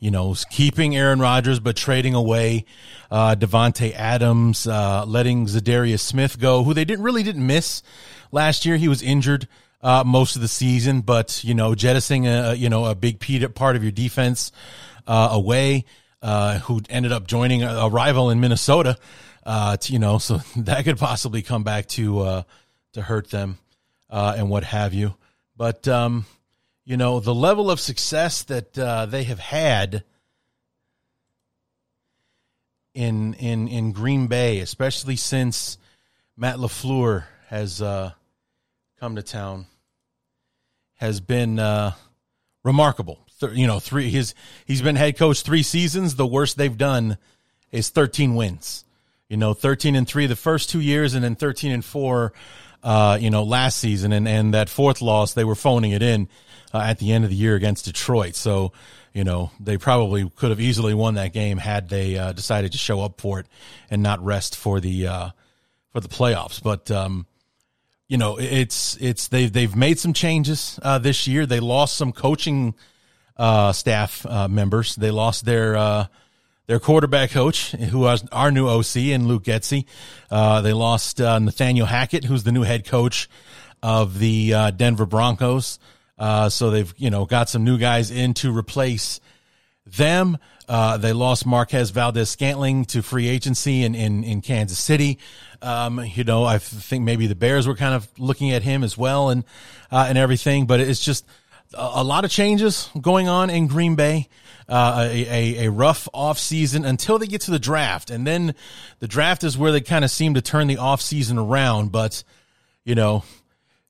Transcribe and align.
you 0.00 0.10
know, 0.10 0.34
keeping 0.50 0.96
Aaron 0.96 1.20
Rodgers, 1.20 1.60
but 1.60 1.76
trading 1.76 2.14
away 2.14 2.64
uh, 3.08 3.36
Davante 3.36 3.94
Adams, 3.94 4.66
uh, 4.66 5.04
letting 5.06 5.46
Za'Darius 5.46 6.00
Smith 6.00 6.40
go, 6.40 6.64
who 6.64 6.74
they 6.74 6.84
didn't 6.84 7.04
really 7.04 7.22
didn't 7.22 7.46
miss 7.46 7.84
last 8.32 8.66
year. 8.66 8.76
He 8.76 8.88
was 8.88 9.00
injured 9.00 9.46
uh, 9.80 10.02
most 10.04 10.34
of 10.34 10.42
the 10.42 10.48
season, 10.48 11.02
but, 11.02 11.44
you 11.44 11.54
know, 11.54 11.76
jettisoning 11.76 12.26
a, 12.26 12.54
you 12.54 12.68
know, 12.68 12.86
a 12.86 12.96
big 12.96 13.20
part 13.54 13.76
of 13.76 13.84
your 13.84 13.92
defense 13.92 14.50
uh, 15.06 15.28
away, 15.30 15.84
uh, 16.20 16.58
who 16.60 16.80
ended 16.90 17.12
up 17.12 17.28
joining 17.28 17.62
a, 17.62 17.88
rival 17.88 18.30
in 18.30 18.40
Minnesota, 18.40 18.98
uh, 19.46 19.76
to, 19.76 19.92
you 19.92 20.00
know, 20.00 20.18
so 20.18 20.38
that 20.56 20.84
could 20.84 20.98
possibly 20.98 21.42
come 21.42 21.62
back 21.62 21.86
to, 21.86 22.44
to 22.92 23.02
hurt 23.02 23.30
them 23.30 23.58
and 24.10 24.50
what 24.50 24.64
have 24.64 24.94
you. 24.94 25.14
But, 25.56 25.86
um, 25.86 26.26
you 26.92 26.98
know, 26.98 27.20
the 27.20 27.34
level 27.34 27.70
of 27.70 27.80
success 27.80 28.42
that 28.42 28.78
uh, 28.78 29.06
they 29.06 29.22
have 29.22 29.38
had 29.38 30.04
in 32.92 33.32
in 33.32 33.66
in 33.66 33.92
Green 33.92 34.26
Bay, 34.26 34.58
especially 34.58 35.16
since 35.16 35.78
Matt 36.36 36.58
LaFleur 36.58 37.24
has 37.48 37.80
uh, 37.80 38.10
come 39.00 39.16
to 39.16 39.22
town, 39.22 39.64
has 40.96 41.22
been 41.22 41.58
uh, 41.58 41.92
remarkable. 42.62 43.26
Th- 43.40 43.54
you 43.54 43.66
know, 43.66 43.80
three 43.80 44.10
his 44.10 44.34
he's 44.66 44.82
been 44.82 44.96
head 44.96 45.16
coach 45.16 45.40
three 45.40 45.62
seasons. 45.62 46.16
The 46.16 46.26
worst 46.26 46.58
they've 46.58 46.76
done 46.76 47.16
is 47.70 47.88
thirteen 47.88 48.34
wins. 48.34 48.84
You 49.30 49.38
know, 49.38 49.54
thirteen 49.54 49.96
and 49.96 50.06
three 50.06 50.26
the 50.26 50.36
first 50.36 50.68
two 50.68 50.82
years, 50.82 51.14
and 51.14 51.24
then 51.24 51.36
thirteen 51.36 51.72
and 51.72 51.82
four. 51.82 52.34
Uh, 52.82 53.16
you 53.20 53.30
know, 53.30 53.44
last 53.44 53.78
season, 53.78 54.12
and 54.12 54.26
and 54.26 54.54
that 54.54 54.68
fourth 54.68 55.00
loss, 55.00 55.34
they 55.34 55.44
were 55.44 55.54
phoning 55.54 55.92
it 55.92 56.02
in 56.02 56.28
uh, 56.74 56.78
at 56.78 56.98
the 56.98 57.12
end 57.12 57.24
of 57.24 57.30
the 57.30 57.36
year 57.36 57.54
against 57.54 57.84
Detroit. 57.84 58.34
So, 58.34 58.72
you 59.12 59.22
know, 59.22 59.52
they 59.60 59.78
probably 59.78 60.28
could 60.30 60.50
have 60.50 60.60
easily 60.60 60.94
won 60.94 61.14
that 61.14 61.32
game 61.32 61.58
had 61.58 61.88
they 61.88 62.18
uh, 62.18 62.32
decided 62.32 62.72
to 62.72 62.78
show 62.78 63.00
up 63.00 63.20
for 63.20 63.38
it 63.38 63.46
and 63.90 64.02
not 64.02 64.24
rest 64.24 64.56
for 64.56 64.80
the 64.80 65.06
uh, 65.06 65.30
for 65.92 66.00
the 66.00 66.08
playoffs. 66.08 66.60
But 66.60 66.90
um, 66.90 67.26
you 68.08 68.18
know, 68.18 68.36
it's 68.38 68.96
it's 69.00 69.28
they've 69.28 69.52
they've 69.52 69.76
made 69.76 70.00
some 70.00 70.12
changes 70.12 70.80
uh, 70.82 70.98
this 70.98 71.28
year. 71.28 71.46
They 71.46 71.60
lost 71.60 71.96
some 71.96 72.12
coaching 72.12 72.74
uh, 73.36 73.72
staff 73.72 74.26
members. 74.50 74.96
They 74.96 75.12
lost 75.12 75.44
their 75.44 76.08
their 76.66 76.78
quarterback 76.78 77.30
coach, 77.30 77.72
who 77.72 78.00
was 78.00 78.24
our 78.30 78.50
new 78.50 78.68
OC, 78.68 78.96
and 78.96 79.26
Luke 79.26 79.44
Getsy. 79.44 79.84
they 80.30 80.72
lost 80.72 81.18
Nathaniel 81.18 81.86
Hackett, 81.86 82.24
who's 82.24 82.44
the 82.44 82.52
new 82.52 82.62
head 82.62 82.86
coach 82.86 83.28
of 83.82 84.18
the 84.18 84.72
Denver 84.76 85.06
Broncos. 85.06 85.78
Uh, 86.22 86.48
so 86.48 86.70
they've 86.70 86.94
you 86.96 87.10
know 87.10 87.24
got 87.24 87.48
some 87.48 87.64
new 87.64 87.78
guys 87.78 88.12
in 88.12 88.32
to 88.34 88.56
replace 88.56 89.20
them. 89.84 90.38
Uh, 90.68 90.96
they 90.96 91.12
lost 91.12 91.44
Marquez 91.44 91.90
Valdes-Scantling 91.90 92.84
to 92.86 93.02
free 93.02 93.28
agency 93.28 93.82
in, 93.82 93.96
in, 93.96 94.22
in 94.22 94.40
Kansas 94.40 94.78
City. 94.78 95.18
Um, 95.60 95.98
you 96.04 96.22
know, 96.22 96.44
I 96.44 96.58
think 96.58 97.02
maybe 97.02 97.26
the 97.26 97.34
Bears 97.34 97.66
were 97.66 97.74
kind 97.74 97.94
of 97.94 98.08
looking 98.18 98.52
at 98.52 98.62
him 98.62 98.84
as 98.84 98.96
well 98.96 99.30
and, 99.30 99.44
uh, 99.90 100.06
and 100.08 100.16
everything, 100.16 100.66
but 100.66 100.78
it's 100.78 101.04
just 101.04 101.26
a, 101.74 101.90
a, 101.96 102.04
lot 102.04 102.24
of 102.24 102.30
changes 102.30 102.88
going 103.00 103.28
on 103.28 103.50
in 103.50 103.66
Green 103.66 103.96
Bay. 103.96 104.28
Uh, 104.68 105.08
a, 105.10 105.26
a, 105.26 105.66
a 105.66 105.70
rough 105.70 106.08
off 106.14 106.38
season 106.38 106.84
until 106.84 107.18
they 107.18 107.26
get 107.26 107.40
to 107.42 107.50
the 107.50 107.58
draft. 107.58 108.10
And 108.10 108.24
then 108.24 108.54
the 109.00 109.08
draft 109.08 109.42
is 109.42 109.58
where 109.58 109.72
they 109.72 109.80
kind 109.80 110.04
of 110.04 110.10
seem 110.10 110.34
to 110.34 110.40
turn 110.40 110.68
the 110.68 110.78
off 110.78 111.02
season 111.02 111.36
around. 111.36 111.90
But, 111.90 112.22
you 112.84 112.94
know, 112.94 113.24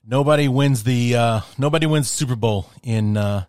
nobody 0.04 0.48
wins 0.48 0.82
the 0.82 1.14
uh, 1.14 1.40
nobody 1.58 1.86
wins 1.86 2.10
Super 2.10 2.36
Bowl 2.36 2.70
in 2.82 3.16
uh, 3.16 3.44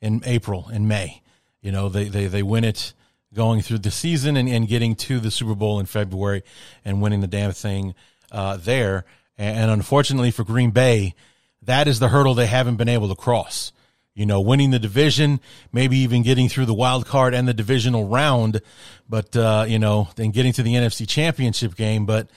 in 0.00 0.22
April 0.24 0.68
and 0.72 0.88
May. 0.88 1.22
You 1.60 1.72
know, 1.72 1.88
they, 1.88 2.04
they, 2.04 2.26
they 2.26 2.42
win 2.42 2.64
it 2.64 2.94
going 3.34 3.62
through 3.62 3.78
the 3.78 3.90
season 3.90 4.36
and, 4.36 4.48
and 4.48 4.66
getting 4.66 4.94
to 4.96 5.20
the 5.20 5.30
Super 5.30 5.54
Bowl 5.54 5.78
in 5.78 5.86
February 5.86 6.42
and 6.84 7.00
winning 7.00 7.20
the 7.20 7.26
damn 7.26 7.52
thing 7.52 7.94
uh, 8.30 8.56
there. 8.56 9.04
And, 9.38 9.58
and 9.58 9.70
unfortunately 9.70 10.30
for 10.30 10.42
Green 10.44 10.70
Bay, 10.70 11.14
that 11.62 11.86
is 11.86 11.98
the 11.98 12.08
hurdle 12.08 12.34
they 12.34 12.46
haven't 12.46 12.76
been 12.76 12.88
able 12.88 13.08
to 13.08 13.14
cross. 13.14 13.72
You 14.14 14.26
know, 14.26 14.40
winning 14.42 14.70
the 14.72 14.78
division, 14.78 15.40
maybe 15.72 15.96
even 15.98 16.22
getting 16.22 16.48
through 16.48 16.66
the 16.66 16.74
wild 16.74 17.06
card 17.06 17.32
and 17.32 17.48
the 17.48 17.54
divisional 17.54 18.08
round, 18.08 18.60
but 19.08 19.34
uh, 19.34 19.64
you 19.66 19.78
know, 19.78 20.08
then 20.16 20.32
getting 20.32 20.52
to 20.52 20.62
the 20.62 20.74
NFC 20.74 21.08
Championship 21.08 21.74
game. 21.76 22.04
But 22.04 22.28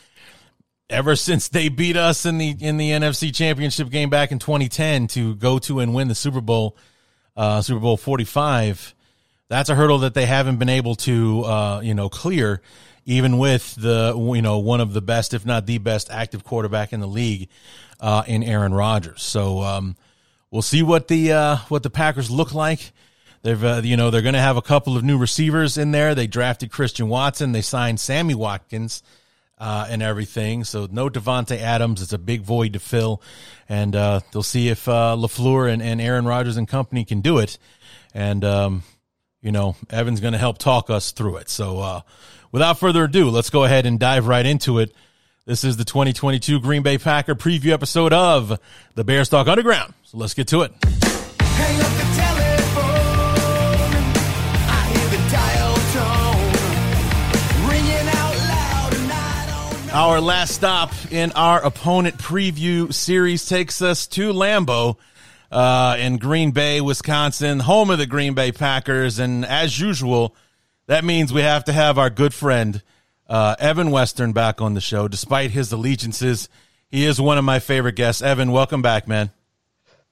ever 0.89 1.15
since 1.15 1.49
they 1.49 1.69
beat 1.69 1.97
us 1.97 2.25
in 2.25 2.37
the 2.37 2.55
in 2.59 2.77
the 2.77 2.91
NFC 2.91 3.33
Championship 3.33 3.89
game 3.89 4.09
back 4.09 4.31
in 4.31 4.39
2010 4.39 5.07
to 5.07 5.35
go 5.35 5.59
to 5.59 5.79
and 5.79 5.93
win 5.93 6.07
the 6.07 6.15
Super 6.15 6.41
Bowl, 6.41 6.77
uh, 7.35 7.61
Super 7.61 7.79
Bowl 7.79 7.97
45. 7.97 8.95
That's 9.47 9.69
a 9.69 9.75
hurdle 9.75 9.99
that 9.99 10.13
they 10.13 10.25
haven't 10.25 10.57
been 10.57 10.69
able 10.69 10.95
to, 10.95 11.43
uh, 11.43 11.81
you 11.83 11.93
know, 11.93 12.09
clear, 12.09 12.61
even 13.05 13.37
with 13.37 13.75
the, 13.75 14.13
you 14.33 14.41
know, 14.41 14.57
one 14.57 14.81
of 14.81 14.93
the 14.93 15.01
best, 15.01 15.35
if 15.35 15.45
not 15.45 15.67
the 15.67 15.77
best, 15.77 16.09
active 16.09 16.43
quarterback 16.43 16.93
in 16.93 16.99
the 16.99 17.07
league, 17.07 17.49
uh, 17.99 18.23
in 18.25 18.43
Aaron 18.43 18.73
Rodgers. 18.73 19.21
So 19.21 19.61
um, 19.61 19.97
we'll 20.55 20.61
see 20.61 20.81
what 20.81 21.09
the 21.09 21.33
uh, 21.33 21.57
what 21.67 21.83
the 21.83 21.89
Packers 21.89 22.31
look 22.31 22.53
like. 22.53 22.93
They've, 23.43 23.63
uh, 23.63 23.81
you 23.83 23.97
know, 23.97 24.09
they're 24.09 24.21
going 24.23 24.33
to 24.35 24.39
have 24.39 24.57
a 24.57 24.61
couple 24.61 24.95
of 24.95 25.03
new 25.03 25.17
receivers 25.17 25.77
in 25.77 25.91
there. 25.91 26.15
They 26.15 26.27
drafted 26.27 26.71
Christian 26.71 27.09
Watson. 27.09 27.51
They 27.51 27.61
signed 27.61 27.99
Sammy 27.99 28.33
Watkins 28.33 29.03
uh, 29.59 29.85
and 29.87 30.01
everything. 30.01 30.63
So 30.63 30.87
no 30.89 31.09
Davante 31.09 31.59
Adams. 31.59 32.01
It's 32.01 32.13
a 32.13 32.17
big 32.17 32.41
void 32.41 32.73
to 32.73 32.79
fill, 32.79 33.21
and 33.67 33.95
uh, 33.95 34.21
they'll 34.31 34.43
see 34.43 34.69
if 34.69 34.87
uh, 34.87 35.15
LaFleur 35.19 35.71
and, 35.71 35.81
and 35.81 36.01
Aaron 36.01 36.25
Rodgers 36.25 36.57
and 36.57 36.67
company 36.67 37.03
can 37.03 37.19
do 37.19 37.37
it. 37.39 37.59
And 38.13 38.45
um, 38.45 38.83
you 39.41 39.51
know, 39.51 39.75
Evan's 39.89 40.21
going 40.21 40.33
to 40.33 40.39
help 40.39 40.57
talk 40.57 40.89
us 40.89 41.11
through 41.11 41.37
it. 41.37 41.49
So, 41.49 41.79
uh, 41.79 42.01
without 42.53 42.79
further 42.79 43.03
ado, 43.03 43.29
let's 43.29 43.49
go 43.49 43.65
ahead 43.65 43.85
and 43.85 43.99
dive 43.99 44.25
right 44.25 44.45
into 44.45 44.79
it. 44.79 44.95
This 45.47 45.63
is 45.63 45.77
the 45.77 45.85
2022 45.85 46.59
Green 46.59 46.81
Bay 46.81 46.97
Packer 46.97 47.35
preview 47.35 47.71
episode 47.71 48.11
of 48.11 48.59
the 48.95 49.03
Bears 49.03 49.29
Talk 49.29 49.47
Underground. 49.47 49.93
So 50.01 50.17
let's 50.17 50.33
get 50.33 50.47
to 50.47 50.63
it. 50.63 50.71
Our 59.93 60.19
last 60.19 60.55
stop 60.55 60.91
in 61.11 61.31
our 61.33 61.63
opponent 61.63 62.17
preview 62.17 62.91
series 62.91 63.45
takes 63.45 63.83
us 63.83 64.07
to 64.07 64.33
Lambeau 64.33 64.97
uh, 65.51 65.95
in 65.99 66.17
Green 66.17 66.53
Bay, 66.53 66.81
Wisconsin, 66.81 67.59
home 67.59 67.91
of 67.91 67.99
the 67.99 68.07
Green 68.07 68.33
Bay 68.33 68.51
Packers. 68.51 69.19
And 69.19 69.45
as 69.45 69.79
usual, 69.79 70.35
that 70.87 71.05
means 71.05 71.31
we 71.31 71.41
have 71.41 71.65
to 71.65 71.71
have 71.71 71.99
our 71.99 72.09
good 72.09 72.33
friend 72.33 72.81
uh, 73.27 73.55
Evan 73.59 73.91
Western 73.91 74.33
back 74.33 74.61
on 74.61 74.73
the 74.73 74.81
show. 74.81 75.07
Despite 75.07 75.51
his 75.51 75.71
allegiances, 75.71 76.49
he 76.89 77.05
is 77.05 77.19
one 77.19 77.37
of 77.37 77.43
my 77.43 77.59
favorite 77.59 77.95
guests. 77.95 78.21
Evan, 78.21 78.51
welcome 78.51 78.81
back, 78.81 79.07
man. 79.07 79.31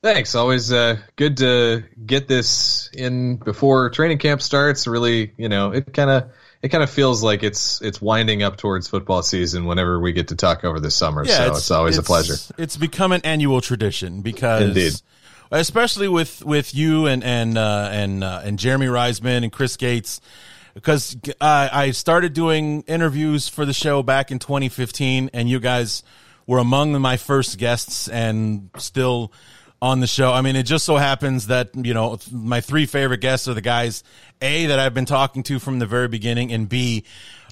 Thanks. 0.01 0.35
Always 0.35 0.71
uh, 0.71 0.97
good 1.15 1.37
to 1.37 1.85
get 2.05 2.27
this 2.27 2.89
in 2.91 3.37
before 3.37 3.89
training 3.89 4.17
camp 4.17 4.41
starts. 4.41 4.85
Really, 4.85 5.31
you 5.37 5.47
know, 5.47 5.71
it 5.71 5.93
kind 5.93 6.09
of 6.09 6.31
it 6.61 6.69
kind 6.69 6.83
of 6.83 6.89
feels 6.89 7.23
like 7.23 7.41
it's 7.41 7.81
it's 7.81 8.01
winding 8.01 8.43
up 8.43 8.57
towards 8.57 8.89
football 8.89 9.23
season 9.23 9.65
whenever 9.65 9.97
we 9.99 10.11
get 10.11 10.27
to 10.27 10.35
talk 10.35 10.65
over 10.65 10.81
the 10.81 10.91
summer. 10.91 11.23
Yeah, 11.23 11.37
so 11.37 11.47
it's, 11.47 11.57
it's 11.59 11.71
always 11.71 11.97
it's, 11.97 12.05
a 12.05 12.07
pleasure. 12.07 12.35
It's 12.57 12.75
become 12.75 13.13
an 13.13 13.21
annual 13.23 13.61
tradition 13.61 14.21
because 14.21 14.63
Indeed. 14.63 14.93
especially 15.51 16.09
with 16.09 16.43
with 16.43 16.75
you 16.75 17.05
and 17.05 17.23
and 17.23 17.57
uh, 17.57 17.89
and 17.89 18.25
uh, 18.25 18.41
and 18.43 18.59
Jeremy 18.59 18.87
Reisman 18.87 19.43
and 19.43 19.53
Chris 19.53 19.77
Gates 19.77 20.19
because 20.73 21.15
I, 21.39 21.69
I 21.71 21.91
started 21.91 22.33
doing 22.33 22.83
interviews 22.87 23.47
for 23.47 23.65
the 23.65 23.73
show 23.73 24.03
back 24.03 24.31
in 24.31 24.39
2015 24.39 25.29
and 25.33 25.49
you 25.49 25.59
guys 25.59 26.03
were 26.47 26.59
among 26.59 26.99
my 26.99 27.17
first 27.17 27.57
guests 27.57 28.07
and 28.07 28.69
still 28.77 29.31
on 29.81 29.99
the 29.99 30.07
show. 30.07 30.31
I 30.31 30.41
mean, 30.41 30.55
it 30.55 30.63
just 30.63 30.85
so 30.85 30.95
happens 30.95 31.47
that, 31.47 31.71
you 31.75 31.93
know, 31.93 32.17
my 32.31 32.61
three 32.61 32.85
favorite 32.85 33.19
guests 33.19 33.47
are 33.47 33.53
the 33.53 33.61
guys, 33.61 34.03
A, 34.41 34.67
that 34.67 34.79
I've 34.79 34.93
been 34.93 35.05
talking 35.05 35.43
to 35.43 35.59
from 35.59 35.79
the 35.79 35.85
very 35.85 36.07
beginning, 36.07 36.53
and 36.53 36.67
B, 36.69 37.03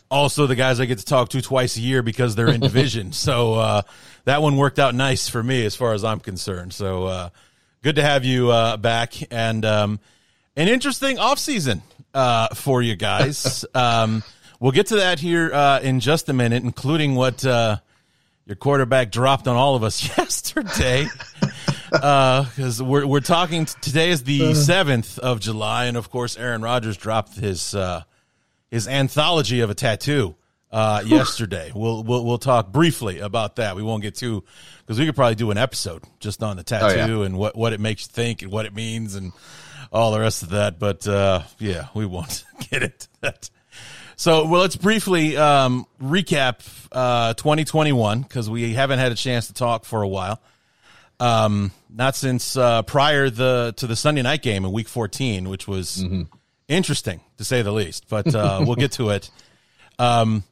also 0.09 0.47
the 0.47 0.55
guys 0.55 0.79
I 0.79 0.85
get 0.85 0.99
to 0.99 1.05
talk 1.05 1.29
to 1.29 1.41
twice 1.41 1.77
a 1.77 1.81
year 1.81 2.01
because 2.01 2.35
they're 2.35 2.49
in 2.49 2.59
division. 2.61 3.11
So 3.11 3.55
uh, 3.55 3.81
that 4.23 4.41
one 4.41 4.57
worked 4.57 4.79
out 4.79 4.95
nice 4.95 5.27
for 5.27 5.43
me 5.43 5.65
as 5.65 5.75
far 5.75 5.93
as 5.93 6.03
I'm 6.03 6.19
concerned. 6.19 6.73
So 6.73 7.03
uh, 7.05 7.29
good 7.81 7.97
to 7.97 8.01
have 8.01 8.23
you 8.23 8.49
uh, 8.49 8.77
back. 8.77 9.13
And 9.31 9.65
um, 9.65 9.99
an 10.55 10.67
interesting 10.67 11.17
offseason 11.17 11.81
uh, 12.13 12.49
for 12.55 12.81
you 12.81 12.95
guys. 12.95 13.65
um, 13.75 14.23
we'll 14.59 14.71
get 14.71 14.87
to 14.87 14.97
that 14.97 15.19
here 15.19 15.53
uh, 15.53 15.79
in 15.81 15.99
just 15.99 16.29
a 16.29 16.33
minute, 16.33 16.63
including 16.63 17.15
what 17.15 17.45
uh, 17.45 17.77
your 18.45 18.55
quarterback 18.55 19.11
dropped 19.11 19.47
on 19.47 19.55
all 19.55 19.75
of 19.75 19.83
us 19.83 20.05
yesterday 20.17 21.07
because 21.91 22.81
uh, 22.81 22.85
we're 22.85 23.05
we're 23.05 23.19
talking. 23.19 23.65
Today 23.65 24.11
is 24.11 24.23
the 24.23 24.43
uh-huh. 24.43 24.53
seventh 24.53 25.19
of 25.19 25.39
July, 25.39 25.85
and 25.85 25.97
of 25.97 26.09
course, 26.09 26.37
Aaron 26.37 26.61
Rodgers 26.61 26.97
dropped 26.97 27.35
his 27.35 27.75
uh, 27.75 28.03
his 28.69 28.87
anthology 28.87 29.59
of 29.59 29.69
a 29.69 29.75
tattoo 29.75 30.35
uh, 30.71 31.03
yesterday. 31.05 31.71
We'll 31.75 32.03
we'll 32.03 32.25
we'll 32.25 32.37
talk 32.37 32.71
briefly 32.71 33.19
about 33.19 33.57
that. 33.57 33.75
We 33.75 33.83
won't 33.83 34.01
get 34.01 34.15
too 34.15 34.43
because 34.79 34.99
we 34.99 35.05
could 35.05 35.15
probably 35.15 35.35
do 35.35 35.51
an 35.51 35.57
episode 35.57 36.03
just 36.19 36.41
on 36.41 36.57
the 36.57 36.63
tattoo 36.63 37.01
oh, 37.01 37.19
yeah. 37.19 37.25
and 37.25 37.37
what 37.37 37.55
what 37.55 37.73
it 37.73 37.79
makes 37.79 38.07
you 38.07 38.11
think 38.13 38.41
and 38.41 38.51
what 38.51 38.65
it 38.65 38.73
means 38.73 39.15
and 39.15 39.33
all 39.91 40.11
the 40.11 40.19
rest 40.19 40.43
of 40.43 40.49
that. 40.49 40.79
But 40.79 41.07
uh, 41.07 41.43
yeah, 41.59 41.87
we 41.93 42.05
won't 42.05 42.43
get 42.69 42.83
into 42.83 43.07
that. 43.21 43.49
So, 44.15 44.45
well, 44.45 44.61
let's 44.61 44.75
briefly 44.75 45.35
um, 45.35 45.87
recap 45.99 46.61
uh, 46.91 47.33
2021 47.33 48.21
because 48.21 48.49
we 48.49 48.73
haven't 48.73 48.99
had 48.99 49.11
a 49.11 49.15
chance 49.15 49.47
to 49.47 49.53
talk 49.53 49.83
for 49.83 50.03
a 50.03 50.07
while. 50.07 50.39
Um, 51.19 51.71
not 51.89 52.15
since 52.15 52.55
uh, 52.55 52.83
prior 52.83 53.29
the 53.29 53.73
to 53.77 53.87
the 53.87 53.95
Sunday 53.95 54.21
night 54.21 54.41
game 54.41 54.65
in 54.65 54.71
Week 54.71 54.87
14, 54.87 55.49
which 55.49 55.67
was 55.67 56.03
mm-hmm. 56.03 56.23
interesting 56.67 57.21
to 57.37 57.43
say 57.43 57.61
the 57.61 57.71
least. 57.71 58.09
But 58.09 58.33
uh, 58.33 58.61
we'll 58.65 58.75
get 58.75 58.93
to 58.93 59.09
it. 59.09 59.29
Um, 59.97 60.43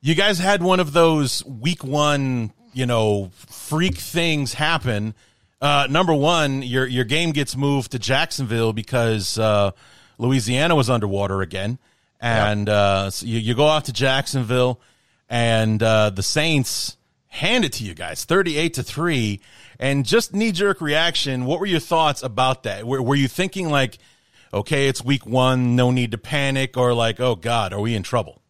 you 0.00 0.14
guys 0.14 0.38
had 0.38 0.62
one 0.62 0.80
of 0.80 0.92
those 0.92 1.44
Week 1.44 1.82
One, 1.82 2.52
you 2.72 2.86
know, 2.86 3.30
freak 3.34 3.96
things 3.96 4.54
happen. 4.54 5.14
Uh, 5.60 5.86
number 5.88 6.12
one, 6.12 6.62
your 6.62 6.86
your 6.86 7.04
game 7.04 7.32
gets 7.32 7.56
moved 7.56 7.92
to 7.92 7.98
Jacksonville 7.98 8.72
because 8.72 9.38
uh, 9.38 9.70
Louisiana 10.18 10.74
was 10.74 10.90
underwater 10.90 11.40
again, 11.40 11.78
and 12.20 12.68
uh, 12.68 13.10
so 13.10 13.24
you, 13.26 13.38
you 13.38 13.54
go 13.54 13.64
off 13.64 13.84
to 13.84 13.92
Jacksonville, 13.92 14.80
and 15.28 15.82
uh, 15.82 16.10
the 16.10 16.22
Saints 16.22 16.96
hand 17.28 17.64
it 17.64 17.72
to 17.74 17.84
you 17.84 17.94
guys, 17.94 18.24
thirty-eight 18.24 18.74
to 18.74 18.82
three 18.82 19.40
and 19.78 20.04
just 20.04 20.34
knee 20.34 20.52
jerk 20.52 20.80
reaction. 20.80 21.46
What 21.46 21.60
were 21.60 21.66
your 21.66 21.80
thoughts 21.80 22.22
about 22.22 22.62
that? 22.64 22.86
Were, 22.86 23.02
were 23.02 23.16
you 23.16 23.28
thinking 23.28 23.70
like, 23.70 23.98
okay, 24.52 24.88
it's 24.88 25.04
week 25.04 25.26
one, 25.26 25.76
no 25.76 25.90
need 25.90 26.12
to 26.12 26.18
panic, 26.18 26.76
or 26.76 26.94
like, 26.94 27.20
oh 27.20 27.34
God, 27.36 27.72
are 27.72 27.80
we 27.80 27.94
in 27.94 28.02
trouble? 28.02 28.40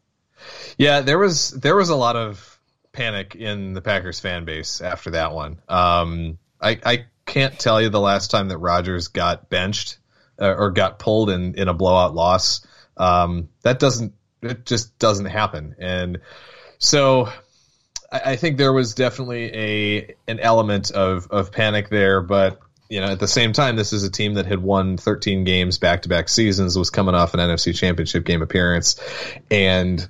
Yeah, 0.76 1.00
there 1.00 1.18
was 1.18 1.50
there 1.50 1.76
was 1.76 1.88
a 1.88 1.96
lot 1.96 2.16
of 2.16 2.58
panic 2.92 3.34
in 3.34 3.72
the 3.72 3.80
Packers 3.80 4.20
fan 4.20 4.44
base 4.44 4.80
after 4.80 5.10
that 5.12 5.32
one. 5.32 5.60
Um, 5.68 6.38
I, 6.60 6.78
I 6.84 7.04
can't 7.26 7.58
tell 7.58 7.80
you 7.80 7.88
the 7.88 8.00
last 8.00 8.30
time 8.30 8.48
that 8.48 8.58
Rodgers 8.58 9.08
got 9.08 9.48
benched 9.48 9.98
uh, 10.40 10.54
or 10.54 10.70
got 10.70 10.98
pulled 10.98 11.30
in 11.30 11.54
in 11.54 11.68
a 11.68 11.74
blowout 11.74 12.14
loss. 12.14 12.66
Um, 12.96 13.48
that 13.62 13.78
doesn't 13.78 14.14
it 14.42 14.66
just 14.66 14.98
doesn't 14.98 15.26
happen, 15.26 15.76
and 15.78 16.20
so 16.78 17.28
I, 18.12 18.36
think 18.36 18.58
there 18.58 18.72
was 18.72 18.94
definitely 18.94 19.54
a 19.54 20.14
an 20.28 20.38
element 20.38 20.90
of 20.90 21.28
of 21.30 21.50
panic 21.50 21.88
there, 21.88 22.20
but 22.20 22.60
you 22.88 23.00
know, 23.00 23.08
at 23.08 23.18
the 23.18 23.28
same 23.28 23.52
time, 23.52 23.76
this 23.76 23.92
is 23.92 24.04
a 24.04 24.10
team 24.10 24.34
that 24.34 24.46
had 24.46 24.62
won 24.62 24.96
13 24.96 25.44
games 25.44 25.78
back 25.78 26.02
to 26.02 26.08
back 26.08 26.28
seasons, 26.28 26.78
was 26.78 26.90
coming 26.90 27.14
off 27.14 27.34
an 27.34 27.40
NFC 27.40 27.74
Championship 27.74 28.24
game 28.24 28.42
appearance, 28.42 29.00
and 29.50 30.06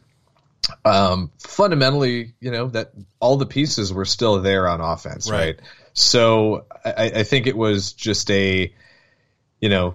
um, 0.85 1.31
fundamentally, 1.39 2.35
you 2.41 2.51
know, 2.51 2.69
that 2.69 2.93
all 3.21 3.37
the 3.37 3.47
pieces 3.47 3.93
were 3.93 4.05
still 4.05 4.43
there 4.43 4.69
on 4.69 4.81
offense, 4.81 5.31
right? 5.31 5.39
right? 5.39 5.61
So 5.95 6.67
I, 6.85 7.13
I 7.17 7.23
think 7.23 7.47
it 7.47 7.57
was 7.57 7.93
just 7.93 8.31
a, 8.31 8.75
you 9.61 9.69
know, 9.69 9.95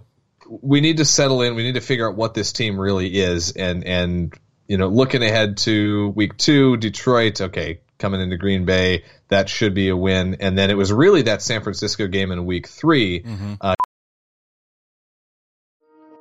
we 0.49 0.81
need 0.81 0.97
to 0.97 1.05
settle 1.05 1.43
in. 1.43 1.55
We 1.55 1.63
need 1.63 1.75
to 1.75 1.81
figure 1.81 2.09
out 2.09 2.15
what 2.15 2.33
this 2.33 2.53
team 2.53 2.79
really 2.79 3.15
is, 3.15 3.51
and 3.51 3.83
and 3.83 4.33
you 4.67 4.77
know, 4.77 4.87
looking 4.87 5.21
ahead 5.21 5.57
to 5.57 6.09
week 6.09 6.37
two, 6.37 6.77
Detroit. 6.77 7.39
Okay, 7.39 7.81
coming 7.99 8.21
into 8.21 8.37
Green 8.37 8.65
Bay. 8.65 9.03
That 9.27 9.47
should 9.47 9.75
be 9.75 9.89
a 9.89 9.95
win. 9.95 10.37
And 10.39 10.57
then 10.57 10.71
it 10.71 10.77
was 10.77 10.91
really 10.91 11.23
that 11.23 11.43
San 11.43 11.61
Francisco 11.61 12.07
game 12.07 12.31
in 12.31 12.45
week 12.45 12.67
3 12.67 13.21
mm-hmm. 13.21 13.53
uh, 13.61 13.75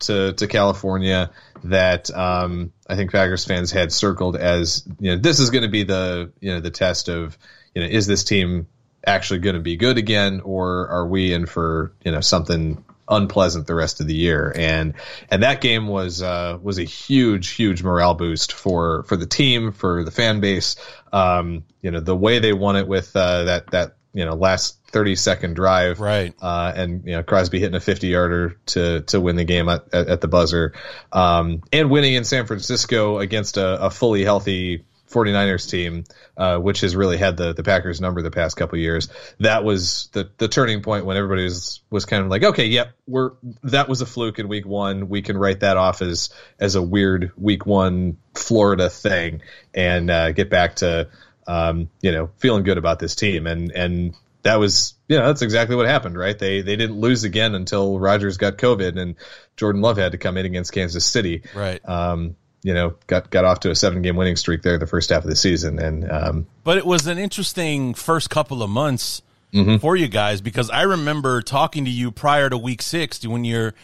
to 0.00 0.32
to 0.34 0.46
California 0.46 1.30
that 1.64 2.14
um, 2.14 2.72
I 2.88 2.96
think 2.96 3.12
Packers 3.12 3.44
fans 3.44 3.70
had 3.70 3.92
circled 3.92 4.36
as 4.36 4.86
you 5.00 5.12
know 5.12 5.18
this 5.18 5.40
is 5.40 5.50
going 5.50 5.62
to 5.62 5.70
be 5.70 5.84
the 5.84 6.32
you 6.40 6.52
know 6.52 6.60
the 6.60 6.70
test 6.70 7.08
of 7.08 7.38
you 7.74 7.82
know 7.82 7.88
is 7.88 8.06
this 8.06 8.24
team 8.24 8.66
actually 9.06 9.40
going 9.40 9.56
to 9.56 9.62
be 9.62 9.76
good 9.76 9.98
again, 9.98 10.40
or 10.40 10.88
are 10.88 11.06
we 11.06 11.32
in 11.32 11.46
for 11.46 11.92
you 12.04 12.12
know 12.12 12.20
something 12.20 12.84
unpleasant 13.06 13.66
the 13.66 13.74
rest 13.74 14.00
of 14.00 14.06
the 14.06 14.14
year? 14.14 14.52
And 14.54 14.94
and 15.30 15.42
that 15.42 15.60
game 15.60 15.88
was 15.88 16.22
uh, 16.22 16.58
was 16.62 16.78
a 16.78 16.84
huge 16.84 17.50
huge 17.50 17.82
morale 17.82 18.14
boost 18.14 18.52
for 18.52 19.04
for 19.04 19.16
the 19.16 19.26
team 19.26 19.72
for 19.72 20.04
the 20.04 20.10
fan 20.10 20.40
base. 20.40 20.76
Um, 21.12 21.64
you 21.82 21.90
know 21.90 22.00
the 22.00 22.16
way 22.16 22.38
they 22.38 22.52
won 22.52 22.76
it 22.76 22.86
with 22.86 23.14
uh, 23.16 23.44
that 23.44 23.70
that 23.70 23.96
you 24.14 24.24
know 24.24 24.34
last 24.34 24.78
30 24.86 25.16
second 25.16 25.54
drive 25.54 26.00
right. 26.00 26.34
uh, 26.40 26.72
and 26.74 27.04
you 27.04 27.12
know 27.12 27.22
crosby 27.22 27.58
hitting 27.58 27.74
a 27.74 27.80
50 27.80 28.08
yarder 28.08 28.56
to 28.66 29.02
to 29.02 29.20
win 29.20 29.36
the 29.36 29.44
game 29.44 29.68
at, 29.68 29.92
at, 29.92 30.08
at 30.08 30.20
the 30.20 30.28
buzzer. 30.28 30.72
Um, 31.12 31.62
and 31.72 31.90
winning 31.90 32.14
in 32.14 32.24
san 32.24 32.46
francisco 32.46 33.18
against 33.18 33.58
a, 33.58 33.86
a 33.86 33.90
fully 33.90 34.24
healthy 34.24 34.84
49ers 35.10 35.70
team 35.70 36.04
uh, 36.36 36.58
which 36.58 36.80
has 36.80 36.96
really 36.96 37.16
had 37.16 37.36
the 37.36 37.52
the 37.52 37.62
packers 37.62 38.00
number 38.00 38.22
the 38.22 38.30
past 38.30 38.56
couple 38.56 38.78
years. 38.78 39.08
That 39.38 39.62
was 39.62 40.08
the 40.12 40.30
the 40.38 40.48
turning 40.48 40.82
point 40.82 41.06
when 41.06 41.16
everybody 41.16 41.44
was 41.44 41.80
was 41.90 42.04
kind 42.04 42.24
of 42.24 42.30
like 42.30 42.42
okay 42.42 42.66
yep 42.66 42.92
we're 43.06 43.32
that 43.62 43.88
was 43.88 44.00
a 44.00 44.06
fluke 44.06 44.38
in 44.38 44.48
week 44.48 44.66
one. 44.66 45.08
We 45.08 45.22
can 45.22 45.38
write 45.38 45.60
that 45.60 45.76
off 45.76 46.02
as 46.02 46.30
as 46.58 46.74
a 46.74 46.82
weird 46.82 47.32
week 47.36 47.66
one 47.66 48.16
florida 48.34 48.90
thing 48.90 49.42
and 49.72 50.10
uh, 50.10 50.32
get 50.32 50.50
back 50.50 50.76
to 50.76 51.08
um, 51.46 51.90
you 52.00 52.12
know, 52.12 52.30
feeling 52.38 52.64
good 52.64 52.78
about 52.78 52.98
this 52.98 53.14
team. 53.14 53.46
And 53.46 53.70
and 53.72 54.14
that 54.42 54.56
was 54.56 54.94
you 55.08 55.18
know 55.18 55.26
that's 55.26 55.42
exactly 55.42 55.74
what 55.74 55.86
happened, 55.86 56.16
right? 56.16 56.38
They 56.38 56.62
they 56.62 56.76
didn't 56.76 57.00
lose 57.00 57.24
again 57.24 57.54
until 57.54 57.98
Rodgers 57.98 58.36
got 58.36 58.58
COVID 58.58 58.98
and 59.00 59.16
Jordan 59.56 59.82
Love 59.82 59.96
had 59.96 60.12
to 60.12 60.18
come 60.18 60.36
in 60.36 60.46
against 60.46 60.72
Kansas 60.72 61.04
City. 61.04 61.42
Right. 61.54 61.86
Um, 61.88 62.36
you 62.62 62.72
know, 62.72 62.94
got 63.06 63.30
got 63.30 63.44
off 63.44 63.60
to 63.60 63.70
a 63.70 63.74
seven 63.74 64.00
game 64.02 64.16
winning 64.16 64.36
streak 64.36 64.62
there 64.62 64.78
the 64.78 64.86
first 64.86 65.10
half 65.10 65.22
of 65.22 65.28
the 65.28 65.36
season, 65.36 65.78
and 65.78 66.10
um, 66.10 66.46
but 66.62 66.78
it 66.78 66.86
was 66.86 67.06
an 67.06 67.18
interesting 67.18 67.92
first 67.92 68.30
couple 68.30 68.62
of 68.62 68.70
months 68.70 69.20
mm-hmm. 69.52 69.76
for 69.76 69.96
you 69.96 70.08
guys 70.08 70.40
because 70.40 70.70
I 70.70 70.82
remember 70.82 71.42
talking 71.42 71.84
to 71.84 71.90
you 71.90 72.10
prior 72.10 72.48
to 72.48 72.56
Week 72.56 72.80
Six 72.80 73.26
when 73.26 73.44
you're 73.44 73.74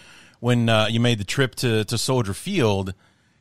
when 0.40 0.70
uh, 0.70 0.86
you 0.86 0.98
made 0.98 1.18
the 1.18 1.24
trip 1.24 1.54
to 1.56 1.84
to 1.84 1.98
Soldier 1.98 2.32
Field 2.32 2.94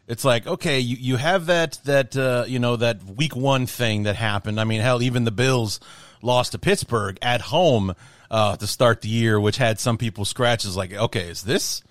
it's 0.10 0.26
like 0.26 0.46
okay 0.46 0.80
you, 0.80 0.98
you 1.00 1.16
have 1.16 1.46
that 1.46 1.80
that 1.86 2.18
uh, 2.18 2.44
you 2.48 2.60
know 2.60 2.76
that 2.76 3.02
week 3.04 3.36
one 3.36 3.66
thing 3.66 4.04
that 4.04 4.18
happened. 4.18 4.60
I 4.60 4.66
mean 4.66 4.82
hell 4.82 5.02
even 5.02 5.24
the 5.24 5.32
bills 5.32 5.80
lost 6.22 6.52
to 6.52 6.60
pittsburgh 6.60 7.18
at 7.22 7.40
home 7.40 7.96
uh, 8.30 8.58
to 8.58 8.68
start 8.68 9.02
the 9.02 9.08
year 9.08 9.40
which 9.40 9.56
had 9.56 9.80
some 9.80 9.98
people 9.98 10.26
scratches 10.26 10.76
like 10.76 10.92
okay 10.92 11.30
is 11.30 11.44
this 11.44 11.82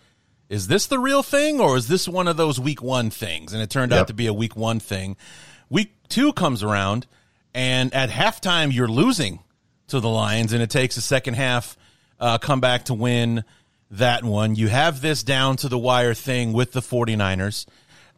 is 0.48 0.66
this 0.66 0.86
the 0.86 0.98
real 0.98 1.22
thing 1.22 1.60
or 1.60 1.76
is 1.76 1.88
this 1.88 2.08
one 2.08 2.26
of 2.26 2.36
those 2.36 2.58
week 2.58 2.82
one 2.82 3.10
things? 3.10 3.52
And 3.52 3.62
it 3.62 3.70
turned 3.70 3.92
yep. 3.92 4.02
out 4.02 4.06
to 4.08 4.14
be 4.14 4.26
a 4.26 4.32
week 4.32 4.56
one 4.56 4.80
thing. 4.80 5.16
Week 5.68 5.92
two 6.08 6.32
comes 6.32 6.62
around 6.62 7.06
and 7.54 7.92
at 7.94 8.08
halftime 8.08 8.72
you're 8.72 8.88
losing 8.88 9.40
to 9.88 10.00
the 10.00 10.08
lions 10.08 10.52
and 10.52 10.62
it 10.62 10.70
takes 10.70 10.96
a 10.96 11.02
second 11.02 11.34
half 11.34 11.76
uh, 12.18 12.38
comeback 12.38 12.86
to 12.86 12.94
win 12.94 13.44
that 13.90 14.24
one. 14.24 14.54
You 14.54 14.68
have 14.68 15.00
this 15.00 15.22
down 15.22 15.56
to 15.58 15.68
the 15.68 15.78
wire 15.78 16.14
thing 16.14 16.52
with 16.52 16.72
the 16.72 16.80
49ers 16.80 17.66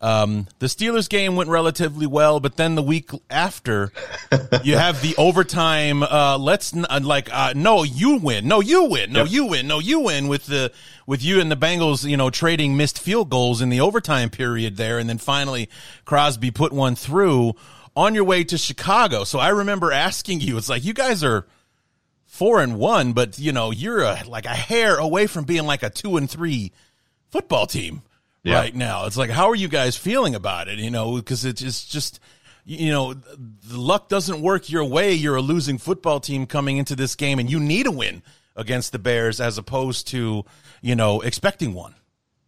um, 0.02 0.46
the 0.60 0.66
Steelers 0.66 1.10
game 1.10 1.36
went 1.36 1.50
relatively 1.50 2.06
well, 2.06 2.40
but 2.40 2.56
then 2.56 2.74
the 2.74 2.82
week 2.82 3.10
after, 3.28 3.92
you 4.62 4.76
have 4.76 5.02
the 5.02 5.14
overtime. 5.18 6.02
Uh, 6.02 6.38
let's 6.38 6.74
n- 6.74 6.86
uh, 6.88 7.00
like 7.02 7.28
uh, 7.32 7.52
no, 7.54 7.82
you 7.82 8.16
win, 8.16 8.48
no, 8.48 8.60
you 8.60 8.84
win, 8.84 9.12
no, 9.12 9.24
yep. 9.24 9.30
you 9.30 9.44
win, 9.46 9.66
no, 9.66 9.78
you 9.78 10.00
win 10.00 10.28
with 10.28 10.46
the 10.46 10.72
with 11.06 11.22
you 11.22 11.38
and 11.38 11.50
the 11.50 11.56
Bengals, 11.56 12.08
you 12.08 12.16
know, 12.16 12.30
trading 12.30 12.78
missed 12.78 12.98
field 12.98 13.28
goals 13.28 13.60
in 13.60 13.68
the 13.68 13.80
overtime 13.80 14.30
period 14.30 14.78
there, 14.78 14.98
and 14.98 15.08
then 15.08 15.18
finally 15.18 15.68
Crosby 16.06 16.50
put 16.50 16.72
one 16.72 16.94
through 16.94 17.54
on 17.94 18.14
your 18.14 18.24
way 18.24 18.42
to 18.44 18.56
Chicago. 18.56 19.24
So 19.24 19.38
I 19.38 19.48
remember 19.48 19.92
asking 19.92 20.40
you, 20.40 20.56
it's 20.56 20.70
like 20.70 20.84
you 20.84 20.94
guys 20.94 21.22
are 21.22 21.46
four 22.24 22.62
and 22.62 22.78
one, 22.78 23.12
but 23.12 23.38
you 23.38 23.52
know 23.52 23.70
you're 23.70 24.00
a, 24.00 24.22
like 24.26 24.46
a 24.46 24.48
hair 24.48 24.96
away 24.96 25.26
from 25.26 25.44
being 25.44 25.66
like 25.66 25.82
a 25.82 25.90
two 25.90 26.16
and 26.16 26.30
three 26.30 26.72
football 27.28 27.66
team 27.66 28.00
yeah. 28.42 28.58
right 28.58 28.74
now. 28.74 29.06
It's 29.06 29.16
like, 29.16 29.30
how 29.30 29.50
are 29.50 29.54
you 29.54 29.68
guys 29.68 29.96
feeling 29.96 30.34
about 30.34 30.68
it? 30.68 30.78
You 30.78 30.90
know, 30.90 31.16
because 31.16 31.44
it's 31.44 31.86
just, 31.86 32.20
you 32.64 32.90
know, 32.90 33.14
the 33.14 33.80
luck 33.80 34.08
doesn't 34.08 34.40
work 34.40 34.70
your 34.70 34.84
way. 34.84 35.12
You're 35.12 35.36
a 35.36 35.42
losing 35.42 35.78
football 35.78 36.20
team 36.20 36.46
coming 36.46 36.76
into 36.76 36.96
this 36.96 37.14
game, 37.14 37.38
and 37.38 37.50
you 37.50 37.60
need 37.60 37.86
a 37.86 37.90
win 37.90 38.22
against 38.56 38.92
the 38.92 38.98
Bears 38.98 39.40
as 39.40 39.58
opposed 39.58 40.08
to, 40.08 40.44
you 40.82 40.94
know, 40.94 41.20
expecting 41.20 41.74
one. 41.74 41.94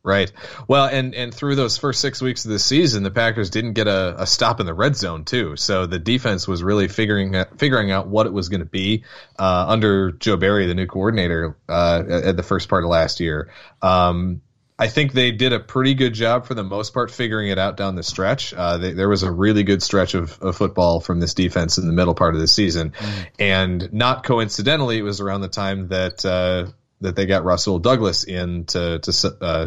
Right. 0.04 0.32
Well, 0.66 0.86
and 0.86 1.14
and 1.14 1.32
through 1.32 1.54
those 1.54 1.78
first 1.78 2.00
six 2.00 2.20
weeks 2.20 2.44
of 2.44 2.50
the 2.50 2.58
season, 2.58 3.04
the 3.04 3.10
Packers 3.12 3.50
didn't 3.50 3.74
get 3.74 3.86
a, 3.86 4.22
a 4.22 4.26
stop 4.26 4.58
in 4.58 4.66
the 4.66 4.74
red 4.74 4.96
zone 4.96 5.24
too. 5.24 5.54
So 5.54 5.86
the 5.86 6.00
defense 6.00 6.48
was 6.48 6.60
really 6.60 6.88
figuring 6.88 7.36
out, 7.36 7.60
figuring 7.60 7.92
out 7.92 8.08
what 8.08 8.26
it 8.26 8.32
was 8.32 8.48
going 8.48 8.62
to 8.62 8.66
be 8.66 9.04
uh, 9.38 9.66
under 9.68 10.10
Joe 10.10 10.36
Barry, 10.36 10.66
the 10.66 10.74
new 10.74 10.86
coordinator, 10.86 11.56
uh, 11.68 12.02
at 12.08 12.36
the 12.36 12.42
first 12.42 12.68
part 12.68 12.82
of 12.82 12.90
last 12.90 13.20
year. 13.20 13.52
Um, 13.80 14.42
I 14.78 14.88
think 14.88 15.12
they 15.12 15.30
did 15.30 15.52
a 15.52 15.60
pretty 15.60 15.94
good 15.94 16.14
job 16.14 16.46
for 16.46 16.54
the 16.54 16.64
most 16.64 16.94
part 16.94 17.10
figuring 17.10 17.48
it 17.50 17.58
out 17.58 17.76
down 17.76 17.94
the 17.94 18.02
stretch. 18.02 18.52
Uh, 18.54 18.78
they, 18.78 18.92
there 18.92 19.08
was 19.08 19.22
a 19.22 19.30
really 19.30 19.62
good 19.62 19.82
stretch 19.82 20.14
of, 20.14 20.40
of, 20.40 20.56
football 20.56 20.98
from 20.98 21.20
this 21.20 21.34
defense 21.34 21.78
in 21.78 21.86
the 21.86 21.92
middle 21.92 22.14
part 22.14 22.34
of 22.34 22.40
the 22.40 22.48
season, 22.48 22.90
mm. 22.90 23.26
and 23.38 23.92
not 23.92 24.24
coincidentally, 24.24 24.98
it 24.98 25.02
was 25.02 25.20
around 25.20 25.42
the 25.42 25.48
time 25.48 25.88
that 25.88 26.24
uh, 26.24 26.66
that 27.00 27.16
they 27.16 27.26
got 27.26 27.44
Rasul 27.44 27.78
Douglas 27.78 28.24
in 28.24 28.64
to 28.66 28.98
to 28.98 29.36
uh, 29.40 29.66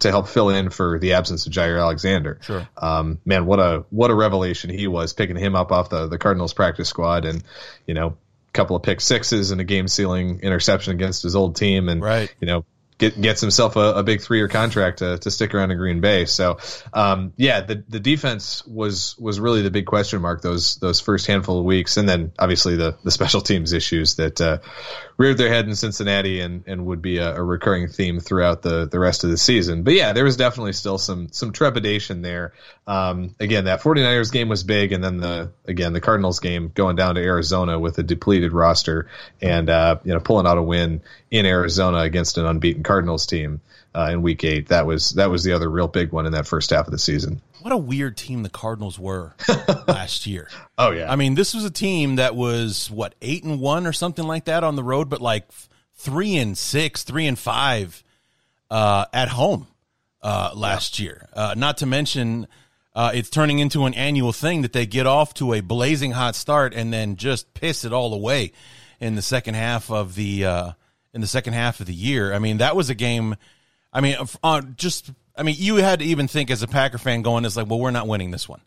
to 0.00 0.10
help 0.10 0.28
fill 0.28 0.50
in 0.50 0.70
for 0.70 0.98
the 0.98 1.14
absence 1.14 1.46
of 1.46 1.52
Jaire 1.52 1.80
Alexander. 1.80 2.38
Sure. 2.42 2.68
Um, 2.76 3.20
man, 3.24 3.46
what 3.46 3.60
a 3.60 3.84
what 3.90 4.10
a 4.10 4.14
revelation 4.14 4.70
he 4.70 4.86
was 4.88 5.12
picking 5.12 5.36
him 5.36 5.54
up 5.54 5.72
off 5.72 5.90
the 5.90 6.08
the 6.08 6.18
Cardinals 6.18 6.52
practice 6.52 6.88
squad, 6.88 7.24
and 7.24 7.42
you 7.86 7.94
know 7.94 8.08
a 8.08 8.52
couple 8.52 8.76
of 8.76 8.82
pick 8.82 9.00
sixes 9.00 9.50
and 9.50 9.60
a 9.60 9.64
game 9.64 9.88
sealing 9.88 10.40
interception 10.40 10.92
against 10.92 11.22
his 11.22 11.36
old 11.36 11.56
team 11.56 11.88
and 11.88 12.02
right. 12.02 12.34
you 12.40 12.46
know 12.46 12.64
get, 12.98 13.20
gets 13.20 13.40
himself 13.40 13.76
a, 13.76 13.94
a 13.94 14.02
big 14.02 14.20
three 14.20 14.38
year 14.38 14.48
contract 14.48 14.98
to, 14.98 15.18
to 15.18 15.30
stick 15.30 15.54
around 15.54 15.70
in 15.70 15.78
Green 15.78 16.00
Bay. 16.00 16.24
So, 16.24 16.58
um, 16.92 17.32
yeah, 17.36 17.60
the, 17.60 17.84
the 17.88 18.00
defense 18.00 18.64
was, 18.66 19.16
was 19.18 19.40
really 19.40 19.62
the 19.62 19.70
big 19.70 19.86
question 19.86 20.20
mark 20.22 20.42
those, 20.42 20.76
those 20.76 21.00
first 21.00 21.26
handful 21.26 21.58
of 21.58 21.64
weeks. 21.64 21.96
And 21.96 22.08
then 22.08 22.32
obviously 22.38 22.76
the, 22.76 22.96
the 23.02 23.10
special 23.10 23.40
teams 23.40 23.72
issues 23.72 24.16
that, 24.16 24.40
uh, 24.40 24.58
reared 25.16 25.38
their 25.38 25.48
head 25.48 25.66
in 25.68 25.74
Cincinnati 25.74 26.40
and, 26.40 26.64
and 26.66 26.86
would 26.86 27.00
be 27.00 27.18
a, 27.18 27.36
a, 27.36 27.42
recurring 27.42 27.88
theme 27.88 28.20
throughout 28.20 28.62
the, 28.62 28.86
the 28.86 28.98
rest 28.98 29.24
of 29.24 29.30
the 29.30 29.36
season. 29.36 29.82
But 29.82 29.94
yeah, 29.94 30.12
there 30.12 30.24
was 30.24 30.36
definitely 30.36 30.72
still 30.72 30.98
some, 30.98 31.28
some 31.30 31.52
trepidation 31.52 32.22
there. 32.22 32.52
Um, 32.86 33.34
again, 33.38 33.66
that 33.66 33.80
49ers 33.80 34.32
game 34.32 34.48
was 34.48 34.64
big. 34.64 34.92
And 34.92 35.02
then 35.04 35.18
the, 35.18 35.52
again, 35.66 35.92
the 35.92 36.00
Cardinals 36.00 36.40
game 36.40 36.72
going 36.74 36.96
down 36.96 37.14
to 37.14 37.22
Arizona 37.22 37.78
with 37.78 37.98
a 37.98 38.02
depleted 38.02 38.52
roster 38.52 39.08
and, 39.40 39.70
uh, 39.70 39.98
you 40.04 40.12
know, 40.12 40.20
pulling 40.20 40.46
out 40.46 40.58
a 40.58 40.62
win 40.62 41.02
in 41.30 41.46
Arizona 41.46 41.98
against 41.98 42.38
an 42.38 42.46
unbeaten 42.46 42.82
Cardinals 42.82 43.26
team. 43.26 43.60
Uh, 43.94 44.10
in 44.12 44.22
Week 44.22 44.42
Eight, 44.42 44.68
that 44.68 44.86
was 44.86 45.10
that 45.10 45.30
was 45.30 45.44
the 45.44 45.52
other 45.52 45.70
real 45.70 45.86
big 45.86 46.10
one 46.10 46.26
in 46.26 46.32
that 46.32 46.46
first 46.46 46.70
half 46.70 46.86
of 46.86 46.90
the 46.90 46.98
season. 46.98 47.40
What 47.62 47.72
a 47.72 47.76
weird 47.76 48.16
team 48.16 48.42
the 48.42 48.48
Cardinals 48.48 48.98
were 48.98 49.34
last 49.88 50.26
year. 50.26 50.48
Oh 50.76 50.90
yeah, 50.90 51.10
I 51.10 51.16
mean 51.16 51.34
this 51.34 51.54
was 51.54 51.64
a 51.64 51.70
team 51.70 52.16
that 52.16 52.34
was 52.34 52.90
what 52.90 53.14
eight 53.22 53.44
and 53.44 53.60
one 53.60 53.86
or 53.86 53.92
something 53.92 54.26
like 54.26 54.46
that 54.46 54.64
on 54.64 54.76
the 54.76 54.82
road, 54.82 55.08
but 55.08 55.20
like 55.20 55.48
three 55.94 56.36
and 56.36 56.58
six, 56.58 57.04
three 57.04 57.26
and 57.26 57.38
five 57.38 58.02
uh, 58.70 59.06
at 59.12 59.28
home 59.28 59.68
uh, 60.22 60.50
last 60.54 60.98
yeah. 60.98 61.04
year. 61.04 61.28
Uh, 61.32 61.54
not 61.56 61.78
to 61.78 61.86
mention. 61.86 62.48
Uh, 62.96 63.10
it's 63.12 63.28
turning 63.28 63.58
into 63.58 63.86
an 63.86 63.94
annual 63.94 64.32
thing 64.32 64.62
that 64.62 64.72
they 64.72 64.86
get 64.86 65.04
off 65.04 65.34
to 65.34 65.52
a 65.52 65.60
blazing 65.60 66.12
hot 66.12 66.36
start 66.36 66.72
and 66.72 66.92
then 66.92 67.16
just 67.16 67.52
piss 67.52 67.84
it 67.84 67.92
all 67.92 68.14
away 68.14 68.52
in 69.00 69.16
the 69.16 69.22
second 69.22 69.54
half 69.54 69.90
of 69.90 70.14
the 70.14 70.44
uh, 70.44 70.72
in 71.12 71.20
the 71.20 71.26
second 71.26 71.54
half 71.54 71.80
of 71.80 71.86
the 71.86 71.94
year. 71.94 72.32
I 72.32 72.38
mean, 72.38 72.58
that 72.58 72.76
was 72.76 72.90
a 72.90 72.94
game. 72.94 73.36
I 73.94 74.00
mean, 74.00 74.16
uh, 74.42 74.60
just 74.76 75.10
I 75.36 75.42
mean, 75.42 75.54
you 75.58 75.76
had 75.76 76.00
to 76.00 76.04
even 76.04 76.28
think 76.28 76.50
as 76.50 76.62
a 76.62 76.68
Packer 76.68 76.98
fan 76.98 77.22
going, 77.22 77.44
"Is 77.44 77.56
like, 77.56 77.68
well, 77.68 77.78
we're 77.78 77.90
not 77.90 78.08
winning 78.08 78.30
this 78.30 78.48
one." 78.48 78.60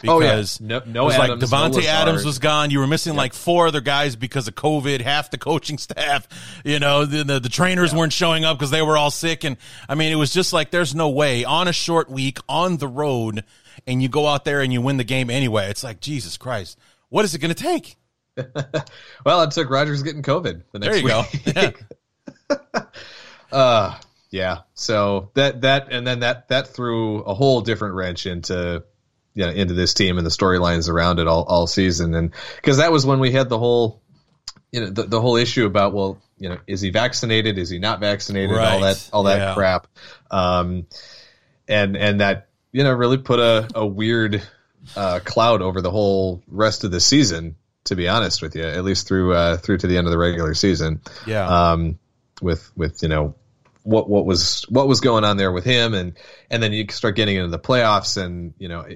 Because 0.00 0.58
oh, 0.60 0.64
yeah. 0.64 0.78
no, 0.78 0.84
no 0.86 1.02
it 1.02 1.06
was 1.06 1.14
Adams, 1.16 1.52
like 1.52 1.70
Davante 1.70 1.82
no 1.82 1.88
Adams 1.88 2.24
was 2.24 2.38
gone. 2.38 2.70
You 2.70 2.78
were 2.78 2.86
missing 2.86 3.12
yep. 3.12 3.18
like 3.18 3.34
four 3.34 3.66
other 3.66 3.82
guys 3.82 4.16
because 4.16 4.48
of 4.48 4.54
COVID. 4.54 5.02
Half 5.02 5.30
the 5.30 5.36
coaching 5.36 5.76
staff, 5.78 6.26
you 6.64 6.78
know, 6.78 7.04
the 7.04 7.22
the, 7.22 7.40
the 7.40 7.48
trainers 7.50 7.94
weren't 7.94 8.12
showing 8.12 8.44
up 8.44 8.58
because 8.58 8.70
they 8.70 8.82
were 8.82 8.96
all 8.96 9.10
sick. 9.10 9.44
And 9.44 9.58
I 9.88 9.94
mean, 9.94 10.10
it 10.10 10.16
was 10.16 10.32
just 10.32 10.52
like 10.52 10.70
there's 10.70 10.94
no 10.94 11.10
way 11.10 11.44
on 11.44 11.68
a 11.68 11.72
short 11.72 12.08
week 12.10 12.38
on 12.48 12.78
the 12.78 12.88
road, 12.88 13.44
and 13.86 14.02
you 14.02 14.08
go 14.08 14.26
out 14.26 14.46
there 14.46 14.62
and 14.62 14.72
you 14.72 14.80
win 14.80 14.96
the 14.96 15.04
game 15.04 15.28
anyway. 15.28 15.68
It's 15.68 15.84
like 15.84 16.00
Jesus 16.00 16.38
Christ, 16.38 16.78
what 17.10 17.26
is 17.26 17.34
it 17.34 17.38
going 17.38 17.54
to 17.54 17.62
take? 17.62 17.96
well, 19.26 19.42
it 19.42 19.50
took 19.50 19.68
Rodgers 19.68 20.02
getting 20.02 20.22
COVID. 20.22 20.62
The 20.72 20.78
next 20.78 20.92
there 20.92 20.96
you 20.96 21.04
week. 21.04 21.54
go. 21.54 21.72
Yeah. 22.50 22.84
uh, 23.52 23.98
yeah. 24.30 24.58
So 24.74 25.30
that 25.34 25.62
that 25.62 25.88
and 25.90 26.06
then 26.06 26.20
that 26.20 26.48
that 26.48 26.68
threw 26.68 27.20
a 27.22 27.34
whole 27.34 27.60
different 27.60 27.94
wrench 27.94 28.26
into 28.26 28.84
you 29.34 29.46
know, 29.46 29.52
into 29.52 29.74
this 29.74 29.94
team 29.94 30.18
and 30.18 30.26
the 30.26 30.30
storylines 30.30 30.88
around 30.88 31.18
it 31.18 31.26
all 31.26 31.44
all 31.44 31.66
season, 31.66 32.14
and 32.14 32.32
because 32.56 32.78
that 32.78 32.92
was 32.92 33.06
when 33.06 33.20
we 33.20 33.30
had 33.30 33.48
the 33.48 33.58
whole 33.58 34.02
you 34.72 34.80
know 34.80 34.90
the, 34.90 35.04
the 35.04 35.20
whole 35.20 35.36
issue 35.36 35.66
about 35.66 35.92
well 35.92 36.20
you 36.38 36.48
know 36.48 36.58
is 36.66 36.80
he 36.80 36.90
vaccinated 36.90 37.58
is 37.58 37.70
he 37.70 37.78
not 37.78 38.00
vaccinated 38.00 38.56
right. 38.56 38.72
all 38.72 38.80
that 38.80 39.10
all 39.12 39.22
that 39.24 39.38
yeah. 39.38 39.54
crap 39.54 39.88
um 40.30 40.86
and 41.68 41.96
and 41.96 42.20
that 42.20 42.48
you 42.70 42.84
know 42.84 42.92
really 42.92 43.18
put 43.18 43.40
a, 43.40 43.68
a 43.74 43.84
weird 43.84 44.42
uh, 44.96 45.18
cloud 45.24 45.60
over 45.60 45.80
the 45.80 45.90
whole 45.90 46.42
rest 46.46 46.84
of 46.84 46.90
the 46.90 47.00
season 47.00 47.56
to 47.84 47.96
be 47.96 48.08
honest 48.08 48.42
with 48.42 48.54
you, 48.54 48.62
at 48.62 48.84
least 48.84 49.08
through 49.08 49.34
uh, 49.34 49.56
through 49.56 49.78
to 49.78 49.86
the 49.86 49.96
end 49.96 50.06
of 50.06 50.10
the 50.10 50.18
regular 50.18 50.54
season. 50.54 51.00
Yeah. 51.26 51.46
Um, 51.46 51.98
with 52.40 52.70
with 52.76 53.02
you 53.02 53.08
know 53.08 53.34
what 53.82 54.08
what 54.08 54.24
was 54.24 54.64
what 54.68 54.88
was 54.88 55.00
going 55.00 55.24
on 55.24 55.36
there 55.36 55.52
with 55.52 55.64
him, 55.64 55.94
and 55.94 56.14
and 56.50 56.62
then 56.62 56.72
you 56.72 56.86
start 56.90 57.16
getting 57.16 57.36
into 57.36 57.48
the 57.48 57.58
playoffs, 57.58 58.22
and 58.22 58.54
you 58.58 58.68
know 58.68 58.86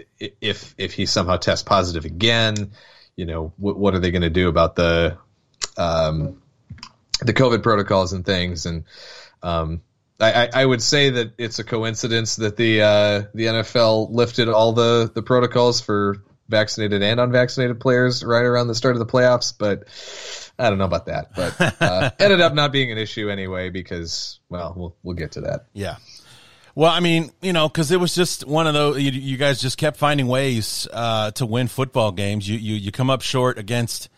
if 0.40 0.74
if 0.78 0.92
he 0.92 1.06
somehow 1.06 1.36
tests 1.36 1.62
positive 1.62 2.04
again, 2.04 2.72
you 3.16 3.26
know 3.26 3.52
what 3.56 3.76
what 3.78 3.94
are 3.94 3.98
they 3.98 4.10
going 4.10 4.22
to 4.22 4.30
do 4.30 4.48
about 4.48 4.76
the 4.76 5.18
um, 5.76 6.42
the 7.20 7.32
COVID 7.32 7.62
protocols 7.62 8.12
and 8.12 8.24
things, 8.24 8.66
and 8.66 8.84
um, 9.42 9.82
I, 10.20 10.48
I 10.52 10.64
would 10.64 10.82
say 10.82 11.10
that 11.10 11.32
it's 11.38 11.58
a 11.58 11.64
coincidence 11.64 12.36
that 12.36 12.56
the 12.56 12.82
uh, 12.82 13.22
the 13.34 13.46
NFL 13.46 14.10
lifted 14.10 14.48
all 14.48 14.72
the 14.72 15.10
the 15.12 15.22
protocols 15.22 15.80
for 15.80 16.22
vaccinated 16.48 17.02
and 17.02 17.20
unvaccinated 17.20 17.80
players 17.80 18.22
right 18.22 18.44
around 18.44 18.68
the 18.68 18.74
start 18.74 18.94
of 18.94 19.00
the 19.00 19.06
playoffs, 19.06 19.52
but 19.56 19.88
I 20.58 20.68
don't 20.68 20.78
know 20.78 20.84
about 20.84 21.06
that. 21.06 21.34
But 21.34 21.82
uh, 21.82 22.10
ended 22.18 22.40
up 22.40 22.54
not 22.54 22.72
being 22.72 22.92
an 22.92 22.98
issue 22.98 23.30
anyway 23.30 23.70
because 23.70 24.40
well, 24.48 24.74
we'll 24.76 24.96
we'll 25.02 25.16
get 25.16 25.32
to 25.32 25.42
that. 25.42 25.66
Yeah. 25.72 25.96
Well, 26.76 26.90
I 26.90 26.98
mean, 26.98 27.30
you 27.40 27.52
know, 27.52 27.68
because 27.68 27.92
it 27.92 28.00
was 28.00 28.14
just 28.14 28.46
one 28.46 28.66
of 28.66 28.74
those. 28.74 29.00
You, 29.00 29.12
you 29.12 29.36
guys 29.36 29.60
just 29.60 29.78
kept 29.78 29.96
finding 29.96 30.26
ways 30.26 30.88
uh, 30.92 31.30
to 31.32 31.46
win 31.46 31.68
football 31.68 32.10
games. 32.10 32.48
You, 32.48 32.58
you 32.58 32.74
you 32.74 32.90
come 32.90 33.10
up 33.10 33.22
short 33.22 33.58
against 33.58 34.08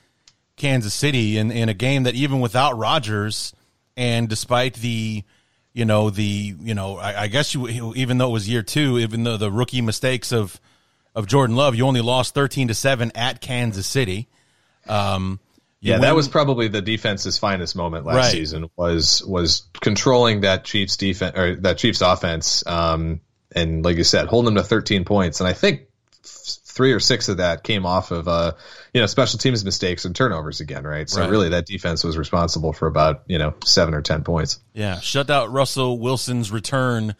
Kansas 0.56 0.94
City 0.94 1.36
in 1.36 1.50
in 1.50 1.68
a 1.68 1.74
game 1.74 2.04
that 2.04 2.14
even 2.14 2.40
without 2.40 2.78
Rodgers 2.78 3.52
and 3.96 4.28
despite 4.28 4.74
the 4.74 5.22
you 5.72 5.84
know 5.84 6.08
the 6.08 6.54
you 6.58 6.74
know 6.74 6.96
I, 6.96 7.22
I, 7.22 7.26
guess 7.28 7.54
you 7.54 7.92
even 7.94 8.18
though 8.18 8.28
it 8.28 8.32
was 8.32 8.48
year 8.48 8.62
two, 8.62 8.98
even 8.98 9.24
though 9.24 9.36
the 9.36 9.50
rookie 9.50 9.82
mistakes 9.82 10.32
of 10.32 10.58
of 11.14 11.26
Jordan 11.26 11.56
Love, 11.56 11.74
you 11.74 11.86
only 11.86 12.00
lost 12.00 12.34
thirteen 12.34 12.68
to 12.68 12.74
seven 12.74 13.12
at 13.14 13.42
Kansas 13.42 13.86
City. 13.86 14.28
Um, 14.88 15.40
yeah, 15.80 15.94
win. 15.94 16.02
that 16.02 16.14
was 16.14 16.28
probably 16.28 16.68
the 16.68 16.82
defense's 16.82 17.38
finest 17.38 17.76
moment 17.76 18.06
last 18.06 18.16
right. 18.16 18.32
season 18.32 18.70
was 18.76 19.22
was 19.24 19.68
controlling 19.80 20.40
that 20.40 20.64
Chiefs 20.64 20.96
defense 20.96 21.36
or 21.36 21.56
that 21.56 21.78
Chiefs 21.78 22.00
offense, 22.00 22.66
um, 22.66 23.20
and 23.54 23.84
like 23.84 23.96
you 23.96 24.04
said, 24.04 24.26
holding 24.26 24.54
them 24.54 24.62
to 24.62 24.68
thirteen 24.68 25.04
points. 25.04 25.40
And 25.40 25.48
I 25.48 25.52
think 25.52 25.88
three 26.22 26.92
or 26.92 27.00
six 27.00 27.28
of 27.28 27.38
that 27.38 27.62
came 27.62 27.86
off 27.86 28.10
of 28.10 28.28
uh, 28.28 28.52
you 28.92 29.00
know 29.00 29.06
special 29.06 29.38
teams 29.38 29.64
mistakes 29.64 30.04
and 30.04 30.16
turnovers 30.16 30.60
again, 30.60 30.84
right? 30.84 31.08
So 31.08 31.20
right. 31.20 31.30
really, 31.30 31.48
that 31.50 31.66
defense 31.66 32.04
was 32.04 32.16
responsible 32.16 32.72
for 32.72 32.86
about 32.86 33.22
you 33.26 33.38
know 33.38 33.54
seven 33.64 33.94
or 33.94 34.02
ten 34.02 34.24
points. 34.24 34.60
Yeah, 34.72 35.00
shut 35.00 35.30
out 35.30 35.50
Russell 35.50 35.98
Wilson's 35.98 36.50
return 36.50 37.14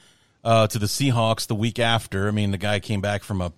uh, 0.44 0.66
to 0.68 0.78
the 0.78 0.86
Seahawks 0.86 1.46
the 1.46 1.54
week 1.54 1.78
after. 1.78 2.28
I 2.28 2.30
mean, 2.30 2.52
the 2.52 2.58
guy 2.58 2.80
came 2.80 3.00
back 3.00 3.22
from 3.22 3.40
a 3.40 3.52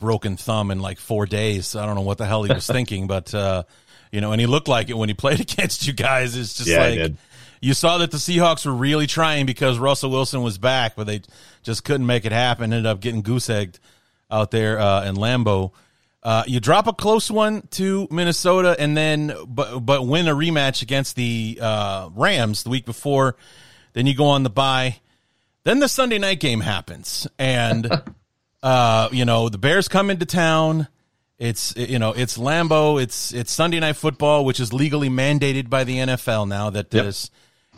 broken 0.00 0.36
thumb 0.36 0.70
in 0.70 0.80
like 0.80 0.98
four 0.98 1.26
days. 1.26 1.76
I 1.76 1.86
don't 1.86 1.94
know 1.94 2.02
what 2.02 2.18
the 2.18 2.26
hell 2.26 2.42
he 2.42 2.52
was 2.52 2.66
thinking, 2.70 3.06
but 3.06 3.32
uh, 3.34 3.64
you 4.12 4.20
know, 4.20 4.32
and 4.32 4.40
he 4.40 4.46
looked 4.46 4.68
like 4.68 4.88
it 4.88 4.96
when 4.96 5.08
he 5.08 5.14
played 5.14 5.40
against 5.52 5.86
you 5.86 5.92
guys. 5.92 6.36
It's 6.36 6.54
just 6.54 6.68
yeah, 6.68 6.86
like 6.86 7.12
you 7.60 7.74
saw 7.74 7.98
that 7.98 8.10
the 8.10 8.18
Seahawks 8.18 8.64
were 8.66 8.72
really 8.72 9.06
trying 9.06 9.46
because 9.46 9.78
Russell 9.78 10.10
Wilson 10.10 10.42
was 10.42 10.58
back, 10.58 10.94
but 10.96 11.06
they 11.06 11.22
just 11.62 11.84
couldn't 11.84 12.06
make 12.06 12.24
it 12.24 12.32
happen. 12.32 12.72
Ended 12.72 12.86
up 12.86 13.00
getting 13.00 13.22
goose 13.22 13.50
egged 13.50 13.80
out 14.30 14.50
there 14.50 14.78
uh, 14.78 15.04
in 15.04 15.16
Lambeau. 15.16 15.72
Uh, 16.22 16.44
you 16.46 16.60
drop 16.60 16.86
a 16.86 16.92
close 16.92 17.30
one 17.30 17.66
to 17.70 18.08
Minnesota, 18.10 18.76
and 18.78 18.96
then 18.96 19.32
but 19.46 19.80
but 19.80 20.06
win 20.06 20.28
a 20.28 20.34
rematch 20.34 20.82
against 20.82 21.16
the 21.16 21.58
uh, 21.60 22.10
Rams 22.14 22.64
the 22.64 22.70
week 22.70 22.84
before. 22.84 23.36
Then 23.92 24.06
you 24.06 24.14
go 24.14 24.26
on 24.26 24.42
the 24.42 24.50
bye. 24.50 24.96
Then 25.64 25.78
the 25.80 25.88
Sunday 25.88 26.18
night 26.18 26.40
game 26.40 26.60
happens, 26.60 27.26
and 27.38 27.88
uh, 28.62 29.08
you 29.12 29.24
know 29.24 29.48
the 29.48 29.58
Bears 29.58 29.88
come 29.88 30.10
into 30.10 30.26
town. 30.26 30.88
It's 31.38 31.74
you 31.76 31.98
know 31.98 32.12
it's 32.12 32.36
Lambeau. 32.36 33.00
It's 33.00 33.32
it's 33.32 33.52
Sunday 33.52 33.78
night 33.78 33.96
football, 33.96 34.44
which 34.44 34.58
is 34.58 34.72
legally 34.72 35.08
mandated 35.08 35.70
by 35.70 35.84
the 35.84 35.98
NFL 35.98 36.48
now. 36.48 36.70
That 36.70 36.92
yep. 36.92 37.14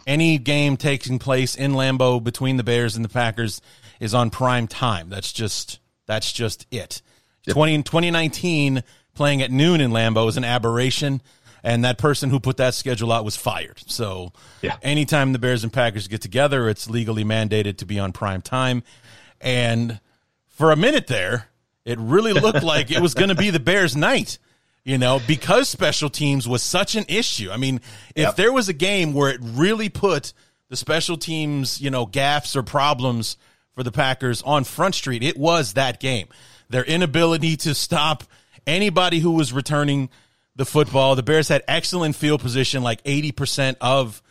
any 0.07 0.39
game 0.39 0.79
taking 0.79 1.19
place 1.19 1.55
in 1.55 1.73
Lambeau 1.73 2.23
between 2.25 2.57
the 2.57 2.65
Bears 2.65 2.97
and 2.97 3.05
the 3.05 3.11
Packers 3.11 3.61
is 4.01 4.15
on 4.15 4.31
prime 4.31 4.67
time. 4.67 5.11
That's 5.11 5.33
just 5.33 5.79
that's 6.07 6.33
just 6.33 6.67
it. 6.71 7.03
Yep. 7.47 7.55
20, 7.55 7.83
2019 7.83 8.83
playing 9.15 9.43
at 9.43 9.51
noon 9.51 9.81
in 9.81 9.91
Lambeau 9.91 10.29
is 10.29 10.37
an 10.37 10.45
aberration, 10.45 11.21
and 11.63 11.85
that 11.85 11.99
person 11.99 12.31
who 12.31 12.41
put 12.41 12.57
that 12.57 12.75
schedule 12.75 13.13
out 13.13 13.25
was 13.25 13.37
fired. 13.37 13.79
So, 13.87 14.33
yeah. 14.63 14.77
anytime 14.83 15.33
the 15.33 15.39
Bears 15.39 15.63
and 15.63 15.73
Packers 15.73 16.09
get 16.09 16.21
together, 16.21 16.69
it's 16.69 16.89
legally 16.89 17.25
mandated 17.25 17.79
to 17.79 17.87
be 17.87 17.99
on 17.99 18.13
prime 18.13 18.43
time. 18.43 18.83
And 19.41 20.01
for 20.49 20.73
a 20.73 20.77
minute 20.77 21.07
there, 21.07 21.50
it 21.91 21.99
really 21.99 22.33
looked 22.33 22.63
like 22.63 22.91
it 22.91 23.01
was 23.01 23.15
going 23.15 23.29
to 23.29 23.35
be 23.35 23.51
the 23.51 23.61
Bears' 23.61 23.97
night 23.97 24.39
you 24.83 24.97
know, 24.97 25.21
because 25.27 25.69
special 25.69 26.09
teams 26.09 26.49
was 26.49 26.63
such 26.63 26.95
an 26.95 27.05
issue. 27.07 27.51
I 27.51 27.59
mean, 27.59 27.83
if 28.15 28.29
yep. 28.29 28.37
there 28.37 28.51
was 28.51 28.71
a 28.71 28.73
game 28.73 29.13
where 29.13 29.29
it 29.29 29.39
really 29.43 29.91
put 29.91 30.33
the 30.71 30.77
special 30.77 31.19
teams, 31.19 31.81
you 31.81 31.91
know, 31.91 32.07
gaffes 32.07 32.57
or 32.57 32.63
problems 32.63 33.37
for 33.75 33.83
the 33.83 33.93
Packers 33.93 34.41
on 34.43 34.65
Front 34.65 34.95
Street. 34.95 35.23
It 35.23 35.37
was 35.37 35.75
that 35.75 36.01
game. 36.01 36.29
Their 36.71 36.85
inability 36.85 37.57
to 37.59 37.75
stop 37.75 38.25
anybody 38.67 39.19
who 39.19 39.33
was 39.33 39.53
returning 39.53 40.09
the 40.57 40.65
football. 40.65 41.17
The 41.17 41.23
Bears 41.23 41.49
had 41.49 41.63
excellent 41.67 42.15
field 42.17 42.41
position, 42.41 42.83
like 42.83 43.03
80% 43.05 43.77
of 43.81 44.23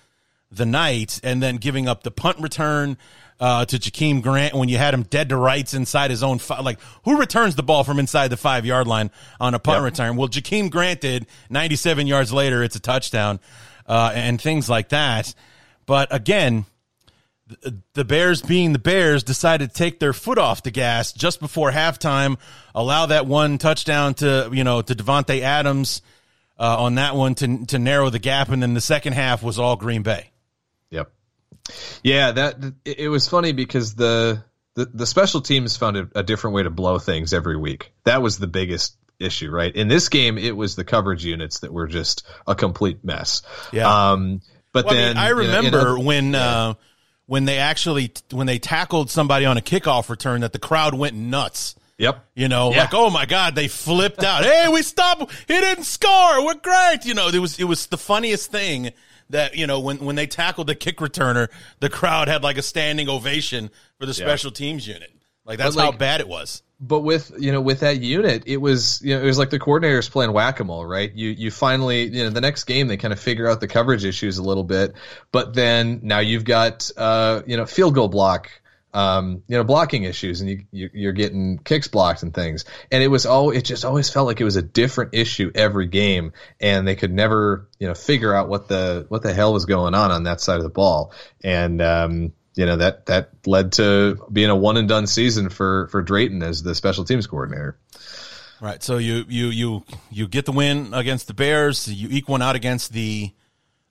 the 0.49 0.65
night, 0.65 1.19
and 1.23 1.43
then 1.43 1.57
giving 1.57 1.87
up 1.87 2.03
the 2.03 2.11
punt 2.11 2.39
return 2.39 2.97
uh, 3.39 3.65
to 3.65 3.77
Jakeem 3.77 4.21
Grant 4.21 4.53
when 4.53 4.69
you 4.69 4.77
had 4.77 4.93
him 4.93 5.03
dead 5.03 5.29
to 5.29 5.37
rights 5.37 5.73
inside 5.73 6.11
his 6.11 6.23
own. 6.23 6.39
Fi- 6.39 6.59
like, 6.59 6.79
who 7.05 7.17
returns 7.17 7.55
the 7.55 7.63
ball 7.63 7.83
from 7.83 7.99
inside 7.99 8.29
the 8.29 8.37
five 8.37 8.65
yard 8.65 8.87
line 8.87 9.11
on 9.39 9.53
a 9.53 9.59
punt 9.59 9.77
yep. 9.77 9.83
return? 9.83 10.15
Well, 10.15 10.27
Jakeem 10.27 10.69
Grant 10.69 11.01
did. 11.01 11.27
97 11.49 12.07
yards 12.07 12.33
later, 12.33 12.63
it's 12.63 12.75
a 12.75 12.81
touchdown, 12.81 13.39
uh, 13.87 14.11
and 14.13 14.41
things 14.41 14.69
like 14.69 14.89
that. 14.89 15.33
But 15.85 16.13
again, 16.13 16.65
the 17.93 18.05
Bears, 18.05 18.41
being 18.41 18.73
the 18.73 18.79
Bears, 18.79 19.23
decided 19.23 19.69
to 19.69 19.75
take 19.75 19.99
their 19.99 20.13
foot 20.13 20.37
off 20.37 20.63
the 20.63 20.71
gas 20.71 21.11
just 21.11 21.39
before 21.39 21.71
halftime, 21.71 22.37
allow 22.75 23.07
that 23.07 23.25
one 23.25 23.57
touchdown 23.57 24.13
to 24.15 24.49
you 24.53 24.63
know 24.63 24.81
to 24.81 24.93
Davante 24.93 25.41
Adams 25.41 26.01
uh, 26.59 26.77
on 26.79 26.95
that 26.95 27.15
one 27.15 27.35
to 27.35 27.65
to 27.67 27.79
narrow 27.79 28.09
the 28.09 28.19
gap, 28.19 28.49
and 28.49 28.61
then 28.61 28.73
the 28.73 28.81
second 28.81 29.13
half 29.13 29.41
was 29.41 29.57
all 29.57 29.75
Green 29.75 30.03
Bay. 30.03 30.29
Yep. 30.91 31.11
Yeah, 32.03 32.31
that 32.31 32.73
it 32.85 33.09
was 33.09 33.27
funny 33.27 33.51
because 33.51 33.95
the 33.95 34.43
the, 34.75 34.85
the 34.85 35.05
special 35.05 35.41
teams 35.41 35.75
found 35.77 35.97
a, 35.97 36.09
a 36.15 36.23
different 36.23 36.55
way 36.55 36.63
to 36.63 36.69
blow 36.69 36.99
things 36.99 37.33
every 37.33 37.57
week. 37.57 37.91
That 38.05 38.21
was 38.21 38.37
the 38.37 38.47
biggest 38.47 38.95
issue, 39.19 39.51
right? 39.51 39.75
In 39.75 39.87
this 39.87 40.09
game, 40.09 40.37
it 40.37 40.55
was 40.55 40.75
the 40.75 40.83
coverage 40.83 41.25
units 41.25 41.59
that 41.59 41.73
were 41.73 41.87
just 41.87 42.25
a 42.47 42.55
complete 42.55 43.03
mess. 43.03 43.41
Yeah. 43.71 44.11
Um, 44.11 44.41
but 44.71 44.85
well, 44.85 44.95
then 44.95 45.17
I, 45.17 45.21
mean, 45.21 45.25
I 45.25 45.29
remember 45.29 45.77
you 45.77 45.97
know, 45.97 46.03
when. 46.03 46.33
Yeah. 46.33 46.39
Uh, 46.39 46.73
when 47.29 47.45
they 47.45 47.59
actually 47.59 48.11
when 48.31 48.47
they 48.47 48.57
tackled 48.57 49.11
somebody 49.11 49.45
on 49.45 49.55
a 49.55 49.61
kickoff 49.61 50.09
return 50.09 50.41
that 50.41 50.51
the 50.51 50.57
crowd 50.57 50.95
went 50.95 51.15
nuts. 51.15 51.75
Yep. 51.99 52.25
You 52.33 52.47
know, 52.47 52.71
yeah. 52.71 52.81
like 52.81 52.93
oh 52.95 53.11
my 53.11 53.27
god, 53.27 53.53
they 53.53 53.67
flipped 53.67 54.23
out. 54.23 54.43
hey, 54.43 54.67
we 54.67 54.81
stopped. 54.81 55.31
He 55.47 55.53
didn't 55.53 55.83
score. 55.83 56.43
We're 56.43 56.55
great. 56.55 57.05
You 57.05 57.13
know, 57.13 57.27
it 57.27 57.37
was 57.37 57.59
it 57.59 57.65
was 57.65 57.85
the 57.85 57.99
funniest 57.99 58.51
thing 58.51 58.93
that 59.29 59.55
you 59.55 59.67
know 59.67 59.79
when 59.79 59.97
when 59.97 60.15
they 60.15 60.27
tackled 60.27 60.67
the 60.67 60.75
kick 60.75 60.97
returner, 60.97 61.49
the 61.79 61.89
crowd 61.89 62.27
had 62.27 62.43
like 62.43 62.57
a 62.57 62.61
standing 62.61 63.09
ovation 63.09 63.69
for 63.99 64.05
the 64.05 64.13
special 64.13 64.51
teams 64.51 64.87
unit. 64.87 65.11
Like 65.45 65.57
that's 65.57 65.75
like, 65.75 65.91
how 65.91 65.97
bad 65.97 66.21
it 66.21 66.27
was. 66.27 66.61
but 66.79 66.99
with 66.99 67.31
you 67.39 67.51
know 67.51 67.59
with 67.59 67.79
that 67.79 68.01
unit 68.01 68.43
it 68.45 68.57
was 68.57 69.01
you 69.01 69.15
know 69.15 69.21
it 69.21 69.25
was 69.25 69.39
like 69.39 69.49
the 69.49 69.59
coordinators 69.59 70.09
playing 70.09 70.31
whack-a-mole 70.31 70.85
right? 70.85 71.11
You 71.11 71.29
you 71.29 71.49
finally 71.49 72.03
you 72.03 72.23
know 72.23 72.29
the 72.29 72.41
next 72.41 72.65
game 72.65 72.87
they 72.87 72.97
kind 72.97 73.11
of 73.11 73.19
figure 73.19 73.47
out 73.47 73.59
the 73.59 73.67
coverage 73.67 74.05
issues 74.05 74.37
a 74.37 74.43
little 74.43 74.63
bit 74.63 74.93
but 75.31 75.53
then 75.55 76.01
now 76.03 76.19
you've 76.19 76.45
got 76.45 76.91
uh 76.97 77.41
you 77.47 77.57
know 77.57 77.65
field 77.65 77.95
goal 77.95 78.09
block 78.09 78.51
um 78.93 79.43
you 79.47 79.55
know 79.55 79.63
blocking 79.63 80.03
issues 80.03 80.41
and 80.41 80.49
you, 80.71 80.89
you 80.93 81.09
are 81.09 81.13
getting 81.13 81.59
kicks 81.59 81.87
blocked 81.87 82.23
and 82.23 82.33
things 82.33 82.65
and 82.91 83.03
it 83.03 83.07
was 83.07 83.27
all 83.27 83.51
it 83.51 83.63
just 83.63 83.85
always 83.85 84.09
felt 84.09 84.25
like 84.25 84.41
it 84.41 84.43
was 84.43 84.55
a 84.55 84.63
different 84.63 85.13
issue 85.13 85.51
every 85.53 85.85
game 85.85 86.33
and 86.59 86.87
they 86.87 86.95
could 86.95 87.13
never 87.13 87.67
you 87.77 87.87
know 87.87 87.93
figure 87.93 88.33
out 88.33 88.49
what 88.49 88.67
the 88.67 89.05
what 89.09 89.21
the 89.21 89.33
hell 89.33 89.53
was 89.53 89.65
going 89.65 89.93
on 89.93 90.11
on 90.11 90.23
that 90.23 90.41
side 90.41 90.57
of 90.57 90.63
the 90.63 90.69
ball 90.69 91.13
and 91.43 91.81
um 91.81 92.33
you 92.59 92.65
know 92.65 92.75
that 92.75 93.05
that 93.05 93.29
led 93.45 93.71
to 93.73 94.17
being 94.31 94.49
a 94.49 94.55
one 94.55 94.75
and 94.75 94.89
done 94.89 95.07
season 95.07 95.49
for 95.49 95.87
for 95.87 96.01
Drayton 96.01 96.43
as 96.43 96.61
the 96.61 96.75
special 96.75 97.05
teams 97.05 97.25
coordinator. 97.25 97.77
Right. 98.59 98.83
So 98.83 98.97
you 98.97 99.23
you 99.29 99.47
you 99.47 99.83
you 100.11 100.27
get 100.27 100.45
the 100.45 100.51
win 100.51 100.93
against 100.93 101.27
the 101.27 101.33
Bears. 101.33 101.87
You 101.87 102.09
eke 102.11 102.27
one 102.27 102.41
out 102.41 102.57
against 102.57 102.91
the 102.91 103.31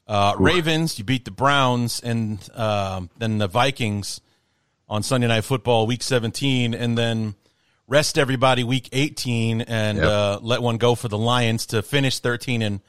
uh, 0.07 0.35
Ravens. 0.39 0.99
You 0.99 1.05
beat 1.05 1.25
the 1.25 1.31
Browns 1.31 2.01
and 2.01 2.47
uh, 2.55 3.01
then 3.17 3.39
the 3.39 3.49
Vikings 3.49 4.21
on 4.88 5.03
Sunday 5.03 5.27
Night 5.27 5.44
Football, 5.44 5.87
Week 5.87 6.03
17, 6.03 6.74
and 6.74 6.96
then 6.96 7.35
rest 7.87 8.18
everybody 8.18 8.64
Week 8.64 8.88
18 8.92 9.62
and 9.62 9.98
yep. 9.98 10.07
uh, 10.07 10.38
let 10.42 10.62
one 10.62 10.79
go 10.79 10.94
for 10.94 11.09
the 11.09 11.18
Lions 11.18 11.66
to 11.66 11.83
finish 11.83 12.18
13 12.18 12.62
and 12.62 12.81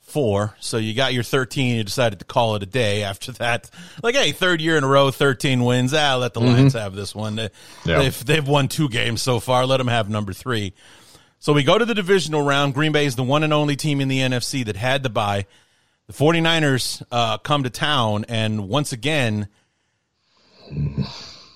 four. 0.00 0.56
So 0.60 0.76
you 0.76 0.94
got 0.94 1.14
your 1.14 1.22
13. 1.22 1.76
You 1.76 1.84
decided 1.84 2.18
to 2.18 2.24
call 2.24 2.56
it 2.56 2.62
a 2.62 2.66
day 2.66 3.04
after 3.04 3.32
that. 3.32 3.70
Like, 4.02 4.14
hey, 4.14 4.32
third 4.32 4.60
year 4.60 4.76
in 4.76 4.84
a 4.84 4.88
row, 4.88 5.10
13 5.10 5.64
wins. 5.64 5.94
Ah, 5.94 6.16
let 6.16 6.34
the 6.34 6.40
mm-hmm. 6.40 6.52
Lions 6.52 6.72
have 6.74 6.94
this 6.94 7.14
one. 7.14 7.36
They, 7.36 7.50
yeah. 7.84 7.98
they've, 7.98 8.24
they've 8.24 8.46
won 8.46 8.68
two 8.68 8.88
games 8.88 9.22
so 9.22 9.40
far. 9.40 9.66
Let 9.66 9.78
them 9.78 9.88
have 9.88 10.10
number 10.10 10.32
three. 10.32 10.74
So 11.38 11.54
we 11.54 11.62
go 11.62 11.78
to 11.78 11.84
the 11.84 11.94
divisional 11.94 12.42
round. 12.42 12.74
Green 12.74 12.92
Bay 12.92 13.06
is 13.06 13.16
the 13.16 13.22
one 13.22 13.42
and 13.44 13.52
only 13.52 13.76
team 13.76 14.00
in 14.00 14.08
the 14.08 14.18
NFC 14.18 14.64
that 14.66 14.76
had 14.76 15.02
the 15.02 15.08
bye. 15.08 15.46
The 16.06 16.12
49ers 16.12 17.02
uh, 17.10 17.38
come 17.38 17.62
to 17.62 17.70
town, 17.70 18.26
and 18.28 18.68
once 18.68 18.92
again, 18.92 19.48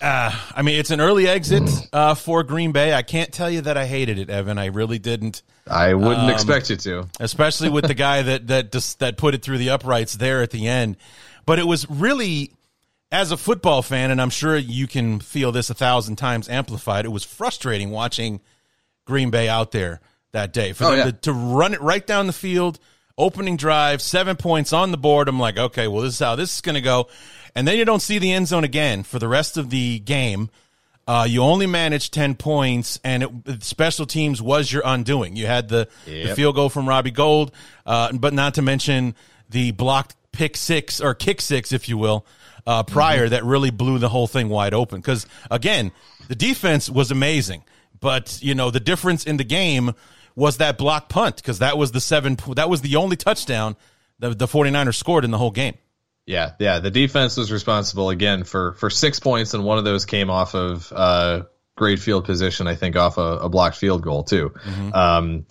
uh, 0.05 0.33
I 0.55 0.63
mean, 0.63 0.79
it's 0.79 0.91
an 0.91 1.01
early 1.01 1.27
exit 1.29 1.69
uh, 1.93 2.15
for 2.15 2.43
Green 2.43 2.73
Bay. 2.73 2.93
I 2.95 3.03
can't 3.03 3.33
tell 3.33 3.51
you 3.51 3.63
that 3.63 3.77
I 3.77 3.87
hated 3.87 4.19
it, 4.19 4.31
Evan. 4.31 4.59
I 4.59 4.67
really 4.67 4.99
didn't, 4.99 5.43
I 5.67 5.95
wouldn't 5.95 6.25
Um, 6.25 6.31
expect 6.31 6.71
you 6.71 6.77
to. 6.77 7.09
especially 7.21 7.71
with 7.71 7.87
the 7.87 7.95
guy 7.95 8.23
that 8.23 8.49
that 8.49 8.71
just, 8.73 8.99
that 9.01 9.17
put 9.17 9.35
it 9.35 9.43
through 9.43 9.59
the 9.59 9.71
uprights 9.71 10.15
there 10.15 10.43
at 10.43 10.51
the 10.51 10.69
end. 10.69 10.97
But 11.47 11.59
it 11.59 11.67
was 11.67 11.89
really, 11.89 12.53
as 13.11 13.31
a 13.33 13.37
football 13.37 13.83
fan, 13.83 14.11
and 14.11 14.21
I'm 14.21 14.31
sure 14.31 14.57
you 14.57 14.87
can 14.87 15.21
feel 15.21 15.53
this 15.53 15.71
a 15.71 15.75
thousand 15.75 16.17
times 16.17 16.49
amplified. 16.49 17.05
It 17.05 17.11
was 17.11 17.25
frustrating 17.25 17.91
watching 17.91 18.41
Green 19.07 19.31
Bay 19.31 19.49
out 19.49 19.73
there 19.73 20.01
that 20.33 20.53
day 20.53 20.73
for 20.73 20.85
Oh, 20.85 20.91
them 20.91 20.99
yeah. 20.99 21.05
to, 21.07 21.13
to 21.13 21.33
run 21.33 21.75
it 21.75 21.81
right 21.81 22.07
down 22.07 22.27
the 22.27 22.33
field, 22.33 22.79
opening 23.17 23.57
drive, 23.57 24.03
seven 24.03 24.37
points 24.37 24.73
on 24.73 24.91
the 24.91 24.97
board. 24.97 25.29
I'm 25.29 25.39
like, 25.39 25.59
okay, 25.59 25.87
well, 25.89 26.03
this 26.03 26.15
is 26.15 26.19
how 26.19 26.35
this 26.37 26.55
is 26.55 26.61
going 26.61 26.75
to 26.75 26.81
go. 26.81 27.09
And 27.55 27.69
then 27.69 27.77
you 27.77 27.85
don't 27.85 28.01
see 28.01 28.19
the 28.19 28.33
end 28.33 28.49
zone 28.49 28.65
again 28.65 29.03
for 29.03 29.19
the 29.19 29.29
rest 29.29 29.57
of 29.57 29.71
the 29.71 30.01
game. 30.01 30.51
Uh, 31.07 31.27
you 31.29 31.43
only 31.43 31.67
managed 31.67 32.15
10 32.15 32.35
points, 32.35 32.99
and 33.05 33.23
it, 33.47 33.63
special 33.63 34.07
teams 34.07 34.41
was 34.41 34.73
your 34.73 34.83
undoing. 34.85 35.37
You 35.37 35.47
had 35.47 35.69
the, 35.69 35.89
the 36.29 36.35
field 36.35 36.55
goal 36.55 36.69
from 36.71 36.89
Robbie 36.89 37.11
Gould, 37.11 37.53
uh, 37.85 38.13
but 38.13 38.33
not 38.33 38.55
to 38.55 38.63
mention 38.63 39.15
the 39.51 39.73
blocked 39.73 40.17
pick 40.33 40.57
six 40.57 41.01
or 41.01 41.15
kick 41.15 41.41
six, 41.41 41.73
if 41.73 41.89
you 41.89 41.99
will, 41.99 42.25
uh, 42.67 42.83
prior 42.83 43.29
that 43.29 43.45
really 43.45 43.71
blew 43.71 43.99
the 43.99 44.09
whole 44.09 44.27
thing 44.27 44.49
wide 44.49 44.73
open. 44.73 45.01
Because, 45.01 45.27
again, 45.51 45.93
the 46.29 46.35
defense 46.35 46.89
was 46.89 47.11
amazing, 47.11 47.65
but, 48.01 48.39
you 48.43 48.55
know, 48.55 48.71
the 48.71 48.81
difference 48.81 49.25
in 49.25 49.37
the 49.37 49.45
game 49.45 49.93
was 50.35 50.57
that 50.57 50.79
block 50.79 51.11
punt 51.11 51.37
because 51.37 51.59
that 51.59 51.77
was 51.77 51.93
the 51.93 52.01
seven, 52.01 52.37
that 52.57 52.71
was 52.71 52.81
the 52.81 52.97
only 52.97 53.17
touchdown 53.17 53.77
the, 54.19 54.31
the 54.31 54.47
49ers 54.47 54.95
scored 54.95 55.25
in 55.25 55.31
the 55.31 55.39
whole 55.39 55.51
game. 55.51 55.75
Yeah, 56.27 56.53
yeah. 56.59 56.79
The 56.79 56.91
defense 56.91 57.37
was 57.37 57.53
responsible 57.53 58.11
again 58.11 58.45
for 58.45 58.73
for 58.75 58.89
six 58.89 59.21
points, 59.21 59.55
and 59.55 59.65
one 59.65 59.79
of 59.79 59.85
those 59.85 60.07
came 60.07 60.31
off 60.31 60.55
of 60.55 60.91
uh, 60.93 61.43
great 61.77 61.99
field 61.99 62.25
position. 62.25 62.67
I 62.67 62.77
think 62.77 62.97
off 62.97 63.19
a, 63.19 63.39
a 63.39 63.49
blocked 63.49 63.77
field 63.77 64.03
goal 64.03 64.25
too. 64.25 64.55
Um, 64.93 65.47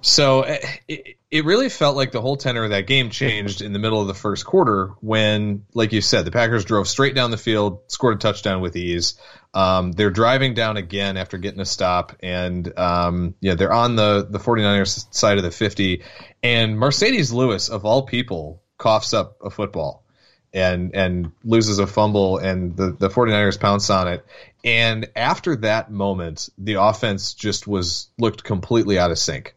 so 0.00 0.42
eh, 0.42 0.58
it, 0.88 1.16
it 1.30 1.44
really 1.44 1.68
felt 1.68 1.96
like 1.96 2.12
the 2.12 2.20
whole 2.20 2.36
tenor 2.36 2.64
of 2.64 2.70
that 2.70 2.86
game 2.86 3.10
changed 3.10 3.62
in 3.62 3.72
the 3.72 3.78
middle 3.78 4.00
of 4.00 4.06
the 4.06 4.14
first 4.14 4.44
quarter 4.44 4.92
when, 5.00 5.64
like 5.74 5.92
you 5.92 6.00
said, 6.00 6.24
the 6.24 6.30
Packers 6.30 6.64
drove 6.64 6.86
straight 6.88 7.14
down 7.14 7.30
the 7.30 7.36
field, 7.36 7.80
scored 7.88 8.16
a 8.16 8.18
touchdown 8.18 8.60
with 8.60 8.76
ease. 8.76 9.14
Um, 9.52 9.92
they're 9.92 10.10
driving 10.10 10.54
down 10.54 10.76
again 10.76 11.16
after 11.16 11.38
getting 11.38 11.60
a 11.60 11.64
stop, 11.64 12.16
and 12.20 12.78
um, 12.78 13.34
yeah, 13.40 13.54
they're 13.54 13.72
on 13.72 13.96
the 13.96 14.26
the 14.28 14.38
49ers 14.38 15.14
side 15.14 15.38
of 15.38 15.44
the 15.44 15.50
50, 15.50 16.02
and 16.42 16.76
Marcedes 16.76 17.32
Lewis 17.32 17.68
of 17.68 17.84
all 17.84 18.02
people 18.02 18.62
coughs 18.78 19.14
up 19.14 19.36
a 19.42 19.50
football 19.50 20.02
and 20.52 20.94
and 20.94 21.32
loses 21.44 21.78
a 21.78 21.86
fumble 21.86 22.38
and 22.38 22.76
the, 22.76 22.90
the 22.92 23.08
49ers 23.08 23.60
pounce 23.60 23.90
on 23.90 24.08
it. 24.08 24.24
And 24.64 25.08
after 25.14 25.56
that 25.56 25.90
moment 25.90 26.48
the 26.58 26.74
offense 26.74 27.34
just 27.34 27.66
was 27.66 28.08
looked 28.18 28.44
completely 28.44 28.98
out 28.98 29.10
of 29.10 29.18
sync. 29.18 29.54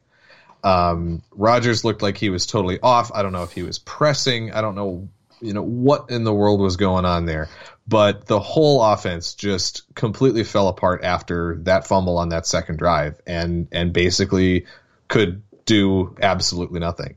Um, 0.62 1.22
Rodgers 1.32 1.86
looked 1.86 2.02
like 2.02 2.18
he 2.18 2.30
was 2.30 2.46
totally 2.46 2.80
off. 2.82 3.12
I 3.14 3.22
don't 3.22 3.32
know 3.32 3.44
if 3.44 3.54
he 3.54 3.64
was 3.64 3.80
pressing. 3.80 4.52
I 4.52 4.62
don't 4.62 4.76
know 4.76 5.08
you 5.42 5.54
know 5.54 5.64
what 5.64 6.10
in 6.10 6.24
the 6.24 6.34
world 6.34 6.60
was 6.60 6.76
going 6.76 7.06
on 7.06 7.26
there. 7.26 7.50
But 7.88 8.28
the 8.28 8.40
whole 8.40 8.84
offense 8.84 9.34
just 9.34 9.84
completely 9.96 10.44
fell 10.44 10.68
apart 10.68 11.04
after 11.04 11.56
that 11.64 11.88
fumble 11.88 12.18
on 12.18 12.30
that 12.30 12.46
second 12.46 12.78
drive 12.78 13.20
and 13.26 13.68
and 13.72 13.94
basically 13.94 14.66
could 15.08 15.42
do 15.66 16.16
absolutely 16.22 16.80
nothing 16.80 17.16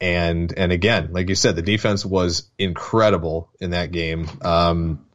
and 0.00 0.52
and 0.56 0.72
again, 0.72 1.08
like 1.12 1.28
you 1.28 1.34
said, 1.34 1.56
the 1.56 1.62
defense 1.62 2.04
was 2.04 2.48
incredible 2.58 3.50
in 3.60 3.70
that 3.70 3.90
game. 3.90 4.28
Um, 4.42 5.06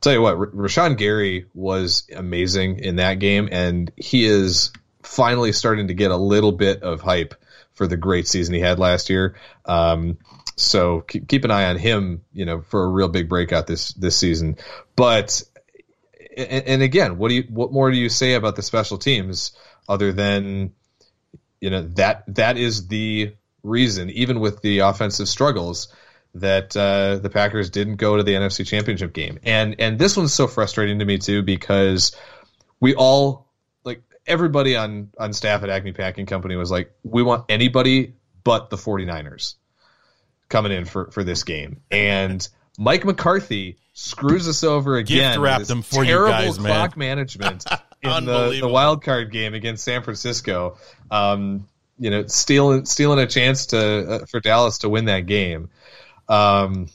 tell 0.00 0.12
you 0.12 0.22
what, 0.22 0.36
R- 0.36 0.46
Rashan 0.48 0.98
Gary 0.98 1.46
was 1.54 2.08
amazing 2.14 2.80
in 2.80 2.96
that 2.96 3.18
game, 3.18 3.48
and 3.50 3.90
he 3.96 4.24
is 4.24 4.72
finally 5.02 5.52
starting 5.52 5.88
to 5.88 5.94
get 5.94 6.10
a 6.10 6.16
little 6.16 6.52
bit 6.52 6.82
of 6.82 7.00
hype 7.00 7.34
for 7.74 7.86
the 7.86 7.96
great 7.96 8.28
season 8.28 8.54
he 8.54 8.60
had 8.60 8.78
last 8.78 9.08
year. 9.08 9.36
Um, 9.64 10.18
so 10.56 11.00
keep, 11.00 11.28
keep 11.28 11.44
an 11.44 11.50
eye 11.50 11.66
on 11.66 11.78
him, 11.78 12.24
you 12.32 12.44
know, 12.44 12.60
for 12.60 12.84
a 12.84 12.88
real 12.88 13.08
big 13.08 13.28
breakout 13.28 13.66
this 13.66 13.92
this 13.94 14.16
season. 14.16 14.56
But 14.96 15.42
and, 16.36 16.66
and 16.66 16.82
again, 16.82 17.18
what 17.18 17.28
do 17.28 17.36
you 17.36 17.44
what 17.48 17.72
more 17.72 17.90
do 17.90 17.96
you 17.96 18.08
say 18.08 18.34
about 18.34 18.56
the 18.56 18.62
special 18.62 18.98
teams 18.98 19.52
other 19.88 20.12
than 20.12 20.72
you 21.60 21.70
know 21.70 21.82
that 21.94 22.24
that 22.34 22.56
is 22.58 22.88
the 22.88 23.34
reason, 23.62 24.10
even 24.10 24.40
with 24.40 24.60
the 24.62 24.80
offensive 24.80 25.28
struggles, 25.28 25.88
that 26.34 26.76
uh, 26.76 27.16
the 27.16 27.30
Packers 27.30 27.70
didn't 27.70 27.96
go 27.96 28.16
to 28.16 28.22
the 28.22 28.32
NFC 28.32 28.66
Championship 28.66 29.12
game. 29.12 29.38
And 29.44 29.76
and 29.78 29.98
this 29.98 30.16
one's 30.16 30.32
so 30.32 30.46
frustrating 30.46 30.98
to 31.00 31.04
me 31.04 31.18
too 31.18 31.42
because 31.42 32.16
we 32.80 32.94
all 32.94 33.48
like 33.84 34.02
everybody 34.26 34.76
on 34.76 35.10
on 35.18 35.32
staff 35.32 35.62
at 35.62 35.70
Acme 35.70 35.92
Packing 35.92 36.26
Company 36.26 36.56
was 36.56 36.70
like, 36.70 36.92
we 37.02 37.22
want 37.22 37.44
anybody 37.48 38.14
but 38.44 38.70
the 38.70 38.76
49ers 38.76 39.54
coming 40.48 40.72
in 40.72 40.84
for 40.84 41.10
for 41.10 41.22
this 41.22 41.44
game. 41.44 41.82
And 41.90 42.46
Mike 42.78 43.04
McCarthy 43.04 43.76
screws 43.92 44.48
us 44.48 44.64
over 44.64 44.96
again. 44.96 45.32
Gift 45.32 45.40
wrapped 45.40 45.68
them 45.68 45.82
for 45.82 46.02
you 46.02 46.10
terrible 46.10 46.32
guys, 46.32 46.58
man. 46.58 46.72
clock 46.72 46.96
management 46.96 47.64
in 48.02 48.24
the, 48.24 48.58
the 48.60 48.68
wild 48.68 49.04
card 49.04 49.30
game 49.30 49.54
against 49.54 49.84
San 49.84 50.02
Francisco. 50.02 50.78
Um, 51.10 51.68
you 51.98 52.10
know, 52.10 52.26
stealing 52.26 52.84
stealing 52.84 53.18
a 53.18 53.26
chance 53.26 53.66
to 53.66 54.10
uh, 54.10 54.26
for 54.26 54.40
Dallas 54.40 54.78
to 54.78 54.88
win 54.88 55.06
that 55.06 55.26
game. 55.26 55.70
Um, 56.28 56.88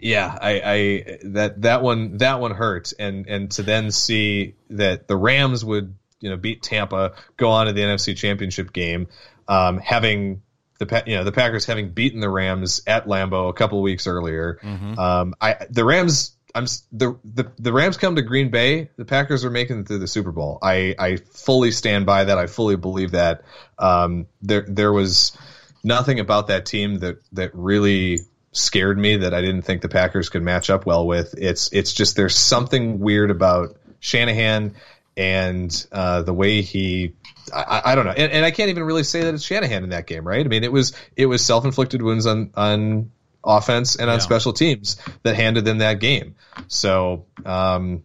yeah, 0.00 0.36
I, 0.40 0.60
I 0.64 1.18
that 1.24 1.62
that 1.62 1.82
one 1.82 2.18
that 2.18 2.40
one 2.40 2.52
hurt, 2.52 2.92
and 2.98 3.26
and 3.26 3.50
to 3.52 3.62
then 3.62 3.90
see 3.90 4.54
that 4.70 5.08
the 5.08 5.16
Rams 5.16 5.64
would 5.64 5.96
you 6.20 6.30
know 6.30 6.36
beat 6.36 6.62
Tampa, 6.62 7.14
go 7.36 7.50
on 7.50 7.66
to 7.66 7.72
the 7.72 7.82
NFC 7.82 8.16
Championship 8.16 8.72
game, 8.72 9.08
um, 9.48 9.78
having 9.78 10.42
the 10.78 11.02
you 11.06 11.16
know 11.16 11.24
the 11.24 11.32
Packers 11.32 11.64
having 11.64 11.90
beaten 11.90 12.20
the 12.20 12.30
Rams 12.30 12.82
at 12.86 13.06
Lambeau 13.06 13.48
a 13.48 13.52
couple 13.52 13.80
weeks 13.82 14.06
earlier. 14.06 14.58
Um, 14.98 15.34
I 15.40 15.66
the 15.70 15.84
Rams. 15.84 16.33
I'm 16.54 16.66
the, 16.92 17.18
the 17.24 17.50
the 17.58 17.72
Rams 17.72 17.96
come 17.96 18.14
to 18.16 18.22
Green 18.22 18.50
Bay. 18.50 18.90
The 18.96 19.04
Packers 19.04 19.44
are 19.44 19.50
making 19.50 19.80
it 19.80 19.86
to 19.88 19.98
the 19.98 20.06
Super 20.06 20.30
Bowl. 20.30 20.58
I, 20.62 20.94
I 20.98 21.16
fully 21.16 21.70
stand 21.72 22.06
by 22.06 22.24
that. 22.24 22.38
I 22.38 22.46
fully 22.46 22.76
believe 22.76 23.10
that. 23.12 23.42
Um, 23.78 24.26
there 24.40 24.64
there 24.68 24.92
was 24.92 25.36
nothing 25.82 26.20
about 26.20 26.46
that 26.48 26.64
team 26.66 27.00
that 27.00 27.16
that 27.32 27.50
really 27.54 28.20
scared 28.52 28.96
me 28.96 29.16
that 29.16 29.34
I 29.34 29.40
didn't 29.40 29.62
think 29.62 29.82
the 29.82 29.88
Packers 29.88 30.28
could 30.28 30.42
match 30.42 30.70
up 30.70 30.86
well 30.86 31.06
with. 31.06 31.34
It's 31.36 31.72
it's 31.72 31.92
just 31.92 32.14
there's 32.14 32.36
something 32.36 33.00
weird 33.00 33.32
about 33.32 33.76
Shanahan 33.98 34.74
and 35.16 35.86
uh, 35.90 36.22
the 36.22 36.34
way 36.34 36.62
he. 36.62 37.14
I, 37.52 37.62
I- 37.62 37.92
I 37.92 37.94
don't 37.96 38.06
know, 38.06 38.12
and, 38.12 38.32
and 38.32 38.44
I 38.44 38.50
can't 38.52 38.70
even 38.70 38.84
really 38.84 39.02
say 39.02 39.22
that 39.22 39.34
it's 39.34 39.42
Shanahan 39.44 39.82
in 39.84 39.90
that 39.90 40.06
game, 40.06 40.26
right? 40.26 40.44
I 40.44 40.48
mean, 40.48 40.64
it 40.64 40.72
was 40.72 40.92
it 41.16 41.26
was 41.26 41.44
self 41.44 41.64
inflicted 41.64 42.00
wounds 42.00 42.26
on 42.26 42.50
on 42.54 43.10
offense 43.44 43.96
and 43.96 44.08
on 44.10 44.16
Yeah. 44.16 44.22
special 44.22 44.52
teams 44.52 44.96
that 45.22 45.36
handed 45.36 45.64
them 45.64 45.78
that 45.78 46.00
game. 46.00 46.34
So, 46.68 47.26
um, 47.44 48.02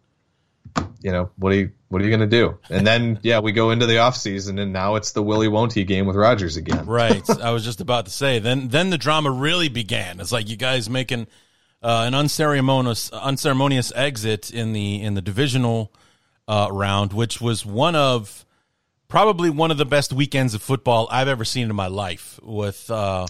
you 1.02 1.12
know, 1.12 1.30
what 1.38 1.52
are 1.54 1.56
you 1.56 1.72
what 1.88 2.02
are 2.02 2.06
you 2.06 2.16
going 2.16 2.30
to 2.30 2.38
do? 2.38 2.60
And 2.70 2.86
then 2.86 3.20
yeah, 3.24 3.40
we 3.40 3.52
go 3.52 3.72
into 3.72 3.88
the 3.88 3.96
offseason 3.96 4.60
and 4.62 4.72
now 4.72 4.96
it's 4.96 5.14
the 5.14 5.24
Willie 5.24 5.48
won't 5.48 5.74
he 5.74 5.84
game 5.86 6.06
with 6.06 6.16
Rodgers 6.16 6.56
again. 6.56 6.86
Right. 6.86 7.28
I 7.42 7.52
was 7.52 7.64
just 7.64 7.82
about 7.82 8.06
to 8.06 8.12
say. 8.12 8.38
Then 8.40 8.68
then 8.68 8.90
the 8.92 8.98
drama 8.98 9.32
really 9.32 9.70
began. 9.70 10.20
It's 10.20 10.32
like 10.32 10.50
you 10.50 10.56
guys 10.56 10.90
making 10.90 11.28
uh, 11.82 12.04
an 12.06 12.14
unceremonious 12.14 13.10
unceremonious 13.12 13.92
exit 13.96 14.52
in 14.52 14.74
the 14.74 15.02
in 15.02 15.16
the 15.16 15.22
divisional 15.22 15.92
uh, 16.48 16.68
round, 16.72 17.14
which 17.14 17.42
was 17.42 17.66
one 17.66 17.96
of 17.96 18.46
probably 19.08 19.50
one 19.50 19.72
of 19.72 19.78
the 19.78 19.86
best 19.86 20.14
weekends 20.14 20.54
of 20.54 20.62
football 20.62 21.08
I've 21.10 21.28
ever 21.28 21.46
seen 21.46 21.70
in 21.70 21.76
my 21.76 21.88
life. 21.88 22.40
With 22.44 22.92
uh, 22.92 23.26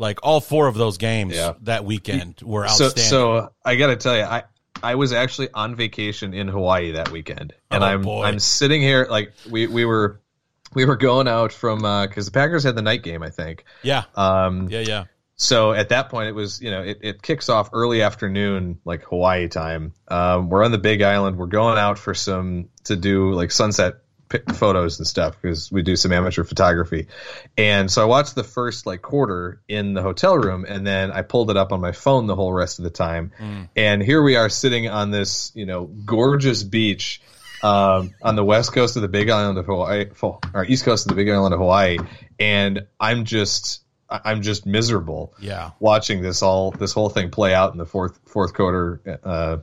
like 0.00 0.18
all 0.24 0.40
four 0.40 0.66
of 0.66 0.74
those 0.74 0.98
games 0.98 1.34
Yeah. 1.36 1.52
that 1.62 1.84
weekend 1.84 2.40
were 2.42 2.66
So, 2.68 2.86
outstanding. 2.86 3.04
so 3.10 3.52
I 3.64 3.76
got 3.76 3.88
to 3.88 3.96
tell 3.96 4.16
you, 4.16 4.22
I 4.24 4.42
I 4.82 4.94
was 4.94 5.12
actually 5.12 5.50
on 5.52 5.76
vacation 5.76 6.32
in 6.32 6.48
Hawaii 6.48 6.92
that 6.92 7.10
weekend, 7.10 7.52
and 7.70 7.84
Oh, 7.84 7.86
I'm 7.86 8.02
boy. 8.02 8.24
I'm 8.24 8.38
sitting 8.38 8.80
here 8.80 9.06
like 9.10 9.32
we 9.50 9.66
we 9.66 9.84
were 9.84 10.20
we 10.74 10.84
were 10.86 10.96
going 10.96 11.28
out 11.28 11.52
from 11.52 11.80
because 12.08 12.26
the 12.26 12.32
Packers 12.32 12.64
had 12.64 12.76
the 12.76 12.82
night 12.82 13.02
game, 13.02 13.22
I 13.22 13.30
think. 13.30 13.64
yeah, 13.82 14.04
Um, 14.14 14.68
yeah, 14.70 14.80
yeah. 14.80 15.04
so 15.36 15.72
at 15.72 15.88
that 15.90 16.08
point, 16.08 16.28
it 16.28 16.34
was 16.34 16.62
you 16.62 16.70
know 16.70 16.82
it, 16.82 16.98
it 17.02 17.22
kicks 17.22 17.48
off 17.48 17.70
early 17.72 18.00
afternoon, 18.02 18.78
like 18.86 19.02
Hawaii 19.04 19.48
time. 19.48 19.92
Um, 20.08 20.48
we're 20.48 20.64
on 20.64 20.70
the 20.72 20.78
Big 20.78 21.02
Island. 21.02 21.36
We're 21.36 21.46
going 21.46 21.76
out 21.76 21.98
for 21.98 22.14
some 22.14 22.68
to 22.84 22.96
do 22.96 23.32
like 23.34 23.50
sunset 23.50 23.96
photos 24.54 24.98
and 24.98 25.06
stuff 25.06 25.40
because 25.40 25.70
we 25.72 25.82
do 25.82 25.96
some 25.96 26.12
amateur 26.12 26.44
photography. 26.44 27.08
And 27.56 27.90
so 27.90 28.02
I 28.02 28.04
watched 28.04 28.34
the 28.34 28.44
first 28.44 28.86
like 28.86 29.02
quarter 29.02 29.60
in 29.68 29.94
the 29.94 30.02
hotel 30.02 30.36
room, 30.36 30.64
and 30.68 30.86
then 30.86 31.10
I 31.10 31.22
pulled 31.22 31.50
it 31.50 31.56
up 31.56 31.72
on 31.72 31.80
my 31.80 31.92
phone 31.92 32.26
the 32.26 32.36
whole 32.36 32.52
rest 32.52 32.78
of 32.78 32.84
the 32.84 32.90
time. 32.90 33.32
And 33.76 34.02
here 34.02 34.22
we 34.22 34.36
are 34.36 34.48
sitting 34.48 34.88
on 34.88 35.10
this 35.10 35.52
you 35.54 35.66
know 35.66 35.84
gorgeous 35.86 36.62
beach 36.62 37.20
um, 37.62 38.14
on 38.22 38.36
the 38.36 38.44
west 38.44 38.72
coast 38.72 38.96
of 38.96 39.02
the 39.02 39.08
Big 39.08 39.28
Island 39.30 39.58
of 39.58 39.66
Hawaii, 39.66 40.06
or 40.54 40.64
east 40.64 40.84
coast 40.84 41.06
of 41.06 41.10
the 41.10 41.16
Big 41.16 41.28
Island 41.28 41.52
of 41.52 41.60
Hawaii, 41.60 41.98
and 42.38 42.86
I'm 42.98 43.24
just 43.24 43.82
I'm 44.08 44.42
just 44.42 44.66
miserable. 44.66 45.34
Yeah. 45.40 45.70
watching 45.78 46.22
this 46.22 46.42
all 46.42 46.70
this 46.70 46.92
whole 46.92 47.08
thing 47.08 47.30
play 47.30 47.54
out 47.54 47.72
in 47.72 47.78
the 47.78 47.86
fourth 47.86 48.18
fourth 48.26 48.54
quarter 48.54 49.00
uh, 49.24 49.58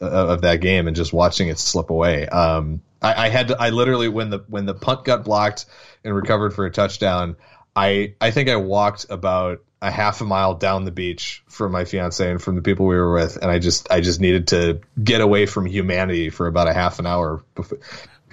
of 0.00 0.42
that 0.42 0.60
game 0.60 0.86
and 0.86 0.96
just 0.96 1.12
watching 1.12 1.48
it 1.48 1.58
slip 1.58 1.90
away. 1.90 2.26
Um, 2.26 2.82
I, 3.00 3.26
I 3.26 3.28
had 3.28 3.48
to, 3.48 3.56
I 3.60 3.70
literally 3.70 4.08
when 4.08 4.30
the 4.30 4.44
when 4.48 4.66
the 4.66 4.74
punt 4.74 5.04
got 5.04 5.24
blocked 5.24 5.66
and 6.04 6.14
recovered 6.14 6.54
for 6.54 6.66
a 6.66 6.70
touchdown, 6.70 7.36
I 7.74 8.14
I 8.20 8.30
think 8.30 8.48
I 8.48 8.56
walked 8.56 9.06
about 9.10 9.62
a 9.80 9.90
half 9.90 10.20
a 10.20 10.24
mile 10.24 10.54
down 10.54 10.84
the 10.84 10.90
beach 10.90 11.42
from 11.46 11.72
my 11.72 11.84
fiance 11.84 12.28
and 12.28 12.42
from 12.42 12.56
the 12.56 12.62
people 12.62 12.86
we 12.86 12.96
were 12.96 13.12
with, 13.12 13.36
and 13.36 13.50
I 13.50 13.58
just 13.58 13.90
I 13.90 14.00
just 14.00 14.20
needed 14.20 14.48
to 14.48 14.80
get 15.02 15.20
away 15.20 15.46
from 15.46 15.66
humanity 15.66 16.30
for 16.30 16.46
about 16.46 16.68
a 16.68 16.72
half 16.72 16.98
an 16.98 17.06
hour 17.06 17.44
before, 17.54 17.78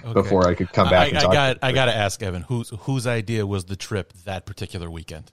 okay. 0.02 0.12
before 0.12 0.48
I 0.48 0.54
could 0.54 0.72
come 0.72 0.90
back. 0.90 1.14
I, 1.14 1.18
I 1.18 1.32
got 1.32 1.58
I 1.62 1.72
got 1.72 1.84
to 1.86 1.94
ask 1.94 2.22
Evan, 2.22 2.42
whose 2.42 2.70
whose 2.80 3.06
idea 3.06 3.46
was 3.46 3.66
the 3.66 3.76
trip 3.76 4.12
that 4.24 4.46
particular 4.46 4.90
weekend? 4.90 5.30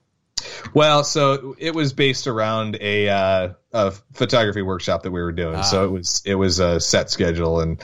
Well, 0.74 1.04
so 1.04 1.56
it 1.58 1.74
was 1.74 1.94
based 1.94 2.28
around 2.28 2.78
a, 2.82 3.08
uh, 3.08 3.54
a 3.72 3.92
photography 4.14 4.62
workshop 4.62 5.04
that 5.04 5.12
we 5.12 5.22
were 5.22 5.32
doing. 5.32 5.56
Ah. 5.56 5.62
So 5.62 5.86
it 5.86 5.92
was 5.92 6.22
it 6.26 6.36
was 6.36 6.60
a 6.60 6.80
set 6.80 7.10
schedule 7.10 7.62
and 7.62 7.82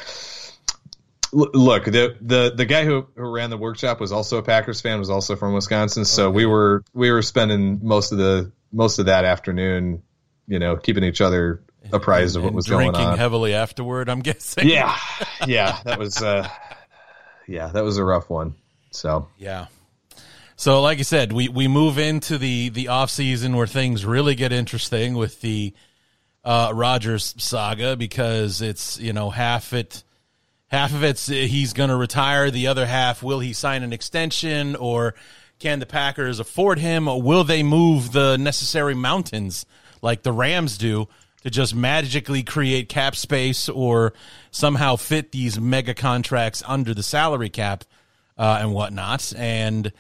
look 1.31 1.85
the 1.85 2.15
the 2.21 2.53
the 2.55 2.65
guy 2.65 2.85
who, 2.85 3.07
who 3.15 3.29
ran 3.29 3.49
the 3.49 3.57
workshop 3.57 3.99
was 3.99 4.11
also 4.11 4.37
a 4.37 4.43
Packers 4.43 4.81
fan 4.81 4.99
was 4.99 5.09
also 5.09 5.35
from 5.35 5.53
Wisconsin. 5.53 6.05
So 6.05 6.27
okay. 6.27 6.35
we 6.35 6.45
were 6.45 6.83
we 6.93 7.11
were 7.11 7.21
spending 7.21 7.79
most 7.83 8.11
of 8.11 8.17
the 8.17 8.51
most 8.71 8.99
of 8.99 9.07
that 9.07 9.25
afternoon 9.25 10.03
you 10.47 10.59
know 10.59 10.77
keeping 10.77 11.03
each 11.03 11.21
other 11.21 11.63
apprised 11.91 12.35
and, 12.35 12.43
of 12.43 12.45
what 12.45 12.53
was 12.53 12.67
going 12.67 12.89
on. 12.89 12.93
drinking 12.93 13.17
heavily 13.17 13.53
afterward 13.53 14.09
I'm 14.09 14.21
guessing. 14.21 14.67
Yeah. 14.67 14.97
Yeah 15.47 15.79
that 15.85 15.97
was 15.97 16.21
uh 16.21 16.49
yeah 17.47 17.67
that 17.67 17.83
was 17.83 17.97
a 17.97 18.03
rough 18.03 18.29
one. 18.29 18.55
So. 18.91 19.27
Yeah. 19.37 19.67
So 20.55 20.81
like 20.81 20.99
I 20.99 21.03
said 21.03 21.31
we 21.31 21.47
we 21.47 21.67
move 21.67 21.97
into 21.97 22.37
the 22.37 22.69
the 22.69 22.89
off 22.89 23.09
season 23.09 23.55
where 23.55 23.67
things 23.67 24.05
really 24.05 24.35
get 24.35 24.51
interesting 24.51 25.13
with 25.13 25.39
the 25.41 25.73
uh 26.43 26.71
Rodgers 26.73 27.35
saga 27.37 27.95
because 27.95 28.61
it's 28.61 28.99
you 28.99 29.13
know 29.13 29.29
half 29.29 29.71
it 29.71 30.03
half 30.69 30.93
of 30.93 31.03
it's 31.03 31.29
uh, 31.29 31.34
he's 31.34 31.73
going 31.73 31.89
to 31.89 31.95
retire. 31.95 32.49
The 32.49 32.67
other 32.67 32.86
half, 32.86 33.21
will 33.21 33.39
he 33.39 33.53
sign 33.53 33.84
an 33.84 33.93
extension 33.93 34.75
or 34.75 35.13
can 35.60 35.79
the 35.79 35.86
Packers 35.86 36.39
afford 36.39 36.79
him? 36.79 37.08
Or 37.08 37.21
will 37.21 37.43
they 37.43 37.63
move 37.63 38.12
the 38.12 38.38
necessary 38.38 38.95
mountains 38.95 39.65
like 40.01 40.23
the 40.23 40.32
Rams 40.32 40.77
do 40.77 41.08
to 41.43 41.49
just 41.49 41.75
magically 41.75 42.43
create 42.43 42.89
cap 42.89 43.15
space 43.15 43.69
or 43.69 44.13
somehow 44.51 44.95
fit 44.95 45.32
these 45.32 45.60
mega 45.60 45.93
contracts 45.93 46.63
under 46.65 46.93
the 46.93 47.03
salary 47.03 47.49
cap 47.49 47.84
uh, 48.38 48.60
and 48.62 48.73
whatnot? 48.73 49.34
And 49.36 49.91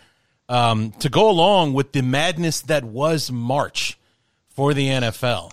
um, 0.47 0.91
to 0.99 1.09
go 1.09 1.29
along 1.29 1.73
with 1.73 1.91
the 1.91 2.01
madness 2.01 2.61
that 2.61 2.83
was 2.83 3.31
March 3.31 3.99
for 4.49 4.73
the 4.73 4.87
NFL 4.87 5.51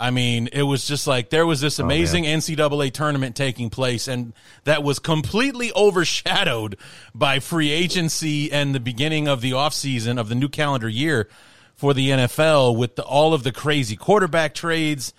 I 0.00 0.10
mean, 0.10 0.48
it 0.52 0.62
was 0.62 0.86
just 0.86 1.08
like 1.08 1.30
there 1.30 1.46
was 1.46 1.60
this 1.60 1.80
oh, 1.80 1.84
amazing 1.84 2.24
oh, 2.24 2.30
NCAA 2.30 2.92
tournament 2.92 3.34
taking 3.34 3.68
place, 3.68 4.06
and 4.06 4.32
that 4.64 4.84
was 4.84 4.98
completely 5.00 5.72
overshadowed 5.74 6.76
by 7.14 7.40
free 7.40 7.70
agency 7.70 8.52
and 8.52 8.74
the 8.74 8.80
beginning 8.80 9.26
of 9.26 9.40
the 9.40 9.52
offseason 9.52 10.18
of 10.20 10.28
the 10.28 10.36
new 10.36 10.48
calendar 10.48 10.88
year 10.88 11.28
for 11.74 11.94
the 11.94 12.10
NFL 12.10 12.76
with 12.76 12.96
the, 12.96 13.02
all 13.02 13.34
of 13.34 13.42
the 13.42 13.52
crazy 13.52 13.96
quarterback 13.96 14.54
trades. 14.54 15.12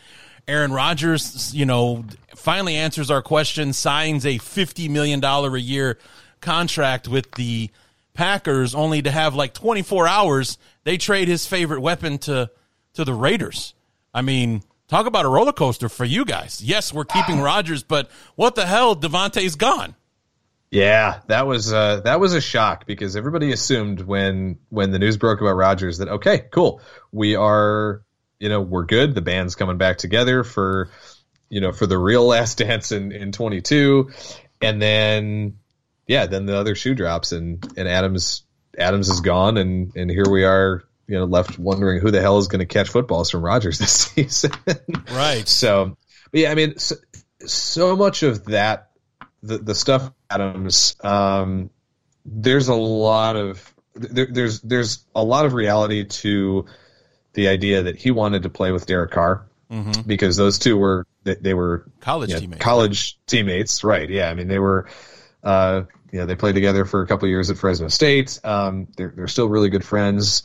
Aaron 0.48 0.72
Rodgers, 0.72 1.54
you 1.54 1.66
know, 1.66 2.06
finally 2.36 2.76
answers 2.76 3.12
our 3.12 3.22
question, 3.22 3.74
signs 3.74 4.26
a 4.26 4.40
$50 4.40 4.90
million 4.90 5.24
a 5.24 5.58
year 5.58 5.98
contract 6.42 7.08
with 7.08 7.32
the 7.34 7.70
Packers, 8.14 8.74
only 8.76 9.02
to 9.02 9.12
have 9.12 9.36
like 9.36 9.54
24 9.54 10.08
hours. 10.08 10.58
They 10.84 10.98
trade 10.98 11.28
his 11.28 11.46
favorite 11.46 11.82
weapon 11.82 12.18
to, 12.20 12.50
to 12.94 13.06
the 13.06 13.14
Raiders. 13.14 13.74
I 14.14 14.22
mean, 14.22 14.64
Talk 14.90 15.06
about 15.06 15.24
a 15.24 15.30
roller 15.30 15.54
coaster 15.54 15.88
for 15.88 16.04
you 16.04 16.26
guys. 16.26 16.64
Yes, 16.64 16.92
we're 16.92 17.06
keeping 17.06 17.40
Rodgers, 17.40 17.84
but 17.84 18.10
what 18.36 18.56
the 18.56 18.66
hell? 18.66 18.96
Davante's 18.96 19.56
gone. 19.56 19.96
Yeah, 20.72 21.22
that 21.28 21.46
was 21.46 21.72
uh, 21.72 22.02
that 22.02 22.20
was 22.20 22.34
a 22.34 22.42
shock 22.42 22.88
because 22.88 23.16
everybody 23.16 23.52
assumed 23.52 24.02
when 24.02 24.58
when 24.70 24.92
the 24.92 24.98
news 24.98 25.18
broke 25.18 25.42
about 25.42 25.56
Rodgers 25.56 26.00
that 26.00 26.10
okay, 26.10 26.40
cool, 26.52 26.82
we 27.12 27.36
are 27.36 28.04
you 28.40 28.50
know 28.50 28.62
we're 28.62 28.86
good. 28.86 29.14
The 29.14 29.22
band's 29.22 29.54
coming 29.56 29.78
back 29.78 30.00
together 30.00 30.44
for 30.44 30.90
you 31.50 31.62
know 31.62 31.72
for 31.72 31.86
the 31.86 31.98
real 31.98 32.26
Last 32.26 32.58
Dance 32.60 32.92
in 32.92 33.12
in 33.12 33.32
22, 33.32 34.12
and 34.60 34.82
then 34.82 35.60
yeah, 36.08 36.26
then 36.26 36.48
the 36.48 36.58
other 36.58 36.74
shoe 36.74 36.96
drops 36.96 37.32
and 37.32 37.64
and 37.78 37.88
Adams 37.88 38.44
Adams 38.78 39.10
is 39.10 39.22
gone 39.22 39.58
and 39.58 39.96
and 39.96 40.10
here 40.10 40.30
we 40.30 40.46
are 40.46 40.84
you 41.10 41.18
know 41.18 41.26
left 41.26 41.58
wondering 41.58 42.00
who 42.00 42.12
the 42.12 42.22
hell 42.22 42.38
is 42.38 42.48
going 42.48 42.60
to 42.60 42.68
catch 42.68 42.88
footballs 42.88 43.32
from 43.32 43.42
Rodgers 43.42 43.80
this 43.80 43.92
season. 44.14 44.52
right. 45.12 45.48
So, 45.48 45.98
yeah, 46.32 46.52
I 46.52 46.56
mean, 46.56 46.78
so, 46.78 46.96
so, 47.46 47.96
much 47.96 48.22
of 48.22 48.46
that, 48.46 48.92
the 49.42 49.58
the 49.58 49.74
stuff 49.74 50.12
Adams, 50.30 50.96
um, 51.04 51.72
there's 52.24 52.68
a 52.68 52.76
lot 52.76 53.36
of 53.36 53.74
there, 53.96 54.28
there's 54.30 54.62
there's 54.62 55.04
a 55.16 55.24
lot 55.24 55.46
of 55.46 55.54
reality 55.54 56.06
to 56.06 56.68
the 57.34 57.48
idea 57.48 57.84
that 57.84 57.96
he 57.96 58.12
wanted 58.12 58.44
to 58.44 58.50
play 58.50 58.72
with 58.72 58.86
Derek 58.86 59.12
Carr 59.12 59.48
mm-hmm. 59.72 60.04
because 60.04 60.38
those 60.38 60.60
two 60.60 60.78
were 60.78 61.08
they, 61.24 61.36
they 61.36 61.54
were 61.56 61.90
college 62.02 62.30
you 62.30 62.36
know, 62.36 62.42
teammates. 62.42 62.62
College 62.64 63.20
teammates, 63.26 63.84
right? 63.84 64.08
Yeah, 64.08 64.30
I 64.30 64.36
mean 64.36 64.48
they 64.48 64.60
were. 64.60 64.88
Uh, 65.42 65.84
you 66.12 66.20
know, 66.20 66.26
they 66.26 66.36
played 66.36 66.56
together 66.56 66.86
for 66.86 67.04
a 67.04 67.08
couple 67.08 67.28
years 67.28 67.52
at 67.52 67.58
Fresno 67.58 67.88
State. 67.88 68.40
Um, 68.44 68.88
they're, 68.98 69.14
they're 69.16 69.28
still 69.28 69.48
really 69.48 69.70
good 69.70 69.86
friends. 69.86 70.42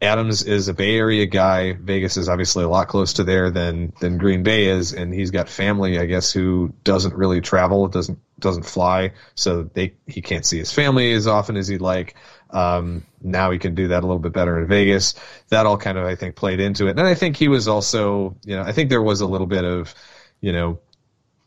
Adams 0.00 0.44
is 0.44 0.68
a 0.68 0.74
Bay 0.74 0.96
Area 0.96 1.26
guy. 1.26 1.72
Vegas 1.72 2.16
is 2.16 2.28
obviously 2.28 2.62
a 2.62 2.68
lot 2.68 2.86
closer 2.86 3.16
to 3.16 3.24
there 3.24 3.50
than 3.50 3.92
than 4.00 4.16
Green 4.16 4.44
Bay 4.44 4.66
is, 4.66 4.92
and 4.92 5.12
he's 5.12 5.32
got 5.32 5.48
family, 5.48 5.98
I 5.98 6.06
guess, 6.06 6.32
who 6.32 6.72
doesn't 6.84 7.14
really 7.14 7.40
travel, 7.40 7.88
doesn't 7.88 8.18
doesn't 8.38 8.64
fly, 8.64 9.12
so 9.34 9.64
they 9.64 9.94
he 10.06 10.22
can't 10.22 10.46
see 10.46 10.58
his 10.58 10.72
family 10.72 11.12
as 11.12 11.26
often 11.26 11.56
as 11.56 11.66
he'd 11.66 11.80
like. 11.80 12.14
Um, 12.50 13.04
now 13.20 13.50
he 13.50 13.58
can 13.58 13.74
do 13.74 13.88
that 13.88 14.04
a 14.04 14.06
little 14.06 14.20
bit 14.20 14.32
better 14.32 14.60
in 14.60 14.68
Vegas. 14.68 15.14
That 15.48 15.66
all 15.66 15.78
kind 15.78 15.98
of 15.98 16.04
I 16.04 16.14
think 16.14 16.36
played 16.36 16.60
into 16.60 16.86
it, 16.86 16.90
and 16.90 17.00
I 17.00 17.14
think 17.14 17.36
he 17.36 17.48
was 17.48 17.66
also, 17.66 18.36
you 18.44 18.54
know, 18.54 18.62
I 18.62 18.70
think 18.72 18.88
there 18.88 19.02
was 19.02 19.20
a 19.20 19.26
little 19.26 19.48
bit 19.48 19.64
of, 19.64 19.94
you 20.40 20.52
know, 20.52 20.78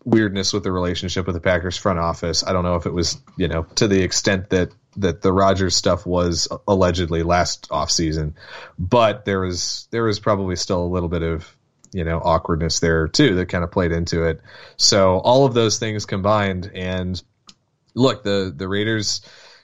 weirdness 0.03 0.51
with 0.51 0.63
the 0.63 0.71
relationship 0.71 1.25
with 1.25 1.35
the 1.35 1.41
Packers 1.41 1.77
front 1.77 1.99
office. 1.99 2.43
I 2.45 2.51
don't 2.51 2.63
know 2.63 2.75
if 2.75 2.85
it 2.85 2.93
was, 2.93 3.17
you 3.37 3.47
know, 3.47 3.63
to 3.75 3.87
the 3.87 4.01
extent 4.01 4.49
that 4.49 4.71
that 4.97 5.21
the 5.21 5.33
Rodgers 5.33 5.75
stuff 5.75 6.05
was 6.05 6.47
allegedly 6.67 7.23
last 7.23 7.69
offseason, 7.69 8.33
but 8.79 9.25
there 9.25 9.39
was 9.41 9.87
there 9.91 10.03
was 10.03 10.19
probably 10.19 10.55
still 10.55 10.83
a 10.83 10.87
little 10.87 11.09
bit 11.09 11.23
of 11.23 11.55
you 11.91 12.03
know 12.03 12.19
awkwardness 12.19 12.79
there 12.79 13.07
too 13.07 13.35
that 13.35 13.49
kind 13.49 13.63
of 13.63 13.71
played 13.71 13.91
into 13.91 14.23
it. 14.23 14.41
So 14.77 15.17
all 15.19 15.45
of 15.45 15.53
those 15.53 15.79
things 15.79 16.05
combined, 16.05 16.71
and 16.73 17.21
look, 17.93 18.23
the 18.23 18.53
the 18.55 18.67
Raiders, 18.67 19.21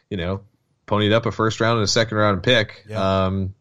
you 0.09 0.17
know, 0.17 0.41
ponied 0.87 1.13
up 1.13 1.25
a 1.25 1.31
first 1.31 1.59
round 1.59 1.77
and 1.77 1.83
a 1.83 1.87
second 1.87 2.17
round 2.17 2.43
pick. 2.43 2.85
Yeah. 2.87 3.25
Um, 3.25 3.55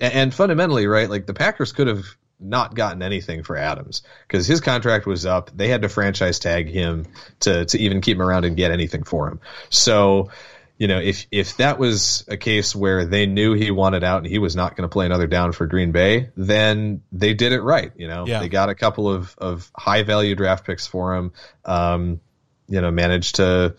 and, 0.00 0.12
and 0.12 0.34
fundamentally, 0.34 0.86
right, 0.86 1.08
like 1.08 1.26
the 1.26 1.34
Packers 1.34 1.72
could 1.72 1.86
have 1.86 2.04
not 2.40 2.74
gotten 2.74 3.02
anything 3.02 3.42
for 3.42 3.56
Adams 3.56 4.02
because 4.26 4.46
his 4.46 4.60
contract 4.60 5.06
was 5.06 5.24
up. 5.24 5.50
They 5.54 5.68
had 5.68 5.82
to 5.82 5.88
franchise 5.88 6.38
tag 6.38 6.68
him 6.68 7.06
to 7.40 7.64
to 7.64 7.78
even 7.78 8.00
keep 8.00 8.16
him 8.16 8.22
around 8.22 8.44
and 8.44 8.56
get 8.56 8.70
anything 8.70 9.04
for 9.04 9.28
him. 9.28 9.40
So 9.70 10.30
you 10.76 10.88
know, 10.88 10.98
if 10.98 11.26
if 11.30 11.56
that 11.58 11.78
was 11.78 12.24
a 12.28 12.36
case 12.36 12.74
where 12.74 13.04
they 13.04 13.26
knew 13.26 13.54
he 13.54 13.70
wanted 13.70 14.02
out 14.02 14.18
and 14.18 14.26
he 14.26 14.38
was 14.38 14.56
not 14.56 14.76
going 14.76 14.88
to 14.88 14.92
play 14.92 15.06
another 15.06 15.28
down 15.28 15.52
for 15.52 15.66
Green 15.66 15.92
Bay, 15.92 16.30
then 16.36 17.02
they 17.12 17.32
did 17.34 17.52
it 17.52 17.60
right. 17.60 17.92
You 17.96 18.08
know, 18.08 18.26
yeah. 18.26 18.40
they 18.40 18.48
got 18.48 18.70
a 18.70 18.74
couple 18.74 19.08
of 19.08 19.34
of 19.38 19.70
high 19.76 20.02
value 20.02 20.34
draft 20.34 20.66
picks 20.66 20.86
for 20.86 21.14
him. 21.14 21.32
Um, 21.64 22.20
you 22.66 22.80
know, 22.80 22.90
managed 22.90 23.36
to 23.36 23.76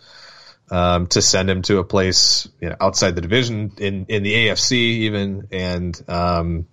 um, 0.71 1.07
to 1.07 1.21
send 1.21 1.49
him 1.49 1.63
to 1.63 1.79
a 1.79 1.83
place 1.83 2.47
you 2.61 2.69
know 2.69 2.75
outside 2.79 3.15
the 3.15 3.21
division 3.21 3.73
in 3.77 4.05
in 4.07 4.23
the 4.23 4.33
AFC 4.33 4.71
even, 4.71 5.47
and 5.51 6.01
um, 6.07 6.65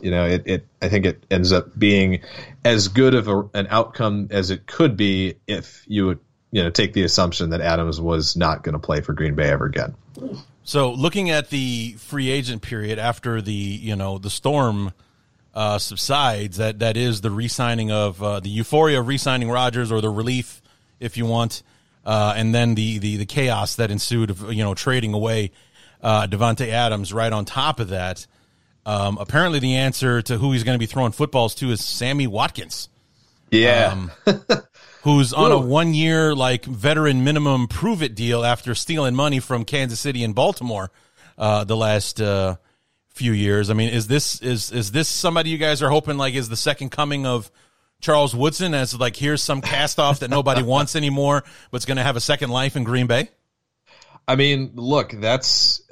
you 0.00 0.10
know, 0.10 0.26
it, 0.26 0.42
it 0.46 0.66
I 0.80 0.88
think 0.88 1.06
it 1.06 1.24
ends 1.30 1.52
up 1.52 1.76
being 1.78 2.20
as 2.64 2.88
good 2.88 3.14
of 3.14 3.28
a, 3.28 3.50
an 3.54 3.66
outcome 3.70 4.28
as 4.30 4.50
it 4.50 4.66
could 4.66 4.96
be 4.96 5.34
if 5.46 5.84
you 5.86 6.06
would 6.06 6.20
you 6.50 6.62
know 6.62 6.70
take 6.70 6.92
the 6.92 7.02
assumption 7.02 7.50
that 7.50 7.60
Adams 7.60 8.00
was 8.00 8.36
not 8.36 8.62
going 8.62 8.72
to 8.74 8.78
play 8.78 9.00
for 9.00 9.12
Green 9.12 9.34
Bay 9.34 9.50
ever 9.50 9.66
again. 9.66 9.94
So, 10.64 10.92
looking 10.92 11.30
at 11.30 11.50
the 11.50 11.94
free 11.98 12.30
agent 12.30 12.62
period 12.62 12.98
after 12.98 13.40
the 13.40 13.52
you 13.52 13.96
know 13.96 14.18
the 14.18 14.30
storm 14.30 14.92
uh, 15.54 15.78
subsides, 15.78 16.58
that 16.58 16.80
that 16.80 16.96
is 16.96 17.20
the 17.20 17.30
re-signing 17.30 17.90
of 17.90 18.22
uh, 18.22 18.40
the 18.40 18.50
euphoria 18.50 19.00
of 19.00 19.08
re-signing 19.08 19.50
Rodgers 19.50 19.90
or 19.90 20.00
the 20.00 20.10
relief, 20.10 20.62
if 20.98 21.16
you 21.16 21.26
want, 21.26 21.62
uh, 22.04 22.34
and 22.36 22.54
then 22.54 22.74
the, 22.74 22.98
the 22.98 23.16
the 23.16 23.26
chaos 23.26 23.76
that 23.76 23.90
ensued 23.90 24.30
of 24.30 24.52
you 24.52 24.62
know 24.62 24.74
trading 24.74 25.14
away 25.14 25.52
uh, 26.02 26.26
Davante 26.26 26.68
Adams 26.68 27.12
right 27.12 27.32
on 27.32 27.44
top 27.44 27.80
of 27.80 27.88
that. 27.88 28.26
Um, 28.86 29.18
apparently, 29.18 29.58
the 29.58 29.76
answer 29.76 30.22
to 30.22 30.38
who 30.38 30.52
he's 30.52 30.64
going 30.64 30.74
to 30.74 30.78
be 30.78 30.86
throwing 30.86 31.12
footballs 31.12 31.54
to 31.56 31.70
is 31.70 31.84
Sammy 31.84 32.26
Watkins. 32.26 32.88
Yeah. 33.50 33.92
Um, 33.92 34.10
who's 35.02 35.32
on 35.32 35.52
a 35.52 35.58
one 35.58 35.94
year 35.94 36.34
like 36.34 36.64
veteran 36.64 37.24
minimum 37.24 37.68
prove 37.68 38.02
it 38.02 38.14
deal 38.14 38.44
after 38.44 38.74
stealing 38.74 39.14
money 39.14 39.40
from 39.40 39.64
Kansas 39.64 40.00
City 40.00 40.24
and 40.24 40.34
Baltimore 40.34 40.90
uh, 41.38 41.64
the 41.64 41.76
last 41.76 42.20
uh, 42.20 42.56
few 43.08 43.32
years. 43.32 43.70
I 43.70 43.74
mean, 43.74 43.90
is 43.90 44.06
this 44.06 44.40
is 44.40 44.70
is 44.70 44.92
this 44.92 45.08
somebody 45.08 45.50
you 45.50 45.58
guys 45.58 45.82
are 45.82 45.90
hoping 45.90 46.16
like 46.16 46.34
is 46.34 46.48
the 46.48 46.56
second 46.56 46.90
coming 46.90 47.26
of 47.26 47.50
Charles 48.00 48.34
Woodson 48.34 48.74
as 48.74 48.98
like 48.98 49.16
here's 49.16 49.42
some 49.42 49.60
cast 49.60 49.98
off 49.98 50.20
that 50.20 50.30
nobody 50.30 50.62
wants 50.74 50.96
anymore, 50.96 51.44
but's 51.70 51.86
going 51.86 51.96
to 51.98 52.02
have 52.02 52.16
a 52.16 52.20
second 52.20 52.50
life 52.50 52.76
in 52.76 52.84
Green 52.84 53.06
Bay? 53.06 53.28
I 54.28 54.36
mean, 54.36 54.72
look, 54.74 55.10
that's 55.10 55.82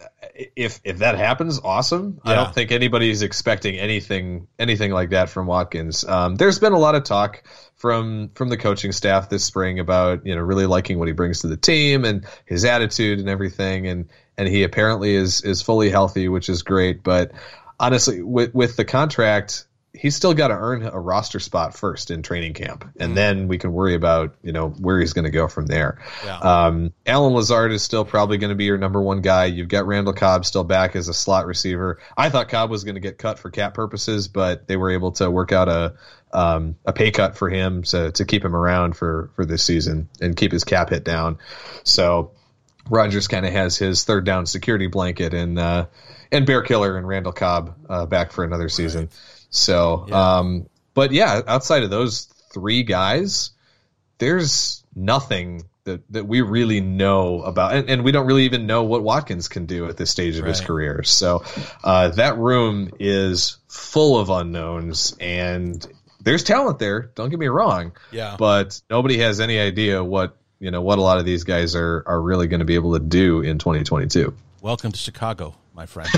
if 0.56 0.80
if 0.84 0.98
that 0.98 1.16
happens, 1.16 1.60
awesome. 1.62 2.20
I 2.24 2.34
don't 2.34 2.54
think 2.54 2.70
anybody's 2.70 3.22
expecting 3.22 3.78
anything 3.78 4.46
anything 4.58 4.92
like 4.92 5.10
that 5.10 5.28
from 5.28 5.46
Watkins. 5.46 6.04
Um, 6.04 6.36
there's 6.36 6.58
been 6.58 6.72
a 6.72 6.78
lot 6.78 6.94
of 6.94 7.04
talk 7.04 7.42
from 7.78 8.30
from 8.34 8.48
the 8.48 8.56
coaching 8.56 8.92
staff 8.92 9.28
this 9.28 9.44
spring 9.44 9.78
about 9.78 10.26
you 10.26 10.34
know 10.34 10.40
really 10.40 10.66
liking 10.66 10.98
what 10.98 11.08
he 11.08 11.14
brings 11.14 11.40
to 11.40 11.46
the 11.46 11.56
team 11.56 12.04
and 12.04 12.26
his 12.44 12.64
attitude 12.64 13.20
and 13.20 13.28
everything, 13.28 13.86
and 13.86 14.08
and 14.36 14.48
he 14.48 14.64
apparently 14.64 15.14
is 15.14 15.42
is 15.42 15.62
fully 15.62 15.90
healthy, 15.90 16.28
which 16.28 16.48
is 16.48 16.62
great. 16.62 17.02
But 17.02 17.32
honestly, 17.80 18.22
with 18.22 18.54
with 18.54 18.76
the 18.76 18.84
contract. 18.84 19.64
He's 19.98 20.14
still 20.14 20.32
got 20.32 20.48
to 20.48 20.54
earn 20.54 20.84
a 20.84 20.98
roster 20.98 21.40
spot 21.40 21.76
first 21.76 22.10
in 22.10 22.22
training 22.22 22.54
camp, 22.54 22.88
and 23.00 23.16
then 23.16 23.48
we 23.48 23.58
can 23.58 23.72
worry 23.72 23.94
about 23.94 24.36
you 24.42 24.52
know 24.52 24.68
where 24.68 25.00
he's 25.00 25.12
going 25.12 25.24
to 25.24 25.30
go 25.30 25.48
from 25.48 25.66
there. 25.66 26.00
Yeah. 26.24 26.38
Um, 26.38 26.92
Allen 27.04 27.34
Lazard 27.34 27.72
is 27.72 27.82
still 27.82 28.04
probably 28.04 28.38
going 28.38 28.50
to 28.50 28.56
be 28.56 28.64
your 28.64 28.78
number 28.78 29.00
one 29.02 29.22
guy. 29.22 29.46
You've 29.46 29.68
got 29.68 29.86
Randall 29.86 30.12
Cobb 30.14 30.46
still 30.46 30.64
back 30.64 30.94
as 30.94 31.08
a 31.08 31.14
slot 31.14 31.46
receiver. 31.46 31.98
I 32.16 32.30
thought 32.30 32.48
Cobb 32.48 32.70
was 32.70 32.84
going 32.84 32.94
to 32.94 33.00
get 33.00 33.18
cut 33.18 33.40
for 33.40 33.50
cap 33.50 33.74
purposes, 33.74 34.28
but 34.28 34.68
they 34.68 34.76
were 34.76 34.90
able 34.90 35.12
to 35.12 35.30
work 35.30 35.50
out 35.50 35.68
a 35.68 35.94
um, 36.32 36.76
a 36.84 36.92
pay 36.92 37.10
cut 37.10 37.36
for 37.36 37.48
him 37.48 37.82
to 37.82 38.12
to 38.12 38.24
keep 38.24 38.44
him 38.44 38.54
around 38.54 38.96
for 38.96 39.30
for 39.34 39.44
this 39.44 39.64
season 39.64 40.08
and 40.20 40.36
keep 40.36 40.52
his 40.52 40.64
cap 40.64 40.90
hit 40.90 41.04
down. 41.04 41.38
So 41.84 42.32
Rodgers 42.88 43.28
kind 43.28 43.44
of 43.46 43.52
has 43.52 43.76
his 43.76 44.04
third 44.04 44.24
down 44.24 44.46
security 44.46 44.86
blanket 44.86 45.34
and 45.34 45.58
uh, 45.58 45.86
and 46.30 46.46
Bear 46.46 46.62
Killer 46.62 46.96
and 46.96 47.06
Randall 47.06 47.32
Cobb 47.32 47.74
uh, 47.88 48.06
back 48.06 48.32
for 48.32 48.44
another 48.44 48.68
season. 48.68 49.10
So, 49.50 50.06
um, 50.12 50.68
but 50.94 51.12
yeah, 51.12 51.40
outside 51.46 51.82
of 51.82 51.90
those 51.90 52.26
three 52.52 52.82
guys, 52.82 53.50
there's 54.18 54.84
nothing 54.94 55.62
that, 55.84 56.02
that 56.12 56.26
we 56.26 56.40
really 56.42 56.80
know 56.80 57.42
about, 57.42 57.74
and, 57.74 57.88
and 57.88 58.04
we 58.04 58.12
don't 58.12 58.26
really 58.26 58.44
even 58.44 58.66
know 58.66 58.82
what 58.82 59.02
Watkins 59.02 59.48
can 59.48 59.66
do 59.66 59.86
at 59.88 59.96
this 59.96 60.10
stage 60.10 60.36
of 60.36 60.44
his 60.44 60.60
career. 60.60 61.02
So 61.02 61.44
uh, 61.82 62.08
that 62.10 62.36
room 62.36 62.90
is 63.00 63.56
full 63.68 64.18
of 64.18 64.28
unknowns, 64.28 65.16
and 65.18 65.86
there's 66.20 66.44
talent 66.44 66.78
there. 66.78 67.10
Don't 67.14 67.30
get 67.30 67.38
me 67.38 67.46
wrong, 67.46 67.92
Yeah. 68.10 68.36
but 68.38 68.80
nobody 68.90 69.18
has 69.18 69.40
any 69.40 69.58
idea 69.58 70.04
what 70.04 70.36
you 70.60 70.70
know 70.72 70.82
what 70.82 70.98
a 70.98 71.02
lot 71.02 71.18
of 71.18 71.24
these 71.24 71.44
guys 71.44 71.76
are 71.76 72.02
are 72.06 72.20
really 72.20 72.48
going 72.48 72.58
to 72.58 72.66
be 72.66 72.74
able 72.74 72.94
to 72.94 72.98
do 73.04 73.40
in 73.40 73.58
2022. 73.58 74.34
Welcome 74.60 74.90
to 74.92 74.98
Chicago, 74.98 75.54
my 75.78 75.86
friend. 75.86 76.10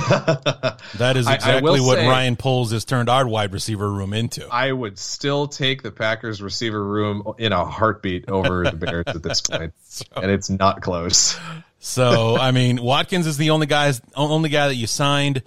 that 0.96 1.18
is 1.18 1.28
exactly 1.28 1.80
what 1.82 1.98
say- 1.98 2.08
Ryan 2.08 2.34
Poles 2.34 2.72
has 2.72 2.86
turned 2.86 3.10
our 3.10 3.28
wide 3.28 3.52
receiver 3.52 3.88
room 3.90 4.14
into. 4.14 4.48
I 4.50 4.72
would 4.72 4.98
still 4.98 5.48
take 5.48 5.82
the 5.82 5.90
Packers 5.90 6.40
receiver 6.40 6.82
room 6.82 7.22
in 7.36 7.52
a 7.52 7.66
heartbeat 7.66 8.30
over 8.30 8.64
the 8.64 8.72
Bears 8.72 9.04
at 9.06 9.22
this 9.22 9.40
point, 9.48 9.74
and 10.16 10.30
it's 10.30 10.48
not 10.48 10.80
close. 10.80 11.38
So, 11.78 12.38
I 12.38 12.52
mean, 12.52 12.82
Watkins 12.82 13.26
is 13.26 13.36
the 13.36 13.50
only 13.50 13.66
guys, 13.66 14.00
only 14.16 14.48
guy 14.48 14.68
that 14.68 14.76
you 14.76 14.86
signed. 14.86 15.42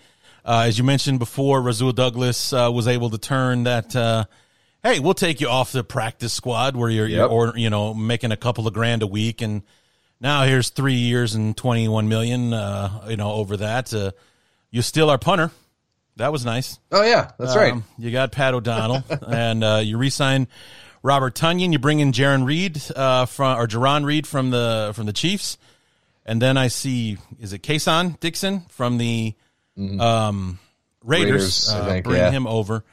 Uh, 0.46 0.66
as 0.68 0.78
you 0.78 0.84
mentioned 0.84 1.18
before, 1.18 1.60
Rasul 1.60 1.92
Douglas 1.92 2.54
uh, 2.54 2.70
was 2.72 2.88
able 2.88 3.10
to 3.10 3.18
turn 3.18 3.64
that. 3.64 3.96
Uh, 3.96 4.26
hey, 4.84 5.00
we'll 5.00 5.16
take 5.16 5.42
you 5.42 5.48
off 5.48 5.72
the 5.72 5.84
practice 5.84 6.34
squad 6.34 6.76
where 6.76 6.90
you're, 6.90 7.08
you're 7.08 7.28
or, 7.28 7.58
you 7.58 7.72
know 7.72 7.96
making 7.96 8.32
a 8.32 8.38
couple 8.38 8.68
of 8.68 8.76
grand 8.76 9.02
a 9.02 9.08
week, 9.08 9.42
and 9.42 9.64
now 10.24 10.44
here's 10.46 10.70
three 10.70 10.96
years 10.96 11.36
and 11.36 11.56
twenty 11.56 11.88
one 11.88 12.08
million. 12.08 12.54
Uh, 12.54 13.06
you 13.10 13.18
know, 13.18 13.34
over 13.34 13.58
that, 13.58 13.94
uh, 13.94 14.12
you 14.72 14.82
still 14.82 15.10
our 15.12 15.20
punter. 15.20 15.52
That 16.16 16.32
was 16.32 16.46
nice. 16.46 16.80
Oh 16.92 17.04
yeah, 17.04 17.32
that's 17.38 17.56
right. 17.56 17.74
Um, 17.74 17.84
you 17.98 18.12
got 18.12 18.32
Pat 18.32 18.54
O'Donnell, 18.54 19.04
and 19.28 19.64
uh, 19.64 19.82
you 19.84 19.98
re-sign 19.98 20.48
Robert 21.02 21.36
Tonyan. 21.36 21.72
You 21.74 21.80
bring 21.80 22.00
in 22.00 22.12
Jarran 22.12 22.46
Reed 22.46 22.82
uh, 22.96 23.26
from 23.26 23.60
or 23.60 23.68
Jarran 23.68 24.06
Reed 24.06 24.26
from 24.26 24.50
the 24.50 24.94
from 24.96 25.06
the 25.06 25.14
Chiefs, 25.14 25.58
and 26.26 26.42
then 26.42 26.56
I 26.56 26.68
see 26.68 27.18
is 27.40 27.52
it 27.52 27.62
Keisean 27.64 28.22
Nixon 28.24 28.62
from 28.70 28.98
the 28.98 29.34
um, 30.00 30.60
Raiders? 31.04 31.32
Raiders, 31.32 31.70
I 31.70 31.80
uh, 31.80 31.86
think, 31.86 32.06
bring 32.06 32.18
yeah. 32.18 32.32
him 32.32 32.46
over, 32.46 32.84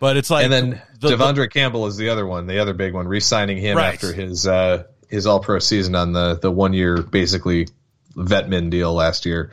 but 0.00 0.16
it's 0.16 0.30
like 0.30 0.44
and 0.44 0.52
then 0.52 0.82
the- 0.98 1.10
the- 1.10 1.16
De'Vondre 1.16 1.50
Campbell 1.50 1.86
is 1.86 1.98
the 1.98 2.08
other 2.08 2.26
one, 2.26 2.46
the 2.46 2.58
other 2.58 2.72
big 2.72 2.94
one, 2.94 3.06
re-signing 3.06 3.58
him 3.58 3.76
Right. 3.76 3.92
after 3.94 4.14
his 4.14 4.46
uh, 4.46 4.84
his 5.08 5.26
All 5.26 5.40
Pro 5.40 5.58
season 5.58 5.94
on 5.94 6.12
the 6.12 6.34
the 6.34 6.50
one 6.50 6.72
year 6.72 7.02
basically 7.02 7.68
vetmin 8.14 8.70
deal 8.70 8.94
last 8.94 9.26
year. 9.26 9.50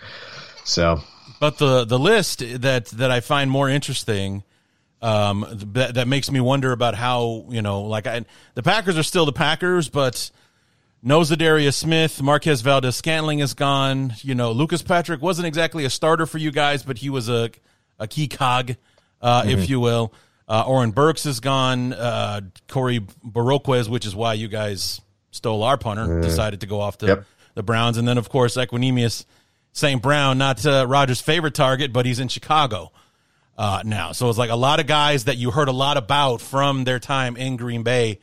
So 0.63 1.01
But 1.39 1.57
the 1.57 1.85
the 1.85 1.99
list 1.99 2.39
that 2.61 2.85
that 2.85 3.11
I 3.11 3.19
find 3.19 3.51
more 3.51 3.69
interesting, 3.69 4.43
um, 5.01 5.45
that 5.73 5.95
that 5.95 6.07
makes 6.07 6.31
me 6.31 6.39
wonder 6.39 6.71
about 6.71 6.95
how 6.95 7.45
you 7.49 7.61
know, 7.61 7.81
like 7.81 8.07
I, 8.07 8.25
the 8.55 8.63
Packers 8.63 8.97
are 8.97 9.03
still 9.03 9.25
the 9.25 9.33
Packers, 9.33 9.89
but 9.89 10.31
no 11.01 11.19
Za'Darius 11.19 11.73
Smith, 11.73 12.21
Marquez 12.21 12.61
Valdes-Scantling 12.61 13.39
is 13.39 13.53
gone. 13.53 14.13
You 14.21 14.35
know, 14.35 14.53
Lucas 14.53 14.81
Patrick 14.81 15.21
wasn't 15.21 15.47
exactly 15.47 15.83
a 15.83 15.89
starter 15.89 16.25
for 16.25 16.37
you 16.37 16.51
guys, 16.51 16.83
but 16.83 16.97
he 16.97 17.09
was 17.09 17.29
a 17.29 17.51
a 17.99 18.07
key 18.07 18.27
cog, 18.27 18.75
uh, 19.21 19.43
if 19.45 19.69
you 19.69 19.79
will. 19.79 20.13
Uh, 20.47 20.63
Oren 20.67 20.91
Burks 20.91 21.25
is 21.25 21.39
gone. 21.39 21.93
Uh, 21.93 22.41
Corey 22.67 22.99
Bojorquez, 22.99 23.87
which 23.87 24.05
is 24.05 24.15
why 24.15 24.33
you 24.33 24.47
guys 24.47 25.01
stole 25.33 25.63
our 25.63 25.77
punter, 25.77 26.21
decided 26.21 26.61
to 26.61 26.67
go 26.67 26.79
off 26.79 26.97
the 26.97 27.07
Yep. 27.07 27.25
the 27.55 27.63
Browns, 27.63 27.97
and 27.97 28.07
then 28.07 28.17
of 28.17 28.29
course 28.29 28.55
Equanimeous 28.55 29.25
St. 29.73 30.01
Brown, 30.01 30.37
not 30.37 30.65
uh, 30.65 30.85
Rodgers' 30.87 31.19
favorite 31.19 31.55
target, 31.55 31.91
but 31.91 32.05
he's 32.05 32.19
in 32.19 32.27
Chicago 32.27 32.91
uh, 33.57 33.81
now. 33.83 34.11
So 34.11 34.29
it's 34.29 34.37
like 34.37 34.51
a 34.51 34.55
lot 34.55 34.79
of 34.79 34.87
guys 34.87 35.25
that 35.25 35.37
you 35.37 35.51
heard 35.51 35.67
a 35.67 35.73
lot 35.73 35.97
about 35.97 36.41
from 36.41 36.83
their 36.83 36.99
time 36.99 37.35
in 37.35 37.57
Green 37.57 37.83
Bay 37.83 38.19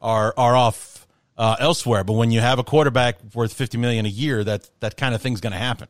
are 0.00 0.34
are 0.36 0.56
off 0.56 1.06
uh, 1.36 1.56
elsewhere. 1.60 2.04
But 2.04 2.14
when 2.14 2.30
you 2.30 2.40
have 2.40 2.58
a 2.58 2.64
quarterback 2.64 3.18
worth 3.34 3.52
fifty 3.52 3.78
million 3.78 4.06
a 4.06 4.10
year, 4.10 4.42
that 4.44 4.68
that 4.80 4.96
kind 4.96 5.14
of 5.14 5.22
thing's 5.22 5.40
going 5.40 5.52
to 5.52 5.58
happen. 5.58 5.88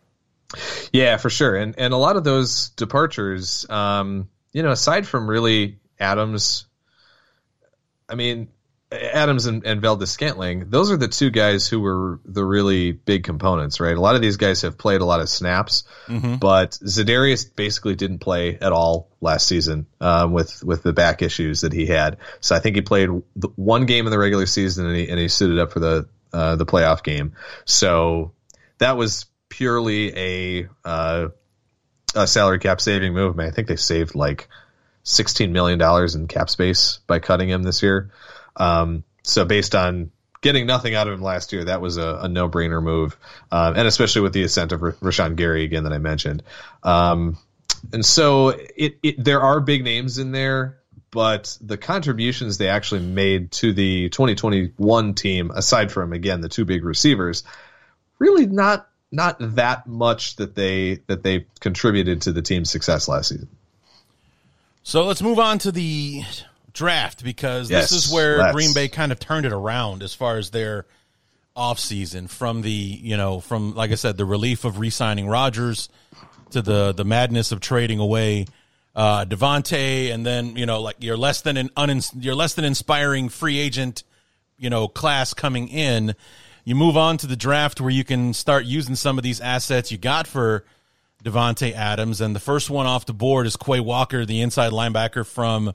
Yeah, 0.93 1.17
for 1.17 1.31
sure. 1.31 1.57
And 1.57 1.75
and 1.79 1.95
a 1.95 1.97
lot 1.97 2.17
of 2.17 2.25
those 2.25 2.71
departures, 2.71 3.67
um, 3.71 4.29
you 4.53 4.63
know, 4.63 4.71
aside 4.71 5.07
from 5.07 5.29
really 5.29 5.79
Adams, 5.99 6.67
I 8.09 8.15
mean, 8.15 8.49
Adams 8.95 9.47
and, 9.47 9.65
and 9.67 9.81
Valdes-Scantling, 9.81 10.71
those 10.71 10.91
are 10.91 10.97
the 10.97 11.09
two 11.09 11.31
guys 11.31 11.69
who 11.69 11.81
were 11.81 12.21
the 12.25 12.45
really 12.45 12.93
big 12.93 13.25
components, 13.25 13.81
right? 13.81 13.97
A 13.97 14.01
lot 14.01 14.15
of 14.15 14.21
these 14.21 14.37
guys 14.37 14.63
have 14.63 14.79
played 14.79 15.01
a 15.01 15.05
lot 15.05 15.21
of 15.21 15.29
snaps, 15.29 15.85
but 16.39 16.73
Za'Darius 16.73 17.55
basically 17.55 17.95
didn't 17.95 18.19
play 18.19 18.57
at 18.61 18.73
all 18.73 19.09
last 19.21 19.47
season 19.47 19.87
um, 20.01 20.33
with 20.33 20.63
with 20.63 20.83
the 20.83 20.93
back 20.93 21.23
issues 21.23 21.63
that 21.63 21.73
he 21.73 21.87
had. 21.87 22.19
So 22.41 22.55
I 22.55 22.61
think 22.61 22.77
he 22.77 22.83
played 22.83 23.09
the 23.37 23.49
one 23.57 23.87
game 23.87 24.07
in 24.07 24.11
the 24.11 24.19
regular 24.19 24.47
season 24.47 24.87
and 24.87 24.97
he 24.97 25.09
and 25.09 25.19
he 25.19 25.29
suited 25.29 25.59
up 25.59 25.73
for 25.73 25.81
the 25.81 26.09
uh, 26.33 26.57
the 26.57 26.67
playoff 26.67 27.03
game. 27.03 27.35
So 27.65 28.33
that 28.79 28.97
was 28.97 29.27
purely 29.49 30.17
a 30.17 30.69
uh, 30.85 31.29
a 32.15 32.27
salary 32.27 32.59
cap 32.59 32.81
saving 32.81 33.15
move. 33.15 33.37
Man, 33.37 33.49
I 33.49 33.51
think 33.51 33.69
they 33.69 33.77
saved 33.77 34.15
like 34.15 34.49
sixteen 35.03 35.53
million 35.53 35.79
dollars 35.79 36.15
in 36.15 36.27
cap 36.27 36.51
space 36.51 37.01
by 37.07 37.19
cutting 37.19 37.49
him 37.49 37.63
this 37.63 37.83
year. 37.83 38.11
Um, 38.57 39.05
so 39.23 39.45
based 39.45 39.75
on 39.75 40.11
getting 40.41 40.67
nothing 40.67 40.95
out 40.95 41.09
of 41.09 41.15
him 41.15 41.23
last 41.23 41.53
year, 41.53 41.65
that 41.65 41.81
was 41.81 41.97
a, 41.97 42.21
a 42.23 42.29
no 42.29 42.49
brainer 42.49 42.83
move, 42.83 43.17
um, 43.51 43.77
and 43.77 43.89
especially 43.89 44.23
with 44.23 44.33
the 44.33 44.43
ascent 44.43 44.73
of 44.73 44.83
R- 44.83 44.93
Rashan 44.93 45.37
Gary 45.37 45.65
again 45.65 45.85
that 45.85 45.93
I 45.93 45.99
mentioned. 45.99 46.43
Um, 46.83 47.39
and 47.93 48.05
so 48.05 48.49
it, 48.49 48.99
it 49.03 49.23
there 49.23 49.41
are 49.41 49.61
big 49.61 49.85
names 49.85 50.19
in 50.19 50.33
there. 50.33 50.79
But 51.11 51.57
the 51.61 51.79
contributions 51.79 52.59
they 52.59 52.67
actually 52.67 53.03
made 53.03 53.53
to 53.53 53.73
the 53.73 54.09
2021 54.09 55.15
team, 55.15 55.53
aside 55.53 55.93
from 55.93 56.13
again 56.13 56.41
the 56.41 56.49
two 56.49 56.65
big 56.65 56.85
receivers, 56.85 57.45
really 58.19 58.47
not 58.47 58.89
not 59.13 59.37
that 59.55 59.87
much 59.87 60.37
that 60.37 60.57
they 60.57 61.01
that 61.07 61.23
they 61.23 61.47
contributed 61.61 62.23
to 62.23 62.33
the 62.33 62.43
team's 62.43 62.69
success 62.69 63.07
last 63.07 63.29
season. 63.29 63.49
So 64.83 65.05
let's 65.05 65.23
move 65.23 65.39
on 65.39 65.59
to 65.61 65.71
the 65.71 66.23
draft 66.75 67.25
because 67.25 67.71
Yes, 67.71 67.91
this 67.91 68.07
is 68.07 68.13
where 68.13 68.39
let's. 68.39 68.53
Green 68.53 68.75
Bay 68.75 68.89
kind 68.89 69.13
of 69.13 69.19
turned 69.19 69.47
it 69.47 69.53
around 69.53 70.03
as 70.03 70.13
far 70.13 70.37
as 70.37 70.51
their 70.51 70.85
offseason 71.57 72.29
from 72.29 72.63
the, 72.63 72.71
you 72.71 73.17
know, 73.17 73.41
from 73.41 73.75
like 73.75 73.93
I 73.93 73.95
said, 73.95 74.17
the 74.17 74.25
relief 74.25 74.65
of 74.65 74.79
re-signing 74.79 75.29
Rodgers 75.29 75.89
to 76.51 76.61
the 76.61 76.93
the 76.93 77.05
madness 77.05 77.53
of 77.53 77.61
trading 77.61 78.01
away 78.01 78.47
uh 78.95 79.25
Davante 79.25 80.13
and 80.13 80.27
then, 80.27 80.57
you 80.57 80.67
know, 80.67 80.83
like 80.83 80.97
you're 80.99 81.17
less 81.17 81.41
than 81.41 81.57
an 81.57 81.69
unins- 81.77 82.13
you're 82.23 82.35
less 82.35 82.55
than 82.55 82.65
inspiring 82.65 83.29
free 83.29 83.59
agent, 83.59 84.03
you 84.59 84.69
know, 84.69 84.89
class 84.89 85.33
coming 85.33 85.69
in. 85.69 86.15
You 86.65 86.75
move 86.75 86.97
on 86.97 87.19
to 87.19 87.27
the 87.27 87.37
draft 87.37 87.81
where 87.81 87.91
you 87.91 88.05
can 88.05 88.33
start 88.35 88.65
using 88.65 88.95
some 88.95 89.19
of 89.19 89.23
these 89.23 89.41
assets 89.41 89.93
you 89.93 89.99
got 89.99 90.27
for 90.27 90.65
Davante 91.23 91.73
Adams, 91.73 92.21
and 92.21 92.35
the 92.35 92.41
first 92.41 92.69
one 92.69 92.87
off 92.87 93.07
the 93.07 93.13
board 93.15 93.47
is 93.47 93.57
Quay 93.57 93.81
Walker, 93.81 94.27
the 94.27 94.41
inside 94.41 94.73
linebacker 94.73 95.27
from 95.27 95.75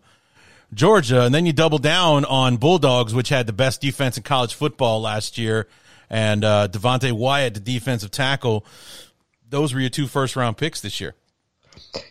Georgia, 0.73 1.23
and 1.23 1.33
then 1.33 1.45
you 1.45 1.53
double 1.53 1.79
down 1.79 2.25
on 2.25 2.57
Bulldogs, 2.57 3.13
which 3.13 3.29
had 3.29 3.47
the 3.47 3.53
best 3.53 3.81
defense 3.81 4.17
in 4.17 4.23
college 4.23 4.53
football 4.53 5.01
last 5.01 5.37
year, 5.37 5.67
and 6.09 6.43
uh, 6.43 6.67
Devonte 6.67 7.11
Wyatt, 7.11 7.55
the 7.55 7.59
defensive 7.59 8.11
tackle. 8.11 8.65
Those 9.49 9.73
were 9.73 9.79
your 9.79 9.89
two 9.89 10.07
first 10.07 10.35
round 10.35 10.57
picks 10.57 10.81
this 10.81 11.01
year. 11.01 11.15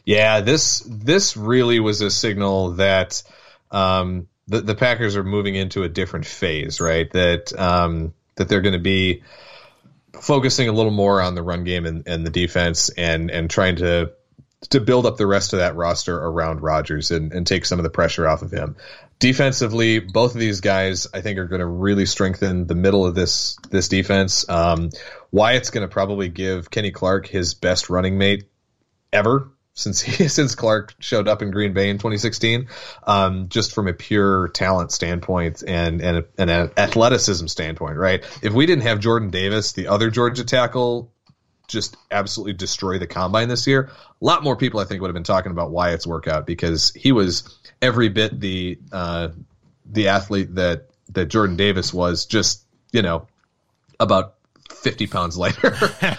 Yeah, 0.05 0.41
this 0.41 0.81
this 0.89 1.37
really 1.37 1.79
was 1.79 2.01
a 2.01 2.11
signal 2.11 2.73
that 2.73 3.23
um, 3.71 4.29
the 4.49 4.61
the 4.61 4.75
Packers 4.75 5.17
are 5.17 5.25
moving 5.25 5.55
into 5.55 5.83
a 5.85 5.89
different 5.89 6.27
phase, 6.27 6.81
right? 6.81 7.11
That 7.13 7.53
um, 7.59 8.15
that 8.37 8.49
they're 8.49 8.61
going 8.61 8.73
to 8.73 8.81
be 8.81 9.23
focusing 10.21 10.69
a 10.69 10.73
little 10.73 10.91
more 10.93 11.21
on 11.21 11.35
the 11.35 11.43
run 11.43 11.65
game 11.65 11.87
and, 11.87 12.09
and 12.09 12.27
the 12.27 12.31
defense, 12.31 12.89
and 12.91 13.31
and 13.31 13.49
trying 13.49 13.77
to 13.77 14.13
to 14.71 14.81
build 14.81 15.07
up 15.07 15.17
the 15.17 15.27
rest 15.27 15.53
of 15.53 15.61
that 15.61 15.77
roster 15.77 16.17
around 16.17 16.63
Rodgers 16.63 17.11
and, 17.11 17.33
and 17.33 17.47
take 17.47 17.65
some 17.65 17.79
of 17.79 17.85
the 17.85 17.91
pressure 17.91 18.27
off 18.27 18.43
of 18.43 18.51
him. 18.51 18.77
Defensively, 19.19 20.01
both 20.01 20.35
of 20.35 20.41
these 20.41 20.61
guys 20.61 21.07
I 21.13 21.21
think 21.21 21.39
are 21.39 21.47
going 21.47 21.61
to 21.61 21.67
really 21.67 22.07
strengthen 22.07 22.67
the 22.67 22.75
middle 22.75 23.07
of 23.07 23.15
this 23.15 23.57
this 23.71 23.89
defense. 23.89 24.49
Um, 24.49 24.91
Wyatt's 25.33 25.71
going 25.71 25.87
to 25.87 25.93
probably 25.93 26.29
give 26.29 26.71
Kenny 26.71 26.91
Clark 26.91 27.27
his 27.27 27.55
best 27.55 27.91
running 27.91 28.19
mate 28.19 28.49
ever 29.13 29.51
since 29.79 30.01
he, 30.01 30.29
since 30.29 30.55
Clark 30.55 30.95
showed 30.99 31.29
up 31.29 31.41
in 31.41 31.51
Green 31.51 31.73
Bay 31.73 31.89
in 31.89 31.97
2016, 31.97 32.69
um, 33.07 33.49
just 33.49 33.75
from 33.75 33.89
a 33.89 33.93
pure 33.93 34.49
talent 34.49 34.93
standpoint 34.93 35.63
and 35.67 36.01
and, 36.01 36.19
a, 36.19 36.25
and 36.37 36.51
an 36.51 36.71
athleticism 36.77 37.47
standpoint, 37.47 37.97
right? 37.97 38.25
If 38.43 38.53
we 38.53 38.67
didn't 38.67 38.83
have 38.83 38.99
Jordan 38.99 39.31
Davis, 39.31 39.73
the 39.73 39.89
other 39.89 40.11
Georgia 40.11 40.45
tackle, 40.45 41.13
just 41.69 41.97
absolutely 42.11 42.55
destroy 42.55 42.99
the 42.99 43.07
combine 43.07 43.49
this 43.49 43.67
year, 43.67 43.91
a 44.21 44.25
lot 44.25 44.43
more 44.43 44.57
people 44.57 44.81
I 44.81 44.85
think 44.85 45.01
would 45.01 45.09
have 45.09 45.15
been 45.15 45.23
talking 45.23 45.53
about 45.53 45.71
Wyatt's 45.71 46.07
workout 46.07 46.47
because 46.47 46.93
he 46.95 47.13
was 47.13 47.59
every 47.81 48.09
bit 48.09 48.41
the 48.41 48.79
uh, 48.91 49.29
the 49.87 50.09
athlete 50.09 50.55
that 50.57 50.89
that 51.11 51.27
Jordan 51.27 51.57
Davis 51.57 51.93
was, 51.93 52.27
just 52.27 52.65
you 52.91 53.03
know 53.03 53.29
about 54.01 54.35
50 54.71 55.07
pounds 55.07 55.37
lighter. 55.37 55.77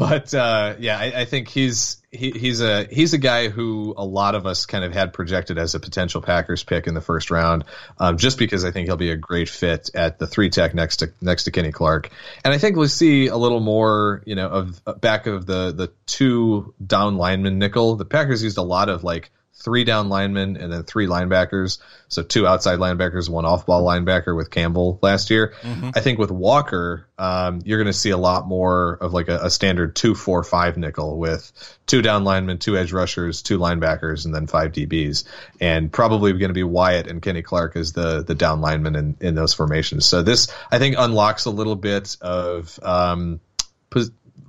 but 0.00 0.32
uh, 0.32 0.76
yeah, 0.78 0.98
I, 0.98 1.12
I, 1.14 1.24
think 1.26 1.48
he's 1.48 2.00
he, 2.10 2.30
he's 2.30 2.62
a 2.62 2.84
he's 2.84 3.12
a 3.12 3.18
guy 3.18 3.50
who 3.50 3.92
a 3.98 4.04
lot 4.04 4.34
of 4.34 4.46
us 4.46 4.64
kind 4.64 4.82
of 4.82 4.94
had 4.94 5.12
projected 5.12 5.58
as 5.58 5.74
a 5.74 5.80
potential 5.80 6.22
Packers 6.22 6.64
pick 6.64 6.86
in 6.86 6.94
the 6.94 7.02
first 7.02 7.30
round, 7.30 7.66
um, 7.98 8.16
just 8.16 8.38
because 8.38 8.64
I 8.64 8.70
think 8.70 8.86
he'll 8.86 8.96
be 8.96 9.10
a 9.10 9.16
great 9.16 9.50
fit 9.50 9.90
at 9.94 10.18
the 10.18 10.26
three 10.26 10.48
tech 10.48 10.74
next 10.74 10.96
to 10.98 11.12
next 11.20 11.44
to 11.44 11.50
Kenny 11.50 11.70
Clark, 11.70 12.08
and 12.42 12.54
I 12.54 12.56
think 12.56 12.76
we'll 12.76 12.88
see 12.88 13.26
a 13.26 13.36
little 13.36 13.60
more, 13.60 14.22
you 14.24 14.36
know, 14.36 14.48
of 14.48 15.00
back 15.02 15.26
of 15.26 15.44
the 15.44 15.70
the 15.72 15.92
two 16.06 16.72
down 16.84 17.18
lineman 17.18 17.58
nickel. 17.58 17.96
The 17.96 18.06
Packers 18.06 18.42
used 18.42 18.56
a 18.56 18.62
lot 18.62 18.88
of 18.88 19.04
like 19.04 19.30
three 19.60 19.84
down 19.84 20.08
linemen 20.08 20.56
and 20.56 20.72
then 20.72 20.82
three 20.82 21.06
linebackers. 21.06 21.78
So 22.08 22.22
two 22.22 22.46
outside 22.46 22.78
linebackers, 22.78 23.28
one 23.28 23.44
off 23.44 23.66
ball 23.66 23.84
linebacker 23.84 24.34
with 24.34 24.50
Campbell 24.50 24.98
last 25.02 25.30
year. 25.30 25.54
Mm-hmm. 25.60 25.90
I 25.94 26.00
think 26.00 26.18
with 26.18 26.30
Walker, 26.30 27.06
um, 27.18 27.60
you're 27.64 27.78
going 27.78 27.92
to 27.92 27.92
see 27.92 28.10
a 28.10 28.16
lot 28.16 28.48
more 28.48 28.94
of 28.94 29.12
like 29.12 29.28
a, 29.28 29.36
a, 29.42 29.50
standard 29.50 29.94
two, 29.94 30.14
four, 30.14 30.42
five 30.42 30.78
nickel 30.78 31.18
with 31.18 31.52
two 31.86 32.00
down 32.00 32.24
linemen, 32.24 32.58
two 32.58 32.76
edge 32.76 32.92
rushers, 32.92 33.42
two 33.42 33.58
linebackers, 33.58 34.24
and 34.24 34.34
then 34.34 34.46
five 34.46 34.72
DBs. 34.72 35.24
And 35.60 35.92
probably 35.92 36.32
going 36.32 36.48
to 36.48 36.54
be 36.54 36.64
Wyatt 36.64 37.06
and 37.06 37.20
Kenny 37.20 37.42
Clark 37.42 37.76
as 37.76 37.92
the, 37.92 38.24
the 38.24 38.34
down 38.34 38.62
linemen 38.62 38.96
in, 38.96 39.16
in 39.20 39.34
those 39.34 39.52
formations. 39.52 40.06
So 40.06 40.22
this, 40.22 40.52
I 40.72 40.78
think, 40.78 40.96
unlocks 40.98 41.44
a 41.44 41.50
little 41.50 41.76
bit 41.76 42.16
of, 42.22 42.80
um, 42.82 43.40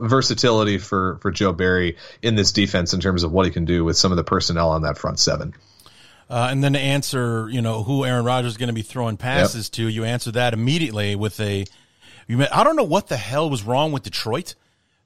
versatility 0.02 0.78
for 0.78 1.18
for 1.22 1.32
Joe 1.32 1.54
Barry 1.54 1.98
in 2.22 2.36
this 2.36 2.52
defense 2.52 2.94
in 2.94 3.00
terms 3.00 3.24
of 3.24 3.32
what 3.32 3.46
he 3.46 3.52
can 3.52 3.66
do 3.66 3.84
with 3.84 3.98
some 3.98 4.12
of 4.12 4.18
the 4.18 4.24
personnel 4.24 4.72
on 4.72 4.82
that 4.84 4.98
front 4.98 5.20
seven. 5.20 5.54
Uh, 6.30 6.48
and 6.50 6.64
then 6.64 6.74
to 6.74 6.80
answer, 6.80 7.50
you 7.50 7.62
know, 7.62 7.84
who 7.84 8.06
Aaron 8.06 8.24
Rodgers 8.24 8.54
is 8.54 8.58
going 8.58 8.68
to 8.68 8.74
be 8.74 8.84
throwing 8.84 9.18
passes 9.18 9.68
yep. 9.68 9.72
to, 9.74 9.88
you 9.90 10.06
answer 10.06 10.32
that 10.32 10.54
immediately 10.54 11.16
with 11.16 11.40
a. 11.42 11.66
You 12.28 12.38
met, 12.38 12.56
I 12.56 12.64
don't 12.64 12.78
know 12.78 12.84
what 12.84 13.08
the 13.08 13.18
hell 13.18 13.50
was 13.50 13.64
wrong 13.64 13.92
with 13.92 14.04
Detroit, 14.04 14.56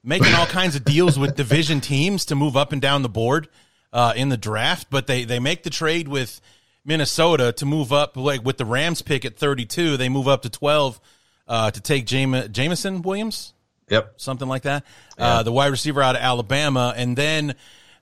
making 0.04 0.32
all 0.34 0.46
kinds 0.46 0.76
of 0.76 0.84
deals 0.84 1.18
with 1.18 1.34
division 1.36 1.80
teams 1.80 2.26
to 2.26 2.36
move 2.36 2.56
up 2.56 2.72
and 2.72 2.80
down 2.80 3.02
the 3.02 3.08
board 3.08 3.48
uh, 3.92 4.12
in 4.14 4.28
the 4.28 4.36
draft, 4.36 4.88
but 4.88 5.08
they 5.08 5.24
they 5.24 5.40
make 5.40 5.64
the 5.64 5.70
trade 5.70 6.06
with 6.06 6.40
Minnesota 6.84 7.52
to 7.52 7.66
move 7.66 7.92
up, 7.92 8.16
like 8.16 8.44
with 8.44 8.58
the 8.58 8.64
Rams 8.64 9.02
pick 9.02 9.24
at 9.24 9.36
thirty 9.36 9.64
two, 9.64 9.96
they 9.96 10.08
move 10.08 10.28
up 10.28 10.42
to 10.42 10.50
twelve 10.50 11.00
uh, 11.48 11.70
to 11.72 11.80
take 11.80 12.06
Jame, 12.06 12.52
Jameson 12.52 13.02
Williams. 13.02 13.52
Yep. 13.88 14.14
Something 14.16 14.48
like 14.48 14.62
that. 14.62 14.84
Yeah. 15.18 15.26
Uh, 15.26 15.42
the 15.42 15.52
wide 15.52 15.70
receiver 15.70 16.02
out 16.02 16.16
of 16.16 16.22
Alabama. 16.22 16.92
And 16.96 17.16
then 17.16 17.54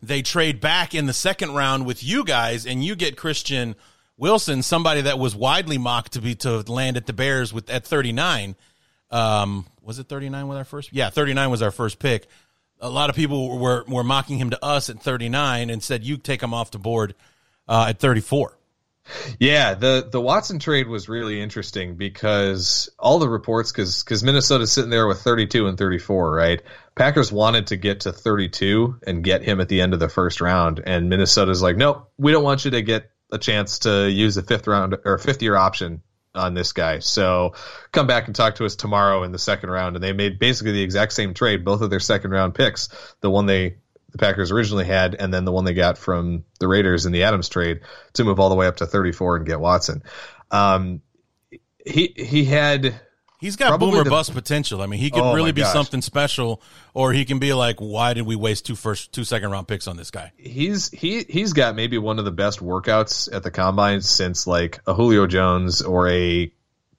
they 0.02 0.22
trade 0.22 0.60
back 0.60 0.94
in 0.94 1.06
the 1.06 1.12
second 1.12 1.54
round 1.54 1.86
with 1.86 2.02
you 2.02 2.24
guys, 2.24 2.66
and 2.66 2.84
you 2.84 2.94
get 2.94 3.16
Christian 3.16 3.74
Wilson, 4.16 4.62
somebody 4.62 5.02
that 5.02 5.18
was 5.18 5.34
widely 5.34 5.78
mocked 5.78 6.12
to 6.12 6.20
be 6.20 6.34
to 6.36 6.60
land 6.60 6.96
at 6.96 7.06
the 7.06 7.12
Bears 7.12 7.52
with 7.52 7.68
at 7.70 7.84
39. 7.84 8.54
Um, 9.10 9.66
was 9.82 9.98
it 9.98 10.08
39 10.08 10.48
with 10.48 10.58
our 10.58 10.64
first? 10.64 10.92
Yeah, 10.92 11.10
39 11.10 11.50
was 11.50 11.62
our 11.62 11.70
first 11.70 11.98
pick. 11.98 12.26
A 12.80 12.88
lot 12.88 13.10
of 13.10 13.16
people 13.16 13.58
were 13.58 13.84
were 13.86 14.04
mocking 14.04 14.38
him 14.38 14.50
to 14.50 14.64
us 14.64 14.90
at 14.90 15.00
39 15.00 15.70
and 15.70 15.82
said 15.82 16.04
you 16.04 16.16
take 16.16 16.42
him 16.42 16.52
off 16.52 16.70
the 16.70 16.78
board 16.78 17.14
uh, 17.68 17.86
at 17.88 17.98
34. 17.98 18.56
Yeah, 19.38 19.74
the 19.74 20.08
the 20.10 20.20
Watson 20.20 20.58
trade 20.58 20.88
was 20.88 21.08
really 21.08 21.40
interesting 21.40 21.96
because 21.96 22.90
all 22.98 23.18
the 23.18 23.28
reports 23.28 23.70
because 23.70 24.02
because 24.02 24.24
Minnesota's 24.24 24.72
sitting 24.72 24.90
there 24.90 25.06
with 25.06 25.20
32 25.20 25.66
and 25.66 25.76
34, 25.76 26.34
right? 26.34 26.62
Packers 26.94 27.30
wanted 27.30 27.68
to 27.68 27.76
get 27.76 28.00
to 28.00 28.12
32 28.12 29.00
and 29.06 29.22
get 29.22 29.42
him 29.42 29.60
at 29.60 29.68
the 29.68 29.80
end 29.82 29.92
of 29.92 30.00
the 30.00 30.08
first 30.08 30.40
round, 30.40 30.80
and 30.84 31.10
Minnesota's 31.10 31.62
like, 31.62 31.76
nope, 31.76 32.10
we 32.16 32.32
don't 32.32 32.44
want 32.44 32.64
you 32.64 32.70
to 32.72 32.82
get 32.82 33.10
a 33.30 33.38
chance 33.38 33.80
to 33.80 34.10
use 34.10 34.36
a 34.36 34.42
fifth 34.42 34.66
round 34.66 34.96
or 35.04 35.18
fifth 35.18 35.42
year 35.42 35.56
option 35.56 36.02
on 36.34 36.54
this 36.54 36.72
guy. 36.72 36.98
So 36.98 37.54
come 37.92 38.06
back 38.06 38.26
and 38.26 38.34
talk 38.34 38.56
to 38.56 38.64
us 38.64 38.76
tomorrow 38.76 39.22
in 39.22 39.32
the 39.32 39.38
second 39.38 39.70
round. 39.70 39.96
And 39.96 40.02
they 40.02 40.12
made 40.12 40.38
basically 40.38 40.72
the 40.72 40.82
exact 40.82 41.12
same 41.12 41.34
trade, 41.34 41.64
both 41.64 41.80
of 41.80 41.90
their 41.90 42.00
second 42.00 42.32
round 42.32 42.54
picks. 42.54 42.88
The 43.20 43.30
one 43.30 43.46
they 43.46 43.76
the 44.14 44.18
Packers 44.18 44.52
originally 44.52 44.84
had, 44.84 45.16
and 45.16 45.34
then 45.34 45.44
the 45.44 45.50
one 45.50 45.64
they 45.64 45.74
got 45.74 45.98
from 45.98 46.44
the 46.60 46.68
Raiders 46.68 47.04
in 47.04 47.10
the 47.10 47.24
Adams 47.24 47.48
trade 47.48 47.80
to 48.12 48.22
move 48.22 48.38
all 48.38 48.48
the 48.48 48.54
way 48.54 48.68
up 48.68 48.76
to 48.76 48.86
34 48.86 49.38
and 49.38 49.46
get 49.46 49.58
Watson. 49.58 50.04
Um, 50.52 51.02
he 51.84 52.14
he 52.16 52.44
had 52.44 52.94
He's 53.40 53.56
got 53.56 53.80
boomer 53.80 54.04
the, 54.04 54.10
bust 54.10 54.32
potential. 54.32 54.80
I 54.80 54.86
mean, 54.86 55.00
he 55.00 55.10
could 55.10 55.20
oh 55.20 55.34
really 55.34 55.50
be 55.50 55.62
gosh. 55.62 55.72
something 55.72 56.00
special, 56.00 56.62
or 56.94 57.12
he 57.12 57.24
can 57.24 57.40
be 57.40 57.52
like, 57.54 57.80
"Why 57.80 58.14
did 58.14 58.22
we 58.22 58.36
waste 58.36 58.66
two 58.66 58.76
first, 58.76 59.12
two 59.12 59.24
second 59.24 59.50
round 59.50 59.66
picks 59.66 59.88
on 59.88 59.96
this 59.96 60.12
guy?" 60.12 60.32
He's 60.36 60.90
he 60.90 61.24
he's 61.28 61.52
got 61.52 61.74
maybe 61.74 61.98
one 61.98 62.20
of 62.20 62.24
the 62.24 62.30
best 62.30 62.60
workouts 62.60 63.28
at 63.34 63.42
the 63.42 63.50
combine 63.50 64.00
since 64.00 64.46
like 64.46 64.80
a 64.86 64.94
Julio 64.94 65.26
Jones 65.26 65.82
or 65.82 66.08
a 66.08 66.52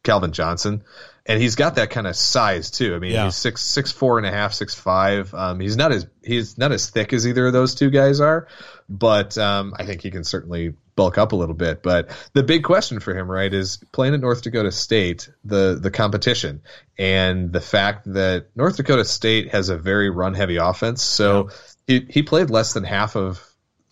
Calvin 0.04 0.34
Johnson 0.34 0.84
and 1.26 1.42
he's 1.42 1.56
got 1.56 1.76
that 1.76 1.90
kind 1.90 2.06
of 2.06 2.16
size 2.16 2.70
too. 2.70 2.96
I 2.96 3.00
mean, 3.00 3.14
yeah. 3.14 3.26
he's 3.26 3.36
six 3.36 3.64
six 3.64 3.92
four 3.92 4.18
and 4.18 4.28
a 4.28 4.32
half, 4.32 4.54
six 4.54 4.76
five. 4.76 5.34
Um, 5.34 5.60
he's 5.60 5.76
not 5.76 5.92
as 5.92 6.08
he's 6.24 6.58
not 6.58 6.72
as 6.72 6.90
thick 6.90 7.14
as 7.14 7.28
either 7.28 7.48
of 7.48 7.54
those 7.54 7.76
two 7.76 7.90
guys 7.90 8.20
are, 8.20 8.48
but 8.88 9.38
um, 9.38 9.74
I 9.78 9.86
think 9.86 10.02
he 10.02 10.12
can 10.12 10.24
certainly 10.24 10.76
bulk 10.96 11.18
up 11.18 11.32
a 11.32 11.36
little 11.36 11.56
bit. 11.56 11.82
But 11.82 12.10
the 12.34 12.44
big 12.44 12.64
question 12.64 13.00
for 13.00 13.16
him, 13.16 13.30
right, 13.30 13.54
is 13.54 13.78
playing 13.92 14.14
at 14.14 14.20
North 14.20 14.44
Dakota 14.44 14.72
State, 14.72 15.30
the 15.44 15.80
the 15.82 15.92
competition, 15.92 16.62
and 16.98 17.52
the 17.52 17.62
fact 17.62 18.12
that 18.14 18.48
North 18.56 18.78
Dakota 18.78 19.06
State 19.06 19.52
has 19.52 19.70
a 19.70 19.78
very 19.78 20.10
run 20.10 20.36
heavy 20.36 20.58
offense. 20.58 21.02
So 21.02 21.50
yeah. 21.88 22.00
he 22.00 22.08
he 22.10 22.24
played 22.24 22.52
less 22.52 22.74
than 22.74 22.84
half 22.84 23.16
of 23.16 23.44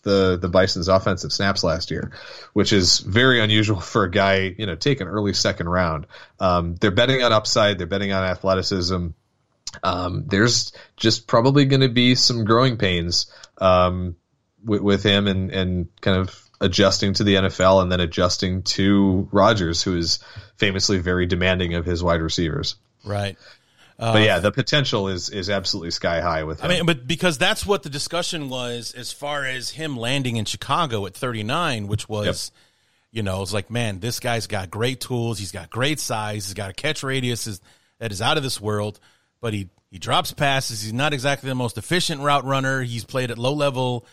the 0.04 0.38
the 0.38 0.50
Bison's 0.50 0.88
offensive 0.88 1.34
snaps 1.34 1.64
last 1.64 1.92
year, 1.92 2.12
which 2.54 2.72
is 2.72 3.00
very 3.00 3.42
unusual 3.42 3.80
for 3.82 4.04
a 4.04 4.12
guy 4.12 4.54
you 4.58 4.66
know 4.66 4.76
taken 4.76 5.08
early 5.08 5.34
second 5.34 5.68
round. 5.68 6.08
Um, 6.40 6.76
they're 6.76 6.92
betting 6.92 7.24
on 7.24 7.34
upside. 7.34 7.78
They're 7.78 7.88
betting 7.88 8.12
on 8.12 8.24
athleticism. 8.24 9.08
Um, 9.82 10.26
there's 10.28 10.72
just 10.98 11.26
probably 11.28 11.66
going 11.66 11.82
to 11.82 11.90
be 11.90 12.14
some 12.14 12.46
growing 12.46 12.78
pains 12.78 13.32
um, 13.58 14.16
with, 14.64 14.82
with 14.82 15.04
him 15.04 15.28
and 15.28 15.52
and 15.52 15.88
kind 16.02 16.18
of 16.18 16.40
adjusting 16.62 17.14
to 17.14 17.24
the 17.24 17.36
NFL 17.36 17.82
and 17.82 17.92
then 17.92 18.00
adjusting 18.00 18.64
to 18.64 19.28
Rodgers, 19.32 19.82
who 19.82 19.98
is 19.98 20.20
famously 20.56 21.00
very 21.00 21.26
demanding 21.26 21.74
of 21.74 21.86
his 21.86 22.04
wide 22.04 22.22
receivers. 22.22 22.76
Right. 23.04 23.38
Uh, 24.00 24.14
but 24.14 24.24
yeah, 24.24 24.40
the 24.40 24.52
potential 24.52 25.08
is 25.08 25.30
is 25.30 25.50
absolutely 25.50 25.92
sky 25.92 26.22
high 26.22 26.44
with 26.44 26.62
him. 26.62 26.66
I 26.66 26.74
mean, 26.76 26.86
but 26.86 27.08
because 27.08 27.38
that's 27.38 27.66
what 27.66 27.84
the 27.84 27.90
discussion 27.90 28.50
was 28.50 28.94
as 28.94 29.12
far 29.12 29.46
as 29.46 29.70
him 29.70 29.98
landing 29.98 30.38
in 30.38 30.46
Chicago 30.46 31.06
at 31.06 31.14
39, 31.14 31.88
which 31.88 32.10
was, 32.10 32.52
yep. 32.54 32.62
you 33.12 33.24
know, 33.24 33.42
it's 33.42 33.54
like, 33.54 33.70
man, 33.70 34.00
this 34.00 34.20
guy's 34.20 34.48
got 34.48 34.72
great 34.72 35.00
tools. 35.00 35.38
He's 35.38 35.52
got 35.52 35.70
great 35.70 36.00
size. 36.00 36.46
He's 36.46 36.54
got 36.54 36.72
a 36.72 36.74
catch 36.74 37.04
radius 37.04 37.62
that 38.00 38.12
is 38.12 38.22
out 38.22 38.38
of 38.38 38.44
this 38.44 38.60
world. 38.60 39.00
But 39.42 39.54
he 39.54 39.70
he 39.92 40.00
drops 40.00 40.32
passes. 40.34 40.82
He's 40.82 40.94
not 40.94 41.14
exactly 41.14 41.50
the 41.50 41.56
most 41.56 41.78
efficient 41.78 42.22
route 42.22 42.46
runner. 42.46 42.82
He's 42.82 43.06
played 43.06 43.30
at 43.30 43.38
low 43.38 43.54
level 43.54 44.06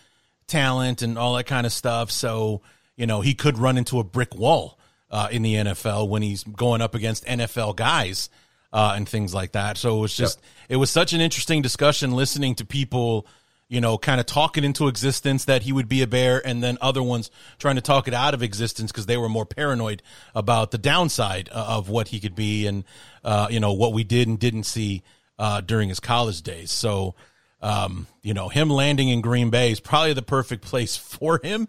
talent 0.46 1.00
and 1.00 1.16
all 1.16 1.34
that 1.34 1.44
kind 1.44 1.64
of 1.64 1.72
stuff. 1.72 2.10
So 2.10 2.60
you 2.96 3.06
know, 3.06 3.22
he 3.22 3.32
could 3.32 3.56
run 3.56 3.78
into 3.78 3.98
a 3.98 4.04
brick 4.04 4.34
wall 4.34 4.78
uh, 5.10 5.28
in 5.30 5.40
the 5.40 5.54
NFL 5.54 6.08
when 6.10 6.20
he's 6.20 6.44
going 6.44 6.82
up 6.82 6.94
against 6.94 7.24
NFL 7.24 7.76
guys 7.76 8.28
uh, 8.72 8.94
and 8.96 9.08
things 9.08 9.34
like 9.34 9.52
that. 9.52 9.76
So 9.76 9.96
it 9.98 10.00
was 10.00 10.16
just 10.16 10.38
yep. 10.38 10.46
it 10.70 10.76
was 10.76 10.90
such 10.90 11.12
an 11.12 11.20
interesting 11.20 11.62
discussion 11.62 12.12
listening 12.12 12.54
to 12.56 12.64
people, 12.64 13.26
you 13.68 13.80
know, 13.80 13.98
kind 13.98 14.20
of 14.20 14.26
talking 14.26 14.64
into 14.64 14.88
existence 14.88 15.44
that 15.46 15.62
he 15.62 15.72
would 15.72 15.88
be 15.88 16.02
a 16.02 16.06
bear, 16.06 16.44
and 16.46 16.62
then 16.62 16.78
other 16.80 17.02
ones 17.02 17.30
trying 17.58 17.76
to 17.76 17.80
talk 17.80 18.08
it 18.08 18.14
out 18.14 18.34
of 18.34 18.42
existence 18.42 18.92
because 18.92 19.06
they 19.06 19.16
were 19.16 19.28
more 19.28 19.46
paranoid 19.46 20.02
about 20.34 20.70
the 20.70 20.78
downside 20.78 21.48
uh, 21.52 21.66
of 21.68 21.88
what 21.88 22.08
he 22.08 22.20
could 22.20 22.34
be 22.34 22.66
and, 22.66 22.84
uh, 23.24 23.48
you 23.50 23.60
know, 23.60 23.72
what 23.72 23.92
we 23.92 24.04
did 24.04 24.28
and 24.28 24.38
didn't 24.38 24.64
see 24.64 25.02
uh, 25.38 25.60
during 25.60 25.88
his 25.88 26.00
college 26.00 26.42
days. 26.42 26.70
So, 26.70 27.14
um, 27.62 28.06
you 28.22 28.34
know, 28.34 28.48
him 28.48 28.70
landing 28.70 29.08
in 29.08 29.20
Green 29.20 29.50
Bay 29.50 29.72
is 29.72 29.80
probably 29.80 30.12
the 30.12 30.22
perfect 30.22 30.64
place 30.64 30.96
for 30.96 31.40
him. 31.42 31.68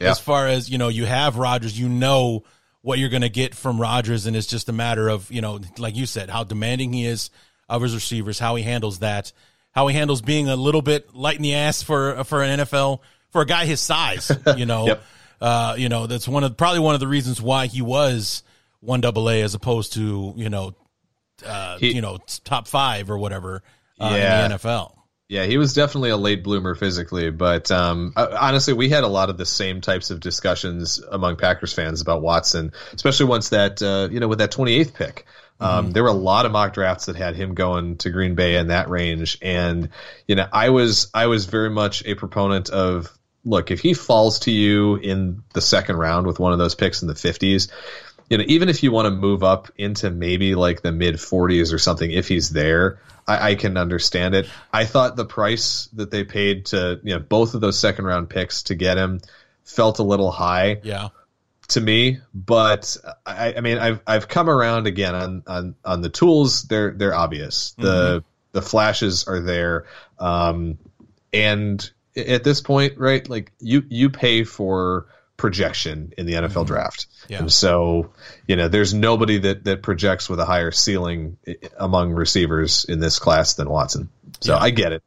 Yeah. 0.00 0.10
As 0.10 0.20
far 0.20 0.46
as, 0.46 0.68
you 0.70 0.78
know, 0.78 0.88
you 0.88 1.06
have 1.06 1.36
Rodgers, 1.36 1.78
you 1.78 1.88
know 1.88 2.44
what 2.82 2.98
you're 2.98 3.08
going 3.08 3.22
to 3.22 3.28
get 3.28 3.54
from 3.54 3.80
Rodgers, 3.80 4.26
and 4.26 4.36
it's 4.36 4.46
just 4.46 4.68
a 4.68 4.72
matter 4.72 5.08
of, 5.08 5.30
you 5.30 5.40
know, 5.40 5.60
like 5.78 5.96
you 5.96 6.06
said, 6.06 6.30
how 6.30 6.44
demanding 6.44 6.92
he 6.92 7.04
is 7.06 7.30
of 7.68 7.82
his 7.82 7.94
receivers, 7.94 8.38
how 8.38 8.54
he 8.56 8.62
handles 8.62 9.00
that 9.00 9.32
how 9.72 9.86
he 9.86 9.94
handles 9.94 10.22
being 10.22 10.48
a 10.48 10.56
little 10.56 10.82
bit 10.82 11.14
light 11.14 11.36
in 11.36 11.42
the 11.42 11.54
ass 11.54 11.82
for 11.82 12.24
for 12.24 12.42
an 12.42 12.60
NFL 12.60 13.00
for 13.30 13.42
a 13.42 13.46
guy 13.46 13.64
his 13.66 13.80
size. 13.80 14.32
You 14.56 14.64
know, 14.66 14.86
Yep. 14.86 15.02
uh, 15.40 15.74
you 15.78 15.88
know 15.88 16.06
that's 16.06 16.26
one 16.26 16.42
of 16.42 16.56
probably 16.56 16.80
one 16.80 16.94
of 16.94 17.00
the 17.00 17.06
reasons 17.06 17.40
why 17.40 17.66
he 17.66 17.82
was 17.82 18.42
one 18.80 19.00
double 19.00 19.28
A 19.30 19.42
as 19.42 19.54
opposed 19.54 19.92
to 19.92 20.32
you 20.36 20.48
know, 20.48 20.74
uh, 21.44 21.78
He- 21.78 21.94
you 21.94 22.00
know 22.00 22.18
top 22.44 22.66
five 22.66 23.10
or 23.10 23.18
whatever 23.18 23.62
uh, 24.00 24.14
Yeah. 24.16 24.44
in 24.46 24.50
the 24.52 24.56
NFL. 24.58 24.94
Yeah, 25.28 25.44
he 25.44 25.58
was 25.58 25.74
definitely 25.74 26.08
a 26.08 26.16
late 26.16 26.42
bloomer 26.42 26.74
physically, 26.74 27.30
but 27.30 27.70
um, 27.70 28.14
uh, 28.16 28.34
honestly, 28.40 28.72
we 28.72 28.88
had 28.88 29.04
a 29.04 29.08
lot 29.08 29.28
of 29.28 29.36
the 29.36 29.44
same 29.44 29.82
types 29.82 30.10
of 30.10 30.20
discussions 30.20 31.00
among 31.00 31.36
Packers 31.36 31.74
fans 31.74 32.00
about 32.00 32.22
Watson, 32.22 32.72
especially 32.94 33.26
once 33.26 33.50
that 33.50 33.82
uh, 33.82 34.08
you 34.10 34.20
know 34.20 34.28
with 34.28 34.38
that 34.38 34.52
28th 34.52 34.94
pick. 34.94 35.26
Um, 35.60 35.90
There 35.90 36.04
were 36.04 36.08
a 36.08 36.14
lot 36.14 36.46
of 36.46 36.52
mock 36.52 36.72
drafts 36.72 37.06
that 37.06 37.16
had 37.16 37.34
him 37.34 37.54
going 37.54 37.96
to 37.98 38.10
Green 38.10 38.36
Bay 38.36 38.56
in 38.56 38.68
that 38.68 38.88
range, 38.88 39.38
and 39.42 39.90
you 40.26 40.34
know 40.34 40.46
I 40.50 40.70
was 40.70 41.10
I 41.12 41.26
was 41.26 41.44
very 41.44 41.70
much 41.70 42.04
a 42.06 42.14
proponent 42.14 42.70
of 42.70 43.12
look 43.44 43.70
if 43.70 43.80
he 43.80 43.92
falls 43.92 44.40
to 44.40 44.50
you 44.50 44.96
in 44.96 45.42
the 45.52 45.60
second 45.60 45.96
round 45.96 46.26
with 46.26 46.38
one 46.38 46.52
of 46.52 46.58
those 46.58 46.74
picks 46.74 47.02
in 47.02 47.08
the 47.08 47.14
50s, 47.14 47.70
you 48.30 48.38
know, 48.38 48.44
even 48.46 48.68
if 48.68 48.82
you 48.82 48.92
want 48.92 49.06
to 49.06 49.10
move 49.10 49.42
up 49.42 49.70
into 49.76 50.10
maybe 50.10 50.54
like 50.54 50.82
the 50.82 50.92
mid 50.92 51.16
40s 51.16 51.72
or 51.72 51.78
something, 51.78 52.10
if 52.10 52.28
he's 52.28 52.50
there, 52.50 53.00
I, 53.28 53.50
I 53.50 53.54
can 53.54 53.76
understand 53.76 54.34
it. 54.34 54.48
I 54.72 54.86
thought 54.86 55.14
the 55.14 55.26
price 55.26 55.88
that 55.92 56.10
they 56.10 56.24
paid 56.24 56.66
to, 56.66 56.98
you 57.04 57.14
know, 57.14 57.20
both 57.20 57.54
of 57.54 57.60
those 57.60 57.78
second 57.78 58.06
round 58.06 58.30
picks 58.30 58.64
to 58.64 58.74
get 58.74 58.96
him 58.96 59.20
felt 59.64 59.98
a 59.98 60.02
little 60.02 60.30
high 60.30 60.80
Yeah, 60.82 61.08
to 61.68 61.80
me, 61.80 62.18
but 62.34 62.96
I, 63.26 63.54
I 63.58 63.60
mean, 63.60 63.78
I've 63.78 64.00
I've 64.06 64.26
come 64.26 64.48
around 64.48 64.86
again 64.86 65.14
on 65.14 65.42
on 65.46 65.74
on 65.84 66.00
the 66.00 66.08
tools. 66.08 66.62
They're 66.64 66.92
they're 66.92 67.14
obvious. 67.14 67.72
The 67.72 68.24
the 68.52 68.62
flashes 68.62 69.28
are 69.28 69.40
there, 69.40 69.86
um, 70.18 70.78
and 71.32 71.88
at 72.16 72.42
this 72.42 72.62
point, 72.62 72.98
right? 72.98 73.28
Like 73.28 73.52
you 73.60 73.84
you 73.88 74.08
pay 74.08 74.44
for 74.44 75.08
projection 75.38 76.12
in 76.18 76.26
the 76.26 76.34
NFL 76.34 76.66
draft, 76.66 77.06
Yeah. 77.28 77.38
and 77.38 77.50
so 77.52 78.10
you 78.46 78.56
know 78.56 78.68
there's 78.68 78.92
nobody 78.92 79.38
that 79.38 79.64
that 79.64 79.82
projects 79.82 80.28
with 80.28 80.38
a 80.40 80.44
higher 80.44 80.70
ceiling 80.70 81.38
among 81.78 82.10
receivers 82.12 82.84
in 82.84 83.00
this 83.00 83.18
class 83.18 83.54
than 83.54 83.70
Watson. 83.70 84.10
So 84.40 84.52
Yeah. 84.54 84.58
I 84.62 84.70
get 84.70 84.92
it. 84.92 85.02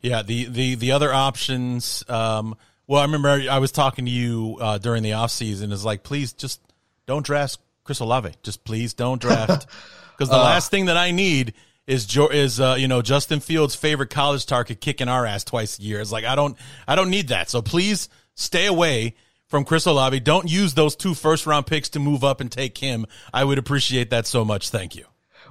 yeah. 0.00 0.22
The 0.22 0.46
the 0.46 0.74
the 0.76 0.92
other 0.92 1.12
options. 1.12 2.02
Um, 2.08 2.56
well, 2.86 3.00
I 3.00 3.04
remember 3.04 3.28
I 3.50 3.58
was 3.58 3.72
talking 3.72 4.04
to 4.06 4.10
you 4.10 4.56
uh, 4.60 4.78
during 4.78 5.02
the 5.02 5.14
off 5.14 5.30
season. 5.30 5.72
Is 5.72 5.84
like, 5.84 6.02
please 6.02 6.32
just 6.32 6.60
don't 7.06 7.24
draft 7.24 7.58
Chris 7.82 8.00
Olave. 8.00 8.30
Just 8.42 8.64
please 8.64 8.94
don't 8.94 9.20
draft 9.20 9.66
because 10.16 10.28
the 10.30 10.36
last 10.36 10.70
thing 10.70 10.86
that 10.86 10.96
I 10.96 11.10
need 11.10 11.54
is 11.86 12.06
Jo- 12.06 12.28
is 12.28 12.60
uh, 12.60 12.76
you 12.78 12.86
know 12.88 13.02
Justin 13.02 13.40
Fields' 13.40 13.74
favorite 13.74 14.10
college 14.10 14.46
target 14.46 14.80
kicking 14.80 15.08
our 15.08 15.26
ass 15.26 15.44
twice 15.44 15.78
a 15.78 15.82
year. 15.82 16.00
It's 16.00 16.12
like 16.12 16.24
I 16.24 16.34
don't 16.36 16.56
I 16.86 16.94
don't 16.94 17.10
need 17.10 17.28
that. 17.28 17.50
So 17.50 17.60
please 17.60 18.08
stay 18.36 18.66
away 18.66 19.14
from 19.54 19.64
Chris 19.64 19.86
Olave. 19.86 20.18
Don't 20.18 20.50
use 20.50 20.74
those 20.74 20.96
two 20.96 21.14
first 21.14 21.46
round 21.46 21.64
picks 21.64 21.88
to 21.90 22.00
move 22.00 22.24
up 22.24 22.40
and 22.40 22.50
take 22.50 22.76
him. 22.76 23.06
I 23.32 23.44
would 23.44 23.56
appreciate 23.56 24.10
that 24.10 24.26
so 24.26 24.44
much. 24.44 24.70
Thank 24.70 24.96
you. 24.96 25.04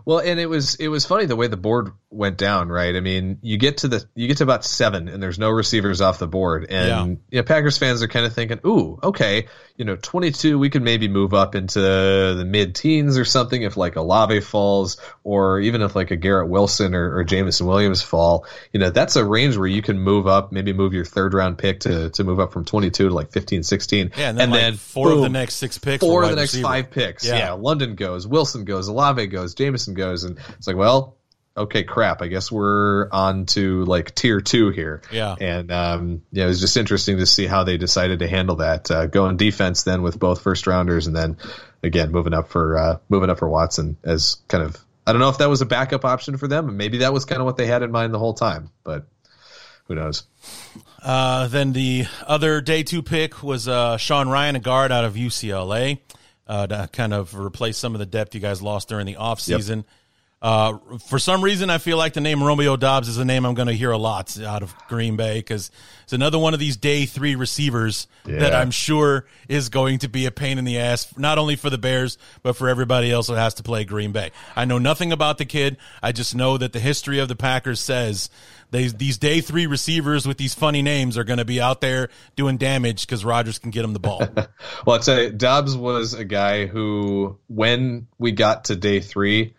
Well, 0.04 0.20
and 0.20 0.41
it 0.41 0.47
was 0.47 0.76
it 0.76 0.89
was 0.89 1.06
funny 1.06 1.26
the 1.26 1.38
way 1.38 1.47
the 1.47 1.56
board 1.56 1.93
went 2.14 2.38
down, 2.38 2.70
right? 2.70 2.95
I 2.95 2.99
mean, 2.99 3.39
you 3.41 3.57
get 3.57 3.78
to 3.80 3.88
the 3.88 4.05
you 4.16 4.28
get 4.28 4.38
to 4.38 4.43
about 4.43 4.64
seven, 4.64 5.07
and 5.07 5.22
there's 5.22 5.39
no 5.39 5.49
receivers 5.49 5.99
off 6.01 6.20
the 6.20 6.28
board, 6.28 6.68
and 6.70 6.88
Yeah. 6.88 7.05
you 7.05 7.18
know, 7.39 7.43
Packers 7.43 7.78
fans 7.78 8.01
are 8.03 8.07
kind 8.07 8.26
of 8.26 8.34
thinking, 8.34 8.59
"Ooh, 8.66 8.99
okay, 9.03 9.47
you 9.78 9.86
know, 9.86 9.95
22, 9.95 10.59
we 10.59 10.70
could 10.70 10.84
maybe 10.84 11.07
move 11.07 11.34
up 11.34 11.55
into 11.55 11.80
the 11.80 12.45
mid 12.47 12.76
teens 12.76 13.18
or 13.18 13.26
something 13.26 13.61
if 13.64 13.76
like 13.76 13.95
Olave 13.95 14.39
falls, 14.41 14.97
or 15.24 15.59
even 15.59 15.82
if 15.82 15.95
like 15.95 16.11
a 16.11 16.16
Garrett 16.16 16.49
Wilson 16.49 16.93
or, 16.93 17.18
or 17.18 17.24
Jameson 17.24 17.66
Williams 17.68 18.01
fall. 18.01 18.45
You 18.72 18.80
know, 18.80 18.89
that's 18.91 19.16
a 19.16 19.26
range 19.26 19.57
where 19.57 19.68
you 19.68 19.82
can 19.82 19.99
move 19.99 20.28
up, 20.28 20.51
maybe 20.51 20.74
move 20.74 20.93
your 20.93 21.05
third 21.05 21.34
round 21.34 21.57
pick 21.57 21.80
to 21.82 22.09
to 22.11 22.24
move 22.24 22.39
up 22.39 22.53
from 22.53 22.66
22 22.66 23.09
to 23.09 23.14
like 23.14 23.32
15, 23.32 23.64
16, 23.64 24.11
Yeah, 24.18 24.30
and 24.30 24.38
then, 24.38 24.49
like, 24.51 24.76
four 24.76 25.11
of 25.11 25.22
the 25.22 25.30
next 25.30 25.55
six 25.55 25.78
picks. 25.78 26.01
four 26.03 26.24
of 26.24 26.30
the 26.30 26.36
next 26.36 26.53
receiver. 26.53 26.68
five 26.68 26.91
picks. 26.91 27.26
Yeah. 27.26 27.38
Yeah. 27.38 27.51
London 27.53 27.95
goes, 27.95 28.28
Wilson 28.28 28.64
goes, 28.66 28.88
Olave 28.88 29.26
goes, 29.28 29.53
Jamison 29.55 29.93
goes, 29.95 30.24
and 30.24 30.38
it's 30.57 30.68
like, 30.68 30.76
well, 30.76 31.18
okay, 31.56 31.84
crap. 31.84 32.22
I 32.22 32.28
guess 32.28 32.51
we're 32.51 33.10
on 33.12 33.45
to 33.47 33.86
like 33.86 34.16
tier 34.16 34.41
two 34.41 34.70
here. 34.70 35.01
Yeah. 35.12 35.36
and 35.39 35.72
um, 35.72 36.24
yeah, 36.32 36.45
it 36.45 36.47
was 36.47 36.62
just 36.62 36.78
interesting 36.78 37.18
to 37.18 37.26
see 37.26 37.45
how 37.45 37.64
they 37.64 37.78
decided 37.78 38.20
to 38.20 38.28
handle 38.28 38.58
that. 38.58 38.89
Uh, 38.89 39.06
going 39.06 39.38
defense 39.38 39.84
then 39.84 40.01
with 40.01 40.20
both 40.20 40.41
first 40.41 40.68
rounders, 40.68 41.08
and 41.08 41.16
then 41.16 41.38
again 41.82 42.12
moving 42.12 42.34
up 42.34 42.49
for 42.49 42.78
uh, 42.78 42.97
moving 43.10 43.30
up 43.30 43.39
for 43.39 43.49
Watson 43.49 43.97
as 44.04 44.38
kind 44.47 44.64
of. 44.64 44.78
I 45.06 45.12
don't 45.12 45.20
know 45.20 45.30
if 45.30 45.39
that 45.39 45.49
was 45.49 45.62
a 45.62 45.66
backup 45.66 46.06
option 46.06 46.38
for 46.38 46.47
them, 46.47 46.78
maybe 46.78 46.99
that 46.99 47.12
was 47.12 47.26
kind 47.26 47.41
of 47.41 47.45
what 47.45 47.58
they 47.58 47.66
had 47.68 47.84
in 47.84 47.91
mind 47.91 48.14
the 48.14 48.20
whole 48.20 48.34
time, 48.34 48.70
but 48.86 49.06
who 49.88 49.95
knows? 49.95 50.24
Uh, 51.01 51.47
then 51.47 51.74
the 51.74 52.06
other 52.26 52.62
day 52.62 52.84
two 52.84 53.04
pick 53.04 53.43
was 53.43 53.68
uh, 53.68 53.97
Sean 53.97 54.28
Rhyan, 54.28 54.56
a 54.56 54.60
guard 54.60 54.93
out 54.93 55.04
of 55.04 55.16
UCLA, 55.16 55.99
uh, 56.47 56.68
to 56.68 56.89
kind 56.93 57.14
of 57.14 57.36
replace 57.36 57.78
some 57.78 57.93
of 57.93 57.99
the 57.99 58.06
depth 58.06 58.34
you 58.34 58.39
guys 58.39 58.62
lost 58.62 58.88
during 58.88 59.06
the 59.06 59.16
offseason. 59.16 59.84
Uh, 60.44 60.78
for 61.08 61.20
some 61.20 61.41
reason, 61.41 61.70
I 61.70 61.78
feel 61.78 61.98
like 61.98 62.12
the 62.12 62.20
name 62.20 62.44
Romeo 62.44 62.76
Doubs 62.76 63.08
is 63.08 63.18
a 63.18 63.24
name 63.24 63.46
I'm 63.46 63.54
going 63.54 63.70
to 63.70 63.74
hear 63.74 63.91
a 63.91 63.98
lot 63.98 64.38
out 64.41 64.62
of 64.62 64.76
Green 64.89 65.16
Bay 65.16 65.39
because 65.39 65.72
it's 66.04 66.12
another 66.12 66.38
one 66.38 66.54
of 66.54 66.60
these 66.60 66.76
day 66.76 67.06
three 67.06 67.36
receivers 67.36 68.08
that 68.26 68.54
I'm 68.54 68.70
sure 68.70 69.26
is 69.48 69.70
going 69.70 70.00
to 70.00 70.10
be 70.10 70.26
a 70.26 70.32
pain 70.32 70.58
in 70.58 70.66
the 70.66 70.80
ass, 70.80 71.18
not 71.18 71.38
only 71.38 71.56
for 71.56 71.70
the 71.70 71.78
Bears, 71.78 72.18
but 72.41 72.58
for 72.58 72.68
everybody 72.68 73.10
else 73.10 73.28
that 73.28 73.38
has 73.38 73.54
to 73.56 73.64
play 73.64 73.86
Green 73.86 74.12
Bay. 74.12 74.32
I 74.54 74.66
know 74.66 74.80
nothing 74.80 75.14
about 75.14 75.38
the 75.38 75.46
kid. 75.46 75.78
I 76.02 76.12
just 76.12 76.36
know 76.36 76.58
that 76.58 76.74
the 76.74 76.80
history 76.82 77.20
of 77.20 77.30
the 77.30 77.38
Packers 77.38 77.80
says 77.80 78.30
they, 78.72 78.88
these 78.88 79.18
day 79.18 79.39
three 79.39 79.66
receivers 79.66 80.28
with 80.28 80.38
these 80.38 80.54
funny 80.54 80.82
names 80.82 81.18
are 81.18 81.24
going 81.24 81.39
to 81.39 81.46
be 81.46 81.62
out 81.62 81.80
there 81.80 82.10
doing 82.36 82.58
damage 82.58 83.06
because 83.08 83.24
Rodgers 83.24 83.60
can 83.60 83.72
get 83.72 83.84
them 83.84 83.94
the 83.94 84.00
ball. 84.00 84.28
Well, 84.86 84.98
I'd 84.98 85.04
say 85.06 85.30
Dobbs 85.30 85.78
was 85.78 86.14
a 86.14 86.26
guy 86.26 86.66
who, 86.66 87.38
when 87.48 88.08
we 88.18 88.34
got 88.34 88.66
to 88.66 88.76
day 88.76 89.00
three, 89.00 89.56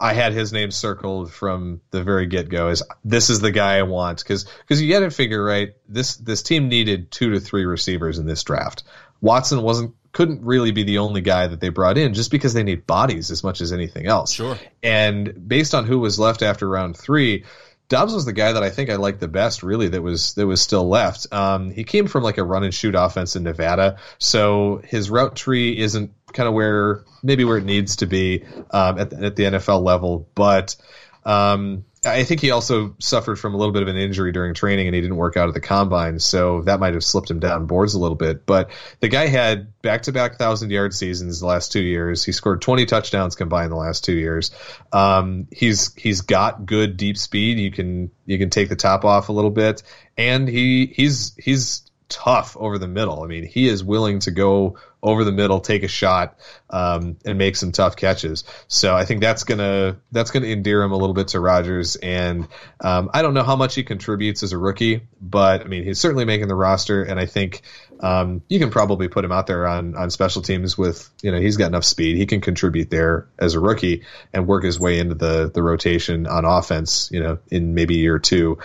I 0.00 0.12
had 0.12 0.32
his 0.32 0.52
name 0.52 0.70
circled 0.70 1.32
from 1.32 1.80
the 1.90 2.02
very 2.02 2.26
get 2.26 2.48
go. 2.48 2.68
Is 2.68 2.82
this 3.04 3.30
is 3.30 3.40
the 3.40 3.50
guy 3.50 3.78
I 3.78 3.82
want 3.82 4.18
because 4.18 4.44
because 4.44 4.80
you 4.80 4.92
got 4.92 5.00
to 5.00 5.10
figure 5.10 5.42
right. 5.42 5.74
This 5.88 6.16
this 6.16 6.42
team 6.42 6.68
needed 6.68 7.10
two 7.10 7.30
to 7.30 7.40
three 7.40 7.64
receivers 7.64 8.18
in 8.18 8.26
this 8.26 8.42
draft. 8.44 8.84
Watson 9.20 9.62
wasn't 9.62 9.94
couldn't 10.12 10.42
really 10.42 10.70
be 10.70 10.84
the 10.84 10.98
only 10.98 11.20
guy 11.20 11.46
that 11.46 11.60
they 11.60 11.68
brought 11.68 11.98
in 11.98 12.14
just 12.14 12.30
because 12.30 12.54
they 12.54 12.62
need 12.62 12.86
bodies 12.86 13.30
as 13.30 13.44
much 13.44 13.60
as 13.60 13.72
anything 13.72 14.06
else. 14.06 14.32
Sure. 14.32 14.58
And 14.82 15.48
based 15.48 15.74
on 15.74 15.84
who 15.84 15.98
was 15.98 16.18
left 16.18 16.42
after 16.42 16.68
round 16.68 16.96
three, 16.96 17.44
Doubs 17.88 18.12
was 18.12 18.24
the 18.24 18.32
guy 18.32 18.52
that 18.52 18.62
I 18.62 18.70
think 18.70 18.90
I 18.90 18.96
liked 18.96 19.20
the 19.20 19.28
best, 19.28 19.62
really. 19.62 19.88
That 19.88 20.02
was 20.02 20.34
that 20.34 20.46
was 20.46 20.60
still 20.60 20.88
left. 20.88 21.32
Um, 21.32 21.70
he 21.70 21.84
came 21.84 22.06
from 22.06 22.22
like 22.22 22.38
a 22.38 22.44
run 22.44 22.64
and 22.64 22.74
shoot 22.74 22.94
offense 22.94 23.36
in 23.36 23.44
Nevada, 23.44 23.98
so 24.18 24.82
his 24.84 25.10
route 25.10 25.36
tree 25.36 25.78
isn't 25.78 26.12
kind 26.32 26.48
of 26.48 26.54
where 26.54 27.04
maybe 27.22 27.44
where 27.44 27.58
it 27.58 27.64
needs 27.64 27.96
to 27.96 28.06
be 28.06 28.44
um, 28.70 28.98
at, 28.98 29.10
the, 29.10 29.24
at 29.24 29.36
the 29.36 29.44
NFL 29.44 29.82
level, 29.82 30.28
but. 30.34 30.76
Um, 31.24 31.84
I 32.04 32.24
think 32.24 32.40
he 32.40 32.52
also 32.52 32.94
suffered 32.98 33.36
from 33.36 33.54
a 33.54 33.56
little 33.56 33.72
bit 33.72 33.82
of 33.82 33.88
an 33.88 33.96
injury 33.96 34.30
during 34.30 34.54
training 34.54 34.86
and 34.86 34.94
he 34.94 35.00
didn't 35.00 35.16
work 35.16 35.36
out 35.36 35.48
at 35.48 35.54
the 35.54 35.60
combine, 35.60 36.18
so 36.18 36.62
that 36.62 36.78
might 36.78 36.94
have 36.94 37.02
slipped 37.02 37.30
him 37.30 37.40
down 37.40 37.66
boards 37.66 37.94
a 37.94 37.98
little 37.98 38.16
bit. 38.16 38.46
But 38.46 38.70
the 39.00 39.08
guy 39.08 39.26
had 39.26 39.80
back 39.82 40.02
to 40.02 40.12
back 40.12 40.36
thousand 40.36 40.70
yard 40.70 40.94
seasons 40.94 41.40
the 41.40 41.46
last 41.46 41.72
two 41.72 41.82
years. 41.82 42.24
He 42.24 42.32
scored 42.32 42.62
twenty 42.62 42.86
touchdowns 42.86 43.34
combined 43.34 43.72
the 43.72 43.76
last 43.76 44.04
two 44.04 44.16
years. 44.16 44.52
Um, 44.92 45.48
he's 45.50 45.92
he's 45.94 46.20
got 46.20 46.66
good 46.66 46.96
deep 46.96 47.18
speed. 47.18 47.58
You 47.58 47.72
can 47.72 48.10
you 48.26 48.38
can 48.38 48.50
take 48.50 48.68
the 48.68 48.76
top 48.76 49.04
off 49.04 49.28
a 49.28 49.32
little 49.32 49.50
bit, 49.50 49.82
and 50.16 50.48
he 50.48 50.86
he's 50.86 51.34
he's 51.36 51.82
tough 52.08 52.56
over 52.56 52.78
the 52.78 52.88
middle. 52.88 53.22
I 53.22 53.26
mean, 53.26 53.44
he 53.44 53.68
is 53.68 53.84
willing 53.84 54.20
to 54.20 54.30
go 54.30 54.78
over 55.02 55.24
the 55.24 55.32
middle, 55.32 55.60
take 55.60 55.82
a 55.84 55.88
shot, 55.88 56.36
um, 56.70 57.16
and 57.24 57.38
make 57.38 57.56
some 57.56 57.72
tough 57.72 57.96
catches. 57.96 58.44
So 58.66 58.94
I 58.96 59.04
think 59.04 59.20
that's 59.20 59.44
gonna 59.44 59.96
that's 60.12 60.30
gonna 60.30 60.48
endear 60.48 60.82
him 60.82 60.92
a 60.92 60.96
little 60.96 61.14
bit 61.14 61.28
to 61.28 61.40
Rodgers. 61.40 61.96
And 61.96 62.48
um, 62.80 63.10
I 63.14 63.22
don't 63.22 63.34
know 63.34 63.44
how 63.44 63.56
much 63.56 63.74
he 63.74 63.84
contributes 63.84 64.42
as 64.42 64.52
a 64.52 64.58
rookie, 64.58 65.02
but 65.20 65.62
I 65.62 65.64
mean, 65.64 65.84
he's 65.84 66.00
certainly 66.00 66.24
making 66.24 66.48
the 66.48 66.56
roster. 66.56 67.02
And 67.02 67.20
I 67.20 67.26
think 67.26 67.62
Um, 68.00 68.42
you 68.48 68.60
can 68.60 68.70
probably 68.70 69.08
put 69.08 69.24
him 69.24 69.32
out 69.32 69.48
there 69.48 69.66
on 69.66 69.96
on 69.96 70.10
special 70.10 70.40
teams 70.40 70.78
with 70.78 71.10
you 71.20 71.32
know 71.32 71.40
he's 71.40 71.56
got 71.56 71.66
enough 71.66 71.84
speed. 71.84 72.16
He 72.16 72.26
can 72.26 72.40
contribute 72.40 72.90
there 72.90 73.26
as 73.38 73.54
a 73.54 73.60
rookie 73.60 74.04
and 74.32 74.46
work 74.46 74.62
his 74.62 74.78
way 74.78 75.00
into 75.00 75.16
the 75.16 75.50
the 75.52 75.64
rotation 75.64 76.28
on 76.28 76.44
offense. 76.44 77.10
You 77.10 77.20
know, 77.20 77.38
in 77.50 77.74
maybe 77.74 77.96
year 77.96 78.20
two, 78.20 78.58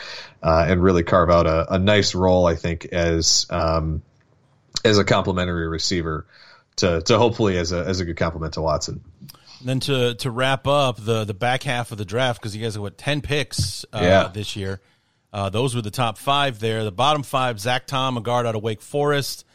uh, 0.44 0.66
and 0.68 0.84
really 0.84 1.02
carve 1.02 1.32
out 1.32 1.48
a, 1.48 1.74
a 1.74 1.80
nice 1.80 2.14
role. 2.14 2.46
I 2.46 2.56
think 2.56 2.86
as 2.86 3.48
um, 3.50 4.04
as 4.84 4.98
a 4.98 5.04
complimentary 5.06 5.68
receiver 5.68 6.26
to 6.78 7.02
to 7.02 7.18
hopefully 7.18 7.58
as 7.58 7.72
a 7.72 7.84
as 7.86 8.00
a 8.00 8.06
good 8.06 8.18
complement 8.18 8.54
to 8.56 8.62
Watson. 8.62 9.02
And 9.60 9.70
then 9.70 9.80
to 9.82 10.16
to 10.16 10.32
wrap 10.32 10.68
up 10.68 10.98
the 11.04 11.24
the 11.24 11.34
back 11.34 11.64
half 11.64 11.92
of 11.92 11.98
the 11.98 12.06
draft 12.06 12.42
because 12.42 12.56
you 12.56 12.62
guys 12.64 12.74
have 12.76 12.82
what 12.82 12.98
ten 12.98 13.22
picks 13.22 13.86
uh, 13.94 14.00
Yeah. 14.02 14.30
this 14.34 14.56
year. 14.56 14.82
Uh, 15.32 15.50
those 15.50 15.74
were 15.76 15.82
the 15.82 15.90
top 15.92 16.18
five 16.18 16.60
there. 16.60 16.84
The 16.84 16.92
bottom 16.92 17.24
five: 17.24 17.60
Zach 17.60 17.88
Tom, 17.88 18.18
a 18.18 18.22
guard 18.22 18.46
out 18.46 18.56
of 18.56 18.62
Wake 18.62 18.82
Forest, 18.82 19.46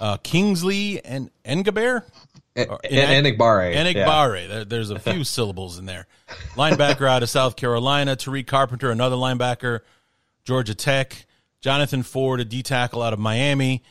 uh, 0.00 0.16
Kingsley 0.18 1.04
and 1.04 1.30
Engabear. 1.44 2.02
And, 2.56 2.70
Or- 2.70 2.78
and 2.88 3.26
Enagbare. 3.26 3.74
Enagbare. 3.74 4.48
There, 4.48 4.64
there's 4.64 4.90
a 4.90 4.98
few 5.00 5.24
syllables 5.24 5.76
in 5.78 5.86
there. 5.86 6.06
Linebacker 6.54 7.08
out 7.08 7.24
of 7.24 7.30
South 7.30 7.56
Carolina. 7.56 8.14
Tariq 8.16 8.46
Carpenter, 8.46 8.92
another 8.92 9.16
linebacker. 9.16 9.80
Georgia 10.44 10.74
Tech. 10.74 11.26
Jonathan 11.60 12.02
Ford, 12.04 12.38
a 12.40 12.44
D 12.44 12.62
tackle 12.62 13.02
out 13.02 13.12
of 13.12 13.18
Miami. 13.18 13.82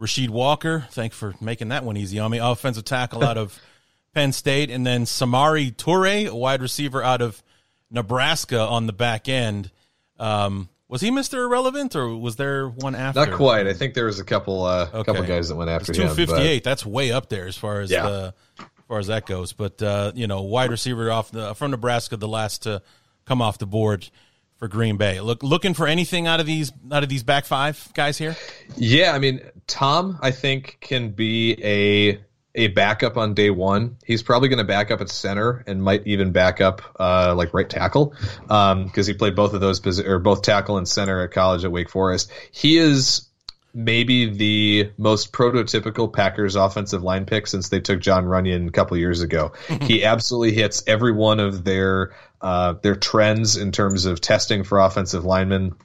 Rasheed 0.00 0.30
Walker, 0.30 0.86
thanks 0.92 1.16
for 1.16 1.34
making 1.40 1.68
that 1.68 1.84
one 1.84 1.96
easy 1.96 2.18
on 2.18 2.30
me. 2.30 2.38
Offensive 2.38 2.84
tackle 2.84 3.22
out 3.22 3.36
of 3.36 3.58
Penn 4.14 4.32
State. 4.32 4.70
And 4.70 4.86
then 4.86 5.04
Samari 5.04 5.74
Toure, 5.74 6.26
a 6.28 6.34
wide 6.34 6.62
receiver 6.62 7.02
out 7.02 7.20
of 7.20 7.42
Nebraska 7.90 8.60
on 8.60 8.86
the 8.86 8.92
back 8.92 9.28
end. 9.28 9.70
Um, 10.18 10.68
was 10.88 11.00
he 11.00 11.10
Mr. 11.10 11.34
Irrelevant 11.44 11.94
or 11.94 12.16
was 12.16 12.36
there 12.36 12.68
one 12.68 12.94
after? 12.94 13.24
Not 13.26 13.36
quite. 13.36 13.66
I 13.66 13.74
think 13.74 13.94
there 13.94 14.06
was 14.06 14.18
a 14.18 14.24
couple 14.24 14.64
uh, 14.64 14.88
a 14.92 15.04
couple 15.04 15.22
guys 15.24 15.48
that 15.48 15.54
went 15.56 15.70
after 15.70 15.92
him. 15.92 16.08
Two 16.08 16.14
fifty 16.14 16.42
eight. 16.42 16.64
That's 16.64 16.84
way 16.84 17.12
up 17.12 17.28
there 17.28 17.46
as 17.46 17.56
far 17.56 17.80
as 17.80 17.90
Yeah. 17.90 18.06
uh, 18.06 18.30
as 18.58 18.64
far 18.88 18.98
as 18.98 19.06
that 19.06 19.24
goes. 19.26 19.52
But 19.52 19.80
uh, 19.82 20.10
you 20.16 20.26
know, 20.26 20.42
wide 20.42 20.70
receiver 20.70 21.10
off 21.12 21.30
the 21.30 21.54
from 21.54 21.70
Nebraska, 21.70 22.16
the 22.16 22.26
last 22.26 22.64
to 22.64 22.82
come 23.24 23.40
off 23.40 23.58
the 23.58 23.66
board 23.66 24.08
for 24.56 24.66
Green 24.66 24.96
Bay. 24.96 25.20
Look, 25.20 25.44
looking 25.44 25.74
for 25.74 25.86
anything 25.86 26.26
out 26.26 26.40
of 26.40 26.46
these 26.46 26.72
out 26.90 27.04
of 27.04 27.08
these 27.08 27.22
back 27.22 27.44
five 27.44 27.88
guys 27.94 28.18
here. 28.18 28.36
Yeah, 28.76 29.12
I 29.12 29.20
mean, 29.20 29.40
Tom, 29.70 30.18
I 30.20 30.32
think 30.32 30.78
can 30.80 31.10
be 31.10 31.56
a 31.64 32.20
a 32.54 32.66
backup 32.66 33.16
on 33.16 33.34
day 33.34 33.50
one. 33.50 33.96
He's 34.04 34.22
probably 34.22 34.48
going 34.48 34.58
to 34.58 34.64
back 34.64 34.90
up 34.90 35.00
at 35.00 35.08
center 35.08 35.62
and 35.68 35.82
might 35.82 36.06
even 36.08 36.32
back 36.32 36.60
up 36.60 36.82
uh, 36.98 37.34
like 37.36 37.54
right 37.54 37.70
tackle 37.70 38.14
because 38.42 39.06
he 39.06 39.14
played 39.14 39.36
both 39.36 39.54
of 39.54 39.60
those 39.60 39.80
posi- 39.80 40.04
or 40.04 40.18
both 40.18 40.42
tackle 40.42 40.76
and 40.76 40.88
center 40.88 41.22
at 41.22 41.30
college 41.30 41.64
at 41.64 41.70
Wake 41.70 41.88
Forest. 41.88 42.32
He 42.50 42.76
is 42.76 43.28
maybe 43.72 44.28
the 44.30 44.90
most 44.98 45.32
prototypical 45.32 46.12
Packers 46.12 46.56
offensive 46.56 47.04
line 47.04 47.24
pick 47.24 47.46
since 47.46 47.68
they 47.68 47.78
took 47.78 48.00
Jon 48.00 48.24
Runyan 48.24 48.66
a 48.66 48.72
couple 48.72 48.96
years 48.96 49.20
ago. 49.20 49.52
he 49.82 50.04
absolutely 50.04 50.52
hits 50.52 50.82
every 50.88 51.12
one 51.12 51.38
of 51.38 51.62
their 51.62 52.12
uh, 52.40 52.74
their 52.82 52.96
trends 52.96 53.56
in 53.56 53.70
terms 53.70 54.06
of 54.06 54.20
testing 54.20 54.64
for 54.64 54.80
offensive 54.80 55.24
linemen 55.24 55.76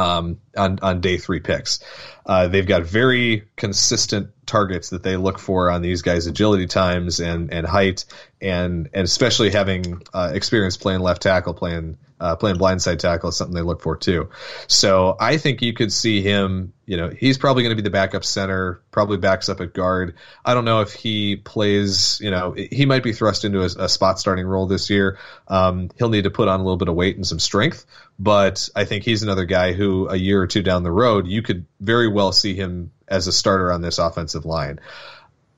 um, 0.00 0.40
on 0.56 0.78
on 0.80 1.00
day 1.00 1.18
three 1.18 1.40
picks. 1.40 1.80
Uh, 2.24 2.48
they've 2.48 2.66
got 2.66 2.82
very 2.82 3.44
consistent 3.56 4.30
targets 4.46 4.90
that 4.90 5.02
they 5.02 5.16
look 5.16 5.38
for 5.38 5.70
on 5.70 5.82
these 5.82 6.02
guys' 6.02 6.26
agility 6.26 6.66
times 6.66 7.20
and 7.20 7.52
and 7.52 7.66
height, 7.66 8.06
and 8.40 8.88
and 8.94 9.04
especially 9.04 9.50
having 9.50 10.02
uh, 10.14 10.30
experience 10.32 10.76
playing 10.76 11.00
left 11.00 11.22
tackle, 11.22 11.54
playing 11.54 11.98
uh, 12.20 12.36
playing 12.36 12.56
blindside 12.56 12.98
tackle 12.98 13.30
is 13.30 13.36
something 13.36 13.54
they 13.54 13.62
look 13.62 13.80
for 13.80 13.96
too. 13.96 14.28
So 14.66 15.16
I 15.18 15.38
think 15.38 15.62
you 15.62 15.72
could 15.72 15.92
see 15.92 16.20
him. 16.20 16.74
You 16.84 16.96
know, 16.96 17.08
he's 17.08 17.38
probably 17.38 17.62
going 17.62 17.76
to 17.76 17.80
be 17.80 17.86
the 17.86 17.90
backup 17.90 18.24
center, 18.24 18.82
probably 18.90 19.16
backs 19.16 19.48
up 19.48 19.60
at 19.60 19.72
guard. 19.72 20.16
I 20.44 20.54
don't 20.54 20.64
know 20.64 20.80
if 20.80 20.92
he 20.92 21.36
plays. 21.36 22.20
You 22.20 22.30
know, 22.30 22.52
he 22.52 22.84
might 22.84 23.02
be 23.02 23.12
thrust 23.12 23.44
into 23.44 23.60
a, 23.60 23.84
a 23.84 23.88
spot 23.88 24.18
starting 24.18 24.44
role 24.44 24.66
this 24.66 24.90
year. 24.90 25.18
Um, 25.48 25.90
he'll 25.96 26.10
need 26.10 26.24
to 26.24 26.30
put 26.30 26.48
on 26.48 26.60
a 26.60 26.62
little 26.62 26.76
bit 26.76 26.88
of 26.88 26.94
weight 26.94 27.16
and 27.16 27.26
some 27.26 27.38
strength, 27.38 27.86
but 28.20 28.68
I 28.76 28.84
think 28.84 29.02
he's 29.02 29.22
another 29.22 29.46
guy 29.46 29.72
who 29.72 30.06
a 30.10 30.14
year 30.14 30.42
or 30.42 30.46
two 30.46 30.62
down 30.62 30.82
the 30.82 30.92
road 30.92 31.26
you 31.26 31.40
could 31.40 31.64
very 31.80 32.06
well 32.06 32.32
see 32.32 32.54
him 32.54 32.92
as 33.08 33.26
a 33.26 33.32
starter 33.32 33.72
on 33.72 33.80
this 33.80 33.98
offensive 33.98 34.44
line. 34.44 34.78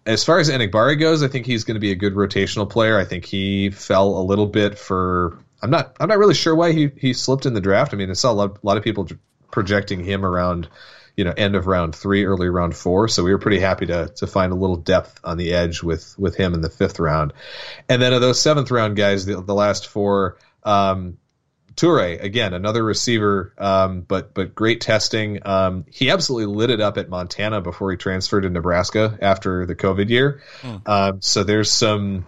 As 0.06 0.22
far 0.22 0.38
as 0.38 0.48
Enagbare 0.48 0.98
goes, 0.98 1.24
I 1.24 1.28
think 1.28 1.44
he's 1.44 1.64
going 1.64 1.74
to 1.74 1.80
be 1.80 1.90
a 1.90 1.96
good 1.96 2.14
rotational 2.14 2.70
player. 2.70 2.98
I 2.98 3.04
think 3.04 3.24
he 3.24 3.70
fell 3.70 4.16
a 4.16 4.22
little 4.22 4.46
bit 4.46 4.78
for. 4.78 5.38
I'm 5.60 5.70
not. 5.70 5.96
I'm 5.98 6.08
not 6.08 6.18
really 6.18 6.34
sure 6.34 6.54
why 6.54 6.72
he 6.72 6.90
he 6.96 7.12
slipped 7.12 7.46
in 7.46 7.54
the 7.54 7.60
draft. 7.60 7.94
I 7.94 7.96
mean, 7.96 8.10
I 8.10 8.14
saw 8.14 8.30
a 8.30 8.34
lot, 8.34 8.58
a 8.62 8.66
lot 8.66 8.76
of 8.76 8.84
people 8.84 9.08
projecting 9.50 10.02
him 10.04 10.24
around, 10.24 10.68
you 11.16 11.24
know, 11.24 11.32
end 11.36 11.54
of 11.56 11.66
round 11.66 11.94
three, 11.94 12.24
early 12.24 12.48
round 12.48 12.76
four. 12.76 13.06
So 13.08 13.22
we 13.22 13.32
were 13.32 13.38
pretty 13.38 13.60
happy 13.60 13.86
to 13.86 14.12
to 14.16 14.26
find 14.26 14.52
a 14.52 14.56
little 14.56 14.76
depth 14.76 15.20
on 15.22 15.36
the 15.36 15.52
edge 15.52 15.82
with 15.82 16.16
with 16.18 16.36
him 16.36 16.54
in 16.54 16.62
the 16.62 16.70
fifth 16.70 16.98
round, 16.98 17.32
and 17.88 18.00
then 18.02 18.12
of 18.12 18.20
those 18.20 18.40
seventh 18.40 18.70
round 18.70 18.96
guys, 18.96 19.26
the, 19.26 19.40
the 19.40 19.54
last 19.54 19.88
four. 19.88 20.36
Um, 20.64 21.18
Toure 21.76 22.22
again, 22.22 22.54
another 22.54 22.82
receiver, 22.82 23.54
um, 23.58 24.02
but 24.02 24.34
but 24.34 24.54
great 24.54 24.80
testing. 24.80 25.40
Um, 25.46 25.84
he 25.90 26.10
absolutely 26.10 26.54
lit 26.54 26.70
it 26.70 26.80
up 26.80 26.98
at 26.98 27.08
Montana 27.08 27.60
before 27.60 27.90
he 27.90 27.96
transferred 27.96 28.42
to 28.42 28.50
Nebraska 28.50 29.18
after 29.20 29.66
the 29.66 29.74
COVID 29.74 30.08
year. 30.08 30.42
Um, 30.86 31.22
so 31.22 31.44
there's 31.44 31.70
some 31.70 32.26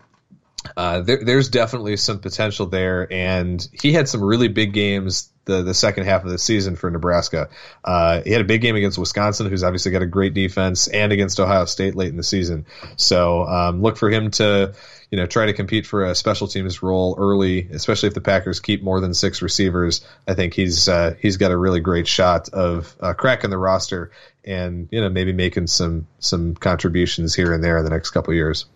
uh, 0.76 1.00
there, 1.00 1.22
there's 1.22 1.48
definitely 1.48 1.96
some 1.96 2.18
potential 2.20 2.66
there, 2.66 3.10
and 3.12 3.66
he 3.72 3.92
had 3.92 4.08
some 4.08 4.22
really 4.22 4.48
big 4.48 4.72
games 4.72 5.30
the 5.44 5.62
the 5.62 5.74
second 5.74 6.04
half 6.04 6.24
of 6.24 6.30
the 6.30 6.38
season 6.38 6.76
for 6.76 6.90
Nebraska. 6.90 7.50
Uh, 7.84 8.22
he 8.22 8.30
had 8.30 8.40
a 8.40 8.44
big 8.44 8.62
game 8.62 8.76
against 8.76 8.98
Wisconsin, 8.98 9.48
who's 9.48 9.62
obviously 9.62 9.92
got 9.92 10.02
a 10.02 10.06
great 10.06 10.34
defense, 10.34 10.88
and 10.88 11.12
against 11.12 11.38
Ohio 11.38 11.66
State 11.66 11.94
late 11.94 12.08
in 12.08 12.16
the 12.16 12.22
season. 12.22 12.66
So 12.96 13.44
um, 13.44 13.82
look 13.82 13.96
for 13.96 14.10
him 14.10 14.30
to 14.32 14.74
you 15.14 15.20
know 15.20 15.26
try 15.26 15.46
to 15.46 15.52
compete 15.52 15.86
for 15.86 16.04
a 16.04 16.12
special 16.12 16.48
teams 16.48 16.82
role 16.82 17.14
early, 17.16 17.68
especially 17.70 18.08
if 18.08 18.14
the 18.14 18.20
Packers 18.20 18.58
keep 18.58 18.82
more 18.82 18.98
than 19.00 19.14
six 19.14 19.42
receivers. 19.42 20.04
I 20.26 20.34
think 20.34 20.54
he's 20.54 20.88
uh, 20.88 21.14
he's 21.20 21.36
got 21.36 21.52
a 21.52 21.56
really 21.56 21.78
great 21.78 22.08
shot 22.08 22.48
of 22.48 22.96
uh, 22.98 23.14
cracking 23.14 23.50
the 23.50 23.56
roster 23.56 24.10
and 24.44 24.88
you 24.90 25.00
know 25.00 25.08
maybe 25.08 25.32
making 25.32 25.68
some 25.68 26.08
some 26.18 26.56
contributions 26.56 27.32
here 27.32 27.52
and 27.52 27.62
there 27.62 27.78
in 27.78 27.84
the 27.84 27.90
next 27.90 28.10
couple 28.10 28.32
of 28.32 28.34
years. 28.34 28.66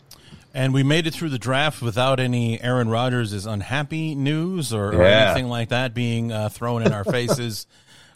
And 0.54 0.72
we 0.72 0.84
made 0.84 1.08
it 1.08 1.14
through 1.14 1.30
the 1.30 1.40
draft 1.40 1.82
without 1.82 2.20
any 2.20 2.62
Aaron 2.62 2.88
Rodgers 2.88 3.32
is 3.32 3.44
unhappy 3.44 4.14
news 4.14 4.72
or, 4.72 4.94
or 4.94 5.02
anything 5.02 5.48
like 5.48 5.70
that 5.70 5.92
being 5.92 6.30
uh, 6.30 6.50
thrown 6.50 6.82
in 6.82 6.92
our 6.92 7.02
faces, 7.16 7.66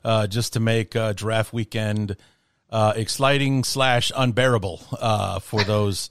uh, 0.05 0.29
just 0.29 0.53
to 0.53 0.61
make 0.61 0.95
uh, 0.95 1.13
draft 1.13 1.53
weekend 1.53 2.17
uh, 2.71 2.93
exciting 2.95 3.65
slash 3.65 4.13
unbearable 4.15 4.81
uh, 5.01 5.41
for 5.41 5.65
those 5.65 6.09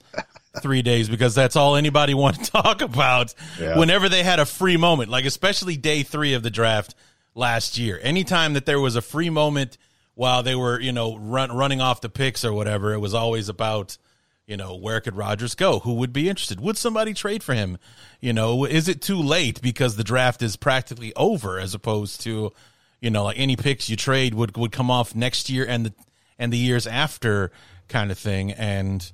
three 0.60 0.82
days 0.82 1.08
because 1.08 1.34
that's 1.34 1.56
all 1.56 1.76
anybody 1.76 2.14
wanted 2.22 2.44
to 2.44 2.50
talk 2.50 2.82
about 2.82 3.34
Yeah. 3.58 3.78
whenever 3.78 4.08
they 4.08 4.22
had 4.22 4.38
a 4.38 4.46
free 4.46 4.76
moment, 4.76 5.10
like 5.10 5.24
especially 5.24 5.76
day 5.76 6.02
three 6.02 6.34
of 6.34 6.42
the 6.42 6.50
draft 6.50 6.94
last 7.34 7.78
year. 7.78 7.98
Anytime 8.02 8.52
that 8.54 8.66
there 8.66 8.80
was 8.80 8.96
a 8.96 9.02
free 9.02 9.30
moment 9.30 9.78
while 10.14 10.42
they 10.42 10.54
were, 10.54 10.78
you 10.78 10.92
know, 10.92 11.16
run, 11.16 11.50
running 11.52 11.80
off 11.80 12.00
the 12.02 12.10
picks 12.10 12.44
or 12.44 12.52
whatever, 12.52 12.92
it 12.92 12.98
was 12.98 13.14
always 13.14 13.48
about 13.48 13.96
you 14.44 14.56
know, 14.56 14.74
where 14.74 15.00
could 15.00 15.14
Rodgers 15.16 15.54
go? 15.54 15.78
Who 15.78 15.94
would 15.94 16.12
be 16.12 16.28
interested? 16.28 16.60
Would 16.60 16.76
somebody 16.76 17.14
trade 17.14 17.44
for 17.44 17.54
him? 17.54 17.78
You 18.20 18.32
know, 18.32 18.64
is 18.64 18.88
it 18.88 19.00
too 19.00 19.16
late 19.22 19.62
because 19.62 19.94
the 19.94 20.02
draft 20.02 20.42
is 20.42 20.56
practically 20.56 21.14
over 21.14 21.60
as 21.60 21.74
opposed 21.74 22.22
to, 22.22 22.52
you 23.00 23.08
know, 23.10 23.24
like 23.24 23.38
any 23.38 23.54
picks 23.54 23.88
you 23.88 23.94
trade 23.96 24.34
would 24.34 24.56
would 24.56 24.72
come 24.72 24.90
off 24.90 25.14
next 25.14 25.48
year 25.48 25.64
and 25.66 25.86
the 25.86 25.94
and 26.40 26.52
the 26.52 26.58
years 26.58 26.88
after 26.88 27.52
kind 27.88 28.10
of 28.10 28.18
thing 28.18 28.50
and 28.52 29.12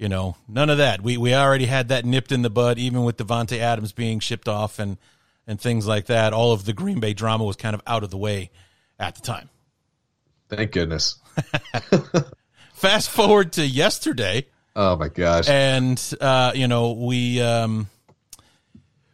you 0.00 0.08
know, 0.08 0.34
none 0.48 0.70
of 0.70 0.78
that. 0.78 1.02
We 1.02 1.16
we 1.18 1.34
already 1.34 1.66
had 1.66 1.88
that 1.88 2.04
nipped 2.06 2.32
in 2.32 2.40
the 2.40 2.48
bud 2.50 2.78
even 2.78 3.04
with 3.04 3.18
Davante 3.18 3.58
Adams 3.58 3.92
being 3.92 4.18
shipped 4.18 4.48
off 4.48 4.78
and 4.78 4.96
and 5.46 5.60
things 5.60 5.86
like 5.86 6.06
that. 6.06 6.32
All 6.32 6.52
of 6.52 6.64
the 6.64 6.72
Green 6.72 7.00
Bay 7.00 7.12
drama 7.12 7.44
was 7.44 7.56
kind 7.56 7.74
of 7.74 7.82
out 7.86 8.02
of 8.02 8.10
the 8.10 8.16
way 8.16 8.50
at 8.98 9.14
the 9.14 9.20
time. 9.20 9.50
Thank 10.48 10.72
goodness. 10.72 11.16
Fast 12.72 13.10
forward 13.10 13.52
to 13.52 13.66
yesterday. 13.66 14.46
Oh 14.74 14.96
my 14.96 15.08
gosh. 15.08 15.48
and 15.48 16.02
uh, 16.20 16.52
you 16.54 16.66
know 16.66 16.92
we 16.92 17.40
um, 17.42 17.88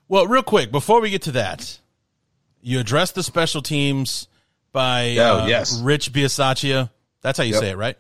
well 0.09 0.26
real 0.26 0.43
quick 0.45 0.70
before 0.70 1.01
we 1.01 1.11
get 1.11 1.22
to 1.22 1.32
that 1.32 1.78
you 2.62 2.78
address 2.78 3.12
the 3.12 3.22
special 3.22 3.62
teams 3.62 4.28
by 4.72 5.16
Oh, 5.18 5.41
uh, 5.41 5.47
yes. 5.47 5.80
rich 5.80 6.12
Biasaccia. 6.12 6.91
that's 7.22 7.39
how 7.39 7.45
you 7.45 7.55
Yep. 7.55 7.61
say 7.61 7.70
it 7.70 7.76
right 7.76 7.97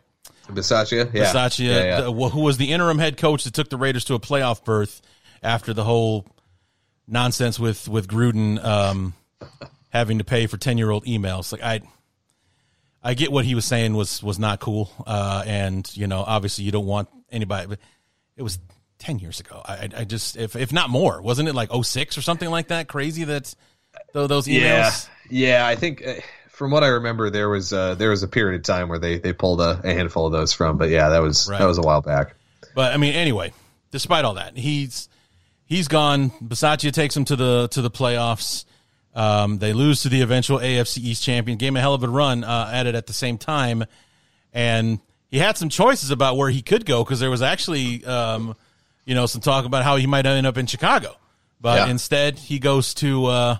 Bisaccia, 0.48 1.12
yeah, 1.12 1.24
Bisaccia, 1.24 1.64
yeah, 1.66 1.84
yeah. 1.84 2.00
the- 2.02 2.12
who 2.12 2.40
was 2.40 2.56
the 2.56 2.72
interim 2.72 2.98
head 2.98 3.16
coach 3.16 3.44
that 3.44 3.54
took 3.54 3.68
the 3.68 3.76
raiders 3.76 4.04
to 4.06 4.14
a 4.14 4.20
playoff 4.20 4.64
berth 4.64 5.02
after 5.42 5.72
the 5.72 5.84
whole 5.84 6.26
nonsense 7.08 7.58
with 7.58 7.88
with 7.88 8.08
gruden 8.08 8.62
um, 8.64 9.14
having 9.90 10.18
to 10.18 10.24
pay 10.24 10.46
for 10.46 10.56
10 10.56 10.76
year 10.78 10.90
old 10.90 11.04
emails 11.04 11.52
like 11.52 11.62
i 11.62 11.80
I 13.02 13.14
get 13.14 13.30
what 13.30 13.44
he 13.44 13.54
was 13.54 13.64
saying 13.64 13.94
was 13.94 14.20
was 14.20 14.36
not 14.36 14.58
cool, 14.58 14.90
uh, 15.06 15.44
and 15.46 15.88
you 15.96 16.08
know, 16.08 16.24
obviously, 16.26 16.64
you 16.64 16.72
don't 16.72 16.86
want 16.86 17.08
anybody. 17.30 17.68
But 17.68 17.78
it 18.36 18.42
was 18.42 18.58
ten 18.98 19.20
years 19.20 19.38
ago. 19.38 19.62
I, 19.64 19.74
I- 19.74 19.90
I 19.98 20.04
just, 20.04 20.36
if 20.36 20.56
if 20.56 20.72
not 20.72 20.90
more, 20.90 21.22
wasn't 21.22 21.48
it 21.48 21.54
like 21.54 21.70
06 21.70 22.18
or 22.18 22.22
something 22.22 22.50
like 22.50 22.68
that? 22.68 22.88
Crazy 22.88 23.22
that 23.22 23.54
those 24.12 24.48
emails. 24.48 25.08
Yeah, 25.30 25.58
yeah. 25.60 25.66
I 25.68 25.76
think 25.76 26.04
uh, 26.04 26.14
from 26.56 26.70
what 26.70 26.82
I 26.82 26.88
remember, 26.88 27.28
there 27.28 27.50
was 27.50 27.72
uh, 27.72 27.94
there 27.96 28.08
was 28.10 28.22
a 28.22 28.28
period 28.28 28.58
of 28.60 28.64
time 28.64 28.88
where 28.88 28.98
they 28.98 29.18
they 29.18 29.32
pulled 29.34 29.60
a, 29.60 29.78
a 29.84 29.92
handful 29.92 30.24
of 30.26 30.32
those 30.32 30.52
from. 30.54 30.78
But 30.78 30.88
yeah, 30.88 31.10
that 31.10 31.20
was 31.20 31.48
Right. 31.50 31.58
that 31.58 31.66
was 31.66 31.76
a 31.78 31.82
while 31.82 32.00
back. 32.00 32.34
But 32.74 32.94
I 32.94 32.96
mean, 32.96 33.12
anyway, 33.14 33.52
despite 33.90 34.24
all 34.24 34.34
that, 34.34 34.56
he's 34.56 35.08
he's 35.66 35.86
gone. 35.86 36.30
Bisaccia 36.42 36.92
takes 36.92 37.14
him 37.16 37.26
to 37.26 37.36
the 37.36 37.68
to 37.72 37.82
the 37.82 37.90
playoffs. 37.90 38.64
Um, 39.14 39.58
they 39.58 39.72
lose 39.74 40.02
to 40.02 40.08
the 40.08 40.22
eventual 40.22 40.58
AFC 40.58 40.98
East 40.98 41.22
champion. 41.22 41.58
Game 41.58 41.76
a 41.76 41.80
hell 41.80 41.94
of 41.94 42.02
a 42.02 42.08
run 42.08 42.42
uh, 42.44 42.70
at 42.72 42.86
it 42.86 42.94
at 42.94 43.06
the 43.06 43.12
same 43.12 43.36
time, 43.38 43.84
and 44.52 44.98
he 45.30 45.38
had 45.38 45.56
some 45.58 45.68
choices 45.68 46.10
about 46.10 46.36
where 46.38 46.50
he 46.50 46.62
could 46.62 46.86
go 46.86 47.02
because 47.04 47.20
there 47.20 47.30
was 47.30 47.42
actually, 47.42 48.04
um, 48.04 48.54
you 49.04 49.14
know, 49.14 49.26
some 49.26 49.40
talk 49.42 49.64
about 49.66 49.84
how 49.84 49.96
he 49.96 50.06
might 50.06 50.24
end 50.26 50.46
up 50.46 50.56
in 50.56 50.66
Chicago, 50.66 51.16
but 51.60 51.78
Yeah. 51.78 51.90
instead 51.90 52.38
he 52.38 52.58
goes 52.58 52.94
to 52.94 53.26
uh, 53.26 53.56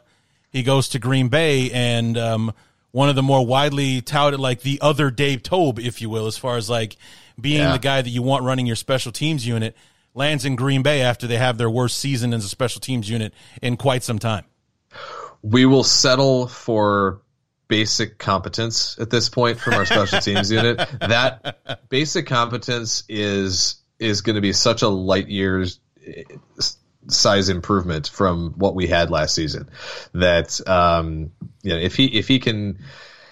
he 0.51 0.63
goes 0.63 0.89
to 0.91 0.99
Green 0.99 1.29
Bay 1.29 1.71
and 1.73 2.17
um, 2.19 2.55
one 2.93 3.09
of 3.09 3.15
the 3.17 3.23
more 3.23 3.45
widely 3.45 4.01
touted, 4.01 4.41
like 4.41 4.63
the 4.63 4.79
other 4.81 5.11
Dave 5.11 5.43
Toub, 5.43 5.79
if 5.79 6.01
you 6.01 6.09
will, 6.09 6.27
as 6.27 6.37
far 6.39 6.57
as 6.57 6.71
like 6.71 6.97
being 7.41 7.61
Yeah. 7.61 7.73
the 7.73 7.79
guy 7.79 8.01
that 8.03 8.09
you 8.11 8.23
want 8.23 8.45
running 8.45 8.67
your 8.67 8.77
special 8.77 9.13
teams 9.13 9.47
unit, 9.47 9.77
lands 10.15 10.45
in 10.45 10.57
Green 10.57 10.83
Bay 10.83 11.03
after 11.03 11.27
they 11.27 11.37
have 11.37 11.59
their 11.59 11.69
worst 11.71 11.99
season 11.99 12.33
as 12.33 12.45
a 12.45 12.49
special 12.49 12.81
teams 12.81 13.09
unit 13.11 13.35
in 13.61 13.77
quite 13.77 14.03
some 14.03 14.19
time. 14.19 14.45
We 15.43 15.67
will 15.67 15.85
settle 15.85 16.47
for 16.49 17.21
basic 17.69 18.17
competence 18.17 18.97
at 18.99 19.11
this 19.11 19.29
point 19.29 19.59
from 19.59 19.75
our 19.75 19.85
special 19.85 20.21
teams 20.21 20.51
unit. 20.51 20.79
That 21.01 21.89
basic 21.89 22.27
competence 22.27 23.05
is 23.09 23.77
is 23.99 24.21
going 24.23 24.37
to 24.37 24.43
be 24.43 24.53
such 24.53 24.83
a 24.83 24.89
light 24.89 25.29
years 25.29 25.81
size 27.09 27.49
improvement 27.49 28.09
from 28.09 28.55
what 28.57 28.75
we 28.75 28.87
had 28.87 29.11
last 29.11 29.35
season. 29.35 29.69
That 30.13 30.61
um, 30.69 31.33
you 31.63 31.71
know, 31.73 31.79
if 31.79 31.97
he 31.97 32.07
if 32.07 32.29
he 32.29 32.39
can 32.39 32.79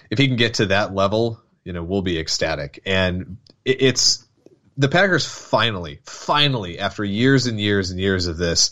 if 0.09 0.17
he 0.17 0.27
can 0.27 0.37
get 0.37 0.55
to 0.55 0.67
that 0.67 0.93
level, 0.93 1.41
you 1.63 1.73
know, 1.73 1.83
we'll 1.83 2.01
be 2.01 2.19
ecstatic. 2.19 2.81
And 2.85 3.37
it, 3.63 3.81
it's 3.81 4.25
the 4.77 4.89
Packers 4.89 5.25
finally, 5.25 5.99
finally, 6.03 6.79
after 6.79 7.03
years 7.03 7.47
and 7.47 7.59
years 7.59 7.91
and 7.91 7.99
years 7.99 8.27
of 8.27 8.37
this, 8.37 8.71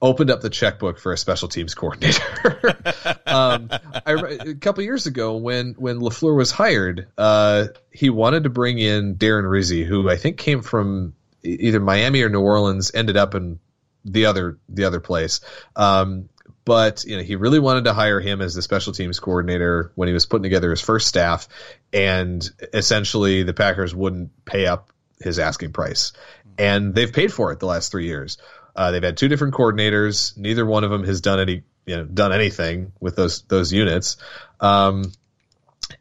opened 0.00 0.30
up 0.30 0.40
the 0.40 0.50
checkbook 0.50 0.98
for 0.98 1.12
a 1.12 1.18
special 1.18 1.48
teams 1.48 1.74
coordinator. 1.74 2.76
um, 3.26 3.70
I, 3.70 4.38
a 4.40 4.54
couple 4.54 4.84
years 4.84 5.06
ago, 5.06 5.36
when 5.36 5.74
when 5.74 6.00
Lafleur 6.00 6.36
was 6.36 6.50
hired, 6.50 7.08
uh, 7.16 7.68
he 7.90 8.10
wanted 8.10 8.44
to 8.44 8.50
bring 8.50 8.78
in 8.78 9.16
Darren 9.16 9.48
Rizzi, 9.48 9.84
who 9.84 10.08
I 10.10 10.16
think 10.16 10.38
came 10.38 10.62
from 10.62 11.14
either 11.42 11.80
Miami 11.80 12.22
or 12.22 12.28
New 12.28 12.40
Orleans, 12.40 12.90
ended 12.94 13.16
up 13.16 13.34
in 13.34 13.60
the 14.04 14.26
other 14.26 14.58
the 14.68 14.84
other 14.84 15.00
place. 15.00 15.40
Um, 15.76 16.28
but 16.64 17.04
you 17.04 17.16
know, 17.16 17.22
he 17.22 17.36
really 17.36 17.58
wanted 17.58 17.84
to 17.84 17.92
hire 17.92 18.20
him 18.20 18.40
as 18.40 18.54
the 18.54 18.62
special 18.62 18.92
teams 18.92 19.20
coordinator 19.20 19.92
when 19.94 20.08
he 20.08 20.14
was 20.14 20.26
putting 20.26 20.44
together 20.44 20.70
his 20.70 20.80
first 20.80 21.06
staff, 21.06 21.48
and 21.92 22.48
essentially 22.72 23.42
the 23.42 23.54
Packers 23.54 23.94
wouldn't 23.94 24.44
pay 24.44 24.66
up 24.66 24.90
his 25.20 25.38
asking 25.38 25.72
price, 25.72 26.12
and 26.58 26.94
they've 26.94 27.12
paid 27.12 27.32
for 27.32 27.52
it 27.52 27.60
the 27.60 27.66
last 27.66 27.90
three 27.90 28.06
years. 28.06 28.38
Uh, 28.76 28.90
they've 28.90 29.02
had 29.02 29.16
two 29.16 29.28
different 29.28 29.54
coordinators. 29.54 30.36
Neither 30.36 30.66
one 30.66 30.84
of 30.84 30.90
them 30.90 31.04
has 31.04 31.20
done 31.20 31.38
any, 31.38 31.62
you 31.86 31.96
know, 31.96 32.04
done 32.04 32.32
anything 32.32 32.92
with 32.98 33.14
those 33.14 33.42
those 33.42 33.72
units. 33.72 34.16
Um, 34.60 35.12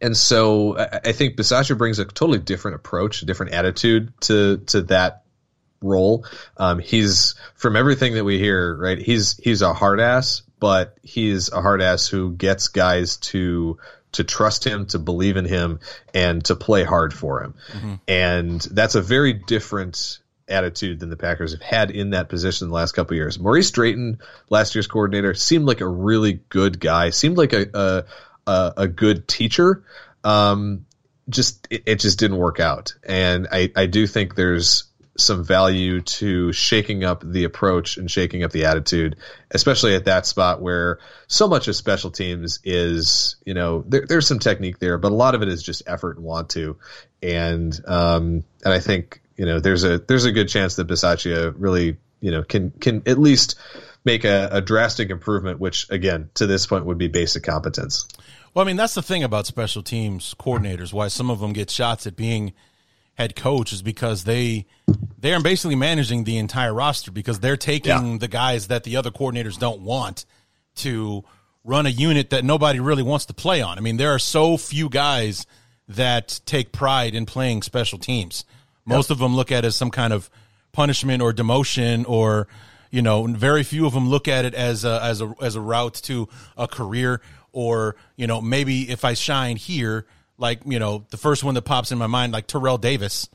and 0.02 0.16
so 0.16 0.78
I, 0.78 1.12
think 1.12 1.36
Bisaccia 1.36 1.78
brings 1.78 2.00
a 2.00 2.06
totally 2.06 2.40
different 2.40 2.76
approach, 2.76 3.22
a 3.22 3.26
different 3.26 3.54
attitude 3.54 4.14
to 4.22 4.58
to 4.68 4.84
that 4.84 5.23
role. 5.84 6.26
Um, 6.58 6.80
he's 6.80 7.36
from 7.56 7.76
everything 7.76 8.14
that 8.16 8.24
we 8.24 8.40
hear, 8.40 8.76
right? 8.76 8.98
He's 8.98 9.38
he's 9.38 9.62
a 9.62 9.74
hard 9.74 10.00
ass, 10.00 10.42
but 10.60 10.98
he's 11.04 11.52
a 11.52 11.62
hard 11.62 11.82
ass 11.82 12.08
who 12.08 12.32
gets 12.32 12.70
guys 12.70 13.18
to 13.18 13.78
to 14.14 14.24
trust 14.24 14.64
him, 14.64 14.86
to 14.88 15.00
believe 15.00 15.38
in 15.38 15.46
him, 15.46 15.80
and 16.14 16.44
to 16.46 16.56
play 16.56 16.84
hard 16.84 17.14
for 17.14 17.44
him. 17.44 17.56
And 18.08 18.62
that's 18.62 18.96
a 18.96 19.02
very 19.02 19.34
different 19.34 20.20
attitude 20.48 21.00
than 21.00 21.10
the 21.10 21.18
Packers 21.18 21.52
have 21.54 21.62
had 21.62 21.92
in 21.92 22.12
that 22.12 22.30
position 22.30 22.68
the 22.68 22.74
last 22.74 22.94
couple 22.94 23.14
of 23.14 23.18
years. 23.18 23.40
Maurice 23.40 23.72
Drayton, 23.72 24.20
last 24.50 24.76
year's 24.76 24.88
coordinator, 24.88 25.34
seemed 25.34 25.66
like 25.66 25.82
a 25.82 25.88
really 25.88 26.34
good 26.50 26.80
guy. 26.80 27.10
Seemed 27.10 27.38
like 27.38 27.54
a 27.54 27.68
a, 27.74 28.04
a, 28.48 28.74
a 28.78 28.88
good 28.88 29.28
teacher. 29.28 29.84
Um, 30.24 30.86
just 31.30 31.68
it, 31.70 31.84
it 31.86 32.00
just 32.00 32.20
didn't 32.20 32.38
work 32.38 32.60
out, 32.60 32.96
and 33.04 33.48
I 33.52 33.72
I 33.76 33.86
do 33.88 34.06
think 34.08 34.36
there's 34.36 34.86
some 35.18 35.44
value 35.44 36.02
to 36.02 36.52
shaking 36.52 37.04
up 37.04 37.24
the 37.24 37.44
approach 37.44 37.98
and 37.98 38.10
shaking 38.10 38.44
up 38.44 38.52
the 38.52 38.66
attitude, 38.66 39.16
especially 39.52 39.96
at 39.96 40.06
that 40.06 40.26
spot 40.26 40.62
where 40.62 41.00
so 41.28 41.48
much 41.48 41.68
of 41.68 41.76
special 41.76 42.10
teams 42.10 42.60
is, 42.64 43.36
you 43.46 43.54
know, 43.54 43.84
there, 43.88 44.06
there's 44.08 44.28
some 44.28 44.40
technique 44.40 44.80
there, 44.80 44.98
but 44.98 45.12
a 45.12 45.16
lot 45.16 45.36
of 45.36 45.44
it 45.44 45.50
is 45.50 45.62
just 45.62 45.84
effort 45.86 46.18
and 46.18 46.26
want 46.26 46.50
to. 46.50 46.78
And, 47.22 47.80
um, 47.86 48.44
and 48.64 48.74
I 48.74 48.80
think, 48.80 49.22
you 49.38 49.46
know, 49.46 49.60
there's 49.60 49.84
a, 49.84 50.00
there's 50.00 50.26
a 50.26 50.32
good 50.32 50.50
chance 50.50 50.76
that 50.76 50.88
Bisaccia 50.88 51.54
really, 51.58 51.98
you 52.20 52.32
know, 52.32 52.44
can, 52.44 52.72
can 52.72 53.04
at 53.06 53.20
least 53.20 53.60
make 54.04 54.24
a, 54.26 54.50
a 54.52 54.62
drastic 54.62 55.12
improvement, 55.12 55.60
which 55.60 55.90
again, 55.92 56.30
to 56.36 56.48
this 56.48 56.66
point 56.66 56.86
would 56.86 56.98
be 56.98 57.08
basic 57.08 57.44
competence. 57.44 58.08
Well, 58.54 58.66
I 58.66 58.68
mean, 58.68 58.78
that's 58.78 58.94
the 58.96 59.02
thing 59.04 59.24
about 59.24 59.46
special 59.46 59.84
teams 59.84 60.34
coordinators. 60.40 60.92
Why 60.92 61.08
some 61.08 61.30
of 61.30 61.40
them 61.40 61.54
get 61.54 61.70
shots 61.70 62.08
at 62.08 62.16
being 62.16 62.54
head 63.16 63.36
coach 63.36 63.72
is 63.72 63.82
because 63.82 64.24
they 64.24 64.66
they 65.24 65.34
are 65.34 65.42
basically 65.42 65.76
managing 65.76 66.26
the 66.26 66.38
entire 66.38 66.74
roster 66.74 67.10
because 67.10 67.40
they're 67.40 67.56
taking 67.56 68.12
Yeah. 68.12 68.18
the 68.20 68.28
guys 68.28 68.68
that 68.68 68.84
the 68.84 68.98
other 68.98 69.10
coordinators 69.10 69.58
don't 69.58 69.80
want 69.82 70.26
to 70.76 71.24
run 71.64 71.86
a 71.86 71.90
unit 71.90 72.30
that 72.32 72.44
nobody 72.44 72.82
really 72.82 73.04
wants 73.04 73.26
to 73.28 73.34
play 73.34 73.62
on. 73.62 73.78
I 73.78 73.82
mean, 73.82 73.96
there 73.96 74.12
are 74.14 74.20
so 74.20 74.58
few 74.58 74.90
guys 74.90 75.46
that 75.88 76.42
take 76.46 76.74
pride 76.74 77.16
in 77.16 77.26
playing 77.26 77.62
special 77.62 77.98
teams. 77.98 78.44
Most 78.86 79.10
of 79.12 79.20
them 79.20 79.34
look 79.34 79.50
at 79.50 79.64
it 79.64 79.68
as 79.68 79.78
some 79.78 79.92
kind 79.92 80.12
of 80.12 80.30
punishment 80.74 81.22
or 81.22 81.32
demotion 81.34 82.04
or 82.08 82.48
you 82.92 83.02
know, 83.02 83.26
very 83.26 83.64
few 83.64 83.88
of 83.88 83.94
them 83.94 84.08
look 84.10 84.28
at 84.28 84.44
it 84.46 84.54
as 84.54 84.84
a 84.86 85.02
as 85.02 85.20
a 85.22 85.34
as 85.42 85.56
a 85.56 85.62
route 85.62 85.96
to 86.04 86.28
a 86.58 86.68
career 86.68 87.22
or, 87.54 87.96
you 88.18 88.28
know, 88.28 88.40
maybe 88.42 88.88
if 88.92 89.04
I 89.06 89.14
shine 89.16 89.56
here, 89.56 90.06
like, 90.38 90.60
you 90.66 90.78
know, 90.80 91.06
the 91.12 91.18
first 91.18 91.44
one 91.44 91.56
that 91.56 91.64
pops 91.64 91.92
in 91.94 91.98
my 91.98 92.06
mind 92.08 92.34
like 92.34 92.46
Terrell 92.46 92.78
Davis, 92.78 93.30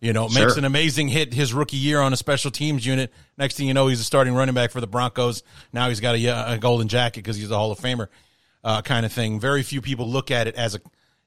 you 0.00 0.12
know, 0.12 0.28
makes 0.28 0.56
an 0.56 0.64
amazing 0.64 1.08
hit 1.08 1.32
his 1.32 1.54
rookie 1.54 1.76
year 1.76 2.00
on 2.00 2.12
a 2.12 2.16
special 2.16 2.50
teams 2.50 2.84
unit. 2.84 3.12
Next 3.38 3.56
thing 3.56 3.66
you 3.66 3.74
know, 3.74 3.86
he's 3.88 4.00
a 4.00 4.04
starting 4.04 4.34
running 4.34 4.54
back 4.54 4.70
for 4.70 4.80
the 4.80 4.86
Broncos. 4.86 5.42
Now 5.72 5.88
he's 5.88 6.00
got 6.00 6.14
a, 6.14 6.52
a 6.54 6.58
golden 6.58 6.88
jacket 6.88 7.20
because 7.20 7.36
he's 7.36 7.50
a 7.50 7.56
Hall 7.56 7.72
of 7.72 7.78
Famer, 7.78 8.08
uh, 8.62 8.82
kind 8.82 9.06
of 9.06 9.12
thing. 9.12 9.40
Very 9.40 9.62
few 9.62 9.80
people 9.80 10.08
look 10.08 10.30
at 10.30 10.46
it 10.46 10.54
as 10.54 10.74
a, 10.74 10.80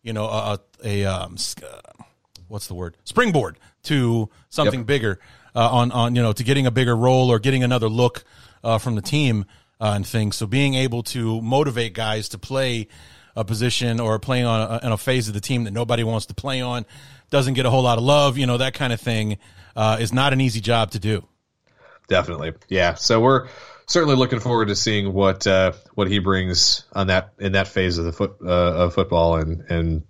you 0.03 0.13
know, 0.13 0.25
a, 0.25 0.59
a, 0.83 1.03
a 1.03 1.05
um, 1.05 1.35
uh, 1.63 2.03
what's 2.47 2.67
the 2.67 2.73
word 2.73 2.97
springboard 3.03 3.57
to 3.83 4.29
something 4.49 4.81
Yep. 4.81 4.87
bigger 4.87 5.19
uh, 5.55 5.69
on 5.69 5.91
on 5.91 6.15
you 6.15 6.21
know 6.21 6.33
to 6.33 6.43
getting 6.43 6.65
a 6.65 6.71
bigger 6.71 6.95
role 6.95 7.31
or 7.31 7.39
getting 7.39 7.63
another 7.63 7.89
look 7.89 8.23
uh, 8.63 8.77
from 8.77 8.95
the 8.95 9.01
team 9.01 9.45
uh, 9.79 9.93
and 9.95 10.05
things. 10.05 10.35
So 10.35 10.45
being 10.45 10.75
able 10.75 11.03
to 11.03 11.41
motivate 11.41 11.93
guys 11.93 12.29
to 12.29 12.37
play 12.37 12.87
a 13.35 13.45
position 13.45 13.99
or 13.99 14.19
playing 14.19 14.45
on 14.45 14.61
a, 14.61 14.85
on 14.85 14.91
a 14.91 14.97
phase 14.97 15.27
of 15.27 15.33
the 15.33 15.39
team 15.39 15.63
that 15.63 15.71
nobody 15.71 16.03
wants 16.03 16.25
to 16.27 16.33
play 16.33 16.61
on 16.61 16.85
doesn't 17.29 17.53
get 17.53 17.65
a 17.65 17.69
whole 17.69 17.83
lot 17.83 17.97
of 17.97 18.03
love. 18.03 18.37
You 18.37 18.45
know 18.45 18.57
that 18.57 18.73
kind 18.73 18.93
of 18.93 18.99
thing 18.99 19.37
uh, 19.75 19.97
is 19.99 20.13
not 20.13 20.33
an 20.33 20.41
easy 20.41 20.61
job 20.61 20.91
to 20.91 20.99
do. 20.99 21.25
Definitely, 22.07 22.53
yeah. 22.69 22.95
So 22.95 23.21
we're 23.21 23.47
certainly 23.89 24.15
looking 24.15 24.39
forward 24.39 24.69
to 24.69 24.75
seeing 24.75 25.13
what 25.13 25.45
uh, 25.45 25.73
what 25.95 26.07
he 26.07 26.19
brings 26.19 26.85
on 26.93 27.07
that 27.07 27.33
in 27.39 27.53
that 27.53 27.67
phase 27.67 27.97
of 27.97 28.05
the 28.05 28.13
foot 28.13 28.37
uh, 28.41 28.85
of 28.85 28.93
football, 28.93 29.35
and 29.35 29.61
and 29.69 30.03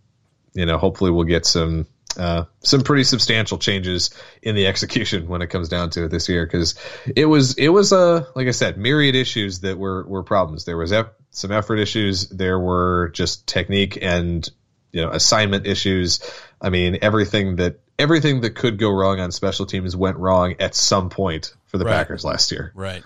you 0.53 0.65
know 0.65 0.77
hopefully 0.77 1.11
we'll 1.11 1.25
get 1.25 1.45
some 1.45 1.87
uh, 2.17 2.45
some 2.61 2.81
pretty 2.81 3.03
substantial 3.03 3.57
changes 3.57 4.11
in 4.41 4.55
the 4.55 4.67
execution 4.71 5.27
when 5.27 5.41
it 5.41 5.47
comes 5.47 5.69
down 5.69 5.89
to 5.91 6.05
it 6.05 6.09
this 6.09 6.29
year 6.29 6.45
because 6.45 6.75
it 7.15 7.25
was 7.25 7.55
it 7.57 7.69
was 7.69 7.91
a 7.91 8.27
like 8.35 8.47
I 8.47 8.51
said 8.51 8.77
myriad 8.77 9.15
issues 9.15 9.61
that 9.61 9.77
were 9.77 10.05
were 10.07 10.23
problems. 10.23 10.65
There 10.65 10.77
was 10.77 10.91
eff- 10.91 11.13
some 11.31 11.51
effort 11.51 11.77
issues. 11.77 12.29
There 12.29 12.59
were 12.59 13.09
just 13.13 13.47
technique 13.47 13.97
and 14.01 14.49
you 14.91 15.01
know 15.01 15.09
assignment 15.11 15.67
issues. 15.67 16.19
I 16.61 16.69
mean 16.69 16.97
everything 17.01 17.57
that 17.57 17.79
everything 17.97 18.41
that 18.41 18.51
could 18.55 18.77
go 18.79 18.91
wrong 18.91 19.19
on 19.19 19.31
special 19.31 19.65
teams 19.65 19.95
went 19.95 20.17
wrong 20.17 20.55
at 20.59 20.75
some 20.75 21.09
point 21.09 21.53
for 21.65 21.77
the 21.77 21.85
Right. 21.85 21.93
Packers 21.95 22.23
last 22.23 22.51
year. 22.51 22.71
Right. 22.75 23.03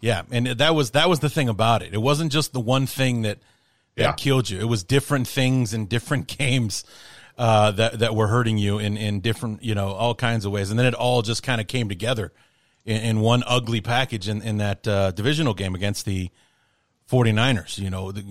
Yeah, 0.00 0.22
and 0.30 0.46
that 0.46 0.74
was 0.74 0.92
that 0.92 1.08
was 1.08 1.20
the 1.20 1.28
thing 1.30 1.48
about 1.48 1.82
it. 1.82 1.92
It 1.92 1.98
wasn't 2.02 2.32
just 2.32 2.52
the 2.52 2.60
one 2.60 2.86
thing 2.86 3.22
that 3.22 3.38
that 3.96 4.02
Yeah. 4.02 4.12
killed 4.12 4.48
you. 4.48 4.58
It 4.60 4.64
was 4.68 4.82
different 4.84 5.26
things 5.28 5.74
in 5.74 5.86
different 5.86 6.26
games 6.38 6.84
uh, 7.36 7.70
that 7.72 7.98
that 7.98 8.14
were 8.14 8.28
hurting 8.28 8.56
you 8.58 8.78
in 8.78 8.96
in 8.96 9.20
different 9.20 9.62
you 9.62 9.74
know 9.74 9.88
all 9.92 10.14
kinds 10.14 10.44
of 10.44 10.52
ways, 10.52 10.70
and 10.70 10.78
then 10.78 10.86
it 10.86 10.94
all 10.94 11.22
just 11.22 11.42
kind 11.42 11.60
of 11.60 11.66
came 11.66 11.88
together 11.88 12.32
in, 12.86 12.96
in 13.02 13.20
one 13.20 13.42
ugly 13.46 13.80
package 13.80 14.28
in 14.28 14.40
in 14.42 14.56
that 14.58 14.86
uh, 14.88 15.10
divisional 15.10 15.54
game 15.54 15.74
against 15.74 16.04
the 16.06 16.30
49ers. 17.10 17.78
You 17.78 17.90
know 17.90 18.12
the, 18.12 18.24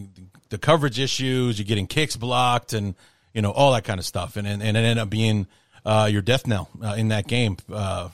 the 0.49 0.57
coverage 0.57 0.99
issues, 0.99 1.59
you're 1.59 1.65
getting 1.65 1.87
kicks 1.87 2.15
blocked, 2.15 2.73
and 2.73 2.95
you 3.33 3.41
know 3.41 3.51
all 3.51 3.73
that 3.73 3.83
kind 3.83 3.99
of 3.99 4.05
stuff, 4.05 4.37
and 4.37 4.47
and, 4.47 4.63
and 4.63 4.77
it 4.77 4.79
ended 4.79 4.97
up 4.97 5.09
being 5.09 5.47
uh, 5.85 6.07
your 6.11 6.21
death 6.21 6.47
knell 6.47 6.69
uh, 6.81 6.95
in 6.97 7.09
that 7.09 7.27
game. 7.27 7.57
Uh, 7.71 8.09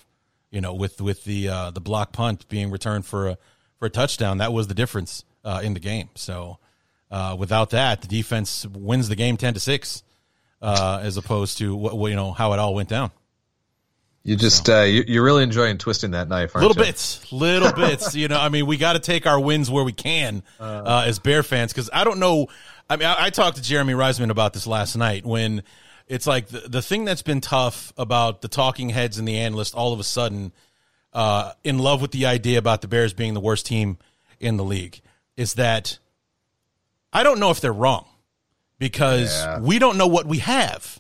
you 0.52 0.62
know, 0.62 0.74
with 0.74 1.02
with 1.02 1.24
the 1.26 1.50
uh, 1.50 1.72
the 1.72 1.82
block 1.82 2.12
punt 2.14 2.48
being 2.50 2.72
returned 2.72 3.06
for 3.06 3.28
a 3.30 3.38
for 3.78 3.86
a 3.88 3.90
touchdown, 3.90 4.38
that 4.38 4.54
was 4.54 4.68
the 4.68 4.74
difference 4.74 5.24
uh, 5.44 5.62
in 5.64 5.74
the 5.74 5.82
game. 5.82 6.10
So, 6.16 6.60
Uh, 7.12 7.36
without 7.38 7.70
that, 7.70 8.02
the 8.02 8.08
defense 8.08 8.66
wins 8.66 9.08
the 9.08 9.16
game 9.16 9.38
ten 9.38 9.54
to 9.54 9.60
six, 9.60 10.02
uh, 10.62 11.00
as 11.04 11.18
opposed 11.18 11.58
to 11.60 11.76
what, 11.76 12.10
you 12.10 12.16
know 12.16 12.32
how 12.34 12.54
it 12.54 12.60
all 12.60 12.74
went 12.74 12.90
down. 12.90 13.12
You 14.28 14.36
just 14.36 14.68
uh, 14.70 14.82
you, 14.82 15.04
you're 15.08 15.24
really 15.24 15.44
enjoying 15.44 15.78
twisting 15.78 16.12
that 16.12 16.28
knife, 16.28 16.56
aren't 16.56 16.68
little 16.68 16.84
you? 16.84 16.90
bits, 16.92 17.32
little 17.32 17.72
bits. 17.76 18.16
You 18.16 18.28
know, 18.28 18.40
I 18.40 18.50
mean, 18.50 18.66
we 18.66 18.76
got 18.78 18.94
to 18.94 19.00
take 19.00 19.28
our 19.28 19.40
wins 19.40 19.70
where 19.70 19.84
we 19.84 19.94
can 19.94 20.42
uh, 20.60 21.04
as 21.06 21.20
Bear 21.20 21.44
fans 21.44 21.72
because 21.72 21.92
I 21.94 22.04
don't 22.04 22.18
know. 22.20 22.48
I 22.90 22.98
mean, 22.98 23.08
I, 23.08 23.26
I 23.26 23.30
talked 23.30 23.58
to 23.58 23.62
Jeremy 23.64 23.94
Reisman 23.94 24.32
about 24.32 24.54
this 24.54 24.66
last 24.66 24.96
night 24.96 25.26
when 25.28 25.62
it's 26.08 26.26
like 26.26 26.48
the, 26.48 26.62
the 26.68 26.82
thing 26.82 27.06
that's 27.06 27.22
been 27.22 27.40
tough 27.40 27.94
about 27.98 28.42
the 28.42 28.48
talking 28.48 28.90
heads 28.90 29.20
and 29.20 29.28
the 29.28 29.38
analysts 29.38 29.76
all 29.76 29.94
of 29.94 30.00
a 30.00 30.04
sudden 30.04 30.52
uh, 31.14 31.52
in 31.64 31.78
love 31.78 32.02
with 32.02 32.10
the 32.12 32.26
idea 32.26 32.58
about 32.58 32.82
the 32.82 32.88
Bears 32.88 33.14
being 33.14 33.36
the 33.36 33.40
worst 33.40 33.68
team 33.68 33.98
in 34.40 34.58
the 34.58 34.64
league 34.64 35.02
is 35.38 35.54
that 35.54 36.00
I 37.14 37.22
don't 37.22 37.40
know 37.40 37.52
if 37.52 37.62
they're 37.62 37.72
wrong 37.72 38.06
because 38.80 39.34
Yeah. 39.40 39.60
we 39.60 39.78
don't 39.80 39.98
know 39.98 40.08
what 40.08 40.26
we 40.26 40.40
have. 40.40 41.00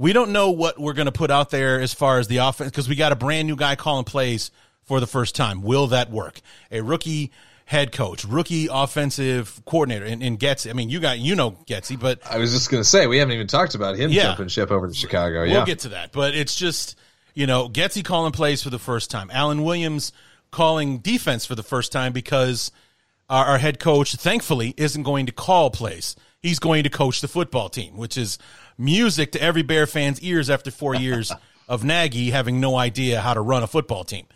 We 0.00 0.14
don't 0.14 0.32
know 0.32 0.52
what 0.52 0.78
we're 0.78 0.94
going 0.94 1.06
to 1.06 1.12
put 1.12 1.30
out 1.30 1.50
there 1.50 1.78
as 1.78 1.92
far 1.92 2.18
as 2.18 2.26
the 2.26 2.38
offense 2.38 2.70
because 2.70 2.88
we 2.88 2.94
got 2.96 3.12
a 3.12 3.16
brand 3.16 3.46
new 3.46 3.54
guy 3.54 3.76
calling 3.76 4.06
plays 4.06 4.50
for 4.84 4.98
the 4.98 5.06
first 5.06 5.36
time. 5.36 5.60
Will 5.60 5.88
that 5.88 6.10
work? 6.10 6.40
A 6.72 6.80
rookie 6.80 7.32
head 7.66 7.92
coach, 7.92 8.24
rookie 8.24 8.66
offensive 8.70 9.60
coordinator, 9.66 10.06
and, 10.06 10.22
and 10.22 10.40
Getsy. 10.40 10.70
I 10.70 10.72
mean, 10.72 10.88
you 10.88 11.00
got 11.00 11.18
you 11.18 11.36
know 11.36 11.50
Getsy, 11.66 12.00
but 12.00 12.18
I 12.28 12.38
was 12.38 12.50
just 12.50 12.70
gonna 12.70 12.82
say 12.82 13.06
we 13.08 13.18
haven't 13.18 13.34
even 13.34 13.46
talked 13.46 13.74
about 13.74 13.96
him 13.96 14.10
Yeah. 14.10 14.22
jumping 14.22 14.48
ship 14.48 14.70
over 14.70 14.88
to 14.88 14.94
Chicago. 14.94 15.42
Yeah. 15.42 15.50
We'll 15.50 15.60
yeah, 15.60 15.64
get 15.66 15.78
to 15.80 15.90
that, 15.90 16.12
but 16.12 16.34
it's 16.34 16.56
just 16.56 16.98
you 17.34 17.46
know 17.46 17.68
Getsy 17.68 18.02
calling 18.02 18.32
plays 18.32 18.62
for 18.62 18.70
the 18.70 18.78
first 18.78 19.10
time. 19.10 19.30
Alan 19.30 19.62
Williams 19.62 20.12
calling 20.50 21.00
defense 21.00 21.44
for 21.44 21.54
the 21.54 21.62
first 21.62 21.92
time 21.92 22.14
because 22.14 22.72
our, 23.28 23.44
our 23.44 23.58
head 23.58 23.78
coach, 23.78 24.14
thankfully, 24.14 24.72
isn't 24.78 25.02
going 25.02 25.26
to 25.26 25.32
call 25.32 25.70
plays. 25.70 26.16
He's 26.40 26.58
going 26.58 26.84
to 26.84 26.90
coach 26.90 27.20
the 27.20 27.28
football 27.28 27.68
team, 27.68 27.98
which 27.98 28.16
is 28.16 28.38
music 28.80 29.32
to 29.32 29.42
every 29.42 29.62
Bear 29.62 29.86
fan's 29.86 30.20
ears 30.20 30.50
after 30.50 30.70
four 30.70 30.94
years 30.94 31.32
of 31.68 31.84
Nagy 31.84 32.30
having 32.30 32.58
no 32.60 32.76
idea 32.76 33.20
how 33.20 33.34
to 33.34 33.40
run 33.40 33.62
a 33.62 33.66
football 33.66 34.02
team. 34.02 34.26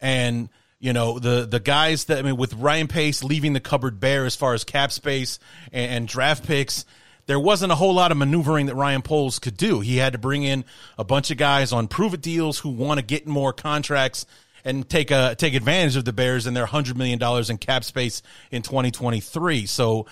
And 0.00 0.48
you 0.78 0.92
know 0.92 1.20
the 1.20 1.46
the 1.48 1.60
guys 1.60 2.06
that 2.06 2.18
I 2.18 2.22
mean, 2.22 2.36
with 2.36 2.54
Ryan 2.54 2.88
Pace 2.88 3.22
leaving 3.22 3.52
the 3.52 3.60
cupboard 3.60 4.00
bare 4.00 4.26
as 4.26 4.34
far 4.34 4.52
as 4.52 4.64
cap 4.64 4.90
space 4.90 5.38
and, 5.72 5.92
and 5.92 6.08
draft 6.08 6.44
picks, 6.44 6.84
there 7.26 7.38
wasn't 7.38 7.70
a 7.70 7.76
whole 7.76 7.94
lot 7.94 8.10
of 8.10 8.18
maneuvering 8.18 8.66
that 8.66 8.74
Ryan 8.74 9.00
Poles 9.00 9.38
could 9.38 9.56
do. 9.56 9.78
He 9.78 9.98
had 9.98 10.12
to 10.12 10.18
bring 10.18 10.42
in 10.42 10.64
a 10.98 11.04
bunch 11.04 11.30
of 11.30 11.36
guys 11.36 11.72
on 11.72 11.86
prove 11.86 12.14
it 12.14 12.20
deals 12.20 12.58
who 12.58 12.70
want 12.70 12.98
to 12.98 13.06
get 13.06 13.28
more 13.28 13.52
contracts 13.52 14.26
and 14.64 14.88
take 14.88 15.12
a 15.12 15.36
take 15.36 15.54
advantage 15.54 15.96
of 15.96 16.04
the 16.04 16.12
Bears 16.12 16.46
and 16.46 16.56
their 16.56 16.66
hundred 16.66 16.96
million 16.96 17.18
dollars 17.18 17.48
in 17.48 17.58
cap 17.58 17.84
space 17.84 18.22
in 18.50 18.62
2023. 18.62 19.66
So 19.66 20.06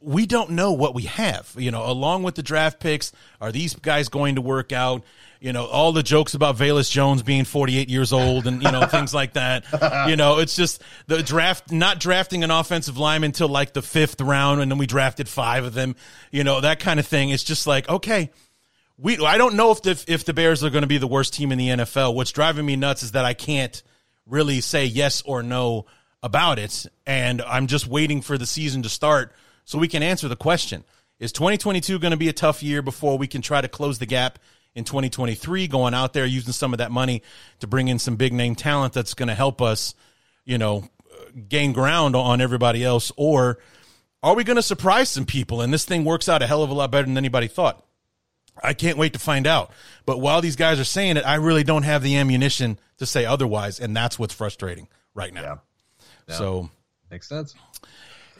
we 0.00 0.26
don't 0.26 0.50
know 0.50 0.72
what 0.72 0.94
we 0.94 1.02
have. 1.02 1.54
You 1.56 1.70
know, 1.70 1.90
along 1.90 2.22
with 2.22 2.34
the 2.34 2.42
draft 2.42 2.80
picks, 2.80 3.12
are 3.40 3.52
these 3.52 3.74
guys 3.74 4.08
going 4.08 4.36
to 4.36 4.40
work 4.40 4.72
out? 4.72 5.02
You 5.40 5.52
know, 5.52 5.66
all 5.66 5.92
the 5.92 6.02
jokes 6.02 6.34
about 6.34 6.56
Velus 6.56 6.90
Jones 6.90 7.22
being 7.22 7.44
48 7.44 7.88
years 7.88 8.12
old 8.12 8.46
and, 8.46 8.62
you 8.62 8.70
know, 8.70 8.86
things 8.90 9.14
like 9.14 9.34
that. 9.34 9.64
You 10.08 10.16
know, 10.16 10.38
it's 10.38 10.56
just 10.56 10.82
the 11.06 11.22
draft, 11.22 11.72
not 11.72 12.00
drafting 12.00 12.44
an 12.44 12.50
offensive 12.50 12.98
lineman 12.98 13.28
until 13.28 13.48
like 13.48 13.72
the 13.72 13.82
fifth 13.82 14.20
round 14.20 14.60
and 14.60 14.70
then 14.70 14.78
we 14.78 14.86
drafted 14.86 15.28
five 15.28 15.64
of 15.64 15.74
them, 15.74 15.96
you 16.30 16.44
know, 16.44 16.60
that 16.60 16.80
kind 16.80 17.00
of 17.00 17.06
thing. 17.06 17.30
It's 17.30 17.44
just 17.44 17.66
like, 17.66 17.88
okay, 17.88 18.30
we, 18.98 19.18
I 19.18 19.38
don't 19.38 19.56
know 19.56 19.72
if 19.72 19.82
the, 19.82 20.04
if 20.08 20.24
the 20.24 20.32
Bears 20.32 20.64
are 20.64 20.70
going 20.70 20.82
to 20.82 20.88
be 20.88 20.98
the 20.98 21.06
worst 21.06 21.34
team 21.34 21.52
in 21.52 21.58
the 21.58 21.68
NFL. 21.68 22.14
What's 22.14 22.32
driving 22.32 22.64
me 22.64 22.76
nuts 22.76 23.02
is 23.02 23.12
that 23.12 23.24
I 23.24 23.34
can't 23.34 23.82
really 24.26 24.60
say 24.60 24.86
yes 24.86 25.22
or 25.22 25.42
no 25.42 25.86
about 26.22 26.58
it. 26.58 26.86
And 27.06 27.42
I'm 27.42 27.66
just 27.66 27.86
waiting 27.86 28.22
for 28.22 28.38
the 28.38 28.46
season 28.46 28.82
to 28.82 28.88
start 28.88 29.34
so 29.66 29.78
we 29.78 29.88
can 29.88 30.02
answer 30.02 30.28
the 30.28 30.36
question. 30.36 30.84
Is 31.18 31.32
2022 31.32 31.98
going 31.98 32.12
to 32.12 32.16
be 32.16 32.28
a 32.28 32.32
tough 32.32 32.62
year 32.62 32.80
before 32.80 33.18
we 33.18 33.26
can 33.26 33.42
try 33.42 33.60
to 33.60 33.68
close 33.68 33.98
the 33.98 34.06
gap 34.06 34.38
in 34.74 34.84
2023, 34.84 35.66
going 35.66 35.94
out 35.94 36.12
there 36.12 36.26
using 36.26 36.52
some 36.52 36.72
of 36.72 36.78
that 36.78 36.90
money 36.90 37.22
to 37.60 37.66
bring 37.66 37.88
in 37.88 37.98
some 37.98 38.16
big 38.16 38.32
name 38.32 38.54
talent 38.54 38.92
that's 38.92 39.14
going 39.14 39.28
to 39.28 39.34
help 39.34 39.60
us, 39.62 39.94
you 40.44 40.58
know, 40.58 40.88
gain 41.48 41.72
ground 41.72 42.14
on 42.14 42.40
everybody 42.40 42.84
else? 42.84 43.10
Or 43.16 43.58
are 44.22 44.34
we 44.34 44.44
going 44.44 44.56
to 44.56 44.62
surprise 44.62 45.08
some 45.08 45.24
people 45.24 45.62
and 45.62 45.72
this 45.72 45.84
thing 45.84 46.04
works 46.04 46.28
out 46.28 46.42
a 46.42 46.46
hell 46.46 46.62
of 46.62 46.70
a 46.70 46.74
lot 46.74 46.90
better 46.90 47.06
than 47.06 47.16
anybody 47.16 47.48
thought? 47.48 47.82
I 48.62 48.74
can't 48.74 48.98
wait 48.98 49.12
to 49.14 49.18
find 49.18 49.46
out. 49.46 49.70
But 50.04 50.20
while 50.20 50.40
these 50.40 50.56
guys 50.56 50.78
are 50.78 50.84
saying 50.84 51.16
it, 51.16 51.26
I 51.26 51.36
really 51.36 51.64
don't 51.64 51.82
have 51.82 52.02
the 52.02 52.16
ammunition 52.16 52.78
to 52.98 53.06
say 53.06 53.24
otherwise, 53.24 53.80
and 53.80 53.96
that's 53.96 54.18
what's 54.18 54.34
frustrating 54.34 54.88
right 55.14 55.32
now. 55.32 55.62
So 56.28 56.70
makes 57.10 57.28
sense. 57.28 57.54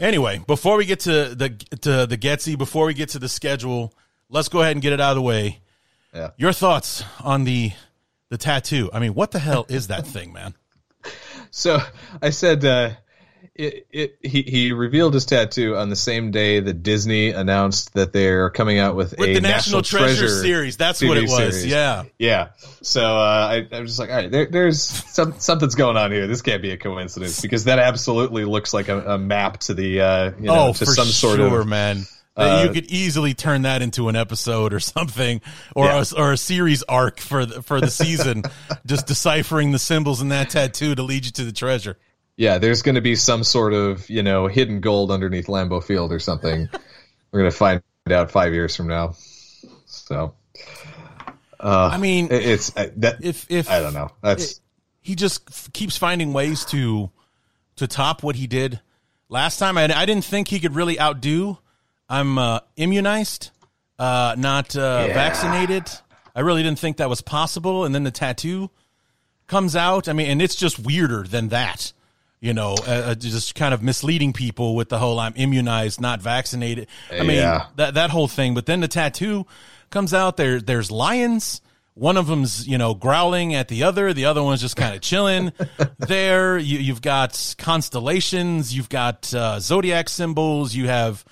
Anyway, 0.01 0.43
before 0.47 0.77
we 0.77 0.87
get 0.87 1.01
to 1.01 1.35
the 1.35 1.51
to 1.83 2.07
the 2.07 2.17
Getsy, 2.17 2.57
before 2.57 2.87
we 2.87 2.95
get 2.95 3.11
to 3.11 3.19
the 3.19 3.29
schedule, 3.29 3.93
let's 4.29 4.49
go 4.49 4.61
ahead 4.61 4.73
and 4.73 4.83
get 4.83 4.93
it 4.93 5.01
out 5.01 5.11
of 5.11 5.17
the 5.17 5.23
way. 5.23 5.61
Yeah. 6.15 6.31
Your 6.37 6.53
thoughts 6.53 7.05
on 7.23 7.45
the 7.45 7.73
the 8.29 8.39
tattoo? 8.39 8.91
I 8.93 8.99
mean, 8.99 9.15
what 9.15 9.31
the 9.31 9.39
hell 9.39 9.67
is 9.69 9.89
that 9.89 10.07
thing, 10.07 10.33
man? 10.33 10.55
So 11.53 11.79
I 12.21 12.31
said 12.31 12.65
uh, 12.67 12.91
it, 13.59 13.87
it, 13.91 14.19
he, 14.23 14.43
he 14.43 14.73
revealed 14.73 15.15
his 15.15 15.25
tattoo 15.27 15.77
on 15.77 15.89
the 15.91 15.97
same 15.97 16.31
day 16.31 16.61
that 16.61 16.83
Disney 16.83 17.31
announced 17.31 17.95
that 17.95 18.13
they're 18.13 18.51
coming 18.51 18.79
out 18.79 18.97
with, 18.97 19.15
With 19.19 19.31
a 19.31 19.35
the 19.35 19.41
National, 19.41 19.83
Treasure, 19.83 20.29
series, 20.29 20.77
that's 20.77 21.03
what 21.03 21.17
it 21.17 21.23
was. 21.23 21.37
series. 21.55 21.67
Yeah. 21.67 22.05
Yeah. 22.19 22.49
So 22.83 23.03
uh, 23.05 23.49
I, 23.71 23.77
I'm 23.77 23.87
just 23.87 23.99
like, 23.99 24.11
all 24.11 24.17
right, 24.17 24.31
there, 24.31 24.47
there's 24.47 24.81
some, 24.83 25.35
something's 25.39 25.75
going 25.75 25.97
on 25.97 26.13
here. 26.13 26.27
This 26.27 26.43
can't 26.43 26.63
be 26.63 26.71
a 26.71 26.77
coincidence 26.77 27.41
because 27.43 27.65
that 27.65 27.79
absolutely 27.79 28.45
looks 28.45 28.73
like 28.75 28.89
a, 28.89 29.13
a 29.15 29.19
map 29.19 29.59
to 29.61 29.75
the, 29.75 30.01
uh, 30.01 30.31
you 30.39 30.47
know, 30.47 30.69
oh, 30.69 30.73
to 30.73 30.79
for 30.79 30.85
some 30.87 31.07
sort 31.07 31.37
sure, 31.37 31.61
of. 31.61 31.67
man. 31.67 32.03
That 32.37 32.65
you 32.65 32.71
uh, 32.71 32.73
could 32.75 32.91
easily 32.91 33.33
turn 33.33 33.63
that 33.63 33.81
into 33.81 34.11
an 34.11 34.17
episode 34.17 34.75
or 34.75 34.81
something, 34.81 35.41
or 35.75 35.87
Yeah. 35.87 36.05
a, 36.13 36.21
or 36.21 36.33
a 36.33 36.37
series 36.37 36.83
arc 36.83 37.19
for 37.19 37.47
the, 37.47 37.63
for 37.63 37.81
the 37.81 37.91
season, 37.91 38.43
just 38.87 39.07
deciphering 39.07 39.73
the 39.73 39.79
symbols 39.79 40.21
in 40.21 40.29
that 40.29 40.51
tattoo 40.51 40.95
to 40.95 41.03
lead 41.03 41.25
you 41.25 41.33
to 41.33 41.45
the 41.45 41.53
treasure. 41.53 41.97
Yeah, 42.37 42.59
there's 42.59 42.83
going 42.83 42.97
to 42.97 43.01
be 43.01 43.17
some 43.17 43.45
sort 43.45 43.73
of, 43.73 44.11
you 44.11 44.23
know, 44.23 44.47
hidden 44.47 44.81
gold 44.81 45.11
underneath 45.11 45.47
Lambeau 45.47 45.83
Field 45.83 46.13
or 46.13 46.19
something. 46.19 46.69
We're 47.33 47.41
going 47.41 47.51
to 47.51 47.57
find 47.57 47.83
out 48.11 48.31
five 48.31 48.53
years 48.53 48.77
from 48.77 48.89
now. 48.89 49.15
So, 49.87 50.35
uh, 51.59 51.91
I 51.93 51.99
mean, 51.99 52.29
it's 52.31 52.77
uh, 52.77 52.91
that. 52.97 53.25
if 53.25 53.51
if 53.51 53.71
I 53.71 53.81
don't 53.81 53.95
know. 53.95 54.11
That's 54.23 54.61
he 55.01 55.15
just 55.15 55.43
f- 55.49 55.73
keeps 55.73 55.97
finding 55.97 56.33
ways 56.33 56.65
to 56.67 57.11
to 57.77 57.87
top 57.87 58.23
what 58.23 58.37
he 58.37 58.47
did 58.47 58.81
last 59.29 59.59
time. 59.59 59.79
I, 59.79 59.85
I 59.85 60.05
didn't 60.07 60.25
think 60.25 60.49
he 60.49 60.61
could 60.61 60.75
really 60.75 61.01
outdo. 61.01 61.59
I'm 62.09 62.39
uh, 62.39 62.61
immunized, 62.77 63.51
uh, 63.99 64.35
not 64.39 64.77
uh, 64.77 65.07
vaccinated. 65.09 65.89
I 66.35 66.41
really 66.41 66.63
didn't 66.63 66.79
think 66.79 66.99
that 66.99 67.09
was 67.09 67.23
possible. 67.23 67.85
And 67.85 67.95
then 67.95 68.05
the 68.05 68.11
tattoo 68.11 68.71
comes 69.47 69.75
out. 69.75 70.09
I 70.09 70.13
mean, 70.13 70.29
and 70.29 70.43
it's 70.43 70.55
just 70.55 70.79
weirder 70.79 71.25
than 71.25 71.49
that. 71.49 71.93
You 72.41 72.53
know, 72.53 72.75
uh, 72.87 72.91
uh, 72.91 73.15
just 73.15 73.55
kind 73.55 73.73
of 73.73 73.83
misleading 73.83 74.33
people 74.35 74.77
with 74.77 74.89
the 74.91 74.99
whole 74.99 75.19
"I'm 75.19 75.33
immunized, 75.37 76.01
not 76.01 76.21
vaccinated." 76.21 76.87
I 77.11 77.21
mean, 77.23 77.37
Yeah. 77.37 77.67
that 77.77 77.95
that 77.95 78.11
whole 78.11 78.29
thing. 78.29 78.55
But 78.55 78.67
then 78.67 78.81
the 78.81 78.89
tattoo 78.89 79.47
comes 79.91 80.13
out. 80.13 80.37
There, 80.37 80.61
there's 80.61 80.91
lions. 80.91 81.63
One 81.95 82.19
of 82.19 82.27
them's 82.27 82.69
you 82.69 82.77
know 82.77 82.93
growling 82.95 83.55
at 83.55 83.69
the 83.69 83.83
other. 83.85 84.13
The 84.13 84.27
other 84.27 84.43
one's 84.43 84.61
just 84.61 84.77
kind 84.77 84.95
of 84.95 85.01
chilling 85.01 85.53
there. 85.99 86.59
You, 86.59 86.79
you've 86.79 87.01
got 87.01 87.55
constellations. 87.57 88.77
You've 88.77 88.91
got 88.91 89.33
uh, 89.33 89.59
zodiac 89.61 90.09
symbols. 90.11 90.75
You 90.75 90.89
have 90.89 91.25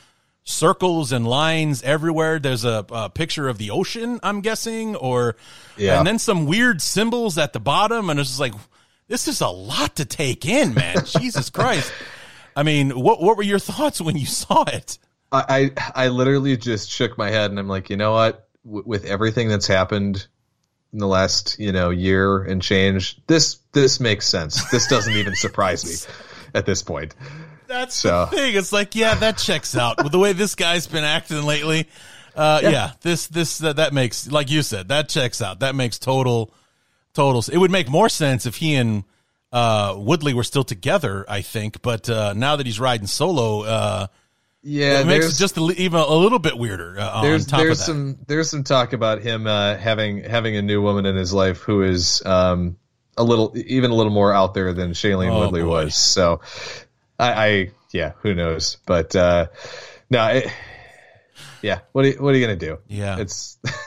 circles 0.42 1.12
and 1.12 1.26
lines 1.26 1.82
everywhere. 1.82 2.38
There's 2.38 2.64
a, 2.64 2.84
a 2.90 3.10
picture 3.10 3.48
of 3.48 3.58
the 3.58 3.70
ocean. 3.70 4.20
I'm 4.22 4.40
guessing, 4.40 4.96
or 4.96 5.36
Yeah. 5.76 5.98
and 5.98 6.06
then 6.06 6.18
some 6.18 6.46
weird 6.46 6.80
symbols 6.80 7.36
at 7.38 7.52
the 7.52 7.60
bottom, 7.60 8.08
and 8.10 8.18
it's 8.18 8.30
just 8.30 8.40
like 8.40 8.54
this 9.08 9.28
is 9.28 9.40
a 9.40 9.48
lot 9.48 9.96
to 9.96 10.04
take 10.04 10.46
in, 10.46 10.74
man. 10.74 10.96
Jesus 11.18 11.50
Christ. 11.50 11.92
I 12.56 12.62
mean, 12.62 12.90
what 12.90 13.20
what 13.20 13.36
were 13.36 13.42
your 13.42 13.58
thoughts 13.58 14.00
when 14.00 14.16
you 14.16 14.26
saw 14.26 14.64
it? 14.64 14.98
I, 15.32 15.72
I 15.96 16.08
literally 16.08 16.56
just 16.56 16.88
shook 16.88 17.18
my 17.18 17.28
head 17.28 17.50
and 17.50 17.58
I'm 17.58 17.66
like, 17.66 17.90
you 17.90 17.96
know 17.96 18.12
what? 18.12 18.48
W- 18.64 18.84
with 18.86 19.04
everything 19.04 19.48
that's 19.48 19.66
happened 19.66 20.24
in 20.92 21.00
the 21.00 21.08
last 21.08 21.58
you 21.58 21.72
know 21.72 21.90
year 21.90 22.42
and 22.44 22.62
change, 22.62 23.20
this 23.26 23.56
this 23.72 23.98
makes 23.98 24.28
sense. 24.28 24.70
This 24.70 24.86
doesn't 24.86 25.14
even 25.14 25.34
surprise 25.34 25.84
me 25.84 26.12
at 26.54 26.66
this 26.66 26.82
point. 26.82 27.16
That's 27.66 27.96
So- 27.96 28.28
the 28.30 28.36
thing. 28.36 28.54
It's 28.54 28.72
like, 28.72 28.94
yeah, 28.94 29.14
that 29.16 29.38
checks 29.38 29.76
out 29.76 30.00
with 30.04 30.12
the 30.12 30.18
way 30.20 30.32
this 30.34 30.54
guy's 30.54 30.86
been 30.86 31.02
acting 31.04 31.42
lately. 31.42 31.88
Uh, 32.36 32.60
yeah. 32.62 32.92
this 33.00 33.26
this 33.26 33.58
that 33.58 33.76
that 33.76 33.92
makes 33.92 34.30
like 34.30 34.50
you 34.50 34.62
said 34.62 34.88
that 34.88 35.08
checks 35.08 35.42
out. 35.42 35.60
That 35.60 35.74
makes 35.74 35.98
total 35.98 36.54
total. 37.14 37.42
It 37.52 37.58
would 37.58 37.70
make 37.70 37.88
more 37.88 38.08
sense 38.08 38.44
if 38.46 38.56
he 38.56 38.74
and 38.74 39.04
uh, 39.52 39.94
Woodley 39.96 40.34
were 40.34 40.44
still 40.44 40.64
together. 40.64 41.24
I 41.28 41.40
think, 41.42 41.80
but 41.82 42.08
uh, 42.10 42.34
now 42.34 42.56
that 42.56 42.66
he's 42.66 42.78
riding 42.80 43.06
solo, 43.06 43.62
uh, 43.62 44.06
Yeah, 44.62 45.00
it 45.00 45.06
makes 45.06 45.34
it 45.34 45.38
just 45.38 45.56
a, 45.56 45.60
even 45.76 46.00
a 46.00 46.14
little 46.14 46.38
bit 46.38 46.56
weirder. 46.58 46.96
Uh, 46.98 47.22
there's 47.22 47.46
there's 47.46 47.84
some 47.84 48.18
there's 48.26 48.50
some 48.50 48.64
talk 48.64 48.92
about 48.92 49.22
him 49.22 49.46
uh, 49.46 49.76
having 49.76 50.24
having 50.24 50.56
a 50.56 50.62
new 50.62 50.82
woman 50.82 51.06
in 51.06 51.16
his 51.16 51.32
life 51.32 51.58
who 51.58 51.82
is 51.82 52.22
um, 52.26 52.76
a 53.16 53.22
little 53.22 53.52
even 53.56 53.90
a 53.90 53.94
little 53.94 54.12
more 54.12 54.32
out 54.32 54.54
there 54.54 54.72
than 54.72 54.90
Shailene 54.90 55.30
Oh, 55.30 55.40
Woodley 55.40 55.62
boy. 55.62 55.84
was. 55.84 55.94
So 55.94 56.40
I, 57.18 57.32
I 57.46 57.70
yeah, 57.92 58.12
who 58.22 58.34
knows? 58.34 58.78
But 58.86 59.14
uh, 59.14 59.46
no, 60.10 60.26
it, 60.28 60.48
yeah. 61.62 61.80
What 61.92 62.04
are 62.06 62.08
you, 62.08 62.16
what 62.22 62.34
are 62.34 62.38
you 62.38 62.44
gonna 62.44 62.56
do? 62.56 62.78
Yeah. 62.88 63.18
it's 63.20 63.56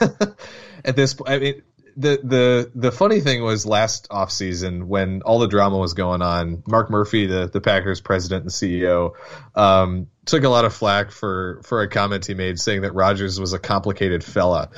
at 0.84 0.96
this 0.96 1.12
point. 1.14 1.30
I 1.30 1.38
mean, 1.38 1.62
the 1.98 2.20
the 2.22 2.70
the 2.76 2.92
funny 2.92 3.20
thing 3.20 3.42
was 3.42 3.66
last 3.66 4.08
offseason 4.08 4.84
when 4.84 5.22
all 5.22 5.40
the 5.40 5.48
drama 5.48 5.76
was 5.78 5.94
going 5.94 6.22
on. 6.22 6.62
Mark 6.66 6.90
Murphy, 6.90 7.26
the 7.26 7.50
the 7.52 7.60
Packers 7.60 8.00
president 8.00 8.44
and 8.44 8.52
CEO, 8.52 9.14
um, 9.56 10.06
took 10.24 10.44
a 10.44 10.48
lot 10.48 10.64
of 10.64 10.72
flack 10.72 11.10
for 11.10 11.60
for 11.64 11.82
a 11.82 11.88
comment 11.88 12.24
he 12.24 12.34
made 12.34 12.60
saying 12.60 12.82
that 12.82 12.94
Rodgers 12.94 13.40
was 13.40 13.52
a 13.52 13.58
complicated 13.58 14.22
fella, 14.22 14.70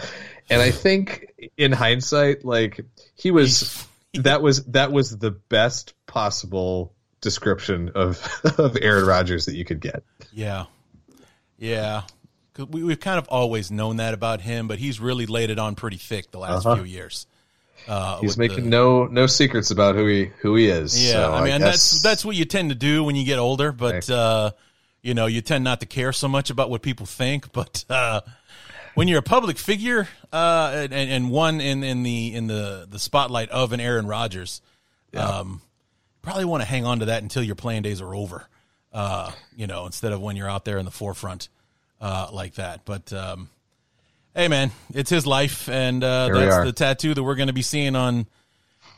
and 0.49 0.62
I 0.62 0.71
think 0.71 1.27
in 1.59 1.73
hindsight, 1.73 2.43
like 2.43 2.81
he 3.14 3.31
was 3.31 3.87
that 4.14 4.41
was 4.41 4.64
that 4.66 4.91
was 4.91 5.16
the 5.18 5.31
best 5.31 5.93
possible 6.07 6.95
description 7.21 7.93
of 7.97 8.27
of 8.59 8.79
Aaron 8.81 9.05
Rodgers 9.05 9.45
that 9.45 9.57
you 9.57 9.66
could 9.66 9.81
get. 9.81 10.03
Yeah, 10.33 10.64
yeah. 11.59 12.05
We, 12.69 12.83
we've 12.85 13.01
kind 13.01 13.19
of 13.19 13.27
always 13.29 13.71
known 13.71 13.97
that 13.97 14.15
about 14.15 14.41
him, 14.41 14.69
but 14.69 14.79
he's 14.79 15.01
really 15.01 15.27
laid 15.27 15.51
it 15.51 15.59
on 15.59 15.75
pretty 15.75 15.97
thick 15.97 16.31
the 16.31 16.39
last 16.39 16.67
Uh-huh. 16.67 16.77
few 16.77 16.85
years. 16.85 17.27
Uh, 17.89 18.21
He's 18.21 18.37
making 18.37 18.65
the- 18.65 18.71
no 18.71 19.07
no 19.07 19.27
secrets 19.27 19.71
about 19.71 19.95
who 19.95 20.07
he 20.07 20.31
who 20.43 20.55
he 20.55 20.67
is. 20.67 21.03
Yeah, 21.03 21.13
so 21.13 21.33
I 21.33 21.39
mean 21.45 21.59
guess- 21.61 21.61
that's 21.63 22.03
that's 22.03 22.25
what 22.25 22.37
you 22.37 22.45
tend 22.45 22.69
to 22.69 22.75
do 22.75 23.03
when 23.05 23.17
you 23.17 23.25
get 23.25 23.39
older, 23.39 23.73
but 23.73 24.09
uh, 24.11 24.51
you 25.03 25.15
know 25.15 25.25
you 25.27 25.41
tend 25.41 25.65
not 25.65 25.81
to 25.81 25.87
care 25.87 26.13
so 26.13 26.29
much 26.29 26.51
about 26.51 26.69
what 26.71 26.83
people 26.83 27.07
think. 27.07 27.53
But 27.53 27.85
uh, 27.89 28.21
when 28.95 29.09
you're 29.09 29.21
a 29.21 29.23
public 29.23 29.57
figure 29.57 30.09
uh, 30.31 30.89
and, 30.91 30.93
and 30.93 31.31
one 31.31 31.61
in, 31.63 31.83
in 31.83 32.03
the 32.03 32.35
in 32.35 32.49
the 32.49 32.87
the 32.91 32.99
spotlight 32.99 33.49
of 33.49 33.73
an 33.73 33.81
Aaron 33.81 34.07
Rodgers, 34.07 34.61
um, 35.17 35.63
probably 36.21 36.45
want 36.45 36.61
to 36.63 36.69
hang 36.69 36.85
on 36.85 36.99
to 36.99 37.07
that 37.07 37.23
until 37.23 37.43
your 37.43 37.55
playing 37.55 37.81
days 37.83 38.03
are 38.03 38.15
over. 38.15 38.47
Uh, 38.93 39.31
you 39.57 39.67
know, 39.67 39.87
instead 39.87 40.13
of 40.13 40.21
when 40.21 40.37
you're 40.37 40.51
out 40.51 40.65
there 40.67 40.77
in 40.77 40.85
the 40.85 40.91
forefront 40.91 41.49
uh, 42.01 42.29
like 42.33 42.55
that. 42.55 42.85
But 42.85 43.13
um, 43.13 43.49
hey, 44.35 44.49
man, 44.49 44.71
it's 44.95 45.11
his 45.11 45.27
life, 45.27 45.69
and 45.69 46.03
uh, 46.03 46.29
that's 46.29 46.65
the 46.65 46.73
tattoo 46.73 47.15
that 47.15 47.23
we're 47.23 47.35
going 47.35 47.49
to 47.49 47.53
be 47.53 47.63
seeing 47.63 47.97
on 47.97 48.27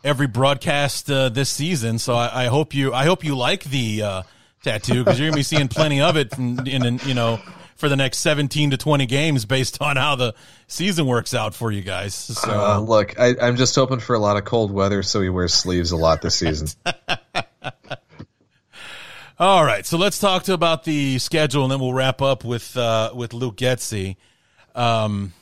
every 0.05 0.27
broadcast 0.27 1.11
uh, 1.11 1.29
this 1.29 1.51
season. 1.51 1.99
So 1.99 2.15
I, 2.15 2.45
I 2.45 2.47
hope 2.47 2.75
you 2.75 2.93
I 2.93 3.05
hope 3.05 3.25
you 3.25 3.37
like 3.37 3.65
the 3.65 4.03
uh, 4.03 4.23
tattoo 4.63 5.05
because 5.05 5.19
you're 5.19 5.29
gonna 5.29 5.37
be 5.37 5.43
seeing 5.43 5.69
plenty 5.69 6.01
of 6.01 6.17
it 6.17 6.37
in, 6.39 6.67
in, 6.67 7.01
you 7.05 7.15
know 7.15 7.41
for 7.77 7.89
the 7.89 7.97
next 7.97 8.19
17 8.19 8.71
to 8.71 8.77
20 8.77 9.07
games 9.07 9.45
based 9.45 9.83
on 9.83 9.97
how 9.97 10.15
the 10.15 10.35
season 10.69 11.05
works 11.05 11.35
out 11.35 11.53
for 11.53 11.73
you 11.73 11.83
guys. 11.83 12.15
So 12.15 12.49
Uh, 12.49 12.79
look, 12.79 13.19
I, 13.19 13.35
I'm 13.43 13.57
just 13.57 13.75
hoping 13.75 13.99
for 13.99 14.15
a 14.15 14.21
lot 14.21 14.37
of 14.37 14.45
cold 14.45 14.71
weather, 14.71 15.03
so 15.03 15.21
he 15.21 15.29
wears 15.29 15.53
sleeves 15.53 15.91
a 15.91 15.97
lot 15.97 16.23
this 16.23 16.37
season. 16.37 16.69
all 19.39 19.65
right, 19.65 19.85
so 19.85 19.97
let's 19.99 20.19
talk 20.19 20.45
to 20.45 20.53
about 20.53 20.85
the 20.85 21.19
schedule 21.19 21.63
and 21.65 21.73
then 21.73 21.81
we'll 21.81 21.95
wrap 21.95 22.23
up 22.23 22.45
with 22.45 22.77
uh, 22.77 23.11
with 23.15 23.33
Luke 23.33 23.57
Getsy. 23.57 24.17
Um, 24.75 25.33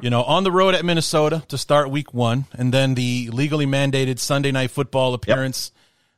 you 0.00 0.10
know, 0.10 0.22
on 0.22 0.44
the 0.44 0.52
road 0.52 0.74
at 0.74 0.84
Minnesota 0.84 1.42
to 1.48 1.58
start 1.58 1.90
week 1.90 2.14
one, 2.14 2.44
and 2.52 2.72
then 2.72 2.94
the 2.94 3.28
legally 3.32 3.66
mandated 3.66 4.18
Sunday 4.18 4.52
night 4.52 4.70
football 4.70 5.12
appearance 5.14 5.72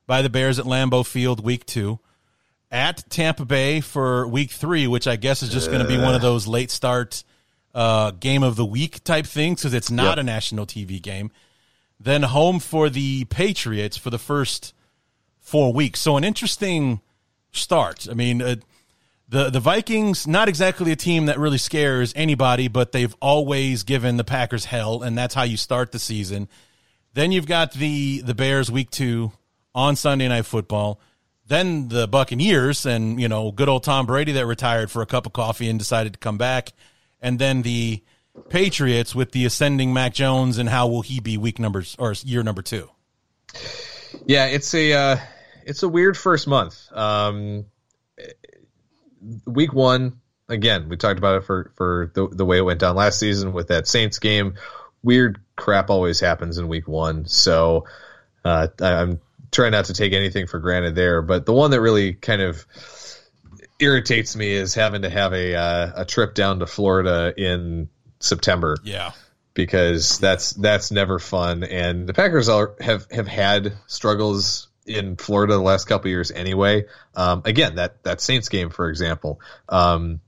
by 0.06 0.20
the 0.22 0.28
Bears 0.28 0.58
at 0.58 0.66
Lambeau 0.66 1.04
Field 1.06 1.42
week 1.42 1.64
two. 1.64 1.98
At 2.70 3.08
Tampa 3.08 3.46
Bay 3.46 3.80
for 3.80 4.28
week 4.28 4.50
three, 4.50 4.86
which 4.86 5.06
I 5.06 5.16
guess 5.16 5.42
is 5.42 5.48
just 5.48 5.68
going 5.68 5.80
to 5.80 5.88
be 5.88 5.96
one 5.96 6.14
of 6.14 6.20
those 6.20 6.46
late 6.46 6.70
start 6.70 7.24
uh, 7.74 8.10
game 8.10 8.42
of 8.42 8.56
the 8.56 8.66
week 8.66 9.02
type 9.04 9.24
things 9.24 9.62
because 9.62 9.72
it's 9.72 9.90
not 9.90 10.18
Yep. 10.18 10.18
a 10.18 10.22
national 10.24 10.66
TV 10.66 11.00
game. 11.00 11.30
Then 11.98 12.24
home 12.24 12.60
for 12.60 12.90
the 12.90 13.24
Patriots 13.24 13.96
for 13.96 14.10
the 14.10 14.18
first 14.18 14.74
four 15.48 15.72
weeks. 15.72 16.00
So 16.00 16.16
an 16.16 16.24
interesting 16.24 17.00
start. 17.52 18.06
I 18.08 18.14
mean, 18.14 18.42
uh, 18.42 18.56
the 19.28 19.50
the 19.50 19.60
Vikings 19.60 20.26
not 20.26 20.48
exactly 20.48 20.92
a 20.92 20.96
team 20.96 21.26
that 21.26 21.38
really 21.38 21.58
scares 21.58 22.12
anybody, 22.14 22.68
but 22.68 22.92
they've 22.92 23.14
always 23.20 23.82
given 23.82 24.16
the 24.16 24.24
Packers 24.24 24.66
hell, 24.66 25.02
and 25.02 25.16
that's 25.16 25.34
how 25.34 25.42
you 25.42 25.56
start 25.56 25.92
the 25.92 25.98
season. 25.98 26.48
Then 27.14 27.32
you've 27.32 27.46
got 27.46 27.72
the 27.72 28.20
the 28.20 28.34
Bears 28.34 28.70
week 28.70 28.90
two 28.90 29.32
on 29.74 29.96
Sunday 29.96 30.28
Night 30.28 30.46
Football. 30.46 31.00
Then 31.46 31.88
the 31.88 32.06
Buccaneers 32.06 32.84
and 32.84 33.20
you 33.20 33.28
know 33.28 33.50
good 33.50 33.68
old 33.68 33.84
Tom 33.84 34.06
Brady 34.06 34.32
that 34.32 34.46
retired 34.46 34.90
for 34.90 35.02
a 35.02 35.06
cup 35.06 35.26
of 35.26 35.32
coffee 35.32 35.68
and 35.68 35.78
decided 35.78 36.12
to 36.12 36.18
come 36.18 36.38
back, 36.38 36.72
and 37.20 37.38
then 37.38 37.62
the 37.62 38.02
Patriots 38.48 39.14
with 39.14 39.32
the 39.32 39.44
ascending 39.44 39.92
Mac 39.92 40.14
Jones 40.14 40.58
and 40.58 40.68
how 40.68 40.86
will 40.86 41.02
he 41.02 41.20
be 41.20 41.36
week 41.36 41.58
numbers 41.58 41.96
or 41.98 42.14
year 42.24 42.42
number 42.42 42.62
two? 42.62 42.88
yeah, 44.26 44.46
it's 44.46 44.72
a 44.74 44.92
uh, 44.92 45.16
it's 45.68 45.82
a 45.82 45.88
weird 45.88 46.16
first 46.16 46.48
month. 46.48 46.90
Um, 46.92 47.66
week 49.44 49.72
one, 49.74 50.20
again, 50.48 50.88
we 50.88 50.96
talked 50.96 51.18
about 51.18 51.36
it 51.36 51.44
for 51.44 51.72
for 51.76 52.10
the 52.14 52.26
the 52.28 52.44
way 52.46 52.56
it 52.56 52.62
went 52.62 52.80
down 52.80 52.96
last 52.96 53.18
season 53.18 53.52
with 53.52 53.68
that 53.68 53.86
Saints 53.86 54.18
game. 54.18 54.54
Weird 55.02 55.38
crap 55.56 55.90
always 55.90 56.20
happens 56.20 56.56
in 56.58 56.68
week 56.68 56.88
one, 56.88 57.26
so 57.26 57.84
uh, 58.44 58.68
I, 58.80 58.94
I'm 58.94 59.20
trying 59.52 59.72
not 59.72 59.84
to 59.86 59.94
take 59.94 60.14
anything 60.14 60.46
for 60.46 60.58
granted 60.58 60.94
there. 60.94 61.20
But 61.20 61.44
the 61.44 61.52
one 61.52 61.70
that 61.72 61.82
really 61.82 62.14
kind 62.14 62.40
of 62.40 62.66
irritates 63.78 64.34
me 64.34 64.50
is 64.50 64.74
having 64.74 65.02
to 65.02 65.10
have 65.10 65.34
a 65.34 65.54
uh, 65.54 65.92
a 65.96 66.04
trip 66.06 66.34
down 66.34 66.60
to 66.60 66.66
Florida 66.66 67.34
in 67.36 67.90
September 68.20 68.78
Yeah, 68.82 69.12
because 69.52 70.18
that's 70.18 70.52
that's 70.52 70.90
never 70.90 71.18
fun. 71.18 71.62
And 71.62 72.06
the 72.06 72.14
Packers 72.14 72.48
are, 72.48 72.74
have 72.80 73.06
have 73.10 73.28
had 73.28 73.74
struggles 73.86 74.67
in 74.88 75.16
Florida 75.16 75.54
the 75.54 75.60
last 75.60 75.86
couple 75.86 76.06
of 76.06 76.10
years 76.10 76.30
anyway. 76.30 76.86
Um, 77.14 77.42
again, 77.44 77.76
that 77.76 78.02
that 78.04 78.20
Saints 78.20 78.48
game, 78.48 78.70
for 78.70 78.88
example, 78.88 79.40
um, 79.68 80.20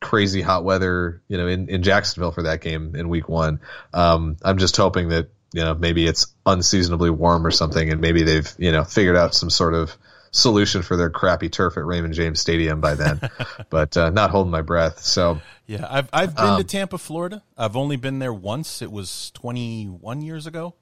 crazy 0.00 0.42
hot 0.42 0.64
weather, 0.64 1.22
you 1.28 1.36
know, 1.36 1.46
in, 1.46 1.68
in 1.68 1.82
Jacksonville 1.82 2.32
for 2.32 2.44
that 2.44 2.60
game 2.60 2.94
in 2.96 3.08
Week 3.08 3.28
One. 3.28 3.60
Um, 3.92 4.36
I'm 4.42 4.58
just 4.58 4.76
hoping 4.76 5.10
that 5.10 5.28
you 5.52 5.62
know 5.62 5.74
maybe 5.74 6.06
it's 6.06 6.26
unseasonably 6.44 7.10
warm 7.10 7.46
or 7.46 7.50
something, 7.50 7.90
and 7.90 8.00
maybe 8.00 8.22
they've 8.22 8.52
you 8.58 8.72
know 8.72 8.84
figured 8.84 9.16
out 9.16 9.34
some 9.34 9.50
sort 9.50 9.74
of 9.74 9.96
solution 10.32 10.82
for 10.82 10.96
their 10.96 11.10
crappy 11.10 11.48
turf 11.48 11.76
at 11.76 11.84
Raymond 11.84 12.14
James 12.14 12.40
Stadium 12.40 12.80
by 12.80 12.94
then. 12.94 13.20
but 13.70 13.96
uh, 13.96 14.10
not 14.10 14.30
holding 14.30 14.50
my 14.50 14.62
breath. 14.62 15.00
So 15.00 15.40
Yeah, 15.66 15.86
I've 15.88 16.08
I've 16.12 16.36
been 16.36 16.44
Um, 16.44 16.58
to 16.58 16.64
Tampa, 16.64 16.98
Florida. 16.98 17.42
I've 17.56 17.76
only 17.76 17.96
been 17.96 18.18
there 18.18 18.34
once. 18.34 18.82
It 18.82 18.92
was 18.92 19.30
21 19.32 20.20
years 20.22 20.46
ago. 20.46 20.74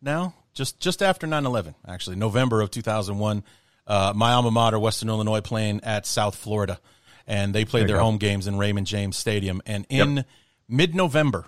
Now, 0.00 0.34
just 0.54 0.80
just 0.80 1.02
after 1.02 1.26
9/11, 1.26 1.74
actually, 1.86 2.16
November 2.16 2.60
of 2.60 2.70
2001. 2.70 3.42
Uh, 3.86 4.12
my 4.16 4.32
alma 4.32 4.50
mater, 4.50 4.78
Western 4.78 5.08
Illinois, 5.10 5.40
playing 5.42 5.80
at 5.84 6.06
South 6.06 6.34
Florida, 6.36 6.80
and 7.26 7.54
they 7.54 7.64
played 7.66 7.86
their 7.88 7.98
home 7.98 8.16
games 8.16 8.46
in 8.46 8.56
Raymond 8.56 8.86
James 8.86 9.16
Stadium. 9.16 9.60
And 9.66 9.84
in 9.90 10.24
mid-November, 10.68 11.44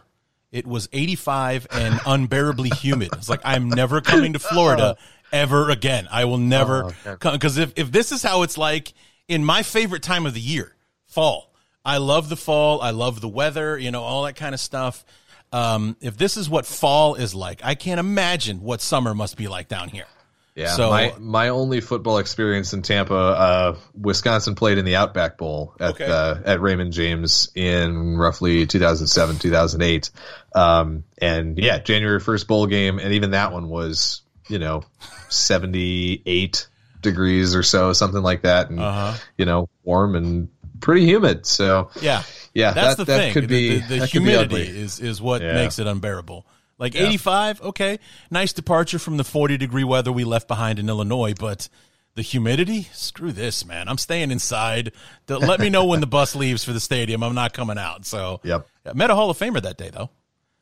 it 0.53 0.67
was 0.67 0.89
85 0.93 1.67
and 1.71 1.99
unbearably 2.07 2.69
humid. 2.71 3.09
It's 3.15 3.29
like 3.31 3.41
I'm 3.45 3.71
never 3.71 4.01
coming 4.03 4.35
to 4.35 4.39
Florida 4.39 4.97
ever 5.33 5.71
again. 5.71 6.09
I 6.11 6.27
will 6.27 6.37
never 6.39 6.93
Oh, 7.07 7.17
come 7.17 7.33
because 7.33 7.57
if 7.57 7.73
if 7.77 7.91
this 7.91 8.13
is 8.13 8.23
how 8.23 8.43
it's 8.43 8.59
like 8.59 8.93
in 9.29 9.45
my 9.45 9.63
favorite 9.63 10.03
time 10.03 10.27
of 10.27 10.35
the 10.35 10.41
year, 10.41 10.75
fall. 11.07 11.53
I 11.85 11.99
love 11.99 12.29
the 12.29 12.37
fall. 12.37 12.83
I 12.83 12.91
love 12.91 13.21
the 13.21 13.29
weather. 13.29 13.79
You 13.79 13.91
know 13.93 14.03
all 14.03 14.25
that 14.25 14.37
kind 14.37 14.55
of 14.55 14.61
stuff. 14.61 15.05
Um, 15.53 15.97
if 16.01 16.17
this 16.19 16.37
is 16.37 16.49
what 16.51 16.67
fall 16.67 17.15
is 17.15 17.35
like, 17.35 17.61
I 17.65 17.75
can't 17.75 18.01
imagine 18.01 18.61
what 18.63 18.81
summer 18.81 19.15
must 19.15 19.37
be 19.37 19.49
like 19.49 19.69
down 19.69 19.89
here. 19.89 20.07
Yeah, 20.55 20.75
So- 20.75 20.89
my 20.91 21.13
my 21.19 21.49
only 21.51 21.81
football 21.83 22.17
experience 22.17 22.73
in 22.73 22.81
Tampa, 22.81 23.15
uh, 23.15 23.77
Wisconsin 23.95 24.55
played 24.55 24.79
in 24.79 24.87
the 24.87 24.97
Outback 24.97 25.37
Bowl 25.37 25.75
at 25.79 25.91
Okay. 25.97 26.07
uh, 26.07 26.37
at 26.47 26.63
Raymond 26.63 26.95
James 26.95 27.51
in 27.55 28.17
roughly 28.17 28.67
2007 28.67 29.39
2008, 29.39 30.11
um, 30.55 31.05
and 31.19 31.59
yeah, 31.59 31.79
January 31.79 32.21
first 32.21 32.49
bowl 32.49 32.67
game, 32.67 32.99
and 32.99 33.13
even 33.13 33.33
that 33.33 33.53
one 33.53 33.69
was 33.69 34.23
you 34.49 34.59
know 34.59 34.83
78 35.29 36.69
degrees 37.03 37.55
or 37.55 37.63
so, 37.63 37.93
something 37.93 38.23
like 38.23 38.43
that, 38.43 38.71
and 38.71 38.81
Uh-huh. 38.81 39.13
you 39.37 39.45
know 39.45 39.69
warm 39.85 40.17
and 40.17 40.49
pretty 40.81 41.05
humid. 41.07 41.47
So 41.47 41.91
Yeah, 42.01 42.23
yeah, 42.55 42.73
that's 42.73 42.97
that, 42.97 43.07
the 43.07 43.13
that 43.13 43.19
thing. 43.19 43.33
could 43.35 43.49
be 43.49 43.69
the, 43.69 43.75
the, 43.81 43.87
the 43.95 43.99
that 44.01 44.11
could 44.13 44.23
be 44.25 44.31
humidity 44.31 44.63
is 44.81 45.01
is 45.01 45.21
what 45.23 45.43
Yeah. 45.43 45.55
makes 45.55 45.79
it 45.79 45.87
unbearable. 45.87 46.47
Like 46.79 46.95
85, 46.95 47.63
okay, 47.63 47.99
nice 48.31 48.53
departure 48.53 48.99
from 48.99 49.17
the 49.17 49.25
40 49.25 49.57
degree 49.57 49.85
weather 49.85 50.13
we 50.13 50.25
left 50.25 50.47
behind 50.47 50.79
in 50.79 50.89
Illinois, 50.91 51.33
but 51.33 51.69
the 52.17 52.23
humidity, 52.23 52.89
screw 52.93 53.33
this, 53.33 53.65
man. 53.67 53.89
I'm 53.89 53.97
staying 53.99 54.31
inside. 54.31 54.93
Let 55.29 55.59
me 55.61 55.69
know 55.71 55.85
when 55.87 56.01
the 56.01 56.07
bus 56.07 56.35
leaves 56.35 56.65
for 56.65 56.73
the 56.73 56.81
stadium. 56.81 57.23
I'm 57.23 57.35
not 57.35 57.53
coming 57.55 57.79
out. 57.79 58.05
So, 58.07 58.41
Yep. 58.43 58.67
I 58.87 58.93
met 58.95 59.11
a 59.11 59.15
Hall 59.15 59.31
of 59.31 59.39
Famer 59.39 59.61
that 59.63 59.77
day 59.79 59.91
though. 59.91 60.11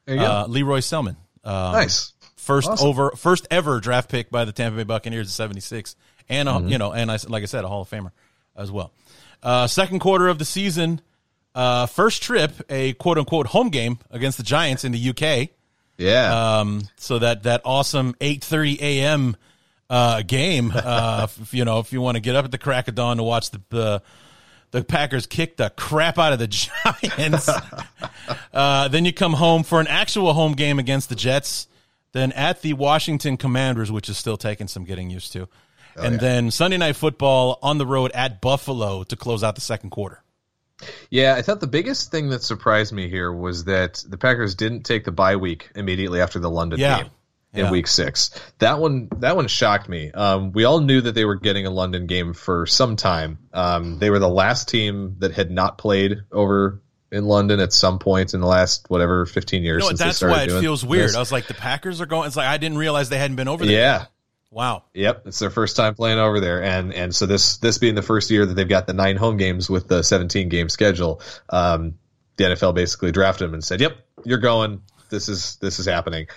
There 0.06 0.16
you 0.16 0.20
go. 0.20 0.26
Uh, 0.30 0.46
Lee 0.48 0.62
Roy 0.62 0.80
Selmon. 0.80 1.16
Um, 1.44 1.72
nice. 1.72 2.12
first 2.36 2.68
Awesome. 2.68 2.88
over 2.88 3.10
first 3.16 3.46
ever 3.50 3.80
draft 3.80 4.08
pick 4.10 4.30
by 4.30 4.44
the 4.44 4.52
Tampa 4.52 4.76
Bay 4.78 4.84
Buccaneers 4.84 5.26
in 5.26 5.30
76 5.30 5.94
and 6.28 6.48
a, 6.48 6.52
Mm-hmm. 6.52 6.68
you 6.68 6.78
know 6.78 6.92
and 6.92 7.10
I 7.10 7.18
like 7.28 7.42
I 7.42 7.46
said 7.46 7.64
a 7.64 7.68
Hall 7.68 7.82
of 7.82 7.90
Famer 7.90 8.12
as 8.56 8.70
well. 8.70 8.92
Uh, 9.44 9.66
second 9.66 10.00
quarter 10.00 10.26
of 10.28 10.38
the 10.38 10.44
season 10.44 11.00
uh, 11.54 11.86
first 11.86 12.22
trip 12.22 12.52
a 12.68 12.94
quote 12.94 13.18
unquote 13.18 13.46
home 13.46 13.68
game 13.68 13.98
against 14.10 14.38
the 14.38 14.44
Giants 14.44 14.84
in 14.84 14.92
the 14.92 15.10
UK. 15.10 15.50
Yeah. 15.96 16.58
Um, 16.58 16.82
so 16.96 17.20
that 17.20 17.44
that 17.44 17.60
awesome 17.64 18.14
8:30 18.14 18.80
a.m. 18.80 19.36
Uh, 19.88 20.22
game 20.22 20.72
uh, 20.74 21.28
if, 21.40 21.54
you 21.54 21.64
know 21.64 21.78
if 21.78 21.92
you 21.92 22.00
want 22.00 22.16
to 22.16 22.20
get 22.20 22.34
up 22.34 22.44
at 22.44 22.50
the 22.50 22.58
crack 22.58 22.88
of 22.88 22.94
dawn 22.94 23.18
to 23.18 23.22
watch 23.22 23.50
the 23.50 23.60
the, 23.68 24.02
The 24.72 24.82
Packers 24.82 25.26
kick 25.26 25.56
the 25.56 25.70
crap 25.70 26.18
out 26.18 26.32
of 26.32 26.40
the 26.40 26.48
Giants. 27.12 27.48
uh, 28.52 28.88
then 28.88 29.04
you 29.04 29.12
come 29.12 29.34
home 29.34 29.62
for 29.62 29.80
an 29.80 29.86
actual 29.86 30.32
home 30.32 30.54
game 30.54 30.78
against 30.78 31.08
the 31.08 31.14
Jets. 31.14 31.68
Then 32.12 32.30
at 32.32 32.62
the 32.62 32.74
Washington 32.74 33.36
Commanders, 33.36 33.90
which 33.90 34.08
is 34.08 34.16
still 34.16 34.36
taking 34.36 34.68
some 34.68 34.84
getting 34.84 35.10
used 35.10 35.32
to. 35.32 35.48
And 35.96 36.18
then 36.20 36.50
Sunday 36.50 36.76
night 36.76 36.96
football 36.96 37.58
on 37.62 37.78
the 37.78 37.86
road 37.86 38.10
at 38.12 38.40
Buffalo 38.40 39.04
to 39.04 39.16
close 39.16 39.42
out 39.44 39.54
the 39.54 39.60
second 39.60 39.90
quarter. 39.90 40.22
Yeah, 41.10 41.34
I 41.36 41.42
thought 41.42 41.60
the 41.60 41.66
biggest 41.66 42.10
thing 42.10 42.30
that 42.30 42.42
surprised 42.42 42.92
me 42.92 43.08
here 43.08 43.32
was 43.32 43.64
that 43.64 44.04
the 44.06 44.18
Packers 44.18 44.54
didn't 44.54 44.82
take 44.82 45.04
the 45.04 45.12
bye 45.12 45.36
week 45.36 45.70
immediately 45.76 46.20
after 46.20 46.38
the 46.40 46.50
London 46.50 46.78
Yeah. 46.80 46.98
game 47.02 47.10
in 47.54 47.64
Yeah. 47.66 47.70
week 47.70 47.86
six. 47.86 48.30
That 48.58 48.80
one 48.80 49.08
that 49.20 49.36
one 49.36 49.46
shocked 49.46 49.88
me. 49.88 50.10
Um, 50.10 50.52
we 50.52 50.64
all 50.64 50.80
knew 50.80 51.00
that 51.00 51.14
they 51.14 51.24
were 51.24 51.36
getting 51.36 51.66
a 51.66 51.70
London 51.70 52.06
game 52.06 52.34
for 52.34 52.66
some 52.66 52.96
time. 52.96 53.38
Um, 53.52 53.98
they 54.00 54.10
were 54.10 54.18
the 54.18 54.28
last 54.28 54.68
team 54.68 55.16
that 55.20 55.32
had 55.32 55.50
not 55.50 55.78
played 55.78 56.18
over 56.32 56.80
in 57.12 57.26
London 57.26 57.60
at 57.60 57.72
some 57.72 58.00
point 58.00 58.34
in 58.34 58.40
the 58.40 58.46
last 58.48 58.86
whatever 58.88 59.24
fifteen 59.24 59.62
years 59.62 59.82
No, 59.82 59.88
since 59.88 60.00
they 60.00 60.04
that's 60.06 60.22
why 60.22 60.42
it 60.42 60.50
feels 60.60 60.84
weird. 60.84 61.10
this. 61.10 61.16
I 61.16 61.20
was 61.20 61.30
like, 61.30 61.46
the 61.46 61.54
Packers 61.54 62.00
are 62.00 62.06
going. 62.06 62.26
It's 62.26 62.36
like 62.36 62.48
I 62.48 62.58
didn't 62.58 62.78
realize 62.78 63.08
they 63.08 63.18
hadn't 63.18 63.36
been 63.36 63.46
over 63.48 63.64
there. 63.64 63.74
Yeah. 63.80 64.04
Wow. 64.54 64.84
Yep, 64.94 65.26
it's 65.26 65.40
their 65.40 65.50
first 65.50 65.74
time 65.74 65.96
playing 65.96 66.20
over 66.20 66.38
there, 66.38 66.62
and 66.62 66.94
and 66.94 67.12
so 67.12 67.26
this 67.26 67.56
this 67.56 67.78
being 67.78 67.96
the 67.96 68.02
first 68.02 68.30
year 68.30 68.46
that 68.46 68.54
they've 68.54 68.68
got 68.68 68.86
the 68.86 68.92
nine 68.92 69.16
home 69.16 69.36
games 69.36 69.68
with 69.68 69.88
the 69.88 70.04
17 70.04 70.48
game 70.48 70.68
schedule, 70.68 71.20
um, 71.50 71.98
the 72.36 72.44
NFL 72.44 72.72
basically 72.72 73.10
drafted 73.10 73.48
them 73.48 73.54
and 73.54 73.64
said, 73.64 73.80
"Yep, 73.80 73.96
you're 74.24 74.38
going. 74.38 74.82
This 75.10 75.28
is 75.28 75.56
this 75.56 75.80
is 75.80 75.86
happening." 75.86 76.28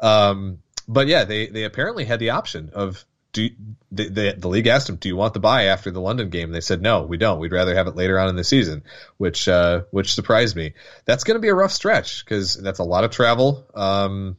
Um, 0.00 0.60
but 0.88 1.06
yeah, 1.06 1.24
they 1.24 1.48
they 1.48 1.64
apparently 1.64 2.06
had 2.06 2.18
the 2.18 2.30
option 2.30 2.70
of 2.72 3.04
do 3.32 3.50
the, 3.92 4.34
the 4.38 4.48
league 4.48 4.68
asked 4.68 4.86
them, 4.86 4.96
"Do 4.96 5.10
you 5.10 5.16
want 5.16 5.34
the 5.34 5.40
bye 5.40 5.64
after 5.64 5.90
the 5.90 6.00
London 6.00 6.30
game?" 6.30 6.52
They 6.52 6.62
said, 6.62 6.80
"No, 6.80 7.02
we 7.02 7.18
don't. 7.18 7.40
We'd 7.40 7.52
rather 7.52 7.74
have 7.74 7.88
it 7.88 7.94
later 7.94 8.18
on 8.18 8.30
in 8.30 8.36
the 8.36 8.44
season," 8.44 8.84
which 9.18 9.48
uh, 9.48 9.82
which 9.90 10.14
surprised 10.14 10.56
me. 10.56 10.72
That's 11.04 11.24
going 11.24 11.36
to 11.36 11.42
be 11.42 11.48
a 11.48 11.54
rough 11.54 11.72
stretch 11.72 12.24
because 12.24 12.54
that's 12.54 12.78
a 12.78 12.84
lot 12.84 13.04
of 13.04 13.10
travel. 13.10 13.66
Um, 13.74 14.38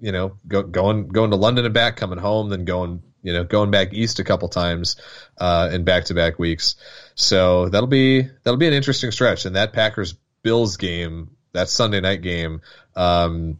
you 0.00 0.12
know, 0.12 0.36
go, 0.46 0.62
going 0.62 1.08
going 1.08 1.30
to 1.30 1.36
London 1.36 1.64
and 1.64 1.74
back, 1.74 1.96
coming 1.96 2.18
home, 2.18 2.48
then 2.48 2.64
going 2.64 3.02
you 3.22 3.32
know 3.32 3.44
going 3.44 3.70
back 3.70 3.92
east 3.92 4.18
a 4.18 4.24
couple 4.24 4.48
times 4.48 4.96
uh, 5.38 5.70
in 5.72 5.84
back 5.84 6.06
to 6.06 6.14
back 6.14 6.38
weeks. 6.38 6.76
So 7.14 7.68
that'll 7.68 7.86
be 7.86 8.22
that'll 8.22 8.58
be 8.58 8.68
an 8.68 8.74
interesting 8.74 9.10
stretch. 9.10 9.44
And 9.44 9.56
that 9.56 9.72
Packers 9.72 10.14
Bills 10.42 10.76
game, 10.76 11.36
that 11.52 11.68
Sunday 11.68 12.00
night 12.00 12.22
game, 12.22 12.62
um, 12.96 13.58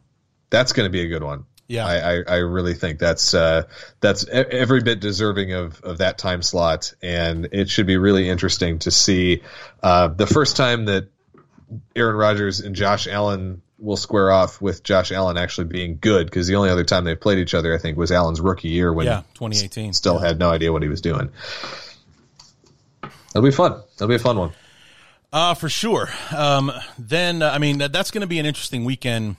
that's 0.49 0.73
going 0.73 0.87
to 0.87 0.91
be 0.91 1.03
a 1.03 1.09
good 1.09 1.23
one. 1.23 1.45
Yeah. 1.71 1.87
I, 1.87 1.95
I, 1.95 2.23
I 2.27 2.37
really 2.39 2.75
think 2.75 2.99
that's 2.99 3.33
uh, 3.33 3.63
that's 4.01 4.27
every 4.27 4.83
bit 4.83 4.99
deserving 4.99 5.53
of, 5.53 5.81
of 5.83 5.99
that 5.99 6.19
time 6.19 6.43
slot, 6.43 6.95
and 7.01 7.49
it 7.53 7.69
should 7.69 7.87
be 7.87 7.97
really 7.97 8.29
interesting 8.29 8.81
to 8.81 8.91
see 8.91 9.43
uh, 9.81 10.09
the 10.09 10.27
first 10.27 10.57
time 10.57 10.87
that 10.87 11.07
Aaron 11.95 12.17
Rodgers 12.17 12.59
and 12.59 12.75
Josh 12.75 13.07
Allen 13.07 13.63
will 13.81 13.97
square 13.97 14.31
off 14.31 14.61
with 14.61 14.83
Josh 14.83 15.11
Allen 15.11 15.37
actually 15.39 15.65
being 15.67 15.99
good 16.01 16.27
because 16.27 16.47
the 16.47 16.55
only 16.57 16.71
other 16.71 16.85
time 16.85 17.05
they've 17.05 17.19
played 17.21 17.39
each 17.39 17.55
other, 17.55 17.75
I 17.75 17.79
think, 17.79 17.97
was 17.97 18.13
Allen's 18.13 18.41
rookie 18.41 18.69
year 18.69 18.93
when 18.93 19.07
Yeah, 19.07 19.23
2018. 19.35 19.93
still 19.95 20.19
had 20.19 20.39
no 20.39 20.51
idea 20.51 20.73
what 20.73 20.83
he 20.83 20.89
was 20.89 21.01
doing. 21.01 21.31
That'll 23.33 23.43
be 23.43 23.51
fun. 23.51 23.81
That'll 23.97 24.09
be 24.09 24.17
a 24.17 24.19
fun 24.19 24.37
one. 24.39 24.53
Uh, 25.33 25.55
for 25.55 25.69
sure. 25.69 26.09
Um, 26.37 26.73
then, 26.99 27.43
uh, 27.43 27.51
I 27.51 27.59
mean, 27.59 27.79
that, 27.79 27.93
that's 27.93 28.11
going 28.11 28.23
to 28.23 28.27
be 28.27 28.39
an 28.39 28.47
interesting 28.47 28.85
weekend 28.85 29.37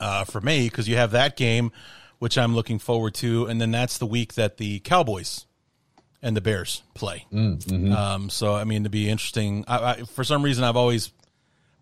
uh, 0.00 0.24
for 0.24 0.40
me 0.40 0.68
because 0.68 0.88
you 0.88 0.96
have 0.96 1.12
that 1.12 1.36
game, 1.36 1.70
which 2.18 2.36
I'm 2.36 2.54
looking 2.54 2.78
forward 2.80 3.14
to. 3.16 3.46
And 3.46 3.60
then 3.60 3.70
that's 3.70 3.98
the 3.98 4.06
week 4.06 4.34
that 4.34 4.56
the 4.56 4.80
Cowboys 4.80 5.46
and 6.20 6.36
the 6.36 6.40
Bears 6.40 6.82
play. 6.94 7.26
Um, 7.32 8.28
so, 8.30 8.54
I 8.54 8.64
mean, 8.64 8.82
to 8.84 8.90
be 8.90 9.08
interesting. 9.08 9.64
I, 9.68 9.92
I, 9.92 10.02
for 10.02 10.24
some 10.24 10.42
reason, 10.42 10.64
I've 10.64 10.76
always 10.76 11.12